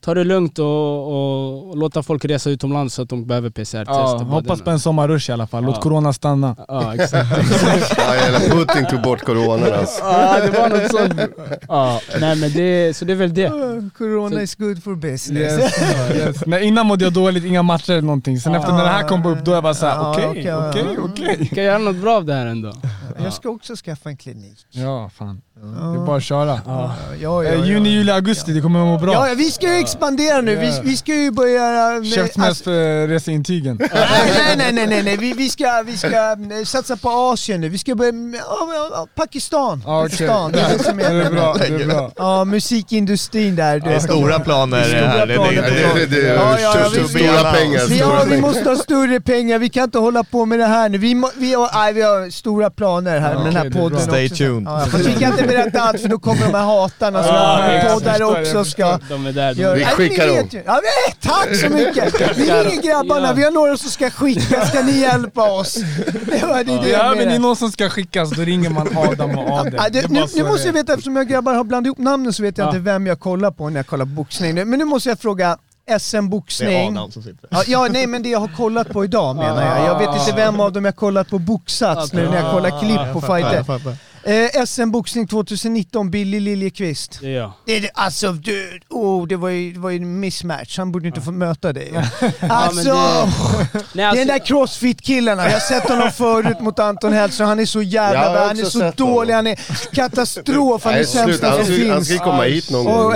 ta 0.05 0.13
det 0.13 0.23
lugnt 0.23 0.59
och, 0.59 0.65
och, 1.07 1.69
och 1.69 1.77
låta 1.77 2.03
folk 2.03 2.25
resa 2.25 2.49
utomlands 2.49 2.93
så 2.95 3.01
att 3.01 3.09
de 3.09 3.25
behöver 3.25 3.49
PCR-test. 3.49 3.87
Ja, 3.87 4.17
hoppas 4.17 4.61
på 4.61 4.69
en 4.69 4.79
sommarrush 4.79 5.29
i 5.29 5.33
alla 5.33 5.47
fall. 5.47 5.63
Låt 5.63 5.75
Ja. 5.75 5.81
corona 5.81 6.13
stanna. 6.13 6.55
Ja, 6.67 6.93
exakt. 6.95 7.27
Ja, 7.97 8.13
eller 8.13 8.39
Putin 8.39 8.85
tog 8.89 9.01
bort 9.01 9.21
coronan 9.21 9.73
alltså. 9.79 10.03
ja, 10.03 10.37
det 10.41 10.59
var 10.59 10.69
något 10.69 10.91
sånt. 10.91 11.31
Ja, 11.67 11.99
nej 12.19 12.35
men 12.35 12.51
det, 12.51 12.97
så 12.97 13.05
det 13.05 13.13
är 13.13 13.17
väl 13.17 13.33
det. 13.33 13.51
Corona 13.97 14.41
is 14.41 14.55
good 14.55 14.83
for 14.83 14.95
business. 14.95 15.59
Yes. 15.59 15.81
yes. 16.15 16.45
Nej, 16.45 16.63
innan 16.65 16.85
mådde 16.85 17.03
jag 17.03 17.13
dåligt, 17.13 17.45
inga 17.45 17.63
matcher 17.63 17.91
eller 17.91 18.01
någonting. 18.01 18.39
Sen 18.39 18.55
efter 18.55 18.73
när 18.73 18.83
det 18.83 18.89
här 18.89 19.07
kom 19.07 19.25
upp, 19.25 19.45
då 19.45 19.51
är 19.51 19.55
jag 19.55 19.63
bara 19.63 19.73
såhär, 19.73 19.95
Ja, 19.95 20.11
okej, 20.29 20.53
okej, 20.55 20.85
okej, 20.99 21.49
kan 21.55 21.63
göra 21.63 21.77
något 21.77 21.95
bra 21.95 22.15
av 22.15 22.25
det 22.25 22.33
här 22.33 22.45
ändå. 22.45 22.73
Jag 23.23 23.33
ska 23.33 23.49
också 23.49 23.75
skaffa 23.75 24.09
en 24.09 24.17
klinik. 24.17 24.57
Ja, 24.71 25.09
fan. 25.17 25.41
Det 25.61 26.01
är 26.01 26.05
bara 26.05 26.17
att 26.17 26.23
köra. 26.23 26.61
Ja, 26.65 26.95
ja, 27.21 27.43
ja, 27.43 27.49
Eh, 27.49 27.65
Juni, 27.65 27.89
juli, 27.89 28.11
augusti, 28.11 28.53
det 28.53 28.61
kommer 28.61 28.79
att 28.79 28.85
må 28.85 29.05
bra. 29.05 29.13
Ja, 29.13 29.27
ja, 29.27 29.33
vi 29.37 29.51
ska 29.51 29.73
ju 29.73 29.79
expandera 29.79 30.41
nu. 30.41 30.55
Vi, 30.55 30.79
vi 30.83 30.97
ska 30.97 31.13
ju 31.13 31.31
börja... 31.31 31.99
med- 31.99 32.13
Käftsmäll 32.13 32.47
alltså- 32.47 32.63
för 32.63 33.07
reseintygen. 33.07 33.77
Nej, 33.93 34.55
nej, 34.57 34.73
nej, 34.73 34.87
nej, 34.87 35.03
nej. 35.03 35.17
Vi, 35.17 35.33
vi, 35.33 35.49
ska, 35.49 35.83
vi 35.85 35.97
ska 35.97 36.31
eh, 36.31 36.63
satsa 36.65 36.97
på 36.97 37.09
Asien 37.09 37.61
nu. 37.61 37.69
Vi 37.69 37.77
ska 37.77 37.95
börja 37.95 38.11
med 38.11 38.39
ja, 38.49 38.67
ja, 38.93 39.07
Pakistan. 39.15 39.83
Ja, 39.85 39.99
okej. 40.05 40.09
Pakistan, 40.27 40.51
det 40.51 40.59
är 40.59 40.77
det 40.77 40.83
som 40.83 40.97
Det 40.97 41.03
är 41.05 41.31
bra, 41.31 41.53
det 41.59 41.65
är 41.83 41.87
bra. 41.87 42.11
Ja, 42.15 42.45
musikindustrin 42.45 43.55
där. 43.55 43.79
Du 43.79 43.89
Det 43.89 43.95
är 43.95 43.99
stora 43.99 44.39
planer 44.39 44.83
Stora 44.83 45.25
planer. 45.25 45.25
Ja, 45.25 45.99
Ja, 46.35 46.59
ja, 46.59 46.89
ja, 47.19 47.51
pengar. 47.53 47.81
Ja, 47.99 48.23
vi 48.29 48.41
måste 48.41 48.69
ha 48.69 48.75
större 48.75 49.19
pengar, 49.21 49.59
vi 49.59 49.69
kan 49.69 49.83
inte 49.83 49.99
hålla 49.99 50.23
på 50.23 50.45
med 50.45 50.59
det 50.59 50.65
här 50.65 50.89
nu. 50.89 50.97
Vi, 50.97 51.15
må, 51.15 51.29
vi, 51.37 51.53
har, 51.53 51.69
nej, 51.73 51.93
vi 51.93 52.01
har 52.01 52.29
stora 52.29 52.69
planer 52.69 53.04
här 53.11 53.31
Ja, 53.31 53.37
med 53.37 53.45
den 53.45 53.55
här 53.55 53.63
det 53.63 53.69
är 53.69 53.81
podden 53.81 53.97
bra. 53.97 54.07
Stay 54.07 54.25
också. 54.25 54.35
tuned. 54.35 54.63
Ja, 54.67 54.85
vi 55.05 55.13
kan 55.13 55.31
inte 55.31 55.43
berätta 55.43 55.81
allt 55.81 56.01
för 56.01 56.09
då 56.09 56.19
kommer 56.19 56.41
de 56.41 56.53
här 56.53 56.63
hatarna 56.65 57.23
som 57.23 57.35
Ja, 57.35 57.41
har 57.41 57.73
jag 57.73 57.93
poddar 57.93 58.19
jag 58.19 58.31
också 58.41 58.65
ska... 58.65 58.99
De 59.09 59.25
är 59.25 59.31
där. 59.31 59.53
De 59.53 59.61
göra- 59.61 59.75
Vi 59.75 59.85
skickar 59.85 60.27
dem. 60.27 60.47
Ja, 60.65 60.73
nej, 60.83 61.15
tack 61.21 61.55
så 61.55 61.69
mycket! 61.69 62.21
Vi 62.37 62.43
ringer 62.51 62.81
grabbarna, 62.81 63.27
Ja. 63.27 63.33
vi 63.33 63.43
har 63.43 63.51
några 63.51 63.77
som 63.77 63.89
ska 63.89 64.09
skicka, 64.09 64.65
ska 64.65 64.81
ni 64.81 64.99
hjälpa 64.99 65.51
oss? 65.51 65.75
Det 66.31 66.45
var 66.45 66.57
det, 66.57 66.63
det 66.63 66.71
jag 66.71 66.81
Behöver 66.83 67.15
ni 67.15 67.25
menade. 67.25 67.39
någon 67.39 67.55
som 67.55 67.71
ska 67.71 67.89
skickas, 67.89 68.29
då 68.29 68.41
ringer 68.41 68.69
man 68.69 68.97
Adam 68.97 69.37
och 69.39 69.59
Adel. 69.59 69.73
Ja, 69.77 69.83
Det 69.91 69.99
är 69.99 70.01
det, 70.01 70.07
nu, 70.13 70.19
nu 70.19 70.25
det 70.35 70.43
måste 70.43 70.63
är. 70.63 70.65
jag 70.67 70.73
veta, 70.73 70.93
eftersom 70.93 71.15
jag 71.15 71.27
grabbar 71.27 71.53
har 71.53 71.63
blandat 71.63 71.85
ihop 71.87 71.97
namnen 71.97 72.33
så 72.33 72.43
vet 72.43 72.57
jag 72.57 72.65
Ja. 72.65 72.69
inte 72.69 72.79
vem 72.79 73.07
jag 73.07 73.19
kollar 73.19 73.51
på 73.51 73.69
när 73.69 73.79
jag 73.79 73.87
kollar 73.87 74.05
på 74.05 74.11
boxning. 74.11 74.55
Men 74.55 74.69
nu 74.79 74.85
måste 74.85 75.09
jag 75.09 75.19
fråga, 75.19 75.57
det 75.85 75.93
är 75.93 75.99
SM-boxning. 75.99 76.97
Adam 76.97 77.11
som 77.11 77.23
sitter. 77.23 77.47
Ja, 77.51 77.63
ja, 77.67 77.87
nej 77.91 78.07
men 78.07 78.23
det 78.23 78.29
jag 78.29 78.39
har 78.39 78.47
kollat 78.47 78.89
på 78.89 79.03
idag 79.03 79.35
menar 79.35 79.77
jag. 79.77 79.87
Jag 79.87 79.99
vet 79.99 80.19
inte 80.19 80.35
vem 80.35 80.59
av 80.59 80.71
dem 80.73 80.85
jag 80.85 80.95
kollat 80.95 81.29
på 81.29 81.39
boxats 81.39 82.13
nu 82.13 82.29
när 82.29 82.43
jag 82.43 82.51
kollar 82.51 82.79
klipp 82.79 83.13
på 83.13 83.21
fighter. 83.21 83.97
Eh, 84.25 84.65
SM-boxning 84.65 85.27
2019, 85.27 86.11
Billy 86.11 86.39
Liljeqvist. 86.39 87.19
Det 87.21 87.27
är 87.27 87.31
jag. 87.37 87.51
Det, 87.65 87.79
det, 87.79 87.89
alltså 87.93 88.31
du, 88.31 88.79
oh, 88.89 89.27
det 89.27 89.35
var 89.35 89.49
ju, 89.49 89.73
det 89.73 89.79
var 89.79 89.89
ju 89.89 89.97
en 89.97 90.19
mismatch, 90.19 90.77
han 90.77 90.91
borde 90.91 91.07
inte 91.07 91.21
få 91.21 91.31
möta 91.31 91.73
dig. 91.73 91.91
Alltså, 92.49 92.93
Nej, 92.93 93.83
det 93.93 94.01
är 94.01 94.07
alltså, 94.07 94.25
den 94.25 94.27
där 94.27 94.45
crossfit-killen, 94.45 95.37
jag 95.39 95.51
har 95.51 95.59
sett 95.59 95.89
honom 95.89 96.11
förut 96.11 96.59
mot 96.59 96.79
Anton 96.79 97.13
Hellström, 97.13 97.47
han 97.47 97.59
är 97.59 97.65
så 97.65 97.81
jävla 97.81 98.31
bra, 98.33 98.47
han 98.47 98.59
är 98.59 98.63
så 98.63 98.91
dålig, 98.95 99.33
honom. 99.33 99.35
han 99.35 99.47
är 99.47 99.95
katastrof, 99.95 100.83
han 100.83 100.93
är 100.93 100.97
Nej, 100.97 101.05
sämsta 101.05 101.49
han 101.49 101.65
som 101.65 101.65
ska, 101.75 101.87
han 101.89 101.95
finns. 102.05 102.07
ska 102.15 102.25
komma 102.25 102.43
hit 102.43 102.69
någon 102.69 102.85
gång. 102.85 103.13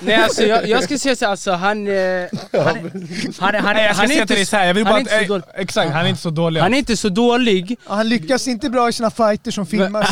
Nej, 0.00 0.16
alltså 0.16 0.42
jag, 0.42 0.68
jag 0.68 0.84
ska 0.84 0.98
säga 0.98 1.16
så 1.16 1.24
här, 1.24 1.30
alltså 1.30 1.52
han... 1.52 1.88
eh, 1.88 1.94
Han, 2.52 3.54
han, 3.54 3.64
han, 3.64 3.74
Nej, 3.76 3.86
jag 3.86 3.96
ska 3.96 4.02
han 4.02 4.10
är 4.10 4.14
säga 4.14 4.26
till 4.26 4.36
dig 4.36 4.46
såhär, 4.46 4.66
jag 4.66 4.74
vill 4.74 4.86
han 4.86 5.04
bara 5.04 5.36
att, 5.36 5.42
eh, 5.42 5.60
exakt, 5.60 5.92
han 5.92 6.04
är 6.04 6.08
inte 6.08 6.22
så 6.22 6.30
dålig. 6.30 6.60
Han 6.60 6.74
är 6.74 6.78
inte 6.78 6.96
så 6.96 7.08
dålig, 7.08 7.76
Han 7.86 8.08
lyckas 8.08 8.48
inte 8.48 8.70
bra 8.70 8.88
i 8.88 8.92
sina 8.92 9.10
fighter 9.10 9.50
som 9.50 9.66
filmas, 9.66 10.09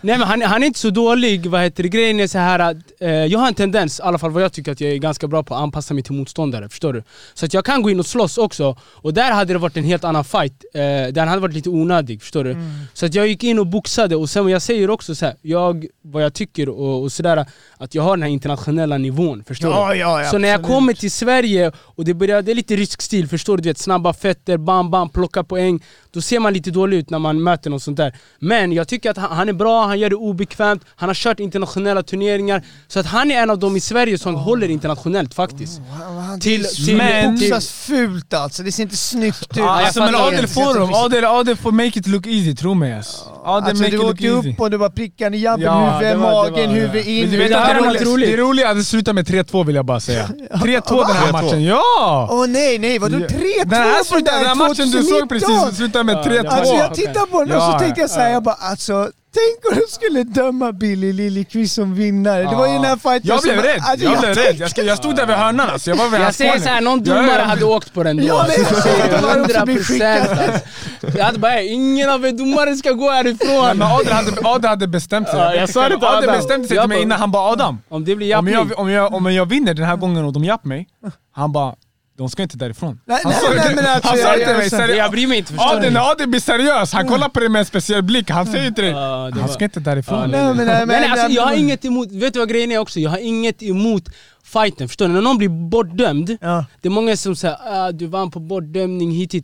Nej 0.00 0.18
men 0.18 0.20
han, 0.22 0.42
han 0.42 0.62
är 0.62 0.66
inte 0.66 0.78
så 0.78 0.90
dålig, 0.90 1.46
vad 1.46 1.62
heter 1.62 1.82
det? 1.82 1.88
Grejen 1.88 2.20
är 2.20 2.26
så 2.26 2.38
här 2.38 2.58
att 2.58 2.76
eh, 3.00 3.10
jag 3.10 3.38
har 3.38 3.48
en 3.48 3.54
tendens, 3.54 3.98
i 4.00 4.02
alla 4.02 4.18
fall 4.18 4.30
vad 4.30 4.42
jag 4.42 4.52
tycker 4.52 4.72
att 4.72 4.80
jag 4.80 4.90
är 4.92 4.96
ganska 4.96 5.26
bra 5.28 5.42
på, 5.42 5.54
att 5.54 5.60
anpassa 5.62 5.94
mig 5.94 6.02
till 6.02 6.12
motståndare, 6.12 6.68
förstår 6.68 6.92
du? 6.92 7.02
Så 7.34 7.46
att 7.46 7.54
jag 7.54 7.64
kan 7.64 7.82
gå 7.82 7.90
in 7.90 7.98
och 8.00 8.06
slåss 8.06 8.38
också, 8.38 8.76
och 8.82 9.14
där 9.14 9.32
hade 9.32 9.52
det 9.52 9.58
varit 9.58 9.76
en 9.76 9.84
helt 9.84 10.04
annan 10.04 10.24
fight, 10.24 10.64
eh, 10.74 11.12
den 11.12 11.28
hade 11.28 11.40
varit 11.40 11.54
lite 11.54 11.68
onödig, 11.70 12.22
förstår 12.22 12.44
du? 12.44 12.56
Så 12.94 13.06
att 13.06 13.14
jag 13.14 13.26
gick 13.28 13.44
in 13.44 13.58
och 13.58 13.66
boxade, 13.66 14.16
och 14.16 14.30
sen 14.30 14.48
jag 14.48 14.62
säger 14.62 14.90
också 14.90 15.14
så 15.14 15.26
här, 15.26 15.34
jag, 15.42 15.86
vad 16.02 16.22
jag 16.24 16.34
tycker 16.34 16.68
och, 16.68 17.02
och 17.02 17.12
sådär, 17.12 17.46
att 17.78 17.94
jag 17.94 18.02
har 18.02 18.16
den 18.16 18.22
här 18.22 18.30
internationella 18.30 18.98
nivån, 18.98 19.44
förstår 19.44 19.70
Ja, 19.70 19.92
du? 19.92 19.98
ja, 19.98 20.22
ja, 20.22 20.30
så 20.30 20.38
när 20.38 20.48
jag 20.48 20.62
kommer 20.62 20.92
till 20.92 21.10
Sverige, 21.10 21.72
och 21.76 22.04
det, 22.04 22.14
börjar, 22.14 22.42
det 22.42 22.50
är 22.50 22.54
lite 22.54 22.76
rysk 22.76 23.02
stil, 23.02 23.28
förstår 23.28 23.56
du? 23.56 23.60
du 23.62 23.68
vet, 23.68 23.78
snabba 23.78 24.12
fötter, 24.12 24.56
bam 24.56 24.90
bam, 24.90 25.08
plocka 25.08 25.44
poäng, 25.44 25.80
då 26.10 26.20
ser 26.20 26.40
man 26.40 26.52
lite 26.52 26.70
dålig 26.70 26.96
ut 26.96 27.10
när 27.10 27.18
man 27.18 27.42
möter 27.42 27.70
något 27.70 27.82
sånt 27.82 27.96
där. 27.96 28.16
Men 28.38 28.72
jag 28.72 28.88
tycker 28.90 29.10
att 29.10 29.16
han, 29.16 29.30
han 29.36 29.48
är 29.48 29.52
bra, 29.52 29.86
han 29.86 29.98
gör 29.98 30.10
det 30.10 30.16
obekvämt, 30.16 30.82
han 30.96 31.08
har 31.08 31.14
kört 31.14 31.40
internationella 31.40 32.02
turneringar, 32.02 32.62
så 32.88 33.00
att 33.00 33.06
han 33.06 33.30
är 33.30 33.42
en 33.42 33.50
av 33.50 33.58
dem 33.58 33.76
i 33.76 33.80
Sverige 33.80 34.18
som 34.18 34.34
håller 34.34 34.68
internationellt 34.68 35.34
faktiskt. 35.34 35.80
Han, 36.00 36.16
han, 36.18 36.40
Till- 36.40 36.62
det 36.62 36.68
till- 36.68 36.96
men, 36.96 37.38
till- 37.38 37.50
boxas 37.50 37.70
fult 37.70 38.34
alltså, 38.34 38.62
det 38.62 38.72
ser 38.72 38.82
inte 38.82 38.96
snyggt 38.96 39.42
ut. 39.42 39.56
Ja, 39.56 39.70
alltså, 39.84 40.00
men 40.00 40.14
Adel 40.14 40.46
får 40.46 40.78
dem, 40.78 40.94
Adel, 40.94 41.24
Adel 41.24 41.56
får 41.56 41.72
make 41.72 41.98
it 41.98 42.06
look 42.06 42.26
easy, 42.26 42.56
tro 42.56 42.74
mig. 42.74 42.96
Alltså. 42.96 43.24
Adel 43.44 43.68
Alltså 43.70 43.82
make 43.82 43.90
du 43.90 43.96
it 43.96 44.02
look 44.02 44.12
åkte 44.12 44.24
easy. 44.26 44.50
upp 44.52 44.60
och 44.60 44.70
det 44.70 44.76
var 44.76 44.88
prickande 44.90 45.38
jabben, 45.38 45.64
Ja, 45.66 45.98
huvud, 45.98 46.18
magen, 46.18 46.70
huvud 46.70 47.06
in. 47.06 47.20
Men 47.20 47.30
du 47.30 47.36
Det 47.36 47.42
vet 47.48 47.56
att 47.58 47.82
det, 47.82 47.90
lite 47.92 48.04
roligt. 48.04 48.30
det 48.30 48.36
roliga 48.36 48.66
är 48.66 48.70
att 48.70 48.76
det 48.76 48.84
slutar 48.84 49.12
med 49.12 49.26
3-2 49.28 49.64
vill 49.66 49.74
jag 49.76 49.84
bara 49.84 50.00
säga. 50.00 50.26
3-2 50.26 51.06
den 51.06 51.16
här 51.16 51.32
matchen, 51.32 51.64
ja! 51.64 52.28
Åh 52.32 52.46
nej, 52.48 52.78
nej, 52.78 52.98
vadå 52.98 53.16
3-2 53.18 53.24
Den 53.64 53.72
här, 53.72 54.54
matchen 54.54 54.90
du 54.90 55.02
såg 55.02 55.28
precis 55.28 55.76
slutar 55.76 56.04
med 56.04 56.16
3-2. 56.16 56.46
Alltså 56.48 56.74
jag 56.74 56.94
tittar 56.94 57.26
på 57.26 57.44
den 57.44 57.56
och 57.56 57.62
så 57.62 57.78
tänker 57.78 58.00
jag 58.00 58.10
såhär, 58.10 58.30
jag 58.30 58.42
bara 58.42 58.54
alltså 58.80 59.10
Tänk 59.34 59.72
om 59.72 59.80
de 59.86 59.92
skulle 59.92 60.22
döma 60.24 60.72
Billy 60.72 61.12
Liljeqvist 61.12 61.74
som 61.74 61.94
vinnare. 61.94 62.42
Det 62.42 62.56
var 62.56 62.66
ju 62.66 62.72
den 62.72 62.84
här 62.84 62.96
fighten 62.96 63.20
Jag 63.24 63.42
blev 63.42 63.54
som- 63.54 63.62
rädd, 63.62 63.80
alltså, 63.82 64.06
jag 64.06 64.18
blev 64.20 64.34
rädd. 64.34 64.56
Jag, 64.58 64.70
ska, 64.70 64.82
jag 64.82 64.98
stod 64.98 65.16
där 65.16 65.26
vid 65.26 65.36
hörnan 65.36 65.70
alltså, 65.70 65.90
jag 65.90 65.96
var 65.96 66.08
vid 66.08 66.20
Jag 66.20 66.34
säger 66.34 66.58
såhär, 66.58 66.80
någon 66.80 67.04
Jag- 67.04 67.16
domare 67.16 67.42
hade 67.42 67.64
åkt 67.64 67.94
på 67.94 68.02
den 68.02 68.16
då. 68.16 68.22
Ja, 68.24 68.46
men 68.48 68.64
jag 68.64 68.82
säger 68.82 69.06
det, 69.08 69.12
varför 69.22 69.38
Hundra 69.38 69.66
procent 69.66 70.28
alltså. 70.30 71.18
Jag 71.18 71.24
hade 71.24 71.38
bara, 71.38 71.54
"Ey, 71.60 71.66
ingen 71.68 72.10
av 72.10 72.26
er 72.26 72.32
domare 72.32 72.76
ska 72.76 72.92
gå 72.92 73.10
härifrån. 73.10 73.78
men 73.78 73.82
Adel 73.82 74.12
hade, 74.12 74.32
Adel 74.48 74.68
hade 74.70 74.86
bestämt 74.88 75.28
sig. 75.28 75.38
Ja, 75.38 75.54
jag 75.54 75.68
sa 75.70 75.82
det 75.88 75.88
till 75.96 76.04
Adel 76.04 76.28
Adam. 76.28 76.36
bestämde 76.40 76.68
sig 76.68 76.76
Jag 76.76 76.82
till 76.84 76.88
mig 76.88 77.02
innan, 77.02 77.20
han 77.20 77.30
bara 77.30 77.52
Adam, 77.52 77.78
Om 77.88 78.04
det 78.04 78.16
blir 78.16 78.36
om 78.36 78.48
jag, 78.48 78.78
om, 78.78 78.90
jag, 78.90 79.14
om 79.14 79.32
jag 79.34 79.46
vinner 79.46 79.74
den 79.74 79.84
här 79.84 79.96
gången 79.96 80.24
och 80.24 80.32
de 80.32 80.44
japp 80.44 80.64
mig, 80.64 80.86
han 81.34 81.52
bara 81.52 81.74
de 82.20 82.28
ska 82.30 82.42
inte 82.42 82.56
därifrån. 82.56 83.00
Nej, 83.04 83.20
Han 83.24 83.32
nej, 83.32 83.40
sa 83.40 83.48
nej, 83.64 83.74
men 83.74 83.86
alltså, 83.86 84.08
han 84.08 84.18
sa 84.18 84.36
jag- 84.36 84.56
mig 84.56 84.70
seriöst. 84.70 85.10
Bryr 85.10 85.26
mig 85.26 85.38
inte, 85.38 85.52
förstår 85.52 85.80
du? 85.90 85.98
Adel 85.98 86.28
blir 86.28 86.40
seriös, 86.40 86.92
han 86.92 87.08
kollar 87.08 87.28
på 87.28 87.40
dig 87.40 87.48
med 87.48 87.58
en 87.60 87.64
speciell 87.66 88.02
blick, 88.02 88.30
han 88.30 88.46
säger 88.46 88.82
Ja, 88.82 89.30
det 89.34 89.40
han 89.40 89.48
ska 89.48 89.64
inte 89.64 89.80
därifrån. 89.80 90.30
Nej, 90.30 90.30
men, 90.30 90.56
nej, 90.56 90.66
Nej, 90.66 90.86
men, 90.86 91.00
nej, 91.00 91.10
alltså, 91.10 91.26
nej, 91.26 91.36
jag 91.36 91.42
har 91.42 91.52
inget 91.54 91.84
emot, 91.84 92.12
vet 92.12 92.32
du 92.32 92.38
vad 92.38 92.48
grejen 92.48 92.72
är 92.72 92.78
också? 92.78 93.00
Jag 93.00 93.10
har 93.10 93.18
inget 93.18 93.62
emot 93.62 94.08
fighten, 94.44 94.88
förstår 94.88 95.06
du? 95.08 95.12
När 95.14 95.20
någon 95.20 95.38
blir 95.38 95.48
bortdömd, 95.48 96.36
Ja. 96.40 96.64
det 96.80 96.88
är 96.88 96.90
många 96.90 97.16
som 97.16 97.36
säger 97.36 97.56
ah, 97.86 97.92
du 97.92 98.06
vann 98.06 98.30
på 98.30 98.40
bortdömning 98.40 99.10
hit 99.12 99.34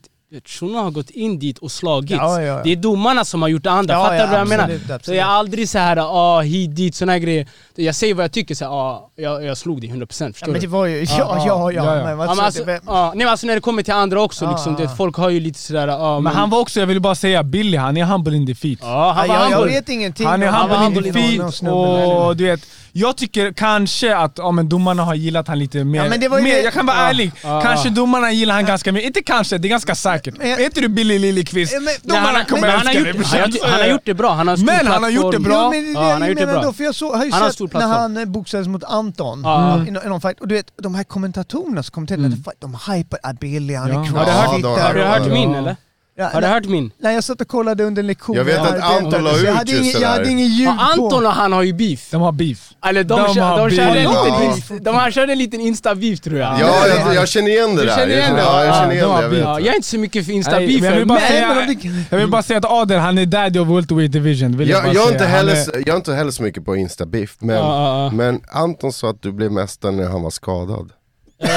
Shunon 0.44 0.84
har 0.84 0.90
gått 0.90 1.10
in 1.10 1.38
dit 1.38 1.58
och 1.58 1.72
slagits. 1.72 2.12
Ja, 2.12 2.42
ja, 2.42 2.46
ja. 2.46 2.60
Det 2.64 2.72
är 2.72 2.76
domarna 2.76 3.24
som 3.24 3.42
har 3.42 3.48
gjort 3.48 3.62
det 3.64 3.70
andra, 3.70 3.94
Ja, 3.94 4.02
fattar 4.02 4.14
ja, 4.16 4.24
du 4.24 4.30
vad 4.30 4.40
jag 4.40 4.48
menar? 4.48 4.64
absolut, 4.64 5.04
Så 5.04 5.10
jag 5.14 5.18
är 5.18 5.24
aldrig 5.24 5.68
så 5.68 5.78
här 5.78 5.96
ah, 6.00 6.40
hit 6.40 6.76
dit, 6.76 6.94
såna 6.94 7.12
här 7.12 7.18
grejer. 7.18 7.46
Jag 7.78 7.94
säger 7.94 8.14
vad 8.14 8.24
jag 8.24 8.32
tycker, 8.32 8.54
så 8.54 8.64
här, 8.64 8.72
ah, 8.72 9.10
jag, 9.16 9.44
jag 9.44 9.56
slog 9.56 9.80
dig 9.80 9.90
100% 9.90 10.06
förstår 10.06 10.32
Ja, 10.48 10.52
men 10.52 10.60
det 10.60 10.66
var 10.66 10.86
ju, 10.86 10.96
ja, 10.98 11.04
ja, 11.18 11.44
ja, 11.46 11.72
ja, 11.72 11.96
ja. 11.96 12.04
men 12.04 12.18
vad 12.18 12.28
Ja, 12.28 12.34
men 12.34 12.44
alltså, 12.44 12.64
det? 12.64 12.80
ja, 12.86 13.08
nej, 13.14 13.18
men 13.24 13.28
alltså 13.28 13.46
när 13.46 13.54
det 13.54 13.60
kommer 13.60 13.82
till 13.82 13.94
andra 13.94 14.22
också, 14.22 14.44
Ja, 14.44 14.50
liksom, 14.50 14.76
ja. 14.78 14.86
vet, 14.86 14.96
folk 14.96 15.16
har 15.16 15.30
ju 15.30 15.40
lite 15.40 15.58
sådär... 15.58 15.88
ah, 15.88 16.20
Men 16.20 16.32
han 16.34 16.50
var 16.50 16.58
också, 16.60 16.80
jag 16.80 16.86
vill 16.86 17.00
bara 17.00 17.14
säga, 17.14 17.42
Billy 17.42 17.76
han 17.76 17.96
är 17.96 18.04
humble 18.04 18.36
in 18.36 18.46
defeat. 18.46 18.78
Ja, 18.82 19.12
han 19.16 19.28
Ja, 19.28 19.34
var 19.34 19.50
jag, 19.50 19.64
vet 19.66 19.88
ingenting 19.88 20.26
Han 20.26 20.42
är 20.42 20.46
humble 20.48 20.76
in 21.08 21.14
humble 21.14 21.36
någon- 21.36 21.52
någon 21.62 22.00
defeat 22.00 22.26
och 22.26 22.36
du 22.36 22.44
vet, 22.44 22.60
jag 22.92 23.16
tycker 23.16 23.52
kanske 23.52 24.16
att 24.16 24.32
ja, 24.38 24.50
men 24.50 24.68
domarna 24.68 25.02
har 25.04 25.14
gillat 25.14 25.48
han 25.48 25.58
lite 25.58 25.84
mer. 25.84 26.02
Ja, 26.02 26.08
men 26.10 26.20
det 26.20 26.28
var 26.28 26.38
ju 26.38 26.44
mer 26.44 26.54
det- 26.54 26.62
Jag 26.62 26.72
kan 26.72 26.86
vara 26.86 26.96
Ja. 26.96 27.02
ärlig, 27.08 27.32
Ja. 27.42 27.60
kanske 27.60 27.90
domarna 27.90 28.32
gillar 28.32 28.54
han 28.54 28.64
ganska 28.66 28.92
mycket. 28.92 29.06
Inte 29.06 29.22
kanske, 29.22 29.58
det 29.58 29.68
är 29.68 29.70
ganska 29.70 29.94
säkert. 29.94 30.34
Men 30.38 30.60
inte 30.60 30.80
du 30.80 30.88
Billy 30.88 31.18
Liljeqvist? 31.18 31.72
Ja, 31.72 31.80
Domarna 32.02 32.26
han, 32.38 32.44
kommer 32.44 32.60
men 32.60 32.70
han, 32.70 32.86
har 32.86 32.94
älska 32.94 33.08
gjort, 33.08 33.30
dig. 33.32 33.40
han, 33.40 33.52
har, 33.62 33.68
han 33.70 33.80
har 33.80 33.86
gjort 33.88 34.00
det 34.04 34.14
bra, 34.14 34.32
han 34.32 34.48
har 34.48 34.56
stor 34.56 34.66
Men 34.66 34.86
han 34.86 35.02
har 35.02 35.10
gjort 35.10 35.32
det 35.32 35.38
plattform. 35.40 35.70
bra. 35.70 35.74
Jo, 35.74 35.82
men 35.82 35.84
det 35.94 36.00
Ja, 36.00 36.06
det 36.06 36.12
han 36.12 36.22
har 36.22 36.28
gjort 36.28 36.38
det 36.38 36.46
bra. 36.46 36.62
då, 36.62 36.72
för 36.72 36.84
jag 36.84 36.94
så, 36.94 37.14
har 37.16 37.24
ju 37.24 37.30
Han 37.32 37.40
sett 37.50 37.56
stor 37.68 37.78
när 37.78 37.86
plattform. 37.86 38.02
han 38.02 38.16
eh, 38.16 38.24
boxades 38.24 38.68
mot 38.68 38.84
Anton 38.84 39.40
Ja. 39.44 39.86
i, 39.86 39.90
nå- 39.90 40.02
i 40.04 40.08
någon 40.08 40.20
fight, 40.20 40.40
och 40.40 40.48
du 40.48 40.54
vet, 40.54 40.72
de 40.76 40.94
här 40.94 41.04
kommentatorerna 41.04 41.82
som 41.82 41.92
kommenterade, 41.92 42.26
mm. 42.26 42.42
de 42.58 42.76
hypar 42.92 43.18
ah, 43.22 43.32
Billy, 43.32 43.74
han 43.74 43.88
Ja. 43.88 43.94
är 43.94 44.08
Har 44.08 44.24
du 44.24 44.30
hört- 44.30 44.44
crossfitter. 44.44 44.68
har 44.68 44.78
Har 44.80 44.94
du 44.94 45.04
hört 45.04 45.32
min 45.32 45.54
eller? 45.54 45.76
Ja, 46.18 46.24
Har 46.24 46.40
du 46.40 46.46
nej, 46.46 46.50
hört 46.54 46.64
min? 46.64 46.90
nej, 46.98 47.14
jag 47.14 47.24
satt 47.24 47.40
och 47.40 47.48
kollade 47.48 47.84
under 47.84 48.02
en 48.02 48.06
lektion. 48.06 48.36
Jag 48.36 48.44
vet 48.44 48.58
att 48.58 48.80
Anton 48.80 49.24
la 49.24 49.30
jag 49.30 49.40
ut 49.40 49.48
hade 49.48 49.70
just 49.72 49.82
ingen- 49.82 49.94
det 49.94 50.00
Jag 50.00 50.08
hade 50.08 50.30
ingen 50.30 50.48
ljud 50.48 50.68
Ja, 50.68 50.92
på. 50.96 51.02
Anton 51.04 51.26
och 51.26 51.32
han 51.32 51.52
har 51.52 51.62
ju 51.62 51.72
beef. 51.72 52.08
De 52.10 52.22
har 52.22 52.32
beef. 52.32 52.70
Eller 52.86 53.04
de, 53.04 53.22
De 53.22 53.34
kör, 53.34 53.42
har 53.42 53.70
de, 53.70 53.76
körde 53.76 53.98
en 54.00 54.12
beef. 54.12 54.24
liten, 54.24 54.42
Ja. 54.44 54.54
inst- 54.56 54.84
de 54.84 54.94
här 54.94 55.10
körde 55.10 55.32
en 55.32 55.38
liten 55.38 55.60
insta-beef 55.60 56.20
tror 56.20 56.38
jag. 56.38 56.60
Ja, 56.60 56.86
jag, 56.86 57.14
jag 57.14 57.28
känner 57.28 57.48
igen 57.48 57.74
det 57.76 57.82
Du 57.82 57.86
där. 57.86 57.96
känner 57.96 58.14
igen 58.16 58.34
det? 58.34 58.40
Ja, 58.40 58.58
jag 58.64 58.68
Ja, 58.68 58.72
känner 58.80 58.92
igen 58.94 59.08
det. 59.08 59.22
Jag 59.22 59.28
vet 59.28 59.38
Ja, 59.40 59.60
jag 59.60 59.68
är 59.68 59.74
inte 59.76 59.88
så 59.88 59.98
mycket 59.98 60.24
för 60.24 60.30
Nej, 60.32 60.36
insta-beef, 60.36 60.84
jag 60.84 60.92
vill 60.96 61.06
bara 61.06 61.18
men... 61.18 61.28
säga- 61.28 61.54
men 61.54 62.06
Jag 62.10 62.18
vill 62.18 62.28
bara 62.30 62.42
säga 62.42 62.58
att 62.58 62.64
Adel, 62.64 62.98
han 62.98 63.18
är 63.18 63.26
daddy 63.26 63.58
of 63.58 63.68
welterweight 63.68 64.12
division. 64.12 64.56
Vill 64.56 64.68
jag, 64.68 64.86
Jag, 64.86 64.94
jag, 64.94 65.12
inte 65.12 65.24
heller, 65.24 65.52
är- 65.52 65.76
jag 65.78 65.88
är 65.88 65.96
inte 65.96 66.14
heller 66.14 66.30
så 66.30 66.42
mycket 66.42 66.64
på 66.64 66.76
Insta-biff, 66.76 67.36
men, 67.38 67.56
ja. 67.56 68.10
men 68.10 68.40
Anton 68.52 68.92
sa 68.92 69.10
att 69.10 69.22
du 69.22 69.32
blev 69.32 69.52
mästare 69.52 69.92
när 69.92 70.08
han 70.08 70.22
var 70.22 70.30
skadad. 70.30 70.90
Ja, 71.38 71.48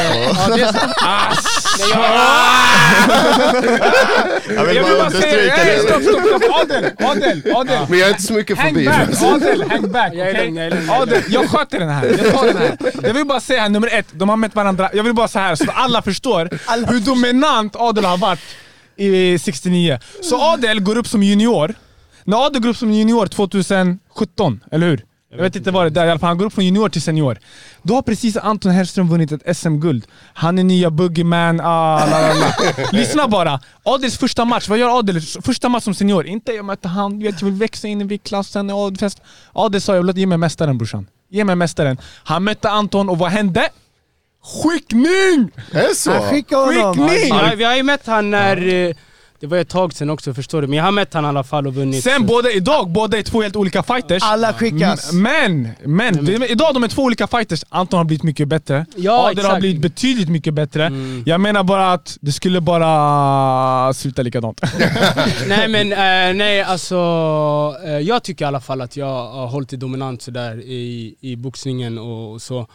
det 0.55 0.61
är 0.61 0.73
så. 0.73 0.79
Nej, 1.79 1.89
jag, 4.55 4.75
Jag 4.75 4.83
vill 4.83 4.83
bara 4.83 5.05
understryka 5.05 5.63
det. 5.65 5.79
stopp, 5.79 6.01
stopp, 6.03 6.27
stopp, 6.27 6.43
Adel, 6.61 6.85
Adel, 6.99 7.41
Adel. 7.55 7.79
Men 7.89 7.99
jag 7.99 8.07
är 8.07 8.11
inte 8.11 8.21
så 8.23 8.33
mycket 8.33 8.57
på 8.57 8.61
Hang 8.63 8.85
back, 8.85 9.09
Adel, 9.23 9.63
hang 9.69 9.91
back. 9.91 10.13
Jag 10.13 10.27
är 10.27 10.31
okej? 10.33 10.45
lugn, 10.45 10.55
jag 10.57 10.65
är 10.65 10.69
lugn, 10.71 10.85
jag 10.87 10.97
är 10.97 11.01
Adel, 11.01 11.23
jag 11.29 11.49
sköter 11.49 11.79
den 11.79 11.89
här. 11.89 12.05
Jag 12.23 12.33
tar 12.33 12.45
den 12.47 12.57
här. 12.57 12.77
Jag 13.03 13.13
vill 13.13 13.25
bara 13.25 13.39
säga 13.39 13.67
nummer 13.69 13.89
ett, 13.93 14.07
de 14.11 14.29
har 14.29 14.37
mött 14.37 14.55
varandra. 14.55 14.89
Jag 14.93 15.03
vill 15.03 15.13
bara 15.13 15.27
säga 15.27 15.45
här 15.45 15.55
så 15.55 15.63
att 15.63 15.69
alla 15.77 16.01
förstår 16.01 16.49
hur 16.91 16.99
dominant 16.99 17.75
Adel 17.75 18.05
har 18.05 18.17
varit 18.17 18.39
i 18.97 19.39
69. 19.39 19.99
Så 20.21 20.41
Adel 20.41 20.79
går 20.79 20.97
upp 20.97 21.07
som 21.07 21.23
junior. 21.23 21.73
När 22.23 22.45
Adel 22.45 22.61
går 22.61 22.69
upp 22.69 22.77
som 22.77 22.91
junior 22.91 23.27
2017, 23.27 24.63
eller 24.71 24.87
hur? 24.87 25.05
Jag 25.31 25.37
vet 25.41 25.55
inte 25.55 25.71
vad 25.71 25.93
det 25.93 26.01
är, 26.01 26.05
i 26.05 26.09
alla 26.09 26.19
fall 26.19 26.27
han 26.27 26.37
går 26.37 26.45
upp 26.45 26.53
från 26.53 26.65
junior 26.65 26.89
till 26.89 27.01
senior. 27.01 27.39
Då 27.83 27.95
har 27.95 28.01
precis 28.01 28.37
Anton 28.37 28.71
Hellström 28.71 29.09
vunnit 29.09 29.31
ett 29.31 29.57
SM-guld. 29.57 30.07
Han 30.33 30.59
är 30.59 30.63
nya 30.63 30.89
Boogeyman, 30.89 31.59
ah, 31.59 32.05
la, 32.05 32.21
la, 32.21 32.33
la. 32.33 32.53
Lyssna 32.91 33.27
bara. 33.27 33.59
Adels 33.83 34.17
första 34.17 34.45
match, 34.45 34.69
vad 34.69 34.77
gör 34.77 34.99
Adel? 34.99 35.21
Första 35.21 35.69
match 35.69 35.83
som 35.83 35.93
senior. 35.93 36.25
Inte 36.25 36.51
jag 36.51 36.65
möter 36.65 36.89
han, 36.89 37.19
du 37.19 37.25
vet, 37.25 37.41
jag 37.41 37.45
vill 37.45 37.59
växa 37.59 37.87
in 37.87 38.01
i 38.01 38.03
viktklassen. 38.03 38.71
Adel 39.53 39.81
sa 39.81 39.95
jag 39.95 40.03
vill 40.03 40.17
ge 40.17 40.25
mig 40.27 40.37
mästaren 40.37 40.77
brorsan. 40.77 41.07
Ge 41.29 41.43
mig 41.43 41.55
mästaren. 41.55 41.97
Han 42.23 42.43
mötte 42.43 42.69
Anton 42.69 43.09
och 43.09 43.17
vad 43.17 43.31
hände? 43.31 43.69
Skickning! 44.43 45.51
Är 45.71 45.93
så? 45.95 46.11
Han 46.11 46.29
skickade 46.29 46.79
honom. 46.81 47.09
Skickning! 47.09 47.29
ja, 47.29 47.51
vi 47.57 47.63
har 47.63 47.75
ju 47.75 47.83
mött 47.83 48.05
han 48.05 48.29
när... 48.29 48.67
eh, 48.67 48.95
Det 49.39 49.47
var 49.47 49.57
ett 49.57 49.69
tag 49.69 49.93
sedan 49.93 50.09
också 50.09 50.33
förstår 50.33 50.61
du, 50.61 50.67
men 50.67 50.77
jag 50.77 50.83
har 50.83 50.91
mött 50.91 51.13
han 51.13 51.25
i 51.25 51.27
alla 51.27 51.43
fall 51.43 51.67
och 51.67 51.75
vunnit. 51.75 52.03
Sen 52.03 52.25
båda 52.25 52.51
idag, 52.51 52.89
båda 52.89 53.17
är 53.17 53.21
två 53.23 53.41
helt 53.41 53.55
olika 53.55 53.83
fighters. 53.83 54.23
Alla 54.23 54.53
skickas. 54.53 55.11
M- 55.13 55.21
Men, 55.21 55.69
men, 55.85 56.25
det, 56.25 56.47
idag 56.51 56.73
de 56.73 56.83
är 56.83 56.87
två 56.87 57.01
olika 57.03 57.27
fighters. 57.27 57.63
Anton 57.69 57.97
har 57.97 58.05
blivit 58.05 58.23
mycket 58.23 58.47
bättre. 58.47 58.85
Ja, 58.95 59.11
Adel 59.11 59.23
har 59.25 59.31
exakt. 59.31 59.49
Mm. 59.49 59.59
blivit 59.59 59.81
betydligt 59.81 60.29
mycket 60.29 60.53
bättre. 60.53 60.91
Jag 61.25 61.41
menar 61.41 61.63
bara 61.63 61.93
att 61.93 62.17
det 62.21 62.31
skulle 62.31 62.61
bara 62.61 63.93
sluta 63.93 64.21
likadant. 64.21 64.61
nej 65.47 65.67
men 65.67 65.91
eh, 65.91 66.35
nej 66.37 66.61
alltså, 66.61 66.95
eh, 67.85 67.91
jag 67.91 68.23
tycker 68.23 68.45
i 68.45 68.47
alla 68.47 68.61
fall 68.61 68.81
att 68.81 68.97
jag 68.97 69.27
har 69.31 69.47
hållit 69.47 69.69
det 69.69 69.77
dominant 69.77 70.21
sådär 70.21 70.61
i, 70.61 71.15
i 71.21 71.35
boxningen 71.35 71.97
och 71.97 72.41
så. 72.41 72.67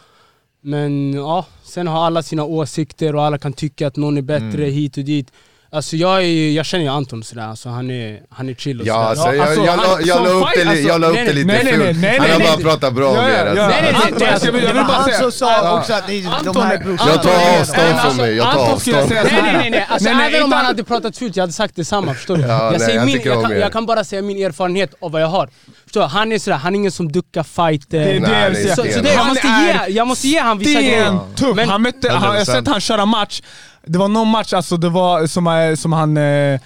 Men 0.61 1.13
ja, 1.13 1.45
sen 1.63 1.87
har 1.87 2.05
alla 2.05 2.23
sina 2.23 2.43
åsikter 2.43 3.15
och 3.15 3.23
alla 3.23 3.37
kan 3.37 3.53
tycka 3.53 3.87
att 3.87 3.95
någon 3.95 4.17
är 4.17 4.21
bättre 4.21 4.65
hit 4.65 4.97
och 4.97 5.03
dit. 5.03 5.31
Alltså 5.75 5.95
jag, 5.95 6.23
är, 6.23 6.51
jag 6.51 6.65
känner 6.65 6.83
ju 6.83 6.89
Anton 6.91 7.23
sådär, 7.23 7.41
alltså 7.47 7.69
han 7.69 7.91
är, 7.91 8.19
han 8.29 8.49
är 8.49 8.53
chill 8.53 8.81
och 8.81 8.87
Ja, 8.87 9.15
sådär. 9.15 9.39
alltså, 9.41 9.61
jag, 9.65 9.69
alltså, 9.79 9.89
jag, 9.89 10.01
jag 10.07 10.15
som 10.17 10.23
la 10.25 10.29
upp 10.31 10.47
det, 10.55 10.63
li- 10.65 10.87
jag 10.87 11.01
la 11.01 11.07
upp 11.07 11.17
alltså, 11.17 11.33
det 11.33 11.33
lite 11.33 11.47
nej, 11.47 11.61
nej, 11.63 11.77
nej, 11.77 11.87
fult. 11.87 12.01
nej, 12.01 12.17
Han 12.19 12.27
nej, 12.27 12.31
har 12.31 12.39
nej. 12.39 12.47
bara 12.63 12.69
pratat 12.71 12.93
bra 12.93 13.09
om 13.09 13.15
er. 13.17 13.45
alltså. 13.45 13.67
Nej, 13.67 13.81
nej, 13.81 13.81
nej, 13.81 13.93
Anton, 13.95 14.17
nej, 14.19 14.29
jag 14.31 14.47
jag 14.47 14.51
vill 14.51 14.61
Det 14.61 14.73
var 14.73 14.83
bara 14.83 14.93
han 14.93 15.03
säga... 15.05 15.19
som 15.19 15.31
sa 15.31 15.77
också 15.79 15.93
att 15.93 16.07
de 16.07 16.25
Anton 16.27 16.63
här 16.63 16.73
är- 16.75 16.83
brorsorna... 16.83 17.11
Jag 17.11 17.23
tar 17.23 17.31
Nej, 17.31 17.59
avstånd 17.59 17.87
från 17.87 17.99
alltså, 17.99 18.21
mig, 18.21 18.35
jag 18.35 18.45
tar 18.45 18.51
Anton 18.51 18.65
jag 18.85 18.95
avstånd. 18.95 19.09
Nej 19.23 19.33
här. 19.33 19.41
nej 19.43 19.53
nej, 19.53 19.69
nej. 19.69 19.85
Alltså, 19.89 20.09
Nej, 20.09 20.17
nej, 20.17 20.29
även 20.29 20.43
om 20.43 20.51
han 20.51 20.65
hade 20.65 20.83
pratat 20.83 21.17
fult, 21.17 21.35
jag 21.35 21.43
hade 21.43 21.53
sagt 21.53 21.75
detsamma 21.75 22.13
förstår 22.13 22.37
du? 22.37 22.41
Ja, 22.43 22.71
jag, 22.71 22.81
säger 22.81 22.95
jag 22.97 23.05
min, 23.05 23.21
jag, 23.25 23.43
kan, 23.43 23.59
jag 23.59 23.85
bara 23.85 24.03
säga 24.03 24.21
min 24.21 24.45
erfarenhet 24.45 24.93
av 25.01 25.11
vad 25.11 25.21
jag 25.21 25.27
har. 25.27 25.49
Förstår 25.83 26.01
du? 26.01 26.07
Han 26.07 26.31
är 26.31 26.39
sådär, 26.39 26.57
han 26.57 26.73
är 26.75 26.79
ingen 26.79 26.91
som 26.91 27.11
duckar 27.11 27.43
fighter. 27.43 27.99
Det 27.99 28.03
är 28.05 28.13
det 28.13 28.19
Nej, 28.19 28.41
jag 28.41 28.71
är 28.71 28.75
så, 28.75 28.81
det, 28.83 29.13
jag, 29.13 29.27
måste 29.27 29.47
är 29.47 29.87
ge, 29.87 29.93
jag 29.95 30.07
måste 30.07 30.27
ge 30.27 30.39
han 30.39 30.57
vissa 30.57 30.81
grejer. 30.81 31.19
Stentuff! 31.35 31.67
Han 31.69 31.81
mötte, 31.81 32.09
han, 32.11 32.21
jag 32.23 32.29
har 32.31 32.37
100%. 32.39 32.45
sett 32.45 32.67
han 32.67 32.81
köra 32.81 33.05
match. 33.05 33.41
Det 33.87 33.97
var 33.97 34.07
någon 34.07 34.27
match 34.27 34.53
alltså, 34.53 34.77
det 34.77 34.89
var, 34.89 35.27
som, 35.27 35.47
eh, 35.47 35.75
som 35.75 35.93
han... 35.93 36.17
eh, 36.17 36.59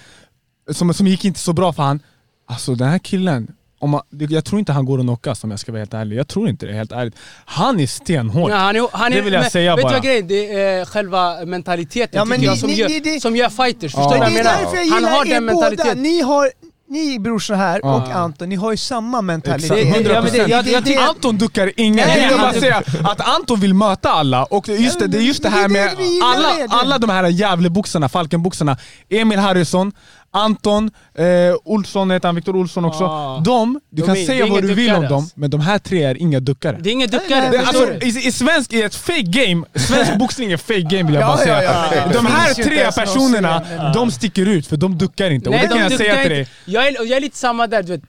Som, 0.72 0.94
som 0.94 1.06
gick 1.06 1.24
inte 1.24 1.40
så 1.40 1.52
bra 1.52 1.72
för 1.72 1.82
han. 1.82 2.00
Alltså 2.48 2.74
den 2.74 2.88
här 2.88 2.98
killen, 2.98 3.48
om 3.78 3.90
man, 3.90 4.02
jag 4.10 4.44
tror 4.44 4.58
inte 4.58 4.72
han 4.72 4.84
går 4.84 4.98
att 4.98 5.04
knockas 5.04 5.44
om 5.44 5.50
jag 5.50 5.60
ska 5.60 5.72
vara 5.72 5.80
helt 5.80 5.94
ärlig. 5.94 6.16
Jag 6.16 6.28
tror 6.28 6.48
inte 6.48 6.66
det, 6.66 6.72
helt 6.72 6.92
ärligt. 6.92 7.14
Han 7.44 7.80
är 7.80 7.86
stenhård. 7.86 8.50
Ja, 8.50 8.56
han 8.56 8.76
är, 8.76 8.88
han 8.92 9.12
är, 9.12 9.16
Det 9.16 9.22
vill 9.22 9.32
jag 9.32 9.40
men, 9.40 9.50
säga 9.50 9.76
vet 9.76 9.82
bara. 9.82 9.88
du 9.88 9.94
vad 9.94 10.04
grejen 10.04 10.28
Det 10.28 10.52
är 10.60 10.84
själva 10.84 11.44
mentaliteten 11.44 12.18
Ja, 12.18 12.24
men 12.24 12.38
tycker 12.40 12.46
jag, 12.46 12.54
ni- 12.54 12.60
som, 12.60 12.70
ni- 12.70 12.76
gör, 12.76 12.88
ni- 13.14 13.20
som 13.20 13.36
gör 13.36 13.48
fighters. 13.48 13.94
Förstår 13.94 14.02
Ja. 14.02 14.12
du 14.12 14.18
vad 14.18 14.28
jag 14.28 14.34
menar? 14.34 14.74
jag 14.74 14.86
Han 14.94 15.04
har 15.04 15.24
den 15.24 15.46
båda. 15.46 15.54
mentaliteten. 15.54 16.02
Ni 16.02 16.20
har, 16.20 16.50
ni 16.90 17.18
brorsor 17.18 17.54
här 17.54 17.84
och 17.84 17.90
Ja. 18.08 18.12
Anton, 18.14 18.48
ni 18.48 18.56
har 18.56 18.70
ju 18.70 18.76
samma 18.76 19.22
mentalitet. 19.22 19.70
Exakt, 19.70 19.92
Det- 19.98 20.02
det- 20.08 20.14
ja, 20.14 20.22
men 20.22 20.32
det- 20.32 20.38
100%. 20.38 20.48
jag- 20.50 20.66
jag 20.66 20.84
tycker- 20.84 21.02
Anton 21.08 21.38
duckar 21.38 21.72
ingen. 21.76 22.06
Nej, 22.08 22.20
jag 22.22 22.28
vill 22.28 22.38
bara 22.38 22.52
säga 22.52 22.82
att 23.04 23.20
Anton 23.28 23.60
vill 23.60 23.74
möta 23.74 24.10
alla. 24.10 24.44
Och 24.44 24.68
just 24.68 24.98
det, 24.98 25.06
det 25.06 25.18
är 25.18 25.22
just 25.22 25.42
det 25.42 25.48
här 25.48 25.68
med 25.68 25.90
alla, 26.22 26.48
alla 26.68 26.98
de 26.98 27.10
här 27.10 27.24
Gävleboxarna, 27.28 28.08
Falkenboxarna. 28.08 28.76
Emil 29.08 29.38
Harrison, 29.38 29.92
Anton, 30.32 30.90
eh, 31.14 31.24
Olsson 31.64 32.10
heter 32.10 32.28
han, 32.28 32.34
Viktor 32.34 32.56
Olsson 32.56 32.84
också. 32.84 33.04
Ja. 33.04 33.42
De, 33.44 33.80
du 33.90 34.02
De 34.02 34.06
kan 34.06 34.16
är- 34.16 34.24
säga 34.26 34.46
vad 34.46 34.48
inga 34.58 34.60
du 34.68 34.74
vill 34.74 34.94
om 34.94 35.02
dem, 35.02 35.14
alltså. 35.14 35.32
men 35.40 35.50
de 35.50 35.60
här 35.60 35.78
tre 35.78 36.02
är 36.04 36.16
inga 36.16 36.40
duckare. 36.40 36.76
Det 36.80 36.90
är 36.90 36.92
ingen 36.92 37.10
duckare, 37.10 37.40
Nej, 37.40 37.50
nej, 37.50 37.58
alltså, 37.66 37.92
i, 37.92 38.26
I 38.28 38.32
svensk 38.32 38.72
är 38.72 38.86
ett 38.86 38.94
fake 38.94 39.22
game, 39.22 39.66
svensk 39.74 40.14
boxning 40.18 40.52
är 40.52 40.56
fake 40.56 40.80
game 40.80 41.02
vill 41.02 41.14
jag 41.14 41.22
Ja, 41.22 41.26
bara 41.26 41.36
säga. 41.36 41.62
ja, 41.62 41.86
ja, 41.94 42.02
ja. 42.06 42.12
De 42.12 42.26
här 42.26 42.54
tre 42.54 42.92
personerna, 42.92 43.62
de 43.94 44.10
sticker 44.10 44.46
ut 44.46 44.66
för 44.66 44.76
de 44.76 44.98
duckar 44.98 45.30
inte. 45.30 45.48
och 45.48 45.54
det 45.54 45.60
kan 45.60 45.70
de 45.70 45.78
jag 45.82 45.90
duckar 45.90 46.04
säga 46.04 46.22
till 46.22 46.30
dig. 46.32 46.48
Jag 46.64 46.86
är, 46.86 46.92
jag 46.92 47.16
är 47.16 47.20
lite 47.20 47.38
samma 47.38 47.66
där, 47.66 47.82
du 47.82 47.92
vet. 47.92 48.02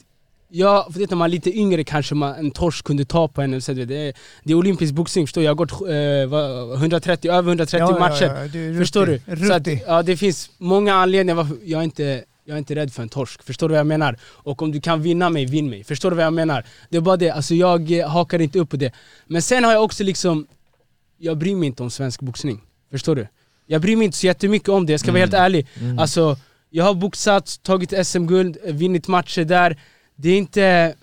Jag, 0.53 0.93
för 0.93 0.99
vet, 0.99 1.09
när 1.09 1.17
man 1.17 1.25
är 1.25 1.31
lite 1.31 1.57
yngre 1.57 1.83
kanske 1.83 2.15
man, 2.15 2.35
en 2.35 2.51
torsk 2.51 2.85
kunde 2.85 3.05
ta 3.05 3.27
på 3.27 3.41
en. 3.41 3.61
Så, 3.61 3.73
du 3.73 3.85
det, 3.85 3.95
är, 3.95 4.13
det 4.43 4.51
är 4.51 4.55
olympisk 4.55 4.93
boxning, 4.93 5.27
förstår 5.27 5.41
du? 5.41 5.45
Jag 5.45 5.51
har 5.51 5.55
gått 5.55 5.71
eh, 5.71 6.29
vad, 6.29 6.73
130, 6.73 7.31
över 7.31 7.49
130 7.49 7.79
Ja, 7.79 7.91
ja, 7.91 7.99
matcher. 7.99 8.41
ja, 8.41 8.47
du 8.47 8.69
är 8.69 8.79
Förstår 8.79 9.05
du? 9.05 9.47
Så 9.47 9.53
att, 9.53 9.67
ja, 9.87 10.03
det 10.03 10.17
finns 10.17 10.49
många 10.57 10.93
anledningar 10.93 11.35
varför 11.35 11.57
jag 11.63 11.83
inte 11.83 12.23
jag 12.45 12.55
är 12.55 12.57
inte 12.57 12.75
rädd 12.75 12.93
för 12.93 13.03
en 13.03 13.09
torsk, 13.09 13.43
förstår 13.43 13.69
du 13.69 13.71
vad 13.71 13.79
jag 13.79 13.87
menar? 13.87 14.17
Och 14.23 14.61
om 14.61 14.71
du 14.71 14.81
kan 14.81 15.01
vinna 15.01 15.29
mig, 15.29 15.45
vinn 15.45 15.69
mig. 15.69 15.83
Förstår 15.83 16.09
du 16.09 16.15
vad 16.15 16.25
jag 16.25 16.33
menar? 16.33 16.65
Det 16.89 16.97
är 16.97 17.01
bara 17.01 17.17
det, 17.17 17.29
alltså 17.29 17.55
jag 17.55 17.91
eh, 17.91 18.09
hakar 18.09 18.41
inte 18.41 18.59
upp 18.59 18.69
på 18.69 18.77
det. 18.77 18.91
Men 19.27 19.41
sen 19.41 19.63
har 19.63 19.71
jag 19.71 19.83
också 19.83 20.03
liksom, 20.03 20.47
jag 21.17 21.37
bryr 21.37 21.55
mig 21.55 21.67
inte 21.67 21.83
om 21.83 21.91
svensk 21.91 22.21
boxning. 22.21 22.61
Förstår 22.91 23.15
du? 23.15 23.27
Jag 23.67 23.81
bryr 23.81 23.95
mig 23.95 24.05
inte 24.05 24.17
så 24.17 24.25
jättemycket 24.25 24.69
om 24.69 24.85
det, 24.85 24.93
jag 24.93 24.99
ska 24.99 25.11
vara 25.11 25.19
helt 25.19 25.33
ärlig. 25.33 25.67
Alltså, 25.99 26.37
jag 26.69 26.83
har 26.85 26.93
boxat, 26.93 27.59
tagit 27.63 28.07
SM-guld, 28.07 28.57
eh, 28.63 28.75
vunnit 28.75 29.07
matcher 29.07 29.43
där. 29.43 29.77
Det 30.21 30.29
är 30.29 30.37
inte, 30.37 30.93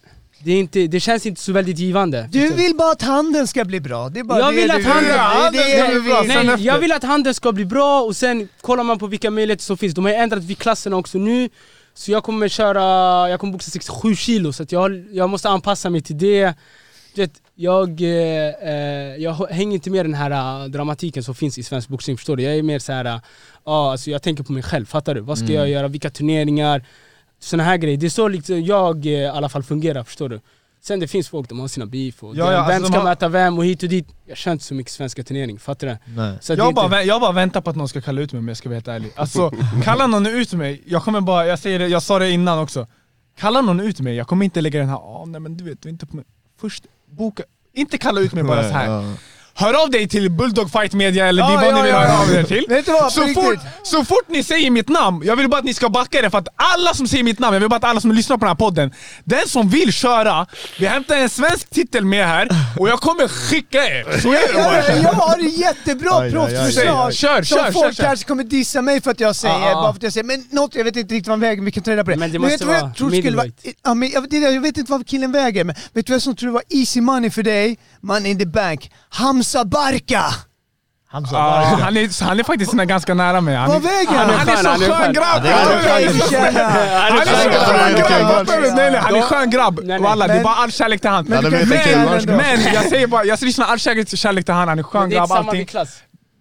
det, 0.45 0.53
är 0.53 0.59
inte, 0.61 0.87
det 0.87 1.01
känns 1.01 1.27
inte 1.27 1.41
så 1.41 1.53
väldigt 1.53 1.79
givande. 1.79 2.29
Du 2.33 2.53
vill 2.55 2.75
bara 2.77 2.93
att 2.93 3.03
handeln 3.03 3.47
ska 3.47 3.65
bli 3.65 3.81
bra. 3.81 4.09
Det 4.09 4.21
är 4.21 4.25
bara 4.25 4.39
jag 4.39 4.53
det 4.55 4.61
vill 4.61 4.71
att 4.71 4.85
handeln, 4.85 5.15
Ja, 5.17 5.51
det 5.51 5.99
vill. 6.01 6.47
nej, 6.47 6.67
jag 6.67 6.79
vill 6.79 6.93
att 6.93 7.03
handeln 7.03 7.35
ska 7.35 7.53
bli 7.53 7.65
bra 7.65 8.01
och 8.03 8.17
sen 8.17 8.49
kollar 8.61 8.85
man 8.85 8.99
på 8.99 9.07
vilka 9.07 9.31
möjligheter 9.31 9.65
som 9.65 9.77
finns. 9.77 9.95
De 9.95 10.05
har 10.05 10.13
ändrat 10.13 10.45
viktklasserna 10.45 10.97
också 10.97 11.19
nu. 11.19 11.49
Så 11.95 12.13
jag 12.13 12.25
kommer 12.25 12.49
köra, 12.49 12.81
jag 13.31 13.41
kommer 13.41 13.53
boxa 13.53 13.71
67 13.71 14.15
kilo 14.15 14.53
så 14.53 14.65
jag, 14.69 15.05
jag 15.13 15.31
måste 15.31 15.49
anpassa 15.49 15.91
mig 15.91 16.01
till 16.03 16.19
det. 16.19 16.55
Vet, 17.17 17.33
jag, 17.55 18.01
eh, 18.01 18.69
eh, 18.69 19.17
jag 19.19 19.33
hänger 19.51 19.75
inte 19.75 19.91
med 19.91 20.05
den 20.05 20.15
här 20.15 20.31
eh, 20.31 20.69
dramatiken 20.69 21.23
som 21.25 21.35
finns 21.35 21.59
i 21.59 21.63
svensk 21.63 21.89
boxning, 21.89 22.17
förstår 22.17 22.37
du? 22.37 22.43
Jag 22.43 22.57
är 22.57 22.63
mer 22.63 22.79
så 22.79 22.93
här, 22.93 23.05
eh, 23.05 23.21
ja, 23.65 23.91
alltså 23.91 24.11
jag 24.11 24.23
tänker 24.23 24.45
på 24.45 24.53
mig 24.53 24.63
själv, 24.63 24.87
fattar 24.87 25.15
du? 25.15 25.21
Vad 25.21 25.39
ska 25.39 25.53
jag 25.53 25.69
göra, 25.69 25.89
vilka 25.89 26.11
turneringar? 26.11 26.85
Såna 27.41 27.63
här 27.63 27.77
grejer. 27.77 27.97
Det 27.97 28.07
är 28.07 28.11
så 28.11 28.29
liksom 28.29 28.63
jag 28.63 29.07
eh, 29.07 29.13
i 29.13 29.27
alla 29.27 29.49
fall 29.49 29.63
fungerar, 29.63 30.05
förstår 30.05 30.29
du? 30.29 30.41
Sen 30.81 31.01
det 31.01 31.09
finns 31.09 31.29
folk, 31.29 31.49
de 31.49 31.61
har 31.61 31.69
sina 31.69 31.87
beef 31.87 32.23
och 32.25 32.37
Ja, 32.37 32.53
ja, 32.53 32.67
vem 32.67 32.77
alltså 32.77 32.87
ska 32.93 32.99
har- 32.99 33.05
möta 33.05 33.29
vem 33.29 33.59
och 33.59 33.65
hit 33.65 33.83
och 33.83 33.89
dit. 33.89 34.09
Jag 34.27 34.37
kör 34.37 34.53
inte 34.53 34.65
så 34.65 34.75
mycket 34.75 34.93
svenska 34.93 35.23
turnering, 35.23 35.59
fattar 35.59 35.87
du? 35.87 35.97
Nej. 36.17 36.39
Så 36.41 36.53
Jag 36.55 36.75
bara, 36.75 36.85
inte- 36.87 37.09
jag 37.09 37.21
bara 37.21 37.33
väntar 37.33 37.61
på 37.61 37.71
att 37.71 37.77
någon 37.77 37.89
ska 37.89 38.01
kalla 38.01 38.21
ut 38.21 38.33
mig 38.33 38.39
om 38.41 38.49
jag 38.49 38.57
ska 38.57 38.69
vara 38.69 38.77
helt 38.77 38.89
ärlig. 38.89 39.13
Alltså, 39.17 39.53
kalla 39.85 40.07
någon 40.07 40.27
ut 40.27 40.53
mig, 40.53 40.83
jag 40.87 41.03
kommer 41.03 41.21
bara, 41.21 41.47
jag 41.47 41.59
säger 41.59 41.79
det, 41.79 41.89
jag 41.89 42.03
sa 42.03 42.19
det 42.19 42.31
innan 42.31 42.59
också. 42.59 42.87
Kalla 43.39 43.61
någon 43.61 43.81
ut 43.81 44.01
mig, 44.01 44.15
jag 44.17 44.27
kommer 44.27 44.45
inte 44.45 44.61
lägga 44.61 44.81
den 44.81 44.89
här, 44.89 44.97
ah, 44.97 45.25
nej 45.27 45.41
men 45.41 45.57
du 45.57 45.65
vet, 45.65 45.83
du 45.83 45.89
är 45.89 45.93
inte 45.93 46.07
på 46.07 46.17
mig. 46.17 46.25
Först, 46.61 46.85
boka, 47.11 47.43
inte 47.73 47.99
kalla 47.99 48.21
ut 48.21 48.33
mig 48.33 48.43
bara 48.45 48.63
så 48.63 48.69
här. 48.75 49.15
Hör 49.61 49.83
av 49.83 49.91
dig 49.91 50.09
till 50.09 50.31
Bulldog 50.31 50.73
Fight 50.73 50.93
Media 50.93 51.27
eller 51.27 51.43
Ja, 51.43 51.55
vad 51.55 51.67
ja, 51.67 51.77
ni 51.77 51.83
vill 51.83 51.91
ja, 51.91 51.99
höra 51.99 52.09
ja. 52.09 52.23
av 52.23 52.35
er 52.35 52.43
till. 52.43 52.67
Vet 52.69 52.87
du 52.87 52.93
vad, 52.93 53.05
på 53.05 53.11
så, 53.11 53.21
riktigt. 53.21 53.45
fort, 53.45 53.59
så 53.83 54.05
fort 54.05 54.29
ni 54.29 54.43
säger 54.43 54.71
mitt 54.71 54.89
namn, 54.89 55.23
jag 55.25 55.37
vill 55.37 55.49
bara 55.49 55.59
att 55.59 55.65
ni 55.65 55.75
ska 55.75 55.89
backa 55.89 56.23
det 56.23 56.31
för 56.31 56.39
att 56.39 56.49
alla 56.57 56.95
som 56.95 57.09
säger 57.09 57.25
mitt 57.25 57.39
namn, 57.39 57.55
jag 57.55 57.61
vill 57.61 57.69
bara 57.69 57.77
att 57.77 57.85
alla 57.85 58.01
som 58.01 58.13
lyssnar 58.13 58.37
på 58.37 58.41
den 58.45 58.49
här 58.49 58.55
podden, 58.55 58.93
den 59.25 59.49
som 59.49 59.69
vill 59.69 59.93
köra, 59.93 60.47
vi 60.79 60.87
hämtar 60.87 61.17
en 61.17 61.29
svensk 61.29 61.71
titel 61.71 62.05
med 62.05 62.27
här 62.27 62.49
och 62.79 62.89
jag 62.89 63.01
kommer 63.01 63.29
skicka 63.29 63.79
er. 63.79 64.21
Så 64.21 64.29
är 64.29 64.49
det 64.49 64.55
bara. 64.55 64.89
Jag, 64.89 65.03
jag 65.03 65.13
har 65.13 65.39
ett 65.39 65.59
jättebra 65.59 66.31
proffsförslag. 66.31 67.15
Kör, 67.15 67.43
som 67.43 67.59
kör, 67.59 67.73
folk 67.73 67.87
kör, 67.87 67.93
kör. 67.93 68.05
kanske 68.05 68.29
kommer 68.29 68.45
dissa 68.45 68.83
mig 68.83 69.01
för 69.01 69.11
att 69.11 69.21
jag 69.21 69.37
säger, 69.37 69.75
bara 69.75 69.93
för 69.93 69.99
att 69.99 70.03
jag 70.03 70.13
säger. 70.13 70.25
Men 70.25 70.45
något, 70.51 70.75
jag 70.75 70.85
vet 70.85 70.97
inte 70.97 71.15
riktigt 71.15 71.29
vad 71.29 71.41
vägen, 71.41 71.65
vi 71.65 71.71
kan 71.71 71.83
ta 71.83 71.91
reda 71.91 72.05
på 72.05 72.11
det. 72.11 72.17
Men 72.17 72.33
det 72.33 72.39
vet 72.39 72.51
måste 72.51 72.59
du 72.59 72.65
vad 72.65 72.75
vara 72.75 72.89
jag 72.89 72.97
tror 72.97 73.11
skulle 73.11 73.37
vara, 73.37 73.49
ja, 73.85 73.95
men 73.95 74.11
jag, 74.11 74.23
vet, 74.23 74.33
jag 74.33 74.61
vet 74.61 74.77
inte 74.79 74.93
vad 74.93 75.07
killen 75.07 75.33
väger, 75.33 75.65
men 75.65 75.77
vet 75.93 76.07
du 76.07 76.13
vad 76.13 76.23
som 76.23 76.37
tror 76.37 76.51
var 76.51 76.63
easy 76.69 77.01
money 77.01 77.31
för 77.31 77.43
dig? 77.43 77.79
Money 78.01 78.31
in 78.31 78.39
the 78.39 78.47
bank. 78.47 78.91
Hamza 79.09 79.48
Barka! 79.65 80.25
Hamza 81.11 81.33
Varga. 81.37 81.85
han, 81.85 81.97
är, 81.97 82.25
han 82.25 82.41
är 82.41 82.45
faktiskt 82.45 82.73
ganska 82.73 83.15
nära 83.15 83.41
mig. 83.41 83.57
Han 83.57 83.69
Vad 83.69 83.77
är, 83.77 83.81
väger 83.81 84.19
han, 84.19 84.31
han? 84.31 84.39
han 84.39 84.49
är 84.49 84.57
så 84.57 84.69
han 84.69 84.83
är 84.83 84.87
skön 84.87 85.03
skön. 85.03 85.13
grabb! 85.13 85.45
Han. 85.45 87.19
är 87.19 87.25
så 87.25 87.51
skön 87.51 87.95
grabb. 87.95 88.49
Nej, 88.77 88.91
nej, 88.91 89.01
han 89.01 89.15
är 89.17 89.23
skön 89.23 89.51
grabb. 89.51 89.81
Walla, 90.01 90.27
det 90.27 90.35
är 90.35 90.45
bara 90.45 90.55
all 90.55 90.73
kärlek 90.73 91.01
till 91.01 91.11
han. 91.11 91.25
Men. 91.25 91.43
Men 92.27 92.75
jag 92.75 92.85
säger 92.85 93.07
bara, 93.07 93.25
jag 93.25 93.43
lyssnar 93.43 93.67
all 93.67 93.79
kärlek, 93.79 94.45
till 94.45 94.55
han, 94.55 94.69
han 94.69 94.79
är 94.79 94.83
skön 94.83 95.11
grabb 95.11 95.33
allting. 95.33 95.69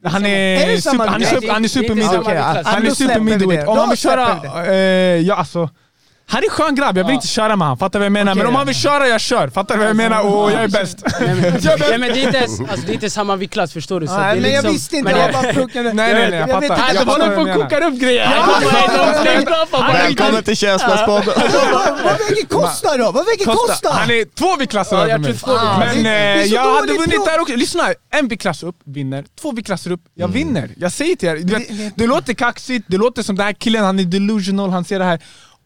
Han 0.06 0.26
Är 0.26 0.30
är 0.30 0.78
super, 0.82 1.08
han 1.08 1.64
är 1.64 1.68
super, 1.68 1.96
middleweight. 1.96 2.66
Han 2.68 2.86
är 2.86 2.92
super 2.92 3.20
middleweight. 3.20 3.68
Om 3.68 3.78
han 3.78 3.90
vill 3.90 3.98
köra, 3.98 4.66
eh, 4.66 4.76
ja 5.22 5.36
alltså. 5.36 5.70
Han 6.30 6.44
är 6.44 6.50
skön 6.50 6.76
grabb, 6.76 6.98
jag 6.98 7.04
vill 7.04 7.12
Ja. 7.12 7.16
inte 7.16 7.28
köra 7.28 7.56
med 7.56 7.68
han. 7.68 7.78
Fattar 7.78 8.00
du 8.00 8.02
vad 8.02 8.06
jag 8.06 8.12
menar? 8.12 8.32
Okej. 8.32 8.38
Men 8.44 8.48
om 8.48 8.56
han 8.56 8.66
vill 8.68 8.76
köra, 8.76 9.08
jag 9.08 9.22
kör. 9.22 9.50
Fattar 9.50 9.76
du 9.76 9.80
vad 9.80 9.90
jag 9.90 9.96
menar? 9.96 10.22
Och 10.22 10.52
jag 10.52 10.64
är 10.64 10.68
bäst. 10.68 10.98
Nej 11.20 11.36
men, 11.36 11.54
nej, 11.90 11.98
men 12.00 12.10
det, 12.14 12.24
är 12.24 12.26
inte, 12.28 12.40
alltså, 12.40 12.62
det 12.86 12.92
är 12.92 12.94
inte 12.94 13.10
samma 13.10 13.36
viktklass 13.36 13.74
förstår 13.74 14.00
du? 14.00 14.08
Så 14.08 14.18
Nej, 14.18 14.24
det 14.24 14.40
är 14.40 14.42
men 14.42 14.52
jag 14.52 14.56
liksom- 14.58 14.74
visste 14.74 14.96
inte, 14.98 15.12
men 15.12 15.22
jag 15.22 15.34
bara 15.34 15.54
pluckade. 15.54 15.94
Nej, 15.94 16.14
nej, 16.14 16.30
nej, 16.32 16.40
jag 16.40 16.50
fattar. 16.50 16.68
Jag 16.68 16.96
Jag 16.96 16.96
fattar 16.96 17.12
håller 17.12 17.36
på 17.36 17.44
menar. 17.44 17.64
kokar 17.64 17.82
upp 17.88 17.94
grejer! 18.00 18.30
Välkommen 19.94 20.44
till 20.44 20.58
Käftsmällspodden. 20.58 21.34
Vad 21.74 22.04
vad 22.04 22.18
väger 22.30 22.46
Costa 22.48 22.98
då? 22.98 23.12
Vad 23.12 23.26
väger 23.26 23.46
Costa. 23.46 23.90
Han 23.94 24.10
är 24.12 24.36
två 24.36 24.56
viktklasser 24.56 24.96
över 24.98 25.10
jag 25.10 25.22
mig. 25.22 25.34
Men 25.80 26.06
eh, 26.06 26.44
jag 26.46 26.76
hade 26.76 26.94
vunnit 26.94 27.26
där 27.26 27.40
också. 27.40 27.56
Lyssna, 27.56 27.84
en 28.14 28.28
viktklass 28.28 28.64
upp 28.64 28.76
vinner, 28.86 29.26
två 29.42 29.52
viktklasser 29.52 29.92
upp, 29.92 30.02
jag 30.16 30.28
vinner. 30.28 30.70
Jag 30.78 30.92
säger 30.92 31.16
till 31.16 31.30
er, 31.30 31.92
det 31.96 32.08
låter 32.08 32.34
kaxigt, 32.34 32.86
det 32.88 32.98
låter 32.98 33.24
som 33.24 33.36
den 33.36 33.46
här 33.46 33.54
killen, 33.54 33.84
han 33.86 34.00
är 34.00 34.04
delusional, 34.04 34.70
han 34.70 34.86
ser 34.86 35.00
det 35.00 35.06
här. 35.06 35.20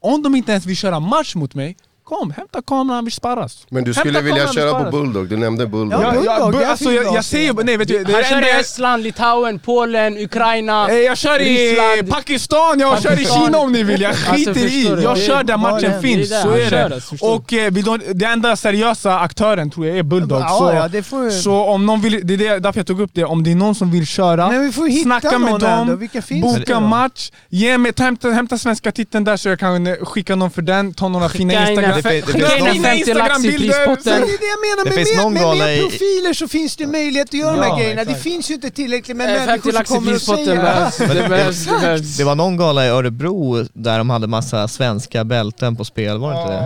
Om 0.03 0.21
de 0.21 0.35
inte 0.35 0.51
ens 0.51 0.65
vill 0.65 0.77
köra 0.77 0.99
match 0.99 1.35
mot 1.35 1.53
mig, 1.55 1.77
kom, 2.19 2.31
hämta 2.31 2.61
kameran, 2.61 2.95
han 2.95 3.05
vill 3.05 3.13
sparras. 3.13 3.65
Men 3.69 3.83
du 3.83 3.89
Hämta 3.89 3.99
skulle 3.99 4.21
vilja 4.21 4.45
kameran, 4.45 4.53
köra 4.71 4.83
på. 4.85 4.91
Bulldog, 4.91 5.29
du 5.29 5.37
nämnde 5.37 5.67
Bulldog. 5.67 6.01
Ja, 6.03 6.13
Ja, 6.25 6.35
Bulldog, 6.45 6.61
det 6.61 6.67
alltså, 6.67 6.91
jag, 6.91 7.05
jag 7.15 7.25
säger, 7.25 7.53
nej 7.63 7.77
vet 7.77 7.87
du, 7.87 8.03
det 8.03 8.13
Han 8.13 8.23
kör 8.23 8.47
i 8.47 8.59
Estland, 8.59 9.03
Litauen, 9.03 9.59
Polen, 9.59 10.17
Ukraina. 10.17 10.89
Eh, 10.89 10.95
Jag 10.95 11.17
kör 11.17 11.39
i 11.41 11.43
Ryssland. 11.69 12.09
Pakistan, 12.09 12.79
jag 12.79 13.01
kör 13.01 13.11
i 13.11 13.15
Pakistan. 13.15 13.45
Kina 13.45 13.57
om 13.57 13.71
ni 13.71 13.83
vill, 13.83 14.01
jag 14.01 14.15
skiter 14.15 14.51
i. 14.51 14.69
förstår 14.69 14.95
du? 14.95 15.01
Jag 15.01 15.15
Det- 15.15 15.21
kör 15.21 15.43
där 15.43 15.57
matchen 15.57 15.91
det- 15.91 16.01
finns, 16.01 16.29
det 16.29 16.35
är 16.35 16.41
så 16.41 16.49
det 16.51 16.63
är 16.65 16.69
kör, 16.69 16.89
det. 16.89 16.95
alltså, 16.95 17.09
förstår 17.09 17.35
Och 17.35 17.53
eh, 17.53 17.71
vi 17.71 17.83
det 18.13 18.25
enda 18.25 18.55
seriösa 18.55 19.19
aktören 19.19 19.69
tror 19.71 19.87
jag 19.87 19.97
är 19.97 20.03
Bulldog. 20.03 20.41
Ja, 20.41 20.47
så, 20.59 20.71
ja, 20.75 20.87
det 20.87 21.03
får 21.03 21.19
vi- 21.21 21.31
så 21.31 21.53
om 21.53 21.85
någon 21.85 22.01
vill, 22.01 22.19
det 22.23 22.33
är 22.33 22.37
det, 22.37 22.59
därför 22.59 22.79
jag 22.79 22.87
tog 22.87 23.01
upp 23.01 23.11
det, 23.13 23.23
om 23.25 23.43
det 23.43 23.51
är 23.51 23.55
någon 23.55 23.75
som 23.75 23.91
vill 23.91 24.07
köra, 24.07 24.47
Men 24.51 24.61
vi 24.65 24.71
får 24.71 24.87
hitta 24.87 25.03
snacka 25.03 25.39
med 25.39 25.59
dem, 25.59 26.09
det 26.27 26.41
boka 26.41 26.79
match, 26.79 27.31
ge 27.49 27.77
mig, 27.77 27.93
ta, 27.93 28.03
hämta, 28.03 28.29
hämta 28.29 28.57
svenska 28.57 28.91
titeln 28.91 29.23
där 29.23 29.37
så 29.37 29.49
jag 29.49 29.59
kan 29.59 29.87
eh, 29.87 29.95
skicka 29.95 30.35
någon 30.35 30.51
för 30.51 30.61
den, 30.61 30.93
ta 30.93 31.07
några 31.07 31.29
fina 31.29 31.53
Skicka 31.53 31.69
Instagram... 31.71 32.00
Det 32.03 32.21
det 32.21 32.33
Några 32.33 32.49
finns 32.49 32.65
någon- 32.65 32.73
fina 32.73 32.87
50 32.89 33.13
lax 33.13 33.45
i 33.45 33.47
Instagrambilder! 33.47 33.85
Men 33.87 33.95
prispotten. 33.95 34.21
det 34.21 34.33
är 34.33 34.39
det 34.45 34.51
jag 34.55 34.61
menar, 34.67 34.83
Det 34.83 34.89
med, 34.89 34.93
finns 34.97 35.15
med, 35.15 35.23
någon 35.23 35.33
med 35.33 35.57
mer 35.57 35.69
i- 35.69 35.81
profiler 35.81 36.33
så 36.33 36.47
finns 36.47 36.75
det 36.77 36.87
möjlighet 36.87 37.27
att 37.27 37.33
göra 37.33 37.51
de 37.51 37.57
Ja, 37.57 37.63
här 37.63 37.79
grejerna. 37.81 38.03
Det 38.03 38.09
exakt. 38.11 38.23
finns 38.23 38.49
ju 38.49 38.53
inte 38.53 38.69
tillräckligt 38.69 39.17
med 39.17 39.27
Eh, 39.29 39.45
människor 39.45 39.71
50 39.71 39.87
som 39.87 39.95
kommer 39.97 40.13
och 40.15 40.21
säger 40.21 40.55
behövs. 40.55 40.97
Det 40.97 41.05
det- 41.07 41.29
behövs. 41.29 41.65
det 41.65 41.71
behövs. 41.81 42.17
Det 42.17 42.23
var 42.23 42.35
någon 42.35 42.57
gala 42.57 42.85
i 42.85 42.89
Örebro 42.89 43.65
där 43.73 43.97
de 43.97 44.09
hade 44.09 44.27
massa 44.27 44.67
svenska 44.67 45.23
bälten 45.23 45.75
på 45.75 45.85
spel, 45.85 46.17
var 46.17 46.33
det 46.33 46.41
inte 46.41 46.51
det? 46.53 46.61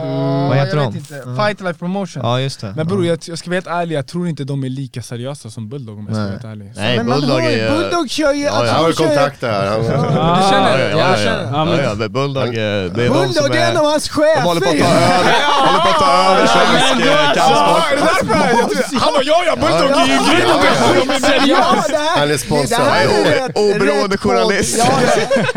Vad 0.49 0.57
heter 0.57 0.77
jag 0.77 0.93
de? 0.93 0.97
inte. 0.97 1.41
Fight 1.43 1.61
Life 1.61 1.79
Promotion. 1.79 2.21
Ja 2.25 2.39
just 2.39 2.61
det. 2.61 2.73
Men 2.75 2.88
bror 2.88 3.05
jag, 3.05 3.19
jag 3.25 3.38
ska 3.38 3.49
vara 3.49 3.55
helt 3.55 3.67
ärlig, 3.67 3.95
jag 3.95 4.07
tror 4.07 4.27
inte 4.27 4.43
de 4.43 4.63
är 4.63 4.69
lika 4.69 5.01
seriösa 5.01 5.49
som 5.49 5.69
Bulldog 5.69 5.97
om 5.99 6.05
jag 6.09 6.15
ska 6.15 6.21
vara 6.21 6.25
Nej. 6.25 6.31
helt 6.31 6.45
ärlig. 6.45 6.71
Nej, 6.75 6.99
Bulldog 7.19 7.39
är 7.39 7.49
ju. 7.71 7.77
Bulldog 7.77 8.09
kör 8.09 8.33
ju... 8.33 8.47
Alltså, 8.47 8.73
Han 8.73 8.83
har 8.83 8.89
de 8.91 8.95
kontakter 8.95 9.51
här. 9.51 9.77
Du 9.79 9.86
känner? 10.51 10.79
ja, 10.79 10.97
Jag 10.97 11.77
ja, 11.77 11.95
ja, 11.99 12.07
Bulldog, 12.09 12.53
det 12.53 12.61
är 12.61 12.83
de 12.83 12.89
Bulldog, 12.89 13.33
som 13.36 13.49
det 13.51 13.57
är 13.57 13.71
en 13.71 13.77
av 13.77 13.86
hans 13.86 14.09
De 14.15 14.41
håller 14.41 14.61
på 14.61 14.69
att 14.69 14.77
ta 14.79 14.86
chefer! 14.86 15.19
över, 15.19 15.24
håller 15.65 15.80
på 15.80 15.89
att 15.89 15.99
ta 15.99 16.32
över 16.32 16.47
svensk 16.47 17.07
Ja, 17.07 17.32
kampsport. 17.36 19.01
Han 19.01 19.13
bara 19.13 19.23
ja 19.23 19.43
ja, 19.47 19.55
Bulldog 19.55 19.91
är 19.91 20.05
ju 20.05 20.17
grym! 21.45 21.55
Han 22.17 22.32
är 22.32 22.38
sponsrad. 22.38 23.51
oberoende 23.55 24.17
journalist. 24.17 24.76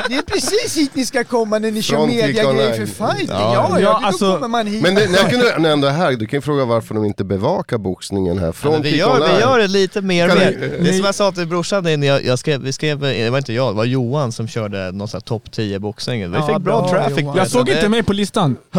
Det 0.09 0.15
är 0.17 0.23
precis 0.23 0.77
hit 0.77 0.91
ni 0.95 1.07
ska 1.07 1.25
komma 1.25 1.59
när 1.59 1.71
ni 1.71 1.83
kör 1.83 2.07
mediagrejer 2.07 2.87
för 2.87 2.87
fighting. 2.87 3.29
Ja. 3.31 3.77
Ja, 3.81 4.01
då 4.01 4.07
alltså- 4.07 4.35
kommer 4.35 4.49
man 4.49 4.67
hit. 4.67 4.83
Men 4.83 4.95
när 4.95 5.59
när 5.59 5.69
jag 5.69 5.73
ändå 5.73 5.89
är 5.89 5.93
här, 5.93 6.13
du 6.13 6.27
kan 6.27 6.37
ju 6.37 6.41
fråga 6.41 6.65
varför 6.65 6.95
de 6.95 7.05
inte 7.05 7.25
bevakar 7.25 7.79
boxningen 7.79 8.39
här. 8.39 8.53
Från 8.53 8.83
vi, 8.83 8.91
Kick 8.91 8.99
gör, 8.99 9.29
vi 9.35 9.41
gör 9.41 9.59
det 9.59 9.67
lite 9.67 10.01
mer 10.01 10.29
Kan 10.29 10.39
med. 10.39 10.55
vi- 10.61 10.85
Det 10.85 10.89
är 10.91 10.93
som 10.97 11.05
jag 11.05 11.15
sa 11.15 11.33
till 11.33 11.47
brorsan 11.47 11.83
när 11.85 12.07
jag, 12.07 12.25
jag 12.25 12.39
skrev, 12.39 12.61
vi 12.61 12.73
skrev, 12.73 12.99
det 13.01 13.31
var 13.31 13.39
inte 13.39 13.53
jag, 13.53 13.73
det 13.73 13.77
var 13.77 13.85
Johan 13.85 14.33
som 14.33 14.49
körde 14.49 14.93
någon 14.93 15.09
sån 15.09 15.19
här 15.19 15.23
topp 15.23 15.43
10 15.53 15.79
boxning. 15.79 16.31
Vi 16.31 16.37
Ja, 16.39 16.47
fick 16.47 16.57
bra 16.59 16.81
bra, 16.81 16.91
traffic 16.91 17.25
Jag 17.37 17.49
såg 17.51 17.69
inte 17.69 17.89
mig 17.89 18.03
på 18.03 18.13
listan. 18.13 18.57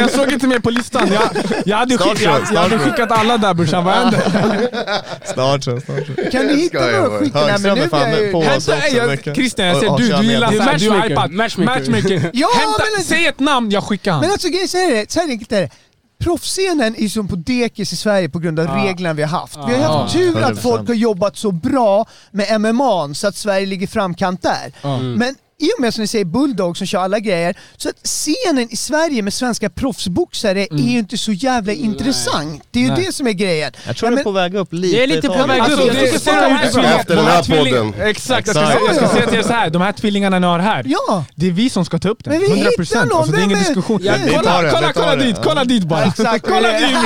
Jag, 0.00 0.10
såg 0.10 0.32
inte 0.32 0.46
mig 0.46 0.60
på 0.60 0.70
listan. 0.70 1.08
Jag, 1.12 1.22
jag, 1.64 1.76
hade, 1.76 1.98
skick, 1.98 2.20
jag, 2.22 2.40
jag 2.52 2.60
hade 2.60 2.78
skickat 2.78 3.10
alla 3.10 3.38
där 3.38 3.54
brorsan, 3.54 3.84
vad 3.84 3.94
hände? 3.94 4.20
Snart 5.24 5.64
så, 5.64 5.80
snart 5.80 6.06
så. 6.06 6.30
Kan 6.30 6.46
ni 6.46 6.54
hitta 6.56 6.78
några 6.80 7.18
skit? 7.18 7.34
Högström 7.34 7.78
är 7.78 7.88
fan 7.88 8.32
på 8.32 8.38
oss 8.38 8.68
också. 8.68 9.34
Christian, 9.34 9.66
jag 9.66 9.76
ser 9.80 9.96
du, 9.96 10.08
du 10.08 10.24
gillar 10.32 10.50
Du 10.50 10.56
är 10.58 10.62
såhär, 10.64 10.78
du 10.78 10.90
är 10.90 11.08
hypad. 11.08 11.30
Matchmaker. 11.30 12.30
Ja, 12.32 12.48
men- 12.96 13.04
säg 13.04 13.26
ett 13.26 13.40
namn, 13.40 13.70
jag 13.70 13.84
skickar 13.84 14.12
han. 14.12 14.20
Men 14.20 14.30
alltså 14.30 14.48
grejen 14.48 14.64
är 14.64 14.94
det, 14.94 15.10
så 15.12 15.20
här 15.20 15.28
enkelt 15.28 15.52
är 15.52 15.60
det. 15.60 15.70
Proffsscenen 16.24 16.94
är 16.98 17.08
som 17.08 17.28
på 17.28 17.36
dekis 17.36 17.92
i 17.92 17.96
Sverige 17.96 18.28
på 18.28 18.38
grund 18.38 18.60
av 18.60 18.66
Ja. 18.66 18.84
reglerna 18.84 19.12
vi 19.14 19.22
har 19.22 19.38
haft. 19.40 19.56
Vi 19.68 19.74
har 19.76 19.98
haft 19.98 20.14
tur 20.14 20.42
att 20.42 20.52
100%. 20.52 20.56
folk 20.62 20.88
har 20.88 20.94
jobbat 20.94 21.36
så 21.36 21.50
bra 21.52 22.06
med 22.30 22.60
MMA 22.60 23.14
så 23.14 23.26
att 23.28 23.36
Sverige 23.36 23.66
ligger 23.66 23.86
framkant 23.86 24.42
där. 24.42 24.72
Mm. 24.84 25.12
Men 25.14 25.34
i 25.60 25.70
och 25.76 25.80
med 25.80 25.94
som 25.94 26.00
ni 26.02 26.06
säger 26.08 26.24
Bulldog 26.24 26.76
som 26.76 26.86
kör 26.86 26.98
alla 27.00 27.18
grejer, 27.18 27.54
så 27.76 27.88
att 27.88 27.94
scenen 28.06 28.68
i 28.70 28.76
Sverige 28.76 29.22
med 29.22 29.32
svenska 29.34 29.70
proffsboxare 29.70 30.60
är 30.70 30.76
ju 30.92 30.98
inte 30.98 31.18
så 31.18 31.32
jävla 31.32 31.72
intressant. 31.72 32.62
Det 32.70 32.78
är 32.78 32.82
ju 32.84 32.88
Nej. 32.90 33.04
det 33.06 33.12
som 33.12 33.26
är 33.26 33.32
grejen. 33.32 33.72
Jag 33.86 33.96
tror 33.96 34.10
Ja, 34.10 34.16
det 34.16 34.20
är 34.22 34.24
på 34.24 34.30
väg 34.30 34.54
upp 34.54 34.72
lite 34.72 34.96
Det 34.96 35.02
är 35.02 35.06
lite 35.06 35.28
på 35.28 35.34
väg 35.46 35.60
upp. 35.62 35.68
Alltså, 35.70 35.86
det, 35.86 36.18
ser 36.20 36.30
tvillingarna- 36.32 36.98
Efter 37.00 37.16
den 37.16 37.24
de 37.24 37.30
här 37.30 37.42
podden. 37.42 37.94
Exakt, 38.08 38.46
jag 38.46 38.56
ska, 38.56 38.86
jag 38.86 38.96
ska 38.96 39.08
säga 39.08 39.26
till 39.26 39.38
er 39.38 39.42
så 39.42 39.52
här. 39.52 39.70
de 39.70 39.82
här 39.82 39.92
tvillingarna 39.92 40.38
ni 40.38 40.46
har 40.46 40.58
här, 40.58 40.84
Ja! 40.86 41.24
det 41.34 41.46
är 41.46 41.50
vi 41.50 41.70
som 41.70 41.84
ska 41.84 41.98
ta 41.98 42.08
upp 42.08 42.24
den. 42.24 42.32
Men 42.32 42.40
vi 42.40 42.46
100%. 42.46 42.80
hittar 42.80 43.04
någon, 43.06 43.18
Alltså, 43.18 43.32
det 43.32 43.38
är 43.40 43.44
ingen 43.44 43.58
diskussion. 43.58 44.00
Ja, 44.02 44.14
kolla, 44.36 44.70
kolla, 44.70 44.92
kolla 44.92 45.16
dit, 45.16 45.36
kolla 45.44 45.64
dit 45.64 45.84
bara. 45.84 46.04
Exakt. 46.04 46.46
Kolla 46.48 46.72
dit. 46.72 46.96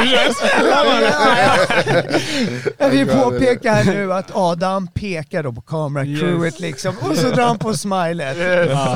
Jag 2.79 2.89
vill 2.91 3.07
påpeka 3.07 3.73
här 3.73 3.85
nu 3.85 4.13
att 4.13 4.31
Adam 4.35 4.87
pekar 4.87 5.43
då 5.43 5.53
på 5.53 5.61
kameracrewet 5.61 6.61
liksom 6.61 6.95
och 6.99 7.17
så 7.17 7.31
drar 7.31 7.47
han 7.47 7.59
på 7.59 7.75
smilet. 7.75 8.37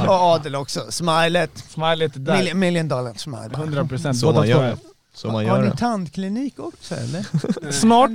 Och 0.08 0.14
Adel 0.14 0.54
också, 0.56 0.80
smilet. 0.90 1.50
Smilet 1.68 2.12
där. 2.14 2.36
Million, 2.36 2.58
million 2.58 2.88
dollar 2.88 3.14
smile. 3.14 3.48
100% 3.48 4.12
Så 4.12 4.26
båda 4.26 4.38
man 4.38 4.46
två. 4.46 4.50
gör. 4.50 4.76
Så 5.14 5.26
man 5.26 5.34
Har 5.34 5.42
gör 5.42 5.62
ni 5.62 5.70
det. 5.70 5.76
tandklinik 5.76 6.54
också 6.58 6.94
eller? 6.94 7.24
Snart, 7.72 8.10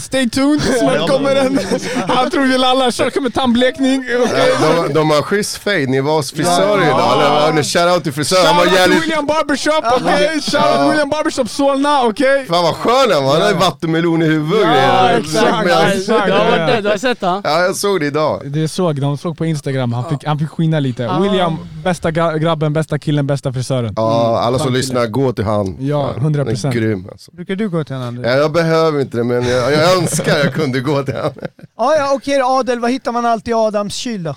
stay 0.00 0.30
tuned, 0.30 0.60
snart 0.62 1.10
kommer 1.10 1.34
den. 1.34 1.58
Han 2.08 2.30
tror 2.30 2.42
vi 2.46 2.58
lallar, 2.58 2.90
snart 2.90 3.14
kommer 3.14 3.30
tandblekning. 3.30 4.04
Ja, 4.10 4.82
de, 4.86 4.92
de 4.94 5.10
har 5.10 5.22
schysst 5.22 5.56
fade, 5.56 5.86
ni 5.86 6.00
var 6.00 6.16
hos 6.16 6.32
frisörer 6.32 6.84
idag. 6.86 7.12
Eller, 7.12 7.50
eller, 7.50 7.62
Shoutout 7.62 8.02
till 8.04 8.12
frisören, 8.12 8.46
han 8.46 8.56
var 8.56 8.62
Shoutout 8.64 8.74
till 8.84 8.90
jävligt... 8.92 9.02
William 9.04 9.26
Barbershop, 9.26 9.84
okej? 10.00 10.40
Shoutout 10.40 10.78
till 10.80 10.88
William 10.90 11.08
Barbershop 11.08 11.48
Solna, 11.50 12.02
okej? 12.04 12.46
Fan 12.48 12.62
vad 12.64 12.74
skön 12.74 13.10
han 13.12 13.24
var, 13.24 13.32
han 13.32 13.42
hade 13.42 13.54
vattenmelon 13.54 14.22
i 14.22 14.26
huvudet 14.26 14.66
Ja, 14.76 15.10
exakt, 15.10 15.66
Men- 15.66 15.92
exakt. 15.98 16.26
Du 16.26 16.32
har 16.32 16.44
varit 16.44 16.66
där, 16.68 16.82
du 16.82 16.88
har 16.88 16.96
sett 16.96 17.22
han? 17.22 17.40
Ja, 17.44 17.60
jag 17.62 17.76
såg 17.76 18.00
det 18.00 18.06
idag. 18.06 18.42
Det 18.44 18.68
såg, 18.68 19.00
de 19.00 19.18
såg 19.18 19.38
på 19.38 19.46
Instagram, 19.46 19.92
han 19.92 20.10
fick, 20.10 20.24
han 20.24 20.38
fick 20.38 20.48
skina 20.50 20.80
lite. 20.80 21.10
William, 21.20 21.56
bästa 21.84 22.10
gra- 22.10 22.38
grabben, 22.38 22.72
bästa 22.72 22.98
killen, 22.98 23.26
bästa 23.26 23.52
frisören. 23.52 23.92
Ja, 23.96 24.40
alla 24.40 24.58
som 24.58 24.72
lyssnar, 24.72 25.06
gå 25.06 25.32
till 25.32 25.44
han. 25.44 25.76
Ja, 25.80 26.10
Han 26.20 26.32
100%. 26.44 26.68
är 26.68 26.72
grym 26.72 27.08
alltså. 27.12 27.30
Brukar 27.32 27.56
du 27.56 27.68
gå 27.68 27.84
till 27.84 27.96
en 27.96 28.02
Anders? 28.02 28.26
Ja, 28.26 28.32
jag 28.32 28.52
behöver 28.52 29.00
inte 29.00 29.16
det, 29.16 29.24
men 29.24 29.48
jag, 29.48 29.72
jag 29.72 29.96
önskar 29.96 30.38
jag 30.38 30.54
kunde 30.54 30.80
gå 30.80 31.02
till 31.02 31.14
han. 31.14 31.32
Ja, 31.76 31.96
ja 31.96 32.12
okej 32.14 32.40
Adel, 32.42 32.80
vad 32.80 32.90
hittar 32.90 33.12
man 33.12 33.26
alltid 33.26 33.52
i 33.52 33.54
Adams 33.54 33.94
kyl 33.94 34.22
då? 34.22 34.36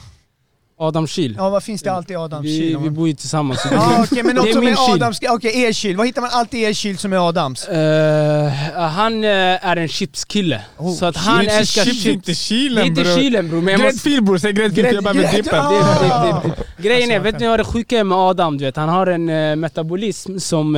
Adam 0.78 1.08
Kiel. 1.08 1.36
Ja, 1.38 1.50
vad 1.50 1.64
finns 1.64 1.82
det 1.82 1.92
alltid 1.92 2.12
i 2.14 2.16
Adams 2.18 2.46
Vi, 2.46 2.58
kyl? 2.58 2.78
vi 2.78 2.90
bor 2.90 3.08
ju 3.08 3.14
tillsammans. 3.14 3.60
Ja 3.72 4.04
okej, 4.04 4.24
men 4.24 4.36
Det 4.36 4.42
något 4.42 4.48
är 4.50 4.54
som 4.54 4.60
min 4.66 4.74
är 4.74 4.86
kyl. 4.88 4.96
Adams, 5.04 5.20
okej 5.30 5.62
er 5.64 5.72
kyl. 5.74 5.98
Vad 5.98 6.06
hittar 6.08 6.22
man 6.22 6.30
alltid 6.34 6.60
i 6.60 6.64
er 6.64 6.74
kyl 6.74 6.98
som 6.98 7.14
är 7.14 7.30
Adams? 7.30 7.68
Eh, 7.68 8.52
han 8.76 9.24
eh, 9.24 9.30
är 9.68 9.76
en 9.78 9.88
chipskille. 9.88 10.62
så 11.00 11.06
att 11.06 11.18
han 11.18 11.48
älskar 11.48 11.84
chips, 11.84 12.02
chips. 12.04 12.06
inte 12.06 12.32
Det 12.76 12.82
är 12.82 12.86
inte 12.86 13.02
bror. 13.04 13.16
kylen 13.16 13.50
bror, 13.50 13.62
men 13.62 13.74
måste... 13.74 13.84
Gräddfil 13.86 14.24
bror, 14.24 14.38
säg 14.38 14.54
gräddfil 14.54 14.86
för 14.86 14.94
jag 14.94 15.04
behöver 15.04 15.32
dippen. 15.38 15.60
Ah! 15.60 15.70
Det- 15.72 16.50
det- 16.50 16.56
det- 16.78 16.84
Grejen 16.84 17.12
är, 17.12 17.20
vet 17.20 17.40
ni 17.40 17.48
vad 17.48 17.60
det 17.60 17.64
sjuka 17.64 18.00
är 18.00 18.04
med 18.04 18.18
Adam? 18.18 18.58
Du 18.58 18.66
vet, 18.66 18.76
han 18.76 18.90
har 18.90 19.08
en 19.08 19.30
eh, 19.30 19.56
metabolism 19.56 20.38
som, 20.40 20.74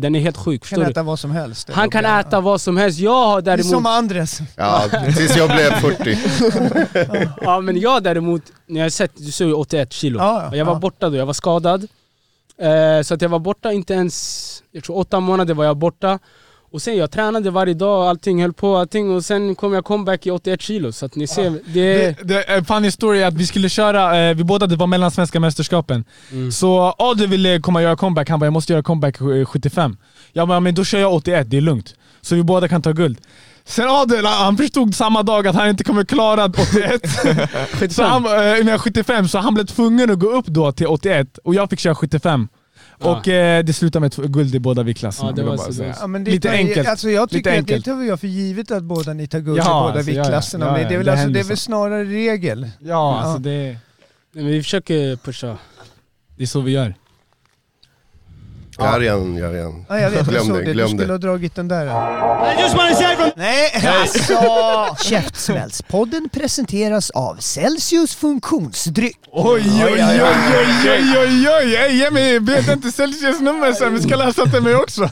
den 0.00 0.14
är 0.14 0.20
helt 0.20 0.36
sjuk. 0.36 0.60
Kan 0.62 0.68
Förstår 0.68 0.84
du? 0.84 0.90
äta 0.90 1.02
vad 1.02 1.18
som 1.18 1.30
helst. 1.30 1.70
Han 1.72 1.90
kan 1.90 2.04
äta 2.04 2.40
vad 2.40 2.60
som 2.60 2.76
helst. 2.76 2.98
Jag 2.98 3.24
har 3.26 3.40
Det 3.42 3.52
är 3.52 3.58
som 3.58 3.70
däremot... 3.70 3.86
Andres. 3.92 4.38
Ja, 4.56 4.82
tills 5.16 5.36
jag 5.36 5.48
blev 5.50 5.70
40. 5.80 6.18
Ja 7.42 7.60
men 7.60 7.80
jag 7.80 8.02
däremot, 8.02 8.42
när 8.70 8.80
jag 8.80 8.84
har 8.84 8.90
sett, 8.90 9.12
du 9.16 9.30
såg 9.30 9.48
ju 9.48 9.54
81 9.54 9.92
kilo. 9.92 10.18
Ja, 10.18 10.48
ja, 10.50 10.56
jag 10.56 10.64
var 10.64 10.72
ja. 10.72 10.78
borta 10.78 11.10
då, 11.10 11.16
jag 11.16 11.26
var 11.26 11.32
skadad. 11.32 11.88
Eh, 12.58 13.02
så 13.02 13.14
att 13.14 13.22
jag 13.22 13.28
var 13.28 13.38
borta 13.38 13.72
inte 13.72 13.94
ens, 13.94 14.62
jag 14.70 14.84
tror 14.84 14.96
åtta 14.96 15.20
månader 15.20 15.54
var 15.54 15.64
jag 15.64 15.76
borta. 15.76 16.18
Och 16.72 16.82
sen 16.82 16.96
jag 16.96 17.10
tränade 17.10 17.50
varje 17.50 17.74
dag, 17.74 18.08
allting 18.08 18.42
höll 18.42 18.52
på, 18.52 18.76
allting 18.76 19.10
och 19.10 19.24
sen 19.24 19.54
kom 19.54 19.72
jag 19.72 19.84
comeback 19.84 20.26
i 20.26 20.30
81 20.30 20.62
kilo. 20.62 20.92
Så 20.92 21.06
att 21.06 21.14
ni 21.14 21.26
ser, 21.26 21.50
det... 21.50 21.94
Det, 21.94 22.16
det, 22.22 22.42
en 22.42 22.64
funny 22.64 22.90
story 22.90 23.22
att 23.22 23.34
vi 23.34 23.46
skulle 23.46 23.68
köra, 23.68 24.18
eh, 24.18 24.34
vi 24.34 24.44
båda, 24.44 24.66
det 24.66 24.76
var 24.76 24.86
mellansvenska 24.86 25.40
mästerskapen. 25.40 26.04
Mm. 26.32 26.52
Så 26.52 26.94
Adel 26.98 27.26
ville 27.26 27.60
komma 27.60 27.78
och 27.78 27.82
göra 27.82 27.96
comeback, 27.96 28.28
han 28.28 28.40
bara 28.40 28.46
jag 28.46 28.52
måste 28.52 28.72
göra 28.72 28.82
comeback 28.82 29.20
eh, 29.20 29.44
75. 29.44 29.96
Jag 30.32 30.48
bara 30.48 30.60
men 30.60 30.74
då 30.74 30.84
kör 30.84 30.98
jag 30.98 31.14
81, 31.14 31.50
det 31.50 31.56
är 31.56 31.60
lugnt. 31.60 31.94
Så 32.20 32.34
vi 32.34 32.42
båda 32.42 32.68
kan 32.68 32.82
ta 32.82 32.92
guld. 32.92 33.18
Sen 33.64 33.88
Adel, 33.88 34.26
han 34.26 34.56
förstod 34.56 34.94
samma 34.94 35.22
dag 35.22 35.46
att 35.46 35.54
han 35.54 35.68
inte 35.68 35.84
kommer 35.84 36.04
klara 36.04 36.44
81. 36.44 37.92
så 37.92 38.02
han, 38.02 38.24
eh, 38.24 38.64
nej, 38.64 38.78
75, 38.78 39.28
så 39.28 39.38
han 39.38 39.54
blev 39.54 39.64
tvungen 39.64 40.10
att 40.10 40.18
gå 40.18 40.30
upp 40.30 40.46
då 40.46 40.72
till 40.72 40.86
81 40.86 41.38
och 41.38 41.54
jag 41.54 41.70
fick 41.70 41.78
köra 41.78 41.94
75. 41.94 42.48
Och 43.00 43.28
eh, 43.28 43.64
det 43.64 43.72
slutade 43.72 44.00
med 44.00 44.32
guld 44.32 44.54
i 44.54 44.58
båda 44.58 44.82
viktklasserna. 44.82 45.32
Ja. 45.36 45.56
Ja, 46.00 46.06
Lite 46.18 46.48
tar- 46.48 46.54
enkelt. 46.54 46.88
Alltså 46.88 47.10
jag 47.10 47.30
tycker 47.30 47.58
att 47.58 47.66
det 47.66 47.80
tar 47.80 48.02
jag 48.02 48.20
för 48.20 48.26
givet 48.26 48.70
att 48.70 48.82
båda 48.82 49.12
ni 49.12 49.26
tar 49.28 49.38
guld 49.40 49.58
Ja, 49.58 49.62
i 49.62 49.66
båda 49.66 49.98
alltså, 49.98 50.10
ja, 50.10 50.16
ja. 50.16 50.22
viktklasserna. 50.22 50.66
Ja, 50.66 50.72
men 50.72 50.82
ja, 50.82 50.88
det 50.88 50.94
är 50.94 50.98
väl, 50.98 51.06
det 51.06 51.12
alltså, 51.12 51.28
det 51.28 51.40
är 51.40 51.44
väl 51.44 51.56
snarare 51.56 52.04
regel. 52.04 52.70
Ja, 52.80 53.20
alltså 53.20 53.38
det, 53.38 53.50
Nej, 54.32 54.44
men 54.44 54.46
vi 54.46 54.62
försöker 54.62 55.16
pusha. 55.16 55.56
det 56.36 56.42
är 56.42 56.46
så 56.46 56.60
vi 56.60 56.72
gör. 56.72 56.94
Gör 58.80 59.02
igen, 59.02 59.36
gör 59.36 59.54
igen. 59.54 59.84
Ja, 59.88 60.00
jag 60.00 60.10
vet, 60.10 60.18
jag 60.18 60.26
Glöm 60.26 60.46
såg 60.46 60.54
det, 60.56 60.60
det. 60.60 60.64
Du 60.66 60.72
glöm 60.72 60.88
skulle 60.88 61.06
det. 61.06 61.12
ha 61.12 61.18
dragit 61.18 61.54
den 61.54 61.68
där. 61.68 61.86
I 61.86 62.60
just 62.62 62.76
want 62.76 62.90
to 62.90 62.96
say 63.02 63.16
from 63.16 63.30
Nej, 63.36 63.86
alltså! 63.86 64.34
Käftsmällspodden 65.04 66.28
presenteras 66.32 67.10
av 67.10 67.36
Celsius 67.40 68.14
funktionsdryck. 68.14 69.18
Oj, 69.32 69.62
oj, 69.66 69.84
oj, 69.84 70.22
oj, 70.22 70.22
oj, 70.90 71.18
oj, 71.18 71.48
oj! 71.62 71.76
Ey, 71.76 71.96
ge 71.96 72.10
mig, 72.10 72.38
vet 72.38 72.68
inte 72.68 72.92
Celsius 72.92 73.40
nummer 73.40 73.72
sen, 73.72 73.94
vi 73.94 74.00
ska 74.02 74.16
läsa 74.16 74.46
till 74.46 74.62
mig 74.62 74.74
också. 74.74 75.10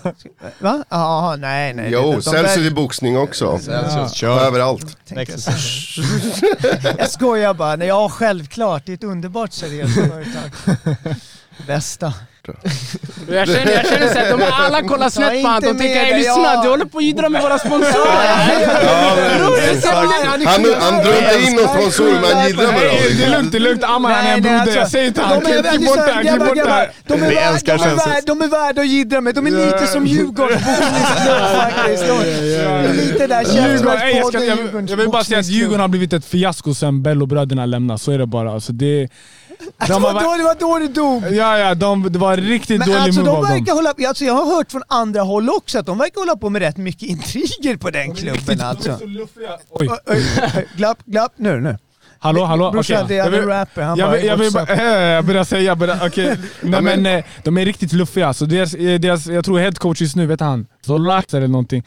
Va? 0.58 0.84
Jaha, 0.88 1.36
nej, 1.36 1.74
nej. 1.74 1.88
Jo, 1.92 2.12
de- 2.12 2.22
Celsius 2.22 2.66
i 2.66 2.70
boxning 2.70 3.18
också. 3.18 3.58
Celsius, 3.58 4.10
På 4.10 4.14
kör. 4.14 4.46
Överallt. 4.46 4.96
jag. 5.08 5.26
Jag 6.98 7.10
skojar 7.10 7.54
bara. 7.54 7.76
Nej, 7.76 7.88
ja, 7.88 8.08
självklart. 8.08 8.82
Det 8.86 8.92
är 8.92 8.94
ett 8.94 9.04
underbart 9.04 9.52
seriöst 9.52 9.94
företag. 9.94 10.76
Bästa. 11.66 12.12
Jag 13.30 13.48
känner, 13.48 13.72
jag 13.72 13.86
känner 13.86 14.08
såhär, 14.08 14.30
de 14.30 14.42
alla 14.52 14.82
kollar 14.82 15.10
snett 15.10 15.42
på 15.42 15.48
honom. 15.48 15.60
De 15.60 15.68
inte 15.68 15.82
tänker 15.82 16.00
ey 16.00 16.12
det, 16.12 16.18
lyssna, 16.18 16.42
ja." 16.54 16.62
du 16.62 16.68
håller 16.68 16.84
på 16.84 16.98
att 16.98 17.04
jiddra 17.04 17.28
med 17.28 17.42
våra 17.42 17.58
sponsorer. 17.58 18.28
Han, 20.44 20.64
han 20.80 21.04
drar 21.04 21.18
inte 21.18 21.46
in 21.46 21.56
någon 21.56 21.68
sponsor 21.68 22.04
men 22.04 22.36
han 22.36 22.46
gillar 22.46 22.64
med 22.64 22.74
Nej, 22.74 23.14
det 23.18 23.24
är 23.24 23.30
dem. 23.30 23.38
lugnt, 23.38 23.52
det 23.52 23.58
är 23.58 23.60
lugnt. 23.60 23.84
Amman 23.84 24.12
han 24.12 24.26
är 24.26 24.34
en 24.34 24.42
broder, 24.42 24.58
jag 24.58 24.68
alltså, 24.68 24.90
säger 24.90 25.10
till 25.10 25.22
honom. 25.22 25.42
de 25.44 25.52
är 25.52 25.62
Klipp 25.62 25.86
bort 25.86 25.96
det 25.96 26.12
här, 26.12 26.22
klipp 26.22 26.38
bort 26.38 26.54
det 26.54 26.70
här. 26.70 26.90
De 28.26 28.42
är, 28.42 28.48
värda 28.48 28.80
att 28.80 28.88
jiddra 28.88 29.20
med. 29.20 29.34
De 29.34 29.46
är 29.46 29.50
lite 29.50 29.86
som 29.86 30.06
Djurgårdens 30.06 30.62
boxningsklubb 30.64 31.38
faktiskt. 31.62 32.02
Är 32.02 32.94
Lite 32.94 33.26
där 33.26 33.46
jag, 33.56 33.68
vill 33.68 35.10
bara 35.10 35.24
säga 35.24 35.38
att. 35.38 35.46
Djurgården 35.46 35.80
har 35.80 35.88
blivit 35.88 36.12
ett 36.12 36.24
fiasko 36.24 36.74
sen 36.74 37.02
Bello-bröderna 37.02 37.66
lämnade, 37.66 37.98
så 37.98 38.12
är 38.12 38.18
det 38.18 38.26
bara. 38.26 38.52
Alltså 38.52 38.72
det, 38.72 39.08
De 39.88 40.02
var 40.02 40.12
har, 40.12 40.22
då, 40.22 40.36
det 40.36 40.42
var 40.44 40.54
då 40.60 40.78
det 40.78 40.88
dog. 40.88 41.22
ja, 41.36 41.58
ja, 41.58 41.74
de, 41.74 42.12
det 42.12 42.18
var 42.18 42.36
riktigt 42.36 42.78
Men 42.78 42.88
dålig 42.88 43.00
alltså 43.00 43.20
move 43.20 43.30
de 43.30 43.36
av 43.36 43.42
dem. 43.42 43.52
verkar 43.52 43.72
hålla, 43.74 43.94
alltså 44.08 44.24
jag 44.24 44.34
har 44.34 44.56
hört 44.56 44.70
från 44.72 44.82
andra 44.88 45.20
håll 45.22 45.50
också 45.50 45.78
att 45.78 45.86
de 45.86 45.98
verkar 45.98 46.20
hålla 46.20 46.36
på 46.36 46.50
med 46.50 46.62
rätt 46.62 46.76
mycket 46.76 47.02
intriger 47.08 47.76
på 47.76 47.90
den 47.90 48.14
klubben 48.14 48.60
alltså. 48.60 48.98
Oj, 49.70 49.88
Oj, 50.06 50.22
Glapp, 50.76 50.98
glapp, 51.04 51.32
nu, 51.36 51.60
nu. 51.60 51.78
hallå, 52.18 52.44
hallå? 52.44 52.70
Brorsan, 52.70 53.06
det 53.08 53.14
är 53.18 53.32
Jag 53.32 53.34
en 53.42 53.46
rapper, 53.48 53.82
han 53.82 53.98
jag, 53.98 54.10
bara, 54.10 54.20
jag, 54.20 54.36
vill 54.36 54.52
bara, 54.52 54.76
jag 55.14 55.24
börjar 55.24 55.44
säga, 55.44 55.62
jag 55.62 55.78
börjar, 55.78 56.06
okej. 56.06 56.36
Nej 56.62 56.82
men 56.82 57.06
eh, 57.06 57.24
de 57.44 57.58
är 57.58 57.64
riktigt 57.64 57.92
luffiga. 57.92 58.34
Så 58.34 58.44
deras, 58.44 58.74
eh, 58.74 59.00
deras, 59.00 59.26
jag 59.26 59.44
tror 59.44 59.58
headcoach 59.58 60.00
just 60.00 60.16
nu, 60.16 60.26
vet 60.26 60.40
han? 60.40 60.66
Zolak 60.86 61.32
eller 61.32 61.48
någonting. 61.48 61.84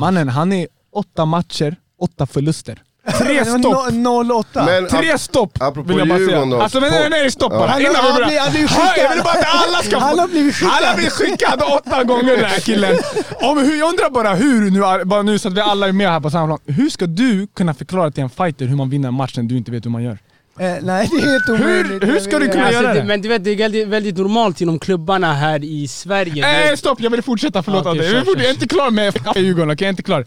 Mannen, 0.00 0.28
han 0.28 0.52
är 0.52 0.66
åtta 0.92 1.24
matcher, 1.24 1.76
åtta 2.00 2.26
förluster. 2.26 2.82
Tre 3.18 3.44
stopp! 3.44 3.88
no- 3.92 4.32
08. 4.32 4.64
Men 4.66 4.86
Tre 4.88 5.18
stopp 5.18 5.58
apropå 5.62 5.88
vill 5.88 5.98
jag 5.98 6.08
bara 6.08 6.18
säga. 6.18 6.44
Då. 6.44 6.60
Alltså 6.62 6.80
men 6.80 6.90
nej, 6.90 7.10
nej 7.10 7.30
stopp 7.30 7.50
bara. 7.52 7.68
Han- 7.70 7.80
Innan 7.80 7.94
han 7.94 8.04
vi 8.16 8.24
börjar. 8.24 8.40
han 8.40 8.50
blir 8.52 8.68
Jag 8.96 9.10
vill 9.14 9.22
bara 9.22 9.32
att 9.32 9.66
alla 9.66 9.78
ska 9.82 9.98
Han 9.98 10.14
få... 10.14 10.20
har 10.20 10.28
blivit 10.28 10.54
skickad. 10.54 10.70
Han 10.72 10.84
har 10.84 10.94
blivit 10.94 11.12
skickad 11.12 11.62
åtta 11.62 12.04
gånger 12.04 12.36
den 12.36 12.44
här 12.44 12.60
killen. 12.60 12.98
Om 13.42 13.58
hur, 13.58 13.78
jag 13.78 13.88
undrar 13.88 14.10
bara 14.10 14.34
hur, 14.34 14.70
nu, 14.70 15.04
bara 15.04 15.22
nu 15.22 15.38
så 15.38 15.48
att 15.48 15.54
vi 15.54 15.60
alla 15.60 15.88
är 15.88 15.92
med 15.92 16.10
här 16.10 16.20
på 16.20 16.30
samma 16.30 16.46
plan. 16.46 16.58
Hur 16.76 16.90
ska 16.90 17.06
du 17.06 17.46
kunna 17.56 17.74
förklara 17.74 18.10
till 18.10 18.22
en 18.22 18.30
fighter 18.30 18.66
hur 18.66 18.76
man 18.76 18.90
vinner 18.90 19.08
en 19.08 19.14
match 19.14 19.32
när 19.36 19.44
du 19.44 19.56
inte 19.56 19.70
vet 19.70 19.84
hur 19.84 19.90
man 19.90 20.02
gör? 20.02 20.18
Eh, 20.60 20.74
nej, 20.82 21.08
det 21.12 21.16
är 21.16 21.30
helt 21.30 21.48
omöjligt. 21.48 22.02
hur 22.08 22.20
ska 22.20 22.38
du 22.38 22.48
kunna 22.48 22.66
Alltså, 22.66 22.82
göra 22.82 22.94
det, 22.94 23.04
men 23.04 23.20
du 23.22 23.28
vet, 23.28 23.44
det 23.44 23.50
är 23.50 23.56
väldigt, 23.56 23.88
väldigt 23.88 24.16
normalt 24.18 24.60
inom 24.60 24.78
klubbarna 24.78 25.34
här 25.34 25.64
i 25.64 25.88
Sverige. 25.88 26.70
Eh, 26.70 26.76
stopp, 26.76 27.00
jag 27.00 27.10
vill 27.10 27.22
fortsätta, 27.22 27.62
förlåt 27.62 27.84
Ja, 27.84 27.90
okej, 27.90 28.08
Adde. 28.08 28.16
jag, 28.30 28.36
jag 28.40 28.44
är 28.46 28.50
inte 28.50 28.68
klar 28.68 28.90
med 28.90 29.14
Djurgården, 29.36 29.70
okej? 29.70 29.76
Jag 29.84 29.88
är 29.88 29.90
inte 29.90 30.02
klar. 30.02 30.26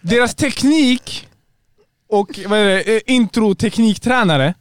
Deras 0.00 0.34
teknik 0.34 1.28
och 2.08 2.40
vad 2.46 2.58
är 2.58 2.64
det, 2.64 2.96
eh, 2.96 3.00
intro-tekniktränare, 3.06 4.54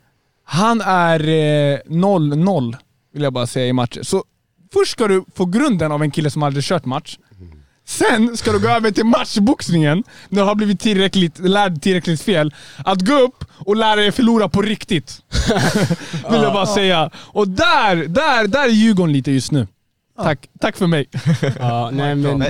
han 0.46 0.82
är 0.82 1.20
eh, 1.20 1.80
0-0 1.86 2.76
vill 3.14 3.24
jag 3.24 3.34
bara 3.34 3.48
säga 3.48 3.68
i 3.68 3.74
matcher. 3.74 4.04
Så 4.04 4.24
först 4.74 4.91
ska 4.91 5.08
du 5.08 5.26
få 5.36 5.46
grunden 5.46 5.91
av 5.91 6.04
en 6.04 6.12
kille 6.12 6.30
som 6.30 6.43
aldrig 6.43 6.64
kört 6.64 6.86
match. 6.86 7.18
Sen 7.88 8.38
ska 8.38 8.52
du 8.52 8.60
gå 8.60 8.70
över 8.70 8.91
till 8.91 9.06
matchboxningen, 9.06 10.04
när 10.30 10.41
du 10.41 10.48
har 10.48 10.56
blivit 10.56 10.80
tillräckligt, 10.80 11.39
lärd 11.39 11.82
tillräckligt 11.82 12.22
fel. 12.22 12.54
Att 12.86 13.02
gå 13.02 13.14
upp 13.14 13.46
och 13.58 13.76
lära 13.76 13.96
dig 13.96 14.12
förlora 14.12 14.50
på 14.50 14.62
riktigt. 14.62 15.22
Vill 16.32 16.41
jag 16.41 16.54
bara 16.54 16.66
säga. 16.66 17.10
Och 17.16 17.48
där, 17.48 17.96
där, 17.96 18.48
där 18.48 18.64
är 18.64 18.70
Djurgården 18.70 19.14
lite 19.14 19.32
just 19.32 19.52
nu. 19.52 19.68
Tack, 20.18 20.50
tack 20.60 20.78
för 20.78 20.88
mig. 20.88 21.06
Ja, 21.60 21.89
nej, 21.93 22.16
men. 22.16 22.41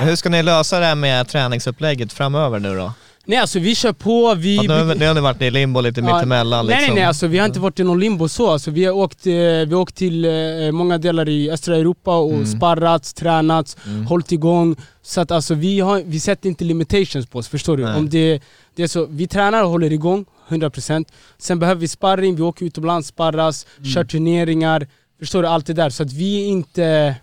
Hur 0.00 0.16
ska 0.16 0.28
ni 0.28 0.42
lösa 0.42 0.80
det 0.80 0.86
här 0.86 0.94
med 0.94 1.28
träningsupplägget 1.28 2.12
framöver 2.12 2.58
nu 2.58 2.76
då? 2.76 2.92
Nej 3.28 3.38
alltså 3.38 3.58
vi 3.58 3.74
kör 3.74 3.92
på, 3.92 4.34
vi... 4.34 4.56
Nu, 4.58 4.94
nu 4.94 5.06
har 5.06 5.14
ni 5.14 5.20
varit 5.20 5.42
i 5.42 5.50
limbo 5.50 5.80
lite 5.80 6.00
Ja, 6.00 6.14
mittemellan 6.14 6.66
Nej 6.66 6.76
liksom. 6.76 6.94
nej 6.94 7.00
nej, 7.00 7.08
alltså, 7.08 7.26
vi 7.26 7.38
har 7.38 7.46
inte 7.46 7.60
varit 7.60 7.80
i 7.80 7.84
någon 7.84 8.00
limbo 8.00 8.28
så. 8.28 8.50
Alltså, 8.50 8.70
vi, 8.70 8.84
har 8.84 8.92
åkt, 8.92 9.26
eh, 9.26 9.32
vi 9.32 9.68
har 9.72 9.74
åkt 9.80 9.94
till 9.94 10.24
eh, 10.24 10.30
många 10.72 10.98
delar 10.98 11.28
i 11.28 11.50
östra 11.50 11.76
Europa 11.76 12.16
och 12.18 12.32
Mm. 12.32 12.46
sparrats, 12.46 13.14
tränats, 13.14 13.76
hållit 14.08 14.32
igång. 14.32 14.76
Så 15.02 15.20
att 15.20 15.30
alltså, 15.30 15.54
vi, 15.54 15.80
har, 15.80 16.02
vi 16.06 16.20
sätter 16.20 16.48
inte 16.48 16.64
limitations 16.64 17.26
på 17.26 17.38
oss, 17.38 17.48
förstår 17.48 17.76
du? 17.76 17.84
Nej. 17.84 17.94
Om 17.96 18.08
det, 18.08 18.40
det 18.76 18.82
är 18.82 18.88
så, 18.88 19.06
vi 19.10 19.26
tränar 19.28 19.62
och 19.64 19.70
håller 19.70 19.92
igång 19.92 20.24
100% 20.48 21.04
Sen 21.38 21.58
behöver 21.58 21.80
vi 21.80 21.88
sparring, 21.88 22.36
vi 22.36 22.42
åker 22.42 22.66
utomlands, 22.66 23.08
sparras, 23.08 23.66
Mm. 23.78 23.90
kör 23.90 24.04
turneringar. 24.04 24.86
Förstår 25.18 25.42
du? 25.42 25.48
Allt 25.48 25.66
det 25.66 25.72
där. 25.72 25.90
Så 25.90 26.02
att 26.02 26.12
vi 26.12 26.42
är 26.44 26.46
inte... 26.48 27.14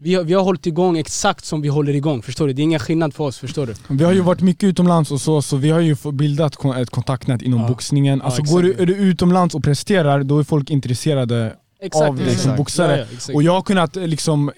Vi 0.00 0.14
har, 0.14 0.24
vi 0.24 0.34
har 0.34 0.42
hållit 0.42 0.66
igång 0.66 0.98
exakt 0.98 1.44
som 1.44 1.60
vi 1.62 1.68
håller 1.68 1.94
igång, 1.94 2.22
förstår 2.22 2.46
du? 2.46 2.52
Det 2.52 2.62
är 2.62 2.64
ingen 2.64 2.80
skillnad 2.80 3.14
för 3.14 3.24
oss, 3.24 3.38
förstår 3.38 3.66
du? 3.66 3.74
Vi 3.88 4.04
har 4.04 4.12
ju 4.12 4.20
varit 4.20 4.40
mycket 4.40 4.64
utomlands 4.64 5.10
och 5.10 5.20
så, 5.20 5.42
så 5.42 5.56
vi 5.56 5.70
har 5.70 5.80
ju 5.80 5.96
bildat 6.12 6.66
ett 6.76 6.90
kontaktnät 6.90 7.42
inom 7.42 7.60
Ja. 7.60 7.68
boxningen. 7.68 8.18
Ja, 8.18 8.24
Alltså 8.24 8.40
exakt. 8.40 8.52
går 8.54 8.62
du, 8.62 8.72
är 8.78 8.86
du 8.86 8.96
utomlands 8.96 9.54
och 9.54 9.64
presterar, 9.64 10.22
då 10.22 10.38
är 10.38 10.42
folk 10.44 10.70
intresserade 10.70 11.54
av 11.94 12.16
liksom, 12.16 12.28
exakt. 12.28 12.56
boxare. 12.56 12.92
Ja, 12.92 12.98
ja, 12.98 13.04
exakt. 13.12 13.34
Och 13.36 13.42
jag 13.42 13.52
har 13.52 13.62
kunnat 13.62 13.96
eh, 13.96 14.06
liksom, 14.06 14.50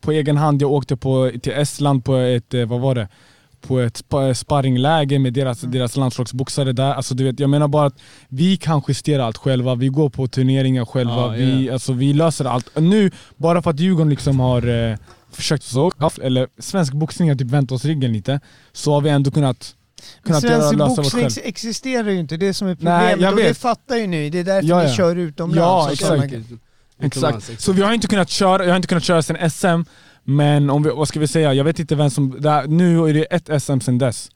på 0.00 0.12
egen 0.12 0.36
hand, 0.36 0.62
jag 0.62 0.72
åkte 0.72 0.96
på, 0.96 1.30
till 1.42 1.52
Estland 1.52 2.04
på 2.04 2.16
ett, 2.16 2.54
eh, 2.54 2.64
vad 2.64 2.80
var 2.80 2.94
det? 2.94 3.08
På 3.66 3.80
ett 3.80 3.96
spa- 3.96 4.34
sparringläger 4.34 5.18
med 5.18 5.32
deras, 5.32 5.62
Mm. 5.62 5.72
deras 5.72 5.96
landslagsboxare 5.96 6.72
där. 6.72 6.94
Alltså, 6.94 7.14
du 7.14 7.24
vet, 7.24 7.40
jag 7.40 7.50
menar 7.50 7.68
bara 7.68 7.86
att 7.86 7.98
vi 8.28 8.56
kan 8.56 8.82
justera 8.88 9.24
allt 9.24 9.36
själva, 9.36 9.74
vi 9.74 9.88
går 9.88 10.10
på 10.10 10.26
turneringar 10.28 10.84
själva, 10.84 11.14
Ja, 11.14 11.28
vi, 11.28 11.70
alltså, 11.70 11.92
vi 11.92 12.12
löser 12.12 12.44
allt. 12.44 12.70
Nu, 12.78 13.10
bara 13.36 13.62
för 13.62 13.70
att 13.70 13.80
Djurgården 13.80 14.10
liksom 14.10 14.40
har 14.40 14.90
eh, 14.90 14.96
försökt 15.32 15.62
så, 15.64 15.90
eller 16.22 16.48
svensk 16.58 16.92
boxning 16.92 17.28
har 17.28 17.36
typ 17.36 17.50
vänt 17.50 17.72
oss 17.72 17.84
ryggen 17.84 18.12
lite, 18.12 18.40
så 18.72 18.92
har 18.92 19.00
vi 19.00 19.10
ändå 19.10 19.30
kunnat, 19.30 19.74
kunnat 20.24 20.40
Svensk 20.42 20.74
boxning 20.78 21.28
existerar 21.44 22.10
ju 22.10 22.18
inte, 22.18 22.36
det 22.36 22.46
är 22.46 22.52
som 22.52 22.68
är 22.68 22.76
Nej, 22.80 23.10
problemet. 23.12 23.20
jag 23.20 23.32
och 23.32 23.38
det 23.38 23.54
fattar 23.54 23.96
ju 23.96 24.06
ni, 24.06 24.30
det 24.30 24.38
är 24.38 24.44
därför 24.44 24.68
Ja, 24.68 24.78
ni 24.82 24.88
ja. 24.88 24.94
kör 24.94 25.16
utomlands. 25.16 25.58
Ja, 25.58 25.84
och 25.86 25.92
exakt. 25.92 26.34
Exakt. 27.00 27.60
Så 27.60 27.72
vi 27.72 27.82
har 27.82 27.92
inte 27.92 28.06
kunnat 28.06 28.30
köra, 28.30 28.62
jag 28.64 28.70
har 28.70 28.76
inte 28.76 28.88
kunnat 28.88 29.04
köra 29.04 29.22
sen 29.22 29.50
SM, 29.50 29.66
men 30.24 30.70
om 30.70 30.82
vi, 30.82 30.90
vad 30.90 31.08
ska 31.08 31.20
vi 31.20 31.26
säga, 31.26 31.54
jag 31.54 31.64
vet 31.64 31.78
inte 31.78 31.94
vem 31.94 32.10
som, 32.10 32.40
det 32.40 32.50
här, 32.50 32.66
nu 32.66 33.08
är 33.08 33.14
det 33.14 33.24
ett 33.24 33.62
SM 33.62 33.80
sen 33.80 33.98
dess. 33.98 34.30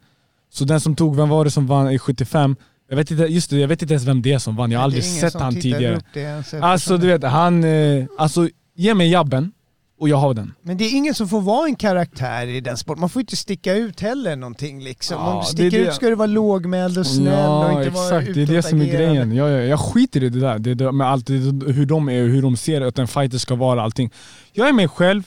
Så 0.51 0.65
den 0.65 0.81
som 0.81 0.97
tog, 0.97 1.17
vem 1.17 1.29
var 1.29 1.45
det 1.45 1.51
som 1.51 1.67
vann 1.67 1.91
i 1.91 1.99
75? 1.99 2.57
Jag 2.89 2.97
vet 2.97 3.11
inte, 3.11 3.23
just 3.23 3.51
det, 3.51 3.57
jag 3.57 3.69
vet 3.69 3.83
inte 3.83 3.95
ens 3.95 4.07
vem 4.07 4.23
det 4.23 4.33
är 4.33 4.39
som 4.39 4.57
vann, 4.57 4.71
jag 4.71 4.79
har 4.79 4.85
aldrig 4.85 5.05
sett 5.05 5.35
han 5.35 5.55
tidigare. 5.55 6.01
det 6.15 6.61
Alltså 6.63 6.97
du 6.97 7.07
vet, 7.07 7.23
han, 7.23 7.65
eh, 7.65 8.05
alltså 8.19 8.49
ge 8.75 8.95
mig 8.95 9.11
jabben 9.11 9.53
och 10.01 10.09
jag 10.09 10.17
har 10.17 10.35
den. 10.35 10.55
Men 10.63 10.77
det 10.77 10.85
är 10.85 10.97
ingen 10.97 11.15
som 11.15 11.29
får 11.29 11.41
vara 11.41 11.67
en 11.67 11.77
karaktär 11.77 12.47
i 12.47 12.61
den 12.61 12.77
sporten. 12.77 13.01
Man 13.01 13.11
får 13.11 13.21
inte 13.21 13.37
sticka 13.37 13.75
ut 13.75 14.01
heller 14.01 14.37
någonting 14.37 14.83
liksom. 14.83 15.17
Ja, 15.17 15.33
Om 15.33 15.41
du 15.41 15.47
sticker 15.47 15.79
det. 15.79 15.89
ut 15.89 15.95
ska 15.95 16.09
du 16.09 16.15
vara 16.15 16.27
lågmäld 16.27 16.99
och 16.99 17.07
snäll 17.07 17.51
och 17.51 17.73
inte 17.73 17.91
vara 17.91 18.21
exakt, 18.21 18.35
det 18.35 18.43
är 18.43 18.47
det 18.47 18.63
som 18.63 18.81
är 18.81 18.87
grejen. 18.87 19.33
Jag, 19.33 19.51
jag, 19.51 19.67
jag 19.67 19.81
skiter 19.81 20.23
i 20.23 20.29
det 20.29 20.41
där, 20.41 20.59
det, 20.59 20.75
det, 20.75 20.93
med 20.93 21.07
allt, 21.07 21.31
hur 21.31 21.87
de 21.87 22.09
är 22.09 22.23
och 22.23 22.29
hur 22.29 22.43
de 22.43 22.57
ser 22.57 22.81
att 22.81 22.99
en 22.99 23.09
fighter 23.09 23.39
ska 23.39 23.55
vara 23.55 23.83
allting. 23.83 24.11
Jag 24.53 24.69
är 24.69 24.73
mig 24.73 24.89
själv, 24.89 25.23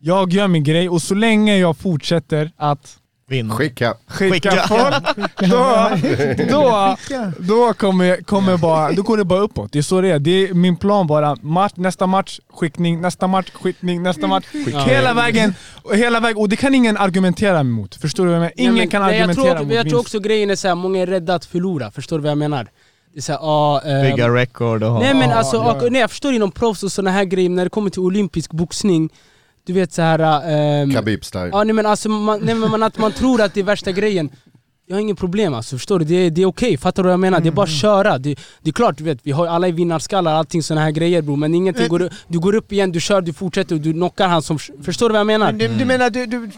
jag 0.00 0.32
gör 0.32 0.48
min 0.48 0.64
grej 0.64 0.88
och 0.88 1.02
så 1.02 1.14
länge 1.14 1.56
jag 1.56 1.76
fortsätter 1.76 2.50
att 2.56 2.98
Vinna. 3.30 3.54
Skicka. 3.54 3.94
skicka, 4.06 4.50
Skicka. 4.50 4.64
folk, 4.68 5.30
då, 5.50 5.86
då, 6.50 6.96
då 7.38 7.72
kommer, 7.74 8.22
kommer 8.22 8.56
bara, 8.56 8.92
då 8.92 9.02
går 9.02 9.16
det 9.16 9.24
bara 9.24 9.40
uppåt. 9.40 9.72
Det 9.72 9.78
är 9.78 9.82
så 9.82 10.00
det 10.00 10.10
är. 10.10 10.18
Det 10.18 10.30
är 10.48 10.54
min 10.54 10.76
plan 10.76 11.06
bara. 11.06 11.36
Match, 11.42 11.72
nästa 11.76 12.06
match, 12.06 12.40
skickning, 12.52 13.00
nästa 13.00 13.26
match, 13.26 13.50
skickning, 13.54 14.02
nästa 14.02 14.26
match. 14.26 14.44
Hela 14.86 15.14
vägen, 15.14 15.54
och 15.82 15.96
hela 15.96 16.20
vägen. 16.20 16.36
Och 16.38 16.48
det 16.48 16.56
kan 16.56 16.74
ingen 16.74 16.96
argumentera 16.96 17.60
emot. 17.60 17.94
Förstår 17.94 18.24
du 18.24 18.30
vad 18.30 18.36
jag 18.36 18.40
menar? 18.40 18.52
Ingen 18.56 18.74
Nej, 18.74 18.80
men- 18.82 18.90
kan 18.90 19.02
nej, 19.02 19.20
argumentera 19.20 19.46
jag 19.46 19.56
tror, 19.56 19.66
mot 19.66 19.74
Jag 19.74 19.88
tror 19.88 20.00
också 20.00 20.20
grejen 20.20 20.50
är 20.50 20.56
såhär, 20.56 20.74
många 20.74 21.02
är 21.02 21.06
rädda 21.06 21.34
att 21.34 21.44
förlora, 21.44 21.90
förstår 21.90 22.18
du 22.18 22.22
vad 22.22 22.30
jag 22.30 22.38
menar? 22.38 22.68
Det 23.12 23.18
är 23.18 23.22
såhär, 23.22 23.38
ah, 23.42 23.80
ehm, 23.80 24.02
Bygga 24.10 24.28
record 24.28 24.82
och 24.82 24.90
ha... 24.90 24.98
Nej 25.00 25.14
men 25.14 25.30
Ja, 25.30 25.36
alltså, 25.36 25.56
ja. 25.56 25.72
och, 25.86 25.92
nej, 25.92 26.00
jag 26.00 26.10
förstår 26.10 26.32
inom 26.32 26.50
proffs 26.50 26.82
och 26.82 26.92
såna 26.92 27.10
här 27.10 27.24
grejer, 27.24 27.48
när 27.50 27.64
det 27.64 27.70
kommer 27.70 27.90
till 27.90 28.00
olympisk 28.00 28.52
boxning 28.52 29.10
du 29.68 29.74
vet 29.74 29.92
så 29.92 30.02
här. 30.02 30.18
ehm, 30.50 30.90
Khabib-style. 30.90 31.48
Ja 31.52 31.64
nej 31.64 31.72
men 31.74 31.86
alltså, 31.86 32.08
man, 32.08 32.40
nej, 32.42 32.54
men 32.54 32.70
man, 32.70 32.82
att 32.82 32.98
man 32.98 33.12
tror 33.12 33.40
att 33.42 33.54
det 33.54 33.60
är 33.60 33.64
värsta 33.64 33.92
grejen 33.92 34.30
jag 34.90 34.96
har 34.96 35.00
ingen 35.00 35.16
problem 35.16 35.54
alltså, 35.54 35.76
förstår 35.76 35.98
du? 35.98 36.04
Det 36.04 36.14
är, 36.14 36.30
det 36.30 36.42
är 36.42 36.46
okej, 36.46 36.76
fattar 36.78 37.02
du 37.02 37.06
vad 37.06 37.12
jag 37.12 37.20
menar? 37.20 37.40
Det 37.40 37.48
är 37.48 37.52
bara 37.52 37.62
att 37.62 37.80
köra. 37.80 38.18
Det, 38.18 38.34
det 38.62 38.70
är 38.70 38.72
klart, 38.72 38.96
du 38.98 39.04
vet, 39.04 39.18
vi 39.22 39.30
har 39.32 39.46
alla 39.46 39.68
vinnarskallar, 39.68 40.34
allting 40.34 40.62
såna 40.62 40.80
här 40.80 40.90
grejer 40.90 41.22
bror 41.22 41.36
Men 41.36 41.54
ingenting 41.54 41.88
går, 41.88 42.10
du 42.28 42.38
går 42.38 42.54
upp 42.54 42.72
igen, 42.72 42.92
du 42.92 43.00
kör, 43.00 43.20
du 43.20 43.32
fortsätter 43.32 43.74
och 43.74 43.80
du 43.80 43.92
knockar 43.92 44.28
han 44.28 44.42
som... 44.42 44.58
Förstår 44.84 45.08
du 45.08 45.12
vad 45.12 45.20
jag 45.20 45.26
menar? 45.26 45.46
Men 45.46 45.58
du, 45.58 45.68
du 45.68 45.84
menar, 45.84 46.10
du, 46.10 46.26
du, 46.26 46.50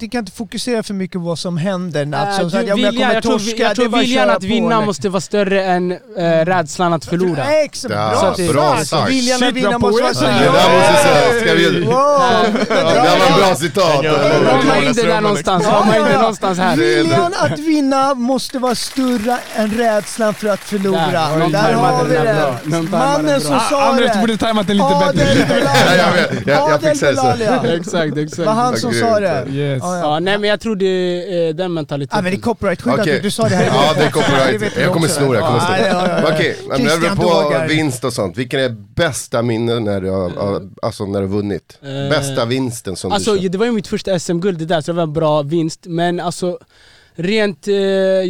du 0.00 0.08
kan 0.08 0.18
inte 0.18 0.32
fokusera 0.32 0.82
för 0.82 0.94
mycket 0.94 1.12
på 1.14 1.18
vad 1.18 1.38
som 1.38 1.56
händer? 1.56 2.14
Alltså, 2.14 2.42
Äh, 2.42 2.48
så 2.48 2.56
att, 2.56 2.62
du, 2.62 2.68
ja, 2.68 2.76
men 2.76 2.84
jag 2.84 2.94
kommer 2.94 3.14
jag 3.14 3.22
tror, 3.22 3.32
torska, 3.32 3.62
jag 3.62 3.76
det 3.76 3.82
är 3.82 3.88
tror 3.88 3.96
att 3.98 4.02
viljan 4.04 4.30
att 4.30 4.42
vinna 4.42 4.76
eller? 4.76 4.86
måste 4.86 5.08
vara 5.08 5.20
större 5.20 5.64
än 5.64 5.92
äh, 5.92 5.98
rädslan 6.44 6.92
att 6.92 7.04
förlora. 7.04 7.44
Exakt, 7.64 7.94
Ja, 7.94 8.10
bra, 8.10 8.20
Så 8.20 8.26
att 8.26 8.36
det- 8.36 8.52
bra 8.52 8.84
sagt. 8.84 9.10
Viljan 9.10 9.42
att 9.42 9.54
vinna 9.54 9.78
måste 9.78 10.02
vara 10.02 10.14
så... 10.14 10.20
poetiskt. 10.24 10.40
Det 10.40 10.52
där 10.52 10.78
måste 10.78 10.92
jag 10.92 11.00
säga, 11.02 11.40
ska 11.40 11.54
vi... 11.54 11.80
Wow! 11.84 11.92
Ja, 11.94 12.44
det 12.68 13.18
var 13.18 13.26
en 13.32 13.38
bra 13.38 13.54
citat. 13.54 14.04
Rama 14.04 14.78
in 14.78 14.92
det 14.92 15.02
där 15.02 15.20
någonstans, 15.20 15.66
rama 15.66 15.96
in 15.98 16.04
det 16.04 16.16
någonstans 16.18 16.58
här. 16.58 16.76
Viljan 16.76 17.34
att 17.38 17.58
vinna 17.58 17.77
måste 18.16 18.58
vara 18.58 18.74
större 18.74 19.38
än 19.56 19.70
rädslan 19.70 20.34
för 20.34 20.48
att 20.48 20.60
förlora. 20.60 20.98
Där, 21.10 21.48
Där 21.52 21.72
har 21.72 22.04
vi 22.04 22.14
den 22.14 22.84
det. 22.84 22.90
Mannen 22.90 23.40
som 23.40 23.50
bra. 23.50 23.60
sa 23.70 23.82
Andres, 23.90 24.10
du 24.12 24.14
det. 24.14 24.20
borde 24.20 24.36
tajmat 24.36 24.66
den 24.66 24.76
lite 24.76 24.86
Adel 24.88 25.16
bättre. 25.16 25.62
Ja, 25.64 25.94
jag 25.96 26.12
vet. 26.12 26.46
Jag- 26.46 26.70
jag 26.70 26.80
fixar 26.82 27.36
det. 27.38 27.74
Exakt, 27.80 28.14
Det 28.14 28.20
exakt. 28.22 28.46
var 28.46 28.52
han 28.52 28.76
som 28.76 28.92
sa 28.92 29.20
det. 29.20 29.44
Yes. 29.50 29.78
Ja, 29.82 29.96
ja. 29.96 30.00
Ja, 30.02 30.18
nej 30.20 30.38
men 30.38 30.50
jag 30.50 30.60
tror 30.60 30.76
det 30.76 30.86
är 31.48 31.52
den 31.52 31.74
mentaliteten. 31.74 32.24
men 32.24 32.32
det 32.32 32.38
är 32.38 32.40
copyright-skydd 32.40 32.92
att 32.94 33.00
Okej. 33.00 33.20
du, 33.22 33.30
sa 33.30 33.48
det 33.48 33.54
här. 33.56 33.64
Ja, 33.66 33.92
det 33.94 34.00
är 34.00 34.04
Det 34.04 34.10
copyright. 34.12 34.76
Jag 34.80 34.92
kommer 34.92 35.08
sno 35.08 35.32
det, 35.32 35.38
jag 35.38 35.46
kommer 35.48 35.60
sno 35.60 35.72
det. 35.76 36.24
Okej, 36.34 36.56
men 36.68 36.78
Christian 36.78 37.16
på 37.16 37.54
vinst 37.68 38.04
och 38.04 38.12
sånt. 38.12 38.36
Vilken 38.36 38.60
är 38.60 38.68
bästa 38.94 39.42
minne 39.42 39.80
när 39.80 40.00
du 40.00 40.10
har, 40.10 40.62
alltså 40.82 41.04
när 41.06 41.20
du 41.20 41.26
har 41.26 41.34
vunnit? 41.34 41.78
Eh, 41.82 42.10
Bästa 42.10 42.44
vinsten 42.44 42.96
som 42.96 43.12
Alltså 43.12 43.32
du 43.34 43.38
köpt? 43.40 43.52
det 43.52 43.58
var 43.58 43.66
ju 43.66 43.72
mitt 43.72 43.86
första 43.88 44.18
SM-guld 44.18 44.58
det 44.58 44.64
där, 44.64 44.80
så 44.80 44.92
det 44.92 44.96
var 44.96 45.02
en 45.02 45.12
bra 45.12 45.42
vinst. 45.42 45.80
Men 45.86 46.20
alltså 46.20 46.58
rent, 47.18 47.68
eh, 47.68 47.74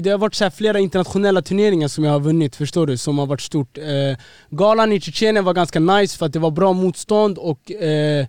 det 0.03 0.11
har 0.11 0.19
varit 0.19 0.35
så 0.35 0.45
här 0.45 0.51
flera 0.51 0.79
internationella 0.79 1.43
turneringar 1.43 1.89
som 1.89 2.05
jag 2.05 2.13
har 2.13 2.21
vunnit, 2.21 2.57
förstår 2.57 2.87
du? 2.87 2.97
Som 2.97 3.19
har 3.19 3.27
varit 3.27 3.41
stort. 3.41 3.79
Eh, 3.79 3.85
galan 4.51 4.93
i 4.93 5.01
Tjetjenien 5.01 5.45
var 5.45 5.53
ganska 5.55 5.81
nice 5.81 6.19
för 6.19 6.27
att 6.27 6.33
det 6.33 6.39
var 6.39 6.51
bra 6.51 6.73
motstånd 6.73 7.39
och 7.39 7.73
eh, 7.73 8.27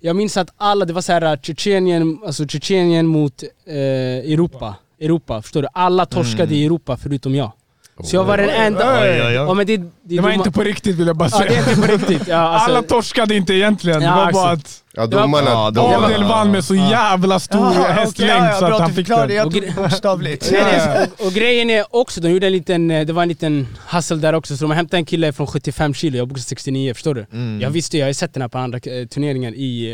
jag 0.00 0.16
minns 0.16 0.36
att 0.36 0.48
alla, 0.56 0.84
det 0.84 0.92
var 0.92 1.02
så 1.02 1.12
här 1.12 1.36
Tjetjenien, 1.36 2.18
alltså 2.26 2.46
Tjetjenien 2.48 3.06
mot 3.06 3.42
eh, 3.66 3.74
Europa. 4.32 4.74
Europa, 5.00 5.42
förstår 5.42 5.62
du? 5.62 5.68
Alla 5.72 6.06
torskade 6.06 6.54
i 6.54 6.64
Europa 6.66 6.96
förutom 6.96 7.34
jag. 7.34 7.52
Så 8.04 8.16
jag 8.16 8.24
var 8.24 8.36
den 8.36 8.48
enda... 8.48 9.02
Oj, 9.02 9.08
oj, 9.10 9.22
oj. 9.26 9.32
Ja, 9.32 9.54
men 9.54 9.66
det, 9.66 9.76
det, 9.76 9.84
Det 10.02 10.20
var 10.20 10.30
doma- 10.30 10.34
inte 10.34 10.50
på 10.50 10.62
riktigt 10.62 10.96
vill 10.96 11.06
jag 11.06 11.16
bara 11.16 11.28
Ja, 11.32 11.38
det 11.38 11.44
är 11.44 11.48
säga. 11.62 11.70
inte 11.70 11.80
på 11.86 11.92
riktigt. 11.92 12.28
Ja, 12.28 12.36
alltså, 12.36 12.70
Alla 12.70 12.82
torskade 12.82 13.34
inte 13.34 13.54
egentligen, 13.54 14.00
det 14.00 14.06
Ja, 14.06 14.14
var 14.16 14.22
alltså. 14.22 14.42
bara 14.42 14.52
att 14.52 14.82
Ja, 14.94 15.02
var- 15.02 15.08
domarna. 15.22 15.50
Ja, 15.50 15.70
domarna. 15.70 16.06
Adel 16.06 16.24
vann 16.24 16.50
med 16.50 16.64
så 16.64 16.74
jävla 16.74 17.40
stor 17.40 17.68
okej, 17.70 17.82
hästlängd 17.92 18.30
ja, 18.32 18.46
ja, 18.46 18.52
så 18.58 18.66
bra 18.66 18.74
att 18.74 18.80
han 18.80 18.92
fick 18.92 19.08
den. 19.08 19.30
jag 19.30 19.52
tog 19.52 19.74
bokstavligt. 19.76 20.48
Nej, 20.52 20.62
nej, 20.64 21.08
och, 21.18 21.26
och 21.26 21.32
grejen 21.32 21.70
är 21.70 21.84
också, 21.90 22.20
de 22.20 22.30
gjorde 22.30 22.46
en 22.46 22.52
liten, 22.52 22.90
eh, 22.90 23.06
det 23.06 23.12
var 23.12 23.22
en 23.22 23.28
liten 23.28 23.66
hustle 23.90 24.16
där 24.16 24.32
också, 24.32 24.56
så 24.56 24.64
de 24.64 24.70
hämtade 24.70 24.96
en 24.96 25.04
kille 25.04 25.32
från 25.32 25.46
75 25.46 25.94
kilo, 25.94 26.16
jag 26.16 26.28
boxade 26.28 26.44
69 26.44 26.94
förstår 26.94 27.14
du? 27.14 27.26
Jag 27.60 27.70
visste 27.70 27.98
jag 27.98 28.06
har 28.06 28.12
sett 28.12 28.34
den 28.34 28.40
här 28.42 28.48
på 28.48 28.58
andra 28.58 28.78
eh, 28.78 29.06
turneringar 29.06 29.52
i 29.52 29.92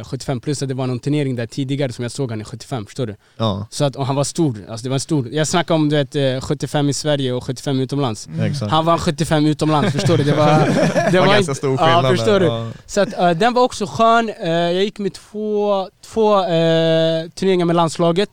eh, 0.00 0.08
75 0.08 0.40
plus 0.40 0.62
att 0.62 0.68
det 0.68 0.74
var 0.74 0.86
någon 0.86 0.98
turnering 0.98 1.36
där 1.36 1.46
tidigare 1.46 1.92
som 1.92 2.02
jag 2.02 2.12
såg 2.12 2.30
han 2.30 2.40
i 2.40 2.44
75, 2.44 2.86
förstår 2.86 3.06
du? 3.06 3.16
Ja, 3.36 3.66
Så 3.70 3.84
att, 3.84 3.96
och 3.96 4.06
han 4.06 4.16
var 4.16 4.24
stor, 4.24 4.56
alltså 4.70 4.84
det 4.84 4.88
var 4.90 4.96
en 4.96 5.00
stor, 5.00 5.28
jag 5.32 5.48
snackar 5.48 5.74
om 5.74 5.88
du 5.88 5.96
vet 5.96 6.14
eh, 6.16 6.40
75 6.40 6.88
i 6.88 6.92
Sverige 6.92 7.32
och 7.32 7.44
75 7.44 7.80
utomlands 7.80 8.28
exakt. 8.42 8.70
Han 8.72 8.84
var 8.84 8.98
75 8.98 9.46
utomlands, 9.46 9.92
förstår 9.92 10.16
du? 10.16 10.24
Det 10.24 10.32
var, 10.34 10.46
det 11.04 11.08
Det 11.12 11.18
var 11.20 11.26
ganska 11.26 11.40
inte- 11.40 11.54
stor 11.54 11.76
skillnad 11.76 12.04
Ja, 12.04 12.08
förstår 12.10 12.40
du? 12.40 12.46
Ja. 12.46 12.70
Så 12.86 13.00
att, 13.00 13.18
eh, 13.18 13.30
den 13.30 13.54
var 13.54 13.62
också 13.62 13.86
skön, 13.86 14.27
Eh, 14.28 14.50
jag 14.50 14.84
gick 14.84 14.98
med 14.98 15.12
två, 15.12 15.88
två 16.00 16.44
eh, 16.44 17.28
turneringar 17.28 17.64
med 17.64 17.76
landslaget. 17.76 18.30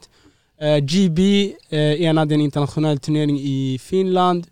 Eh, 0.62 0.78
GB 0.78 1.20
uh, 1.74 2.02
enade 2.02 2.36
en 2.36 2.42
internationell 2.42 3.00
turnering 3.00 3.40
i 3.40 3.80
Finland. 3.82 4.48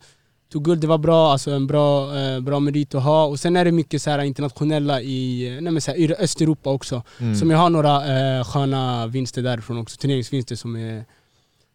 Tog 0.53 0.65
guld, 0.65 0.81
det 0.81 0.87
var 0.87 0.97
bra, 0.97 1.31
alltså 1.31 1.51
en 1.51 1.67
bra, 1.67 2.17
eh, 2.19 2.39
bra 2.39 2.59
merit 2.59 2.95
att 2.95 3.03
ha. 3.03 3.25
Och 3.25 3.39
sen 3.39 3.55
är 3.55 3.65
det 3.65 3.71
mycket 3.71 4.01
så 4.01 4.09
här 4.09 4.19
internationella 4.19 5.01
i, 5.01 5.47
eh, 5.55 5.61
nej 5.61 5.81
så 5.81 5.91
här, 5.91 5.97
i 5.97 6.15
Östeuropa 6.15 6.69
också. 6.69 7.03
Mm. 7.19 7.35
Som 7.35 7.51
jag 7.51 7.57
har 7.57 7.69
några 7.69 7.95
eh, 8.37 8.43
sköna 8.43 9.07
vinster 9.07 9.41
därifrån 9.41 9.77
också, 9.77 9.97
turneringsvinster 9.97 10.55
som 10.55 10.75
är, 10.75 11.05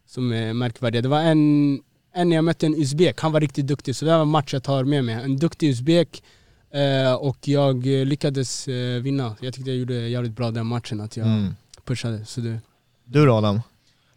som 0.07 0.33
är 0.33 0.53
märkvärdiga. 0.53 1.01
Det 1.01 1.07
var 1.07 1.21
en, 1.21 1.79
en 2.13 2.31
jag 2.31 2.43
mötte 2.43 2.65
en 2.65 2.75
uzbek, 2.75 3.21
han 3.21 3.31
var 3.31 3.39
riktigt 3.39 3.67
duktig 3.67 3.95
så 3.95 4.05
det 4.05 4.11
var 4.11 4.21
en 4.21 4.27
match 4.27 4.53
jag 4.53 4.63
tar 4.63 4.83
med 4.83 5.03
mig. 5.03 5.15
En 5.15 5.37
duktig 5.37 5.69
uzbek 5.69 6.23
eh, 6.71 7.13
och 7.13 7.47
jag 7.47 7.99
eh, 7.99 8.05
lyckades 8.05 8.67
eh, 8.67 9.01
vinna 9.01 9.35
Jag 9.41 9.53
tyckte 9.53 9.69
jag 9.71 9.79
gjorde 9.79 9.93
jävligt 9.93 10.35
bra 10.35 10.51
den 10.51 10.65
matchen, 10.65 11.01
att 11.01 11.17
jag 11.17 11.27
Mm. 11.27 11.55
pushade 11.85 12.25
så 12.25 12.41
det, 12.41 12.59
Du 13.05 13.25
då 13.25 13.33
Adam? 13.35 13.61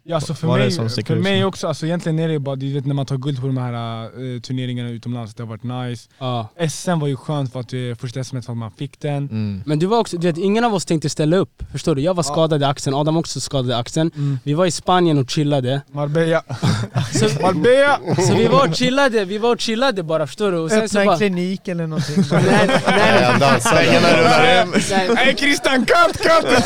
Ja, 0.05 0.15
alltså 0.15 0.33
för 0.33 0.47
är 0.47 0.59
mig, 0.59 0.71
för 1.05 1.15
mig 1.15 1.41
så? 1.41 1.47
också, 1.47 1.67
alltså 1.67 1.85
egentligen 1.85 2.19
är 2.19 2.27
det 2.27 2.39
bara, 2.39 2.55
du 2.55 2.73
vet 2.73 2.85
när 2.85 2.93
man 2.93 3.05
tar 3.05 3.17
guld 3.17 3.41
på 3.41 3.47
de 3.47 3.57
här 3.57 4.03
eh, 4.03 4.39
turneringarna 4.41 4.89
utomlands, 4.89 5.33
det 5.33 5.43
har 5.43 5.47
varit 5.47 5.89
nice. 5.89 6.09
ja 6.19 6.49
SM 6.69 6.99
var 6.99 7.07
ju 7.07 7.15
skönt 7.15 7.53
för 7.53 7.59
att 7.59 7.69
det 7.69 7.99
första 7.99 8.23
SM 8.23 8.41
för 8.41 8.51
att 8.51 8.57
man 8.57 8.71
fick 8.71 8.99
den. 8.99 9.17
Mm. 9.17 9.63
Men 9.65 9.79
du 9.79 9.85
var 9.85 9.97
också, 9.99 10.17
du 10.17 10.27
vet, 10.27 10.37
ingen 10.37 10.63
av 10.63 10.73
oss 10.73 10.85
tänkte 10.85 11.09
ställa 11.09 11.37
upp, 11.37 11.63
förstår 11.71 11.95
du? 11.95 12.01
Jag 12.01 12.13
var 12.13 12.23
skadad 12.23 12.61
i 12.61 12.65
axeln, 12.65 12.95
Adam 12.95 13.17
också 13.17 13.39
skadad 13.39 13.69
i 13.69 13.73
axeln 13.73 14.11
Mm. 14.15 14.39
Vi 14.43 14.53
var 14.53 14.65
i 14.65 14.71
Spanien 14.71 15.17
och 15.17 15.29
chillade 15.29 15.81
Marbella. 15.91 16.43
Så, 17.13 17.41
Marbella! 17.41 17.99
så 18.27 18.35
vi 18.35 18.47
var 18.47 18.67
och 18.67 18.75
chillade, 18.75 19.25
vi 19.25 19.37
var 19.37 19.51
och 19.51 19.59
chillade 19.61 20.03
bara 20.03 20.27
förstår 20.27 20.51
du? 20.51 20.57
Och 20.57 20.69
sen 20.69 20.89
så 20.89 20.99
Öppna 20.99 21.01
en 21.01 21.07
bara, 21.07 21.17
klinik 21.17 21.67
eller 21.67 21.87
någonting. 21.87 22.15
nej, 22.31 22.43
nej, 22.45 22.81
nej, 22.87 23.23
Han 23.23 23.39
dansar. 23.39 23.75
nej, 23.75 24.65
nej, 24.89 25.15
Hej 25.15 25.35
Christian, 25.37 25.85
cut, 25.85 26.17
cut! 26.17 26.63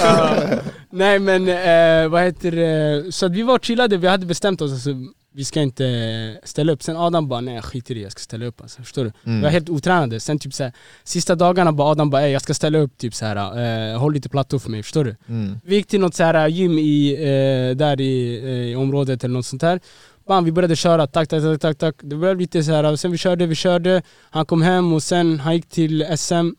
Nej 0.97 1.19
men 1.19 1.47
eh, 1.49 2.09
vad 2.09 2.23
heter 2.23 2.51
det, 2.51 3.11
så 3.11 3.25
att 3.25 3.31
vi 3.31 3.41
var 3.41 3.59
chillade, 3.59 3.97
vi 3.97 4.07
hade 4.07 4.25
bestämt 4.25 4.61
oss 4.61 4.71
alltså, 4.71 4.89
vi 5.33 5.45
ska 5.45 5.61
inte 5.61 6.39
ställa 6.43 6.71
upp. 6.71 6.83
Sen 6.83 6.97
Adam 6.97 7.27
bara 7.27 7.41
nej 7.41 7.55
jag 7.55 7.63
skiter 7.63 7.95
i 7.97 8.03
jag 8.03 8.11
ska 8.11 8.19
ställa 8.19 8.45
upp 8.45 8.61
alltså, 8.61 8.81
förstår 8.81 9.03
du? 9.03 9.11
Mm. 9.25 9.37
Vi 9.37 9.43
var 9.43 9.49
helt 9.49 9.69
otränade, 9.69 10.19
sen 10.19 10.39
typ 10.39 10.53
såhär, 10.53 10.73
sista 11.03 11.35
dagarna 11.35 11.71
bara 11.71 11.91
Adam 11.91 12.09
bara 12.09 12.21
"Ey, 12.21 12.31
jag 12.31 12.41
ska 12.41 12.53
ställa 12.53 12.77
upp 12.79 12.97
typ 12.97 13.13
såhär, 13.13 13.35
eh, 13.93 13.99
håll 13.99 14.13
lite 14.13 14.29
plattor 14.29 14.59
för 14.59 14.69
mig, 14.69 14.83
förstår 14.83 15.03
du? 15.03 15.15
Mm. 15.29 15.59
Vi 15.63 15.75
gick 15.75 15.87
till 15.87 15.99
något 15.99 16.15
såhär 16.15 16.47
gym 16.47 16.77
i, 16.79 17.13
eh, 17.13 17.77
där 17.77 18.01
i, 18.01 18.39
eh, 18.43 18.71
i 18.71 18.75
området 18.75 19.23
eller 19.23 19.33
något 19.33 19.45
sånt 19.45 19.61
där 19.61 19.79
Bam, 20.27 20.45
vi 20.45 20.51
började 20.51 20.75
köra, 20.75 21.07
tack, 21.07 21.29
tack, 21.29 21.43
tack, 21.43 21.61
tack, 21.61 21.77
tack. 21.77 21.95
Det 22.01 22.15
blev 22.15 22.39
lite 22.39 22.63
så 22.63 22.71
här, 22.71 22.95
sen 22.95 23.11
vi 23.11 23.17
körde, 23.17 23.45
vi 23.45 23.55
körde 23.55 24.01
Han 24.29 24.45
kom 24.45 24.61
hem 24.61 24.93
och 24.93 25.03
sen 25.03 25.39
han 25.39 25.55
gick 25.55 25.69
till 25.69 26.05
SM 26.17 26.49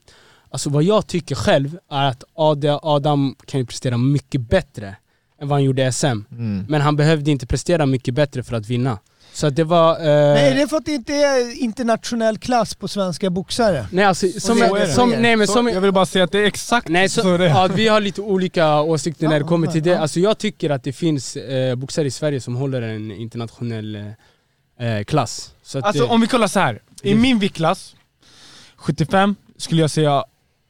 Alltså 0.51 0.71
vad 0.71 0.83
jag 0.83 1.07
tycker 1.07 1.35
själv 1.35 1.79
är 1.91 2.05
att 2.05 2.25
Ad- 2.35 2.79
Adam 2.83 3.37
kan 3.47 3.61
ju 3.61 3.67
prestera 3.67 3.97
mycket 3.97 4.41
bättre 4.41 4.97
än 5.41 5.49
vad 5.49 5.57
han 5.57 5.65
gjorde 5.65 5.87
i 5.87 5.93
SM 5.93 6.07
Mm. 6.07 6.65
Men 6.69 6.81
han 6.81 6.97
behövde 6.97 7.31
inte 7.31 7.47
prestera 7.47 7.87
mycket 7.87 8.15
bättre 8.15 8.43
för 8.43 8.57
att 8.57 8.67
vinna 8.67 8.99
Så 9.33 9.47
att 9.47 9.57
det 9.57 9.65
var... 9.65 9.93
Eh, 10.01 10.05
Nej, 10.35 10.55
det 10.55 10.63
är 10.63 10.67
för 10.67 10.77
att 10.77 10.85
det 10.85 10.93
inte 10.95 11.15
är 11.15 11.63
internationell 11.63 12.39
klass 12.39 12.75
på 12.75 12.89
svenska 12.89 13.31
boxare. 13.31 13.87
nej 13.93 14.05
alltså, 14.05 14.27
som, 14.41 14.63
är 14.63 14.87
som, 14.87 15.11
nej 15.11 15.37
men 15.37 15.47
Så, 15.47 15.53
som, 15.53 15.69
jag 15.69 15.81
vill 15.81 15.93
bara 15.93 16.07
säga 16.07 16.25
att 16.25 16.33
det 16.33 16.39
är 16.39 16.45
exakt 16.45 16.89
Nej, 16.89 17.09
så, 17.09 17.21
så, 17.23 17.37
det 17.37 17.45
är. 17.45 17.49
ja, 17.49 17.69
vi 17.75 17.89
har 17.89 18.01
lite 18.01 18.21
olika 18.21 18.81
åsikter 18.81 19.25
när 19.29 19.35
det 19.35 19.41
Ja, 19.45 19.49
kommer 19.49 19.67
till 19.67 19.83
det. 19.83 19.91
ja. 19.91 19.99
Alltså, 19.99 20.21
jag 20.21 20.39
tycker 20.39 20.71
att 20.71 20.83
det 20.85 20.93
finns 20.93 21.37
eh, 21.37 21.75
boxare 21.75 22.07
i 22.07 22.11
Sverige 22.11 22.41
som 22.41 22.57
håller 22.57 22.83
en 22.83 23.11
internationell 23.11 23.95
eh, 24.81 25.05
klass. 25.07 25.55
Så 25.63 25.79
att 25.79 25.85
Alltså 25.85 26.03
det, 26.03 26.09
om 26.13 26.21
vi 26.21 26.27
kollar 26.27 26.47
så 26.47 26.61
här. 26.61 26.83
i 27.03 27.11
Det- 27.11 27.19
min 27.19 27.39
viktklass, 27.39 27.95
75, 28.77 29.37
skulle 29.57 29.81
jag 29.81 29.91
säga 29.91 30.25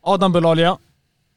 Adam 0.08 0.32
Belalia, 0.32 0.76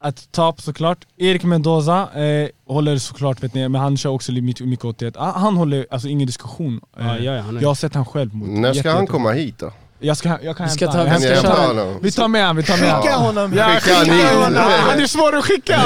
att 0.00 0.32
top 0.32 0.60
såklart. 0.62 0.98
Erik 1.18 1.44
Mendoza 1.44 2.08
eh, 2.22 2.48
håller 2.66 2.98
såklart, 2.98 3.42
vet 3.42 3.54
ni, 3.54 3.68
men 3.68 3.80
han 3.80 3.96
kör 3.96 4.10
också 4.10 4.32
mycket, 4.32 4.66
mycket 4.68 4.84
81. 4.84 5.14
Han, 5.16 5.34
han 5.42 5.56
håller 5.56 5.86
alltså 5.90 6.08
ingen 6.08 6.26
diskussion. 6.26 6.80
Eh, 7.00 7.06
ja, 7.06 7.18
ja, 7.18 7.32
ja, 7.32 7.42
han 7.42 7.56
är, 7.56 7.60
jag 7.62 7.68
har 7.68 7.74
sett 7.74 7.94
han 7.94 8.04
själv 8.04 8.34
mot 8.34 8.48
När 8.48 8.72
ska 8.74 8.90
han 8.92 9.06
komma 9.06 9.32
hit 9.32 9.58
då? 9.58 9.72
Jag, 10.04 10.16
ska, 10.16 10.38
jag 10.42 10.56
kan 10.56 10.66
Vi 10.66 10.72
ska 10.72 10.90
hämta 10.90 11.04
ta- 11.04 11.18
vi 11.28 11.36
ska 11.36 11.48
han. 11.52 11.66
honom. 11.76 11.98
Vi 12.02 12.12
tar 12.12 12.28
med 12.28 12.46
han, 12.46 12.56
vi 12.56 12.62
tar 12.62 12.76
med 12.80 12.94
Skicka 13.02 13.16
honom! 13.16 13.52
Ja, 13.56 13.68
Skicka 13.80 14.34
honom! 14.44 14.62
Han 14.88 15.00
är 15.00 15.06
svår 15.06 15.36
att 15.36 15.44
skicka! 15.44 15.80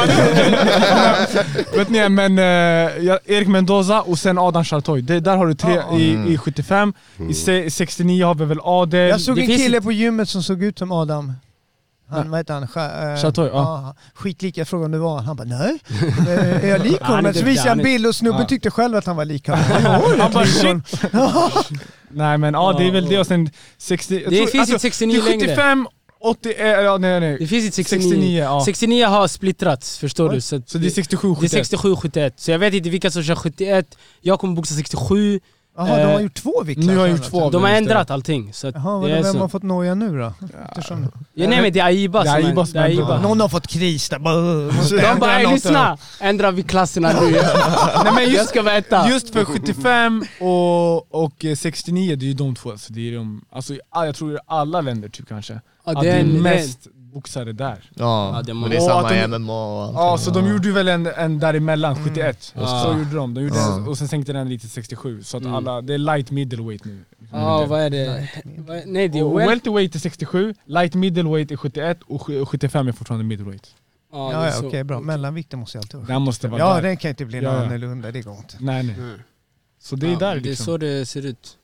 Vet 1.77 1.89
ni, 1.91 2.09
men 2.09 2.39
eh, 2.39 2.45
Erik 3.27 3.49
Mendoza 3.49 4.03
och 4.03 4.19
sen 4.19 4.39
Adam 4.39 4.65
Chartoy. 4.65 5.03
Det, 5.03 5.21
där 5.21 5.37
har 5.37 5.47
du 5.47 5.55
tre 5.55 5.75
Ja. 5.91 5.99
i, 5.99 6.33
i 6.35 6.39
75. 6.39 6.93
I 7.31 7.35
se, 7.35 7.71
69 7.71 8.27
har 8.27 8.35
vi 8.35 8.45
väl 8.45 8.59
Adel. 8.63 9.09
Jag 9.09 9.21
såg 9.21 9.37
Det 9.37 9.43
en 9.43 9.47
kille 9.59 9.81
på 9.81 9.93
gymmet 9.93 10.29
som 10.29 10.43
såg 10.43 10.63
ut 10.63 10.79
som 10.79 10.93
Adam. 10.93 11.33
Han, 12.09 12.31
vad 12.31 12.41
heter 12.41 12.55
han? 12.55 12.63
Eh, 12.63 13.23
Chateau, 13.23 13.47
ja. 13.47 13.95
Skitlik, 14.15 14.57
jag 14.57 14.69
frågade 14.69 14.85
om 14.87 14.93
det 14.93 14.99
var 14.99 15.17
han. 15.17 15.25
Han 15.25 15.37
bara 15.37 15.45
nej. 15.45 15.79
Eh, 16.29 16.65
Är 16.65 16.69
jag 16.69 16.81
lik 16.87 17.01
honom? 17.03 17.35
Så 17.35 17.45
visade 17.45 17.53
jag 17.69 17.71
han 17.71 17.81
en 17.81 17.85
bild 17.85 18.07
och 18.07 18.15
snubben 18.15 18.47
tyckte 18.47 18.71
själv 18.71 18.97
att 18.97 19.07
han 19.07 19.17
var 19.17 19.25
lik 19.25 19.49
honom. 19.49 19.65
Han 20.21 20.33
bara, 20.33 20.47
shit! 20.47 21.03
Nej 22.11 22.39
men 22.39 22.55
ja, 22.55 22.75
det 22.79 22.87
är 22.87 22.91
väl 22.91 23.09
det 23.09 23.19
och 23.19 23.27
sen 23.27 23.51
60... 23.79 24.15
jag 24.23 24.33
Det 24.33 24.37
tror- 24.37 24.47
finns 24.47 24.71
ett 24.71 24.81
69 24.81 25.23
det 25.25 25.35
är 25.35 25.41
75, 25.41 25.87
80, 26.21 26.55
eh, 26.59 26.67
ja 26.67 26.99
nej 26.99 27.21
nej. 27.21 27.37
det 27.39 27.47
finns 27.47 27.69
ett 27.69 27.75
69. 27.75 28.03
69 28.11 28.39
ja. 28.45 28.63
69 28.65 29.07
har 29.07 29.29
splittrats, 29.29 29.99
förstår 29.99 30.31
du? 30.31 30.41
Så, 30.41 30.63
Så 30.67 30.79
det 30.79 30.87
är 30.87 30.91
67, 30.91 31.29
det 31.29 31.33
är 31.33 31.35
71. 31.35 31.51
67, 31.53 31.97
71. 31.97 32.35
Så 32.37 32.51
jag 32.51 32.59
vet 32.59 32.75
inte 32.75 32.91
vilka 32.91 33.11
som 33.11 33.23
kör 33.23 33.35
71. 33.35 33.99
Jag 34.21 34.41
kommer 34.41 34.55
boxa 34.57 34.75
67. 34.75 35.41
Jaha, 35.77 35.87
de 35.97 36.05
har 36.05 36.15
Eh, 36.15 36.21
gjort 36.21 36.35
två 36.35 36.63
viktklasser? 36.65 36.93
nu 36.93 36.97
har 36.99 37.07
jag 37.07 37.11
gjort 37.11 37.21
alltså. 37.21 37.31
två. 37.31 37.51
De 37.51 37.63
har 37.63 37.71
det. 37.71 37.77
ändrat 37.77 38.11
allting. 38.11 38.53
Så 38.53 38.67
Jaha, 38.75 39.07
det 39.07 39.13
är 39.13 39.23
vem 39.23 39.33
så. 39.33 39.39
har 39.39 39.49
fått 39.49 39.63
noja 39.63 39.95
nu 39.95 40.19
då? 40.19 40.33
Eftersom... 40.71 41.13
Ja, 41.35 41.49
nej 41.49 41.63
men 41.63 41.73
det 41.73 41.81
är 41.81 41.85
Aiba 41.85 42.23
Det 42.23 42.29
är 42.29 42.41
som 42.41 42.47
Aiba 42.49 42.61
är, 42.63 42.65
som 42.65 42.73
det 42.73 42.79
är 42.81 42.85
är- 42.85 42.89
Aiba. 42.89 43.21
Någon 43.21 43.41
har 43.41 43.49
fått 43.49 43.67
kris 43.67 44.09
där. 44.09 44.19
De 44.99 45.07
ändra 45.07 45.15
bara 45.21 45.39
lyssna! 45.53 45.99
Ändrar 46.21 46.53
vi 46.53 46.63
klasserna 46.63 47.13
nu. 47.21 47.31
Nej, 48.05 48.13
men 48.15 48.23
Jag 48.23 48.33
just, 48.33 48.49
ska 48.49 48.63
veta. 48.63 49.09
just 49.09 49.31
för 49.33 49.45
75 49.45 50.25
och, 50.41 51.15
och 51.25 51.45
eh, 51.45 51.55
69, 51.57 52.17
det 52.17 52.25
är 52.25 52.29
ju 52.29 52.35
de 52.35 52.55
två. 52.55 52.79
Så 52.79 52.93
det 52.93 53.09
är 53.09 53.17
de, 53.17 53.45
alltså, 53.53 53.75
jag 53.93 54.15
tror 54.17 54.35
i 54.35 54.39
alla 54.47 54.81
länder 54.81 55.09
typ 55.09 55.29
kanske. 55.29 55.61
Ja, 55.87 56.01
det 56.03 56.11
är 56.11 56.21
en- 56.21 56.43
mest 56.43 56.87
boxare 57.17 57.53
där. 57.53 57.91
Ja, 57.95 58.37
Ja, 58.37 58.43
det 58.43 58.53
är 58.53 58.77
Och 58.77 58.83
samma 58.83 59.01
att 59.01 59.09
de- 59.09 59.35
i 59.35 59.39
MMA 59.39 59.53
och 59.67 59.83
allt. 59.85 59.95
Ja, 59.95 60.19
så 60.19 60.31
de 60.31 60.49
gjorde 60.49 60.69
ju 60.69 60.75
väl 60.75 60.89
en, 60.89 61.07
en 61.07 61.39
däremellan, 61.39 62.05
71. 62.05 62.53
Och 62.57 62.63
Ja. 62.63 62.83
så 62.85 62.99
gjorde 62.99 63.17
de. 63.17 63.35
de 63.35 63.41
gjorde 63.45 63.57
Ja. 63.57 63.75
en, 63.77 63.89
och 63.89 63.99
sen 63.99 64.09
sänkte 64.09 64.33
den 64.33 64.49
lite 64.49 64.61
till 64.61 64.71
67. 64.71 65.23
Så 65.23 65.37
att 65.37 65.43
Mm. 65.43 65.55
alla, 65.55 65.81
det 65.81 65.95
är 65.95 65.99
light 65.99 66.31
middleweight 66.31 66.85
nu. 66.85 67.05
Ja, 67.33 67.67
vad 67.67 67.81
är 67.81 67.91
det? 67.91 68.29
Nej 68.87 69.09
det 69.09 69.19
är 69.19 69.47
welterweight 69.47 69.95
är 69.95 69.99
67, 69.99 70.55
light 70.65 70.95
middleweight 70.95 71.51
är 71.51 71.57
71 71.57 71.99
och 72.07 72.23
sju- 72.23 72.45
75 72.47 72.89
är 72.89 72.93
fortfarande 72.93 73.25
middleweight. 73.25 73.67
Ja, 74.13 74.29
det 74.29 74.33
Ja, 74.35 74.47
ja 74.47 74.67
okej 74.69 74.85
bra. 74.85 75.01
Mellanvikten 75.01 75.59
måste 75.59 75.79
jag 75.79 75.83
alltid 75.83 76.01
vara. 76.01 76.07
Den 76.07 76.23
måste 76.23 76.49
vara 76.49 76.61
Ja, 76.61 76.75
där. 76.75 76.83
den 76.83 76.97
kan 76.97 77.09
inte 77.09 77.25
bli 77.25 77.39
Ja, 77.43 77.51
annorlunda, 77.51 78.11
det 78.11 78.21
går 78.23 78.37
inte. 78.37 78.57
Nej, 78.61 78.83
nej. 78.83 78.95
Mm. 78.99 79.19
Så 79.83 79.97
det 79.97 80.07
är 80.07 80.11
Ja, 80.13 80.19
där 80.19 80.35
Det 80.35 80.41
är 80.41 80.41
liksom. 80.41 80.65
så 80.67 80.77
det 80.77 81.07
ser 81.07 81.27
ut. 81.27 81.57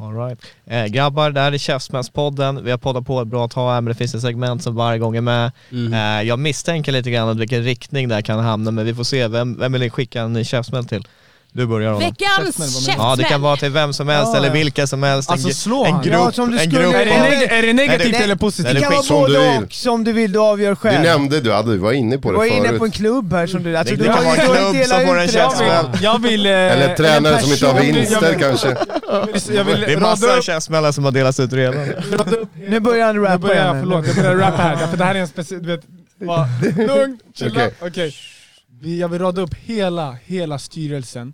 All 0.00 0.28
right. 0.28 0.38
eh, 0.66 0.86
grabbar, 0.86 1.30
det 1.30 1.40
här 1.40 1.52
är 1.52 1.58
Käftsmällspodden. 1.58 2.64
Vi 2.64 2.70
har 2.70 2.78
poddat 2.78 3.06
på 3.06 3.20
ett 3.20 3.28
bra 3.28 3.48
tag 3.48 3.70
här 3.72 3.80
men 3.80 3.84
det 3.84 3.94
finns 3.94 4.14
ett 4.14 4.20
segment 4.20 4.62
som 4.62 4.74
varje 4.74 4.98
gång 4.98 5.16
är 5.16 5.20
med. 5.20 5.52
Mm. 5.72 5.92
Eh, 5.92 6.28
jag 6.28 6.38
misstänker 6.38 6.92
lite 6.92 7.10
grann 7.10 7.38
vilken 7.38 7.62
riktning 7.62 8.08
det 8.08 8.14
här 8.14 8.22
kan 8.22 8.38
hamna 8.38 8.70
men 8.70 8.86
vi 8.86 8.94
får 8.94 9.04
se. 9.04 9.28
Vem, 9.28 9.58
vem 9.58 9.72
vill 9.72 9.80
ni 9.80 9.90
skicka 9.90 10.22
en 10.22 10.44
käftsmäll 10.44 10.84
till? 10.84 11.06
Du 11.52 11.66
börjar 11.66 11.88
Adam. 11.88 11.98
Veckans 12.00 12.56
Käftsmäll! 12.56 12.94
Ja 12.98 13.16
det 13.16 13.24
kan 13.24 13.40
vara 13.42 13.56
till 13.56 13.70
vem 13.70 13.92
som 13.92 14.08
helst 14.08 14.30
Ja, 14.32 14.36
eller 14.38 14.48
ja. 14.48 14.54
vilka 14.54 14.86
som 14.86 15.02
helst. 15.02 15.28
En 15.28 15.32
Alltså 15.32 15.50
slå 15.50 15.84
en 15.84 15.92
han. 15.92 16.02
grupp, 16.02 16.12
Ja, 16.14 16.32
som 16.32 16.50
du 16.50 16.58
en 16.58 16.64
skulle- 16.70 16.82
grupp 16.82 16.94
Är 16.94 17.04
det, 17.04 17.12
av- 17.12 17.18
neg- 17.26 17.48
är 17.52 17.62
det 17.62 17.72
negativt 17.72 18.12
Nej, 18.12 18.22
eller 18.22 18.36
positivt? 18.36 18.74
Det 18.74 18.80
kan 18.80 18.90
skit 18.90 18.96
vara 18.96 19.02
som 19.02 19.16
du 19.16 19.38
både 19.38 19.52
vill. 19.54 19.64
och, 19.64 19.72
som 19.72 20.04
du 20.04 20.12
vill, 20.12 20.32
du 20.32 20.38
avgör 20.38 20.70
Du 20.70 20.76
själv. 20.76 21.02
nämnde, 21.02 21.40
du, 21.40 21.52
hade, 21.52 21.72
du 21.72 21.78
var 21.78 21.92
inne 21.92 22.18
på 22.18 22.28
Du 22.28 22.34
det 22.34 22.38
var 22.38 22.44
inne 22.46 22.68
på 22.68 22.74
en 22.74 22.78
förut. 22.78 22.94
klubb 22.94 23.32
här 23.32 23.46
som 23.46 23.62
du... 23.62 23.76
Alltså, 23.76 23.94
Det 23.94 24.00
du 24.02 24.04
kan 24.08 24.14
har 24.14 24.24
vara 24.24 24.34
en 24.36 24.40
klubb 24.72 24.86
som 24.88 25.00
får 25.06 25.14
en 25.18 25.22
Jag 25.22 25.30
käftsmäll. 25.30 25.86
vill, 25.92 26.02
jag 26.02 26.22
vill... 26.22 26.46
eh, 26.46 26.52
Eller 26.52 26.94
tränare 26.96 27.40
som 27.40 27.52
inte 27.52 27.66
har 27.66 27.74
person- 27.74 27.94
vinster 27.94 28.18
jag 28.22 28.30
vill, 28.30 28.38
kanske. 28.40 28.76
Jag 29.54 29.64
vill 29.64 29.80
Det 29.80 29.86
är 29.86 29.96
rada 29.96 30.00
massa 30.10 30.36
upp, 30.36 30.44
käftsmällar 30.44 30.92
som 30.92 31.04
har 31.04 31.10
delats 31.12 31.40
ut 31.40 31.52
redan. 31.52 31.74
rada 32.12 32.36
upp 32.36 32.48
Nu 32.68 32.80
börjar 32.80 33.06
han 33.06 33.20
rappa 33.22 33.38
börjar 33.38 33.56
jag, 33.66 33.74
igen. 33.74 33.80
förlåt, 33.82 34.06
jag 34.06 34.16
börjar 34.16 34.36
rappa 34.36 34.62
här. 34.62 34.86
För 34.86 34.96
det 34.96 35.04
här 35.04 35.14
är 35.14 35.18
en 35.18 35.28
speciell, 35.28 35.62
du 35.62 35.68
vet, 35.68 35.80
va, 36.20 36.48
lugn, 36.76 37.18
chilla. 37.34 37.50
Okej. 37.50 37.74
Okej. 37.80 38.14
Vi- 38.82 39.00
Jag 39.00 39.08
vill 39.08 39.20
rada 39.20 39.40
upp 39.42 39.54
hela, 39.64 40.16
hela 40.26 40.58
styrelsen. 40.58 41.32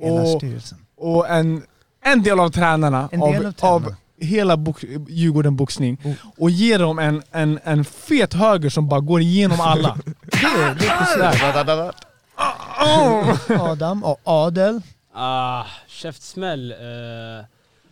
Hela 0.00 0.20
Och, 0.22 0.28
styrelsen. 0.28 0.78
och 0.96 1.28
en, 1.30 1.62
en 2.04 2.22
del 2.22 2.40
av 2.40 2.48
tränarna 2.50 3.08
En 3.12 3.22
av, 3.22 3.32
del 3.32 3.46
av 3.46 3.52
tränarna. 3.52 3.86
av 3.86 3.94
hela 4.20 4.56
bok, 4.56 4.84
Djurgården 5.08 5.56
boxning 5.56 5.98
Oh. 6.04 6.12
och 6.38 6.50
ge 6.50 6.78
dem 6.78 6.98
en, 6.98 7.22
en, 7.32 7.58
en 7.64 7.84
fet 7.84 8.34
höger 8.34 8.70
som 8.70 8.88
bara 8.88 9.00
går 9.00 9.20
igenom 9.20 9.60
alla. 9.60 9.98
Det, 10.04 10.74
det 10.80 10.86
är 10.86 10.98
precis 10.98 11.16
där. 11.16 11.92
Adam 13.58 14.04
och 14.04 14.20
Adel. 14.24 14.80
Ah, 15.14 15.64
käftsmäll. 15.88 16.70
eh. 16.72 17.44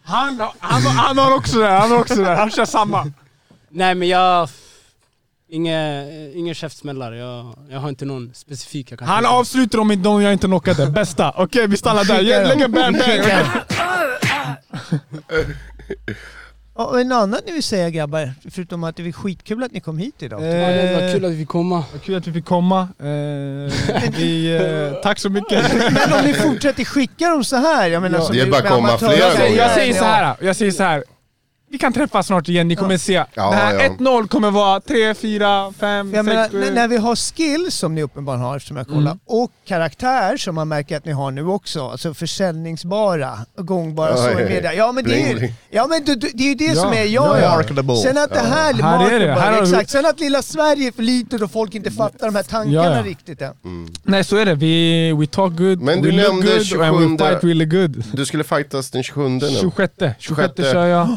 Han, 0.02 0.40
han, 0.58 0.82
han 0.82 1.18
har 1.18 1.34
också 1.36 1.58
det, 1.58 1.68
han 1.68 1.90
har 1.90 1.98
också 1.98 2.14
det. 2.14 2.34
Han 2.36 2.50
kör 2.50 2.64
samma. 2.64 3.12
Nej 3.68 3.94
men 3.94 4.08
jag... 4.08 4.48
Inga, 5.52 6.04
inga 6.34 6.54
käftsmällar, 6.54 7.12
jag, 7.12 7.54
jag 7.70 7.78
har 7.80 7.88
inte 7.88 8.04
någon 8.04 8.30
specifik 8.34 8.92
jag 8.92 8.98
kan 8.98 9.08
Han 9.08 9.26
avslutar 9.26 9.78
om 9.78 9.90
inte 9.90 10.04
de 10.08 10.22
jag 10.22 10.32
inte 10.32 10.46
knockade. 10.46 10.86
Bästa. 10.86 11.32
Okej 11.36 11.66
vi 11.66 11.76
stannar 11.76 12.04
där. 12.04 12.22
Lägg 12.22 12.60
en 12.60 12.94
okej? 12.94 13.46
Och 16.74 17.00
en 17.00 17.12
annan 17.12 17.40
ni 17.46 17.52
vill 17.52 17.62
säga 17.62 17.90
grabbar, 17.90 18.32
förutom 18.50 18.84
att 18.84 18.96
det 18.96 19.08
är 19.08 19.12
skitkul 19.12 19.62
att 19.62 19.72
ni 19.72 19.80
kom 19.80 19.98
hit 19.98 20.14
idag. 20.22 20.42
Ja, 20.42 20.46
det 20.46 20.94
var 20.94 21.02
Eh, 21.02 21.12
kul 21.14 21.24
att 21.24 21.30
vi 21.32 21.36
fick 21.38 21.48
komma. 21.48 21.84
Vad 21.92 22.02
kul 22.02 22.14
att 22.14 22.26
vi 22.26 22.32
fick 22.32 22.44
komma. 22.44 22.80
Eh, 22.98 23.06
vi, 24.16 24.56
eh, 24.92 25.02
tack 25.02 25.18
så 25.18 25.28
mycket. 25.30 25.72
Men 25.92 26.12
om 26.20 26.24
ni 26.26 26.34
fortsätter 26.34 26.84
skicka 26.84 27.28
dem 27.28 27.44
så 27.44 27.56
här, 27.56 27.88
jag 27.88 28.02
menar 28.02 28.18
Ja. 28.18 28.24
som 28.24 28.36
Det 28.36 28.42
är 28.42 28.46
bara 28.50 28.62
med 28.62 28.70
komma 28.72 28.98
flera 28.98 29.12
Jag 29.16 29.32
säger, 29.32 29.56
jag 29.56 29.68
gånger. 29.68 29.74
säger 29.74 29.94
så 29.94 30.04
här. 30.04 30.36
jag 30.40 30.56
säger 30.56 30.72
så 30.72 30.82
här. 30.82 31.04
Vi 31.72 31.78
kan 31.78 31.92
träffas 31.92 32.26
snart 32.26 32.48
igen, 32.48 32.68
ni 32.68 32.76
kommer 32.76 32.96
se. 32.96 33.12
Ja, 33.34 33.50
det 33.50 33.56
här 33.56 33.74
ja. 33.74 33.80
1-0 33.98 34.28
kommer 34.28 34.50
vara 34.50 34.80
3, 34.80 35.14
4, 35.14 35.72
5, 35.80 36.14
Jag 36.14 36.24
menar, 36.24 36.42
6, 36.42 36.52
7. 36.52 36.64
n- 36.68 36.74
när 36.74 36.88
vi 36.88 36.96
har 36.96 37.16
skills 37.16 37.74
som 37.74 37.94
ni 37.94 38.02
uppenbarligen 38.02 38.44
har 38.46 38.56
eftersom 38.56 38.76
jag 38.76 38.86
kollar, 38.86 39.00
Mm. 39.10 39.18
och 39.26 39.50
karaktär 39.66 40.36
som 40.36 40.54
man 40.54 40.68
märker 40.68 40.96
att 40.96 41.04
ni 41.04 41.12
har 41.12 41.30
nu 41.30 41.46
också, 41.46 41.88
alltså 41.88 42.14
försäljningsbara, 42.14 43.38
gångbara 43.56 44.10
Ja, 44.16 44.30
ja, 44.30 44.40
ja. 44.40 44.48
media. 44.48 44.74
Ja 44.74 44.92
men 44.92 45.04
det 45.04 45.22
är 45.22 45.40
ju 45.40 45.52
ja, 45.70 45.86
men 45.86 46.04
det, 46.04 46.14
det 46.14 46.50
är 46.50 46.54
det 46.54 46.64
Ja, 46.64 46.74
som 46.74 46.92
är 46.92 46.96
ja, 46.96 47.04
jag. 47.04 47.40
ja. 47.42 47.56
Marketable. 47.56 47.96
Sen 47.96 48.18
att 48.18 48.30
det 48.30 48.40
här, 48.40 48.74
Här 48.74 49.10
är 49.10 49.20
det. 49.20 49.32
Här 49.32 49.52
har 49.52 49.62
vi- 49.62 49.70
exakt. 49.70 49.90
Sen 49.90 50.06
att 50.06 50.20
lilla 50.20 50.42
Sverige 50.42 50.86
är 50.88 50.92
för 50.92 51.02
litet 51.02 51.42
och 51.42 51.50
folk 51.50 51.74
inte 51.74 51.90
fattar 51.90 52.26
de 52.26 52.34
här 52.36 52.42
tankarna 52.42 52.84
Ja, 52.84 52.96
ja. 52.96 53.02
riktigt 53.02 53.42
än. 53.42 53.52
Nej 54.02 54.24
så 54.24 54.36
är 54.36 54.44
det, 54.46 54.54
vi 54.54 55.12
we 55.12 55.26
talk 55.26 55.52
good, 55.52 55.80
Men 55.82 56.02
we 56.02 56.10
du 56.10 56.12
look 56.16 56.26
nämnde 56.28 56.46
good 56.46 56.56
and 56.56 56.66
27. 56.66 57.16
we 57.16 57.28
fight 57.30 57.44
really 57.44 57.64
good. 57.64 58.04
Du 58.12 58.26
skulle 58.26 58.44
fightas 58.44 58.90
den 58.90 59.02
27 59.02 59.28
nu. 59.28 59.40
26, 59.40 59.92
26 60.18 60.18
26. 60.18 60.72
kör 60.72 60.86
jag. 60.86 61.16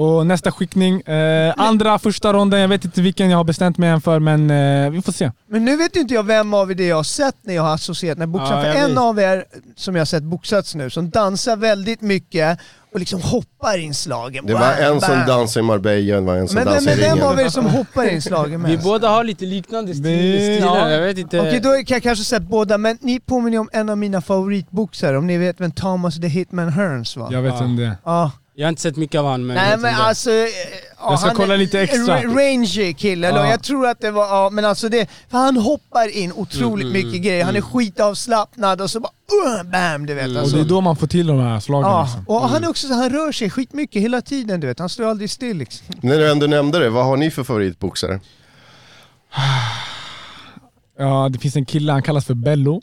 Och 0.00 0.26
nästa 0.26 0.52
skickning, 0.52 1.00
eh, 1.00 1.54
andra 1.56 1.98
första 1.98 2.32
ronden, 2.32 2.60
jag 2.60 2.68
vet 2.68 2.84
inte 2.84 3.02
vilken 3.02 3.30
jag 3.30 3.36
har 3.36 3.44
bestämt 3.44 3.78
mig 3.78 3.90
än 3.90 4.00
för 4.00 4.18
men 4.20 4.50
eh, 4.50 4.90
vi 4.90 5.02
får 5.02 5.12
se. 5.12 5.30
Men 5.50 5.64
nu 5.64 5.76
vet 5.76 5.96
ju 5.96 6.00
inte 6.00 6.14
jag 6.14 6.22
vem 6.22 6.54
av 6.54 6.70
er 6.70 6.74
det 6.74 6.86
jag 6.86 6.96
har 6.96 7.02
sett 7.02 7.34
när 7.42 7.54
jag 7.54 7.62
har 7.62 7.74
associerat 7.74 8.18
med 8.18 8.28
boxaren. 8.28 8.66
Ja, 8.66 8.72
för 8.72 8.80
en 8.80 8.88
vet. 8.88 8.98
av 8.98 9.18
er 9.20 9.44
som 9.76 9.94
jag 9.94 10.00
har 10.00 10.06
sett 10.06 10.22
boxats 10.22 10.74
nu, 10.74 10.90
som 10.90 11.10
dansar 11.10 11.56
väldigt 11.56 12.00
mycket 12.00 12.58
och 12.92 13.00
liksom 13.00 13.20
hoppar 13.22 13.78
in 13.78 13.94
slagen. 13.94 14.46
Det 14.46 14.52
var 14.54 14.60
Bam, 14.60 14.94
en 14.94 15.00
som 15.00 15.18
dansade 15.26 15.60
i 15.64 15.66
Marbella, 15.66 16.14
det 16.14 16.20
var 16.20 16.34
en 16.36 16.48
som 16.48 16.54
Men, 16.54 16.64
men, 16.64 16.74
dansade 16.74 16.96
men 16.96 17.04
i 17.04 17.08
vem 17.08 17.22
av 17.26 17.30
ringen. 17.32 17.46
er 17.46 17.50
som 17.50 17.66
hoppar 17.66 18.04
in 18.08 18.22
slagen 18.22 18.62
Vi 18.64 18.72
mest? 18.72 18.84
båda 18.84 19.08
har 19.08 19.24
lite 19.24 19.44
liknande 19.44 19.92
stil, 19.94 20.02
Vi- 20.02 20.56
stilar, 20.56 20.76
ja. 20.76 20.90
jag 20.90 21.00
vet 21.02 21.18
inte. 21.18 21.40
Okej, 21.40 21.60
då 21.60 21.68
kan 21.72 21.84
jag 21.94 22.02
kanske 22.02 22.24
säga 22.24 22.40
båda, 22.40 22.78
men 22.78 22.98
ni 23.00 23.20
påminner 23.20 23.58
om 23.58 23.68
en 23.72 23.88
av 23.90 23.98
mina 23.98 24.20
favoritboxare, 24.20 25.18
om 25.18 25.26
ni 25.26 25.38
vet 25.38 25.60
vem 25.60 25.70
Thomas 25.70 26.20
the 26.20 26.26
Hitman 26.28 26.68
Hearns 26.68 27.16
var? 27.16 27.32
Jag 27.32 27.42
vet 27.42 27.52
Ja. 27.54 27.60
vem 27.60 27.76
det 27.76 27.84
är. 27.84 27.96
Ja. 28.04 28.30
Jag 28.58 28.66
har 28.66 28.68
inte 28.68 28.82
sett 28.82 28.96
mycket 28.96 29.18
av 29.18 29.26
han 29.26 29.46
men... 29.46 29.56
Nej 29.56 29.76
men 29.78 29.94
alltså... 29.94 30.30
eh, 30.30 30.36
ja, 30.36 31.10
Jag 31.10 31.18
ska 31.18 31.28
han 31.28 31.36
kolla 31.36 31.56
lite 31.56 31.80
extra. 31.80 32.22
Rangy 32.22 32.94
kille, 32.94 33.28
Ja. 33.28 33.50
jag 33.50 33.62
tror 33.62 33.86
att 33.86 34.00
det 34.00 34.10
var, 34.10 34.26
ja 34.26 34.50
men 34.50 34.64
alltså 34.64 34.88
det, 34.88 35.10
för 35.30 35.38
han 35.38 35.56
hoppar 35.56 36.08
in 36.16 36.32
otroligt 36.32 36.84
Mm, 36.84 36.92
mycket 36.92 37.10
mm, 37.10 37.22
grejer, 37.22 37.44
han 37.44 37.54
är 37.56 37.58
mm. 37.60 37.70
skitavslappnad 37.70 38.80
och 38.80 38.90
så 38.90 39.00
bara 39.00 39.12
uh, 39.60 39.70
bam 39.70 40.06
du 40.06 40.14
vet 40.14 40.24
Mm. 40.24 40.36
Och 40.36 40.42
alltså. 40.42 40.56
det 40.56 40.62
är 40.62 40.68
då 40.68 40.80
man 40.80 40.96
får 40.96 41.06
till 41.06 41.26
de 41.26 41.38
här 41.40 41.60
slagen 41.60 41.90
Ja, 41.90 42.02
liksom. 42.04 42.24
och 42.28 42.48
han 42.48 42.64
är 42.64 42.68
också 42.68 42.86
så 42.88 42.94
han 42.94 43.10
rör 43.10 43.32
sig 43.32 43.50
skitmycket 43.50 44.02
hela 44.02 44.20
tiden 44.20 44.60
du 44.60 44.66
vet, 44.66 44.78
han 44.78 44.88
står 44.88 45.04
aldrig 45.04 45.30
still 45.30 45.56
liksom. 45.56 45.86
När 46.02 46.18
du 46.18 46.30
ändå 46.30 46.46
nämnde 46.46 46.78
det, 46.78 46.90
vad 46.90 47.04
har 47.04 47.16
ni 47.16 47.30
för 47.30 47.44
favoritboxare? 47.44 48.20
Ja, 51.00 51.28
det 51.32 51.38
finns 51.38 51.56
en 51.56 51.64
kille, 51.64 51.92
han 51.92 52.02
kallas 52.02 52.24
för 52.24 52.34
Bello. 52.34 52.82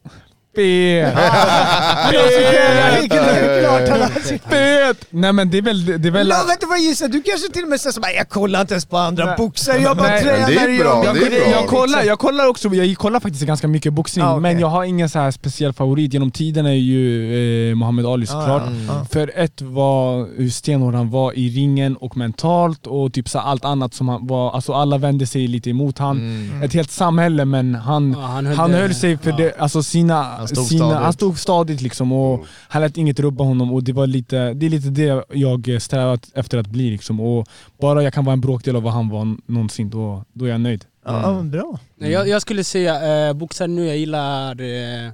Sitt... 4.24 4.41
Fet! 4.49 4.97
Nej 5.10 5.34
men 5.34 5.49
det 5.49 5.58
är 5.58 5.62
väl... 5.62 5.86
Det 5.86 5.93
är 6.08 6.12
väl 6.12 6.28
vet 6.28 6.60
du 6.62 6.68
vad 6.68 6.78
jag 6.78 6.84
gissar? 6.86 7.08
Du 7.08 7.22
kanske 7.22 7.49
till 7.49 7.64
och 7.64 7.70
med 7.70 7.82
säger 7.82 7.93
såhär, 7.93 8.14
jag 8.16 8.30
kollar 8.30 8.62
inte 8.62 8.74
ens 8.74 8.86
på 8.86 8.97
andra 8.97 9.36
boxare, 9.38 9.78
jag 9.78 9.97
bara 9.97 10.20
tränar 10.20 10.47
det 10.47 10.56
är 10.56 10.70
och 10.70 10.86
bra, 10.86 11.06
gör 11.06 11.14
det 11.14 11.20
min 11.20 11.24
är 11.24 11.30
grej. 11.30 11.39
bra. 11.39 11.49
jag, 11.62 11.68
kollar, 11.68 12.03
jag 12.03 12.20
kollar 12.20 12.47
också, 12.47 12.70
jag 12.70 12.97
kollar 12.97 13.20
faktiskt 13.20 13.43
ganska 13.45 13.68
mycket 13.68 13.93
boxning, 13.93 14.26
Ah, 14.26 14.39
men 14.39 14.60
jag 14.60 14.68
har 14.68 14.84
ingen 14.84 15.10
så 15.10 15.20
här 15.20 15.32
speciell 15.32 15.74
favorit. 15.74 16.14
Genom 16.14 16.32
tiden 16.32 16.66
är 16.66 16.72
ju 16.72 17.70
eh, 17.72 17.76
Muhammad 17.76 18.06
Ali 18.06 18.26
såklart. 18.26 18.64
Ja. 18.88 19.06
För 19.12 19.32
ett 19.36 19.62
var 19.62 20.28
hur 20.38 20.49
stenhård 20.49 20.95
han 20.95 21.10
var 21.10 21.34
i 21.38 21.49
ringen 21.49 21.95
och 21.95 22.18
mentalt 22.18 22.88
och 22.88 23.14
typ 23.14 23.30
så 23.30 23.39
allt 23.39 23.66
annat 23.66 23.93
som 23.93 24.10
han 24.10 24.28
var, 24.28 24.51
alltså 24.51 24.74
alla 24.74 24.97
vände 24.97 25.28
sig 25.28 25.47
lite 25.47 25.70
emot 25.70 25.97
han. 25.97 26.18
Mm. 26.18 26.64
Ett 26.64 26.74
helt 26.74 26.91
samhälle 26.91 27.45
men 27.45 27.76
han, 27.76 28.14
han 28.16 28.45
höll 28.45 28.56
han 28.56 28.72
det- 28.72 28.78
höll 28.78 28.95
sig 28.95 29.18
för 29.18 29.30
ja. 29.30 29.36
det, 29.38 29.53
alltså 29.60 29.84
sina, 29.84 30.45
Han 30.48 30.56
stod 30.56 30.66
sina 30.68 30.80
stadigt. 30.86 31.04
han 31.04 31.14
stod 31.14 31.39
stadigt 31.39 31.82
liksom 31.82 32.12
och 32.12 32.36
Mm. 32.36 32.48
han 32.70 32.82
lät 32.82 32.98
inget 32.98 33.20
rubba 33.20 33.43
honom 33.43 33.74
och 33.74 33.84
det 33.84 33.93
var 33.93 34.08
lite, 34.08 34.54
det 34.54 34.66
är 34.66 34.70
lite 34.70 34.89
det 34.89 35.24
jag 35.30 35.78
strävat 35.82 36.30
efter 36.36 36.58
att 36.58 36.68
bli 36.68 36.89
liksom. 36.91 37.20
Och 37.22 37.48
bara 37.82 38.04
jag 38.04 38.14
kan 38.14 38.26
vara 38.26 38.34
en 38.34 38.41
bråkdel 38.41 38.76
av 38.76 38.84
vad 38.84 38.93
han 38.93 39.10
var 39.10 39.38
någonsin, 39.52 39.89
då, 39.89 40.24
då 40.34 40.46
är 40.46 40.50
jag 40.50 40.62
nöjd. 40.62 40.86
Ja, 41.06 41.34
men 41.34 41.52
bra. 41.52 41.80
Nej, 41.98 42.12
jag, 42.12 42.28
jag 42.28 42.41
skulle 42.41 42.64
säga, 42.64 43.28
eh, 43.28 43.34
boxare 43.34 43.68
nu, 43.68 43.86
jag 43.88 43.98
gillar... 43.98 44.62
Eh, 44.62 45.12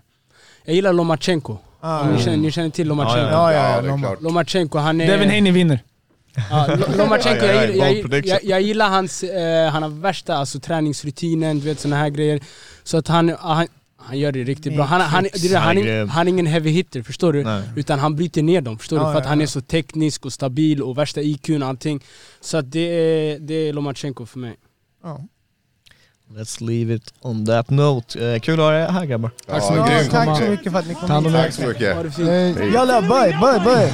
jag 0.65 0.75
gillar 0.75 0.93
Lomachenko. 0.93 1.57
Ah, 1.81 2.03
ni, 2.07 2.21
känner, 2.23 2.37
ni 2.37 2.51
känner 2.51 2.69
till 2.69 2.87
Lomachenko? 2.87 3.31
Ja, 3.31 3.53
ja, 3.53 3.81
ja. 4.01 4.15
Lomachenko, 4.21 4.77
han 4.77 5.01
är... 5.01 5.07
Devin 5.07 5.29
Haney 5.29 5.51
vinner. 5.51 5.79
Ja, 6.49 6.67
Lo- 6.67 6.85
Lomachenko, 6.97 7.45
Ja, 7.45 7.53
ja, 7.53 7.63
ja, 7.63 7.85
jag, 7.85 7.93
gillar- 7.93 8.15
jag, 8.15 8.25
jag, 8.25 8.39
jag 8.43 8.61
gillar 8.61 8.89
hans, 8.89 9.23
eh, 9.23 9.69
han 9.71 9.83
har 9.83 9.89
värsta 9.89 10.35
alltså, 10.35 10.59
träningsrutinen, 10.59 11.59
du 11.59 11.65
vet 11.65 11.79
såna 11.79 11.95
här 11.95 12.09
grejer. 12.09 12.39
Så 12.83 12.97
att 12.97 13.07
han, 13.07 13.35
han, 13.39 13.67
han 14.03 14.19
gör 14.19 14.31
det 14.31 14.43
riktigt 14.43 14.75
bra. 14.75 14.83
Han, 14.85 15.01
han, 15.01 15.23
det 15.23 15.45
är 15.45 15.49
det, 15.49 15.57
han, 15.57 15.77
Han 15.77 15.87
är 15.87 16.05
han 16.05 16.27
är 16.27 16.31
ingen 16.31 16.45
heavy 16.45 16.69
hitter, 16.69 17.01
förstår 17.03 17.33
du? 17.33 17.43
Nej. 17.43 17.63
Utan 17.75 17.99
han 17.99 18.15
bryter 18.15 18.43
ner 18.43 18.61
dem, 18.61 18.77
förstår 18.77 18.99
Ja, 18.99 19.05
du? 19.05 19.11
För 19.11 19.19
att 19.19 19.25
ja, 19.25 19.29
han 19.29 19.39
ja. 19.39 19.43
är 19.43 19.47
så 19.47 19.61
teknisk 19.61 20.25
och 20.25 20.33
stabil 20.33 20.81
och 20.83 20.97
värsta 20.97 21.21
IQn 21.21 21.63
och 21.63 21.69
allting. 21.69 22.03
Så 22.41 22.57
att 22.57 22.71
det 22.71 22.79
är, 22.79 23.39
det 23.39 23.53
är 23.53 23.73
Lomachenko 23.73 24.25
för 24.25 24.39
mig. 24.39 24.55
Ja. 25.03 25.25
Let's 26.35 26.63
leave 26.63 26.93
it 26.95 27.13
on 27.21 27.45
that 27.45 27.69
note. 27.69 28.33
Eh, 28.33 28.39
kul 28.39 28.53
att 28.53 28.59
ha 28.59 28.73
er 28.73 28.87
här 28.87 29.05
grabbar. 29.05 29.31
Tack 29.47 29.63
så 29.63 29.73
mycket. 29.73 30.11
Tack 30.11 30.37
så 30.37 30.43
mycket 30.43 30.71
för 30.71 30.79
att 30.79 30.87
ni 30.87 30.93
kom 30.93 31.25
hit. 31.25 31.33
Tack 31.33 31.53
så 31.53 31.67
mycket. 31.67 31.95
Ha 31.95 32.03
det 32.03 32.11
fint. 32.11 32.29
Eh, 32.29 32.73
Jalla, 32.73 33.01
bye, 33.01 33.37
bye, 33.41 33.59
bye. 33.75 33.93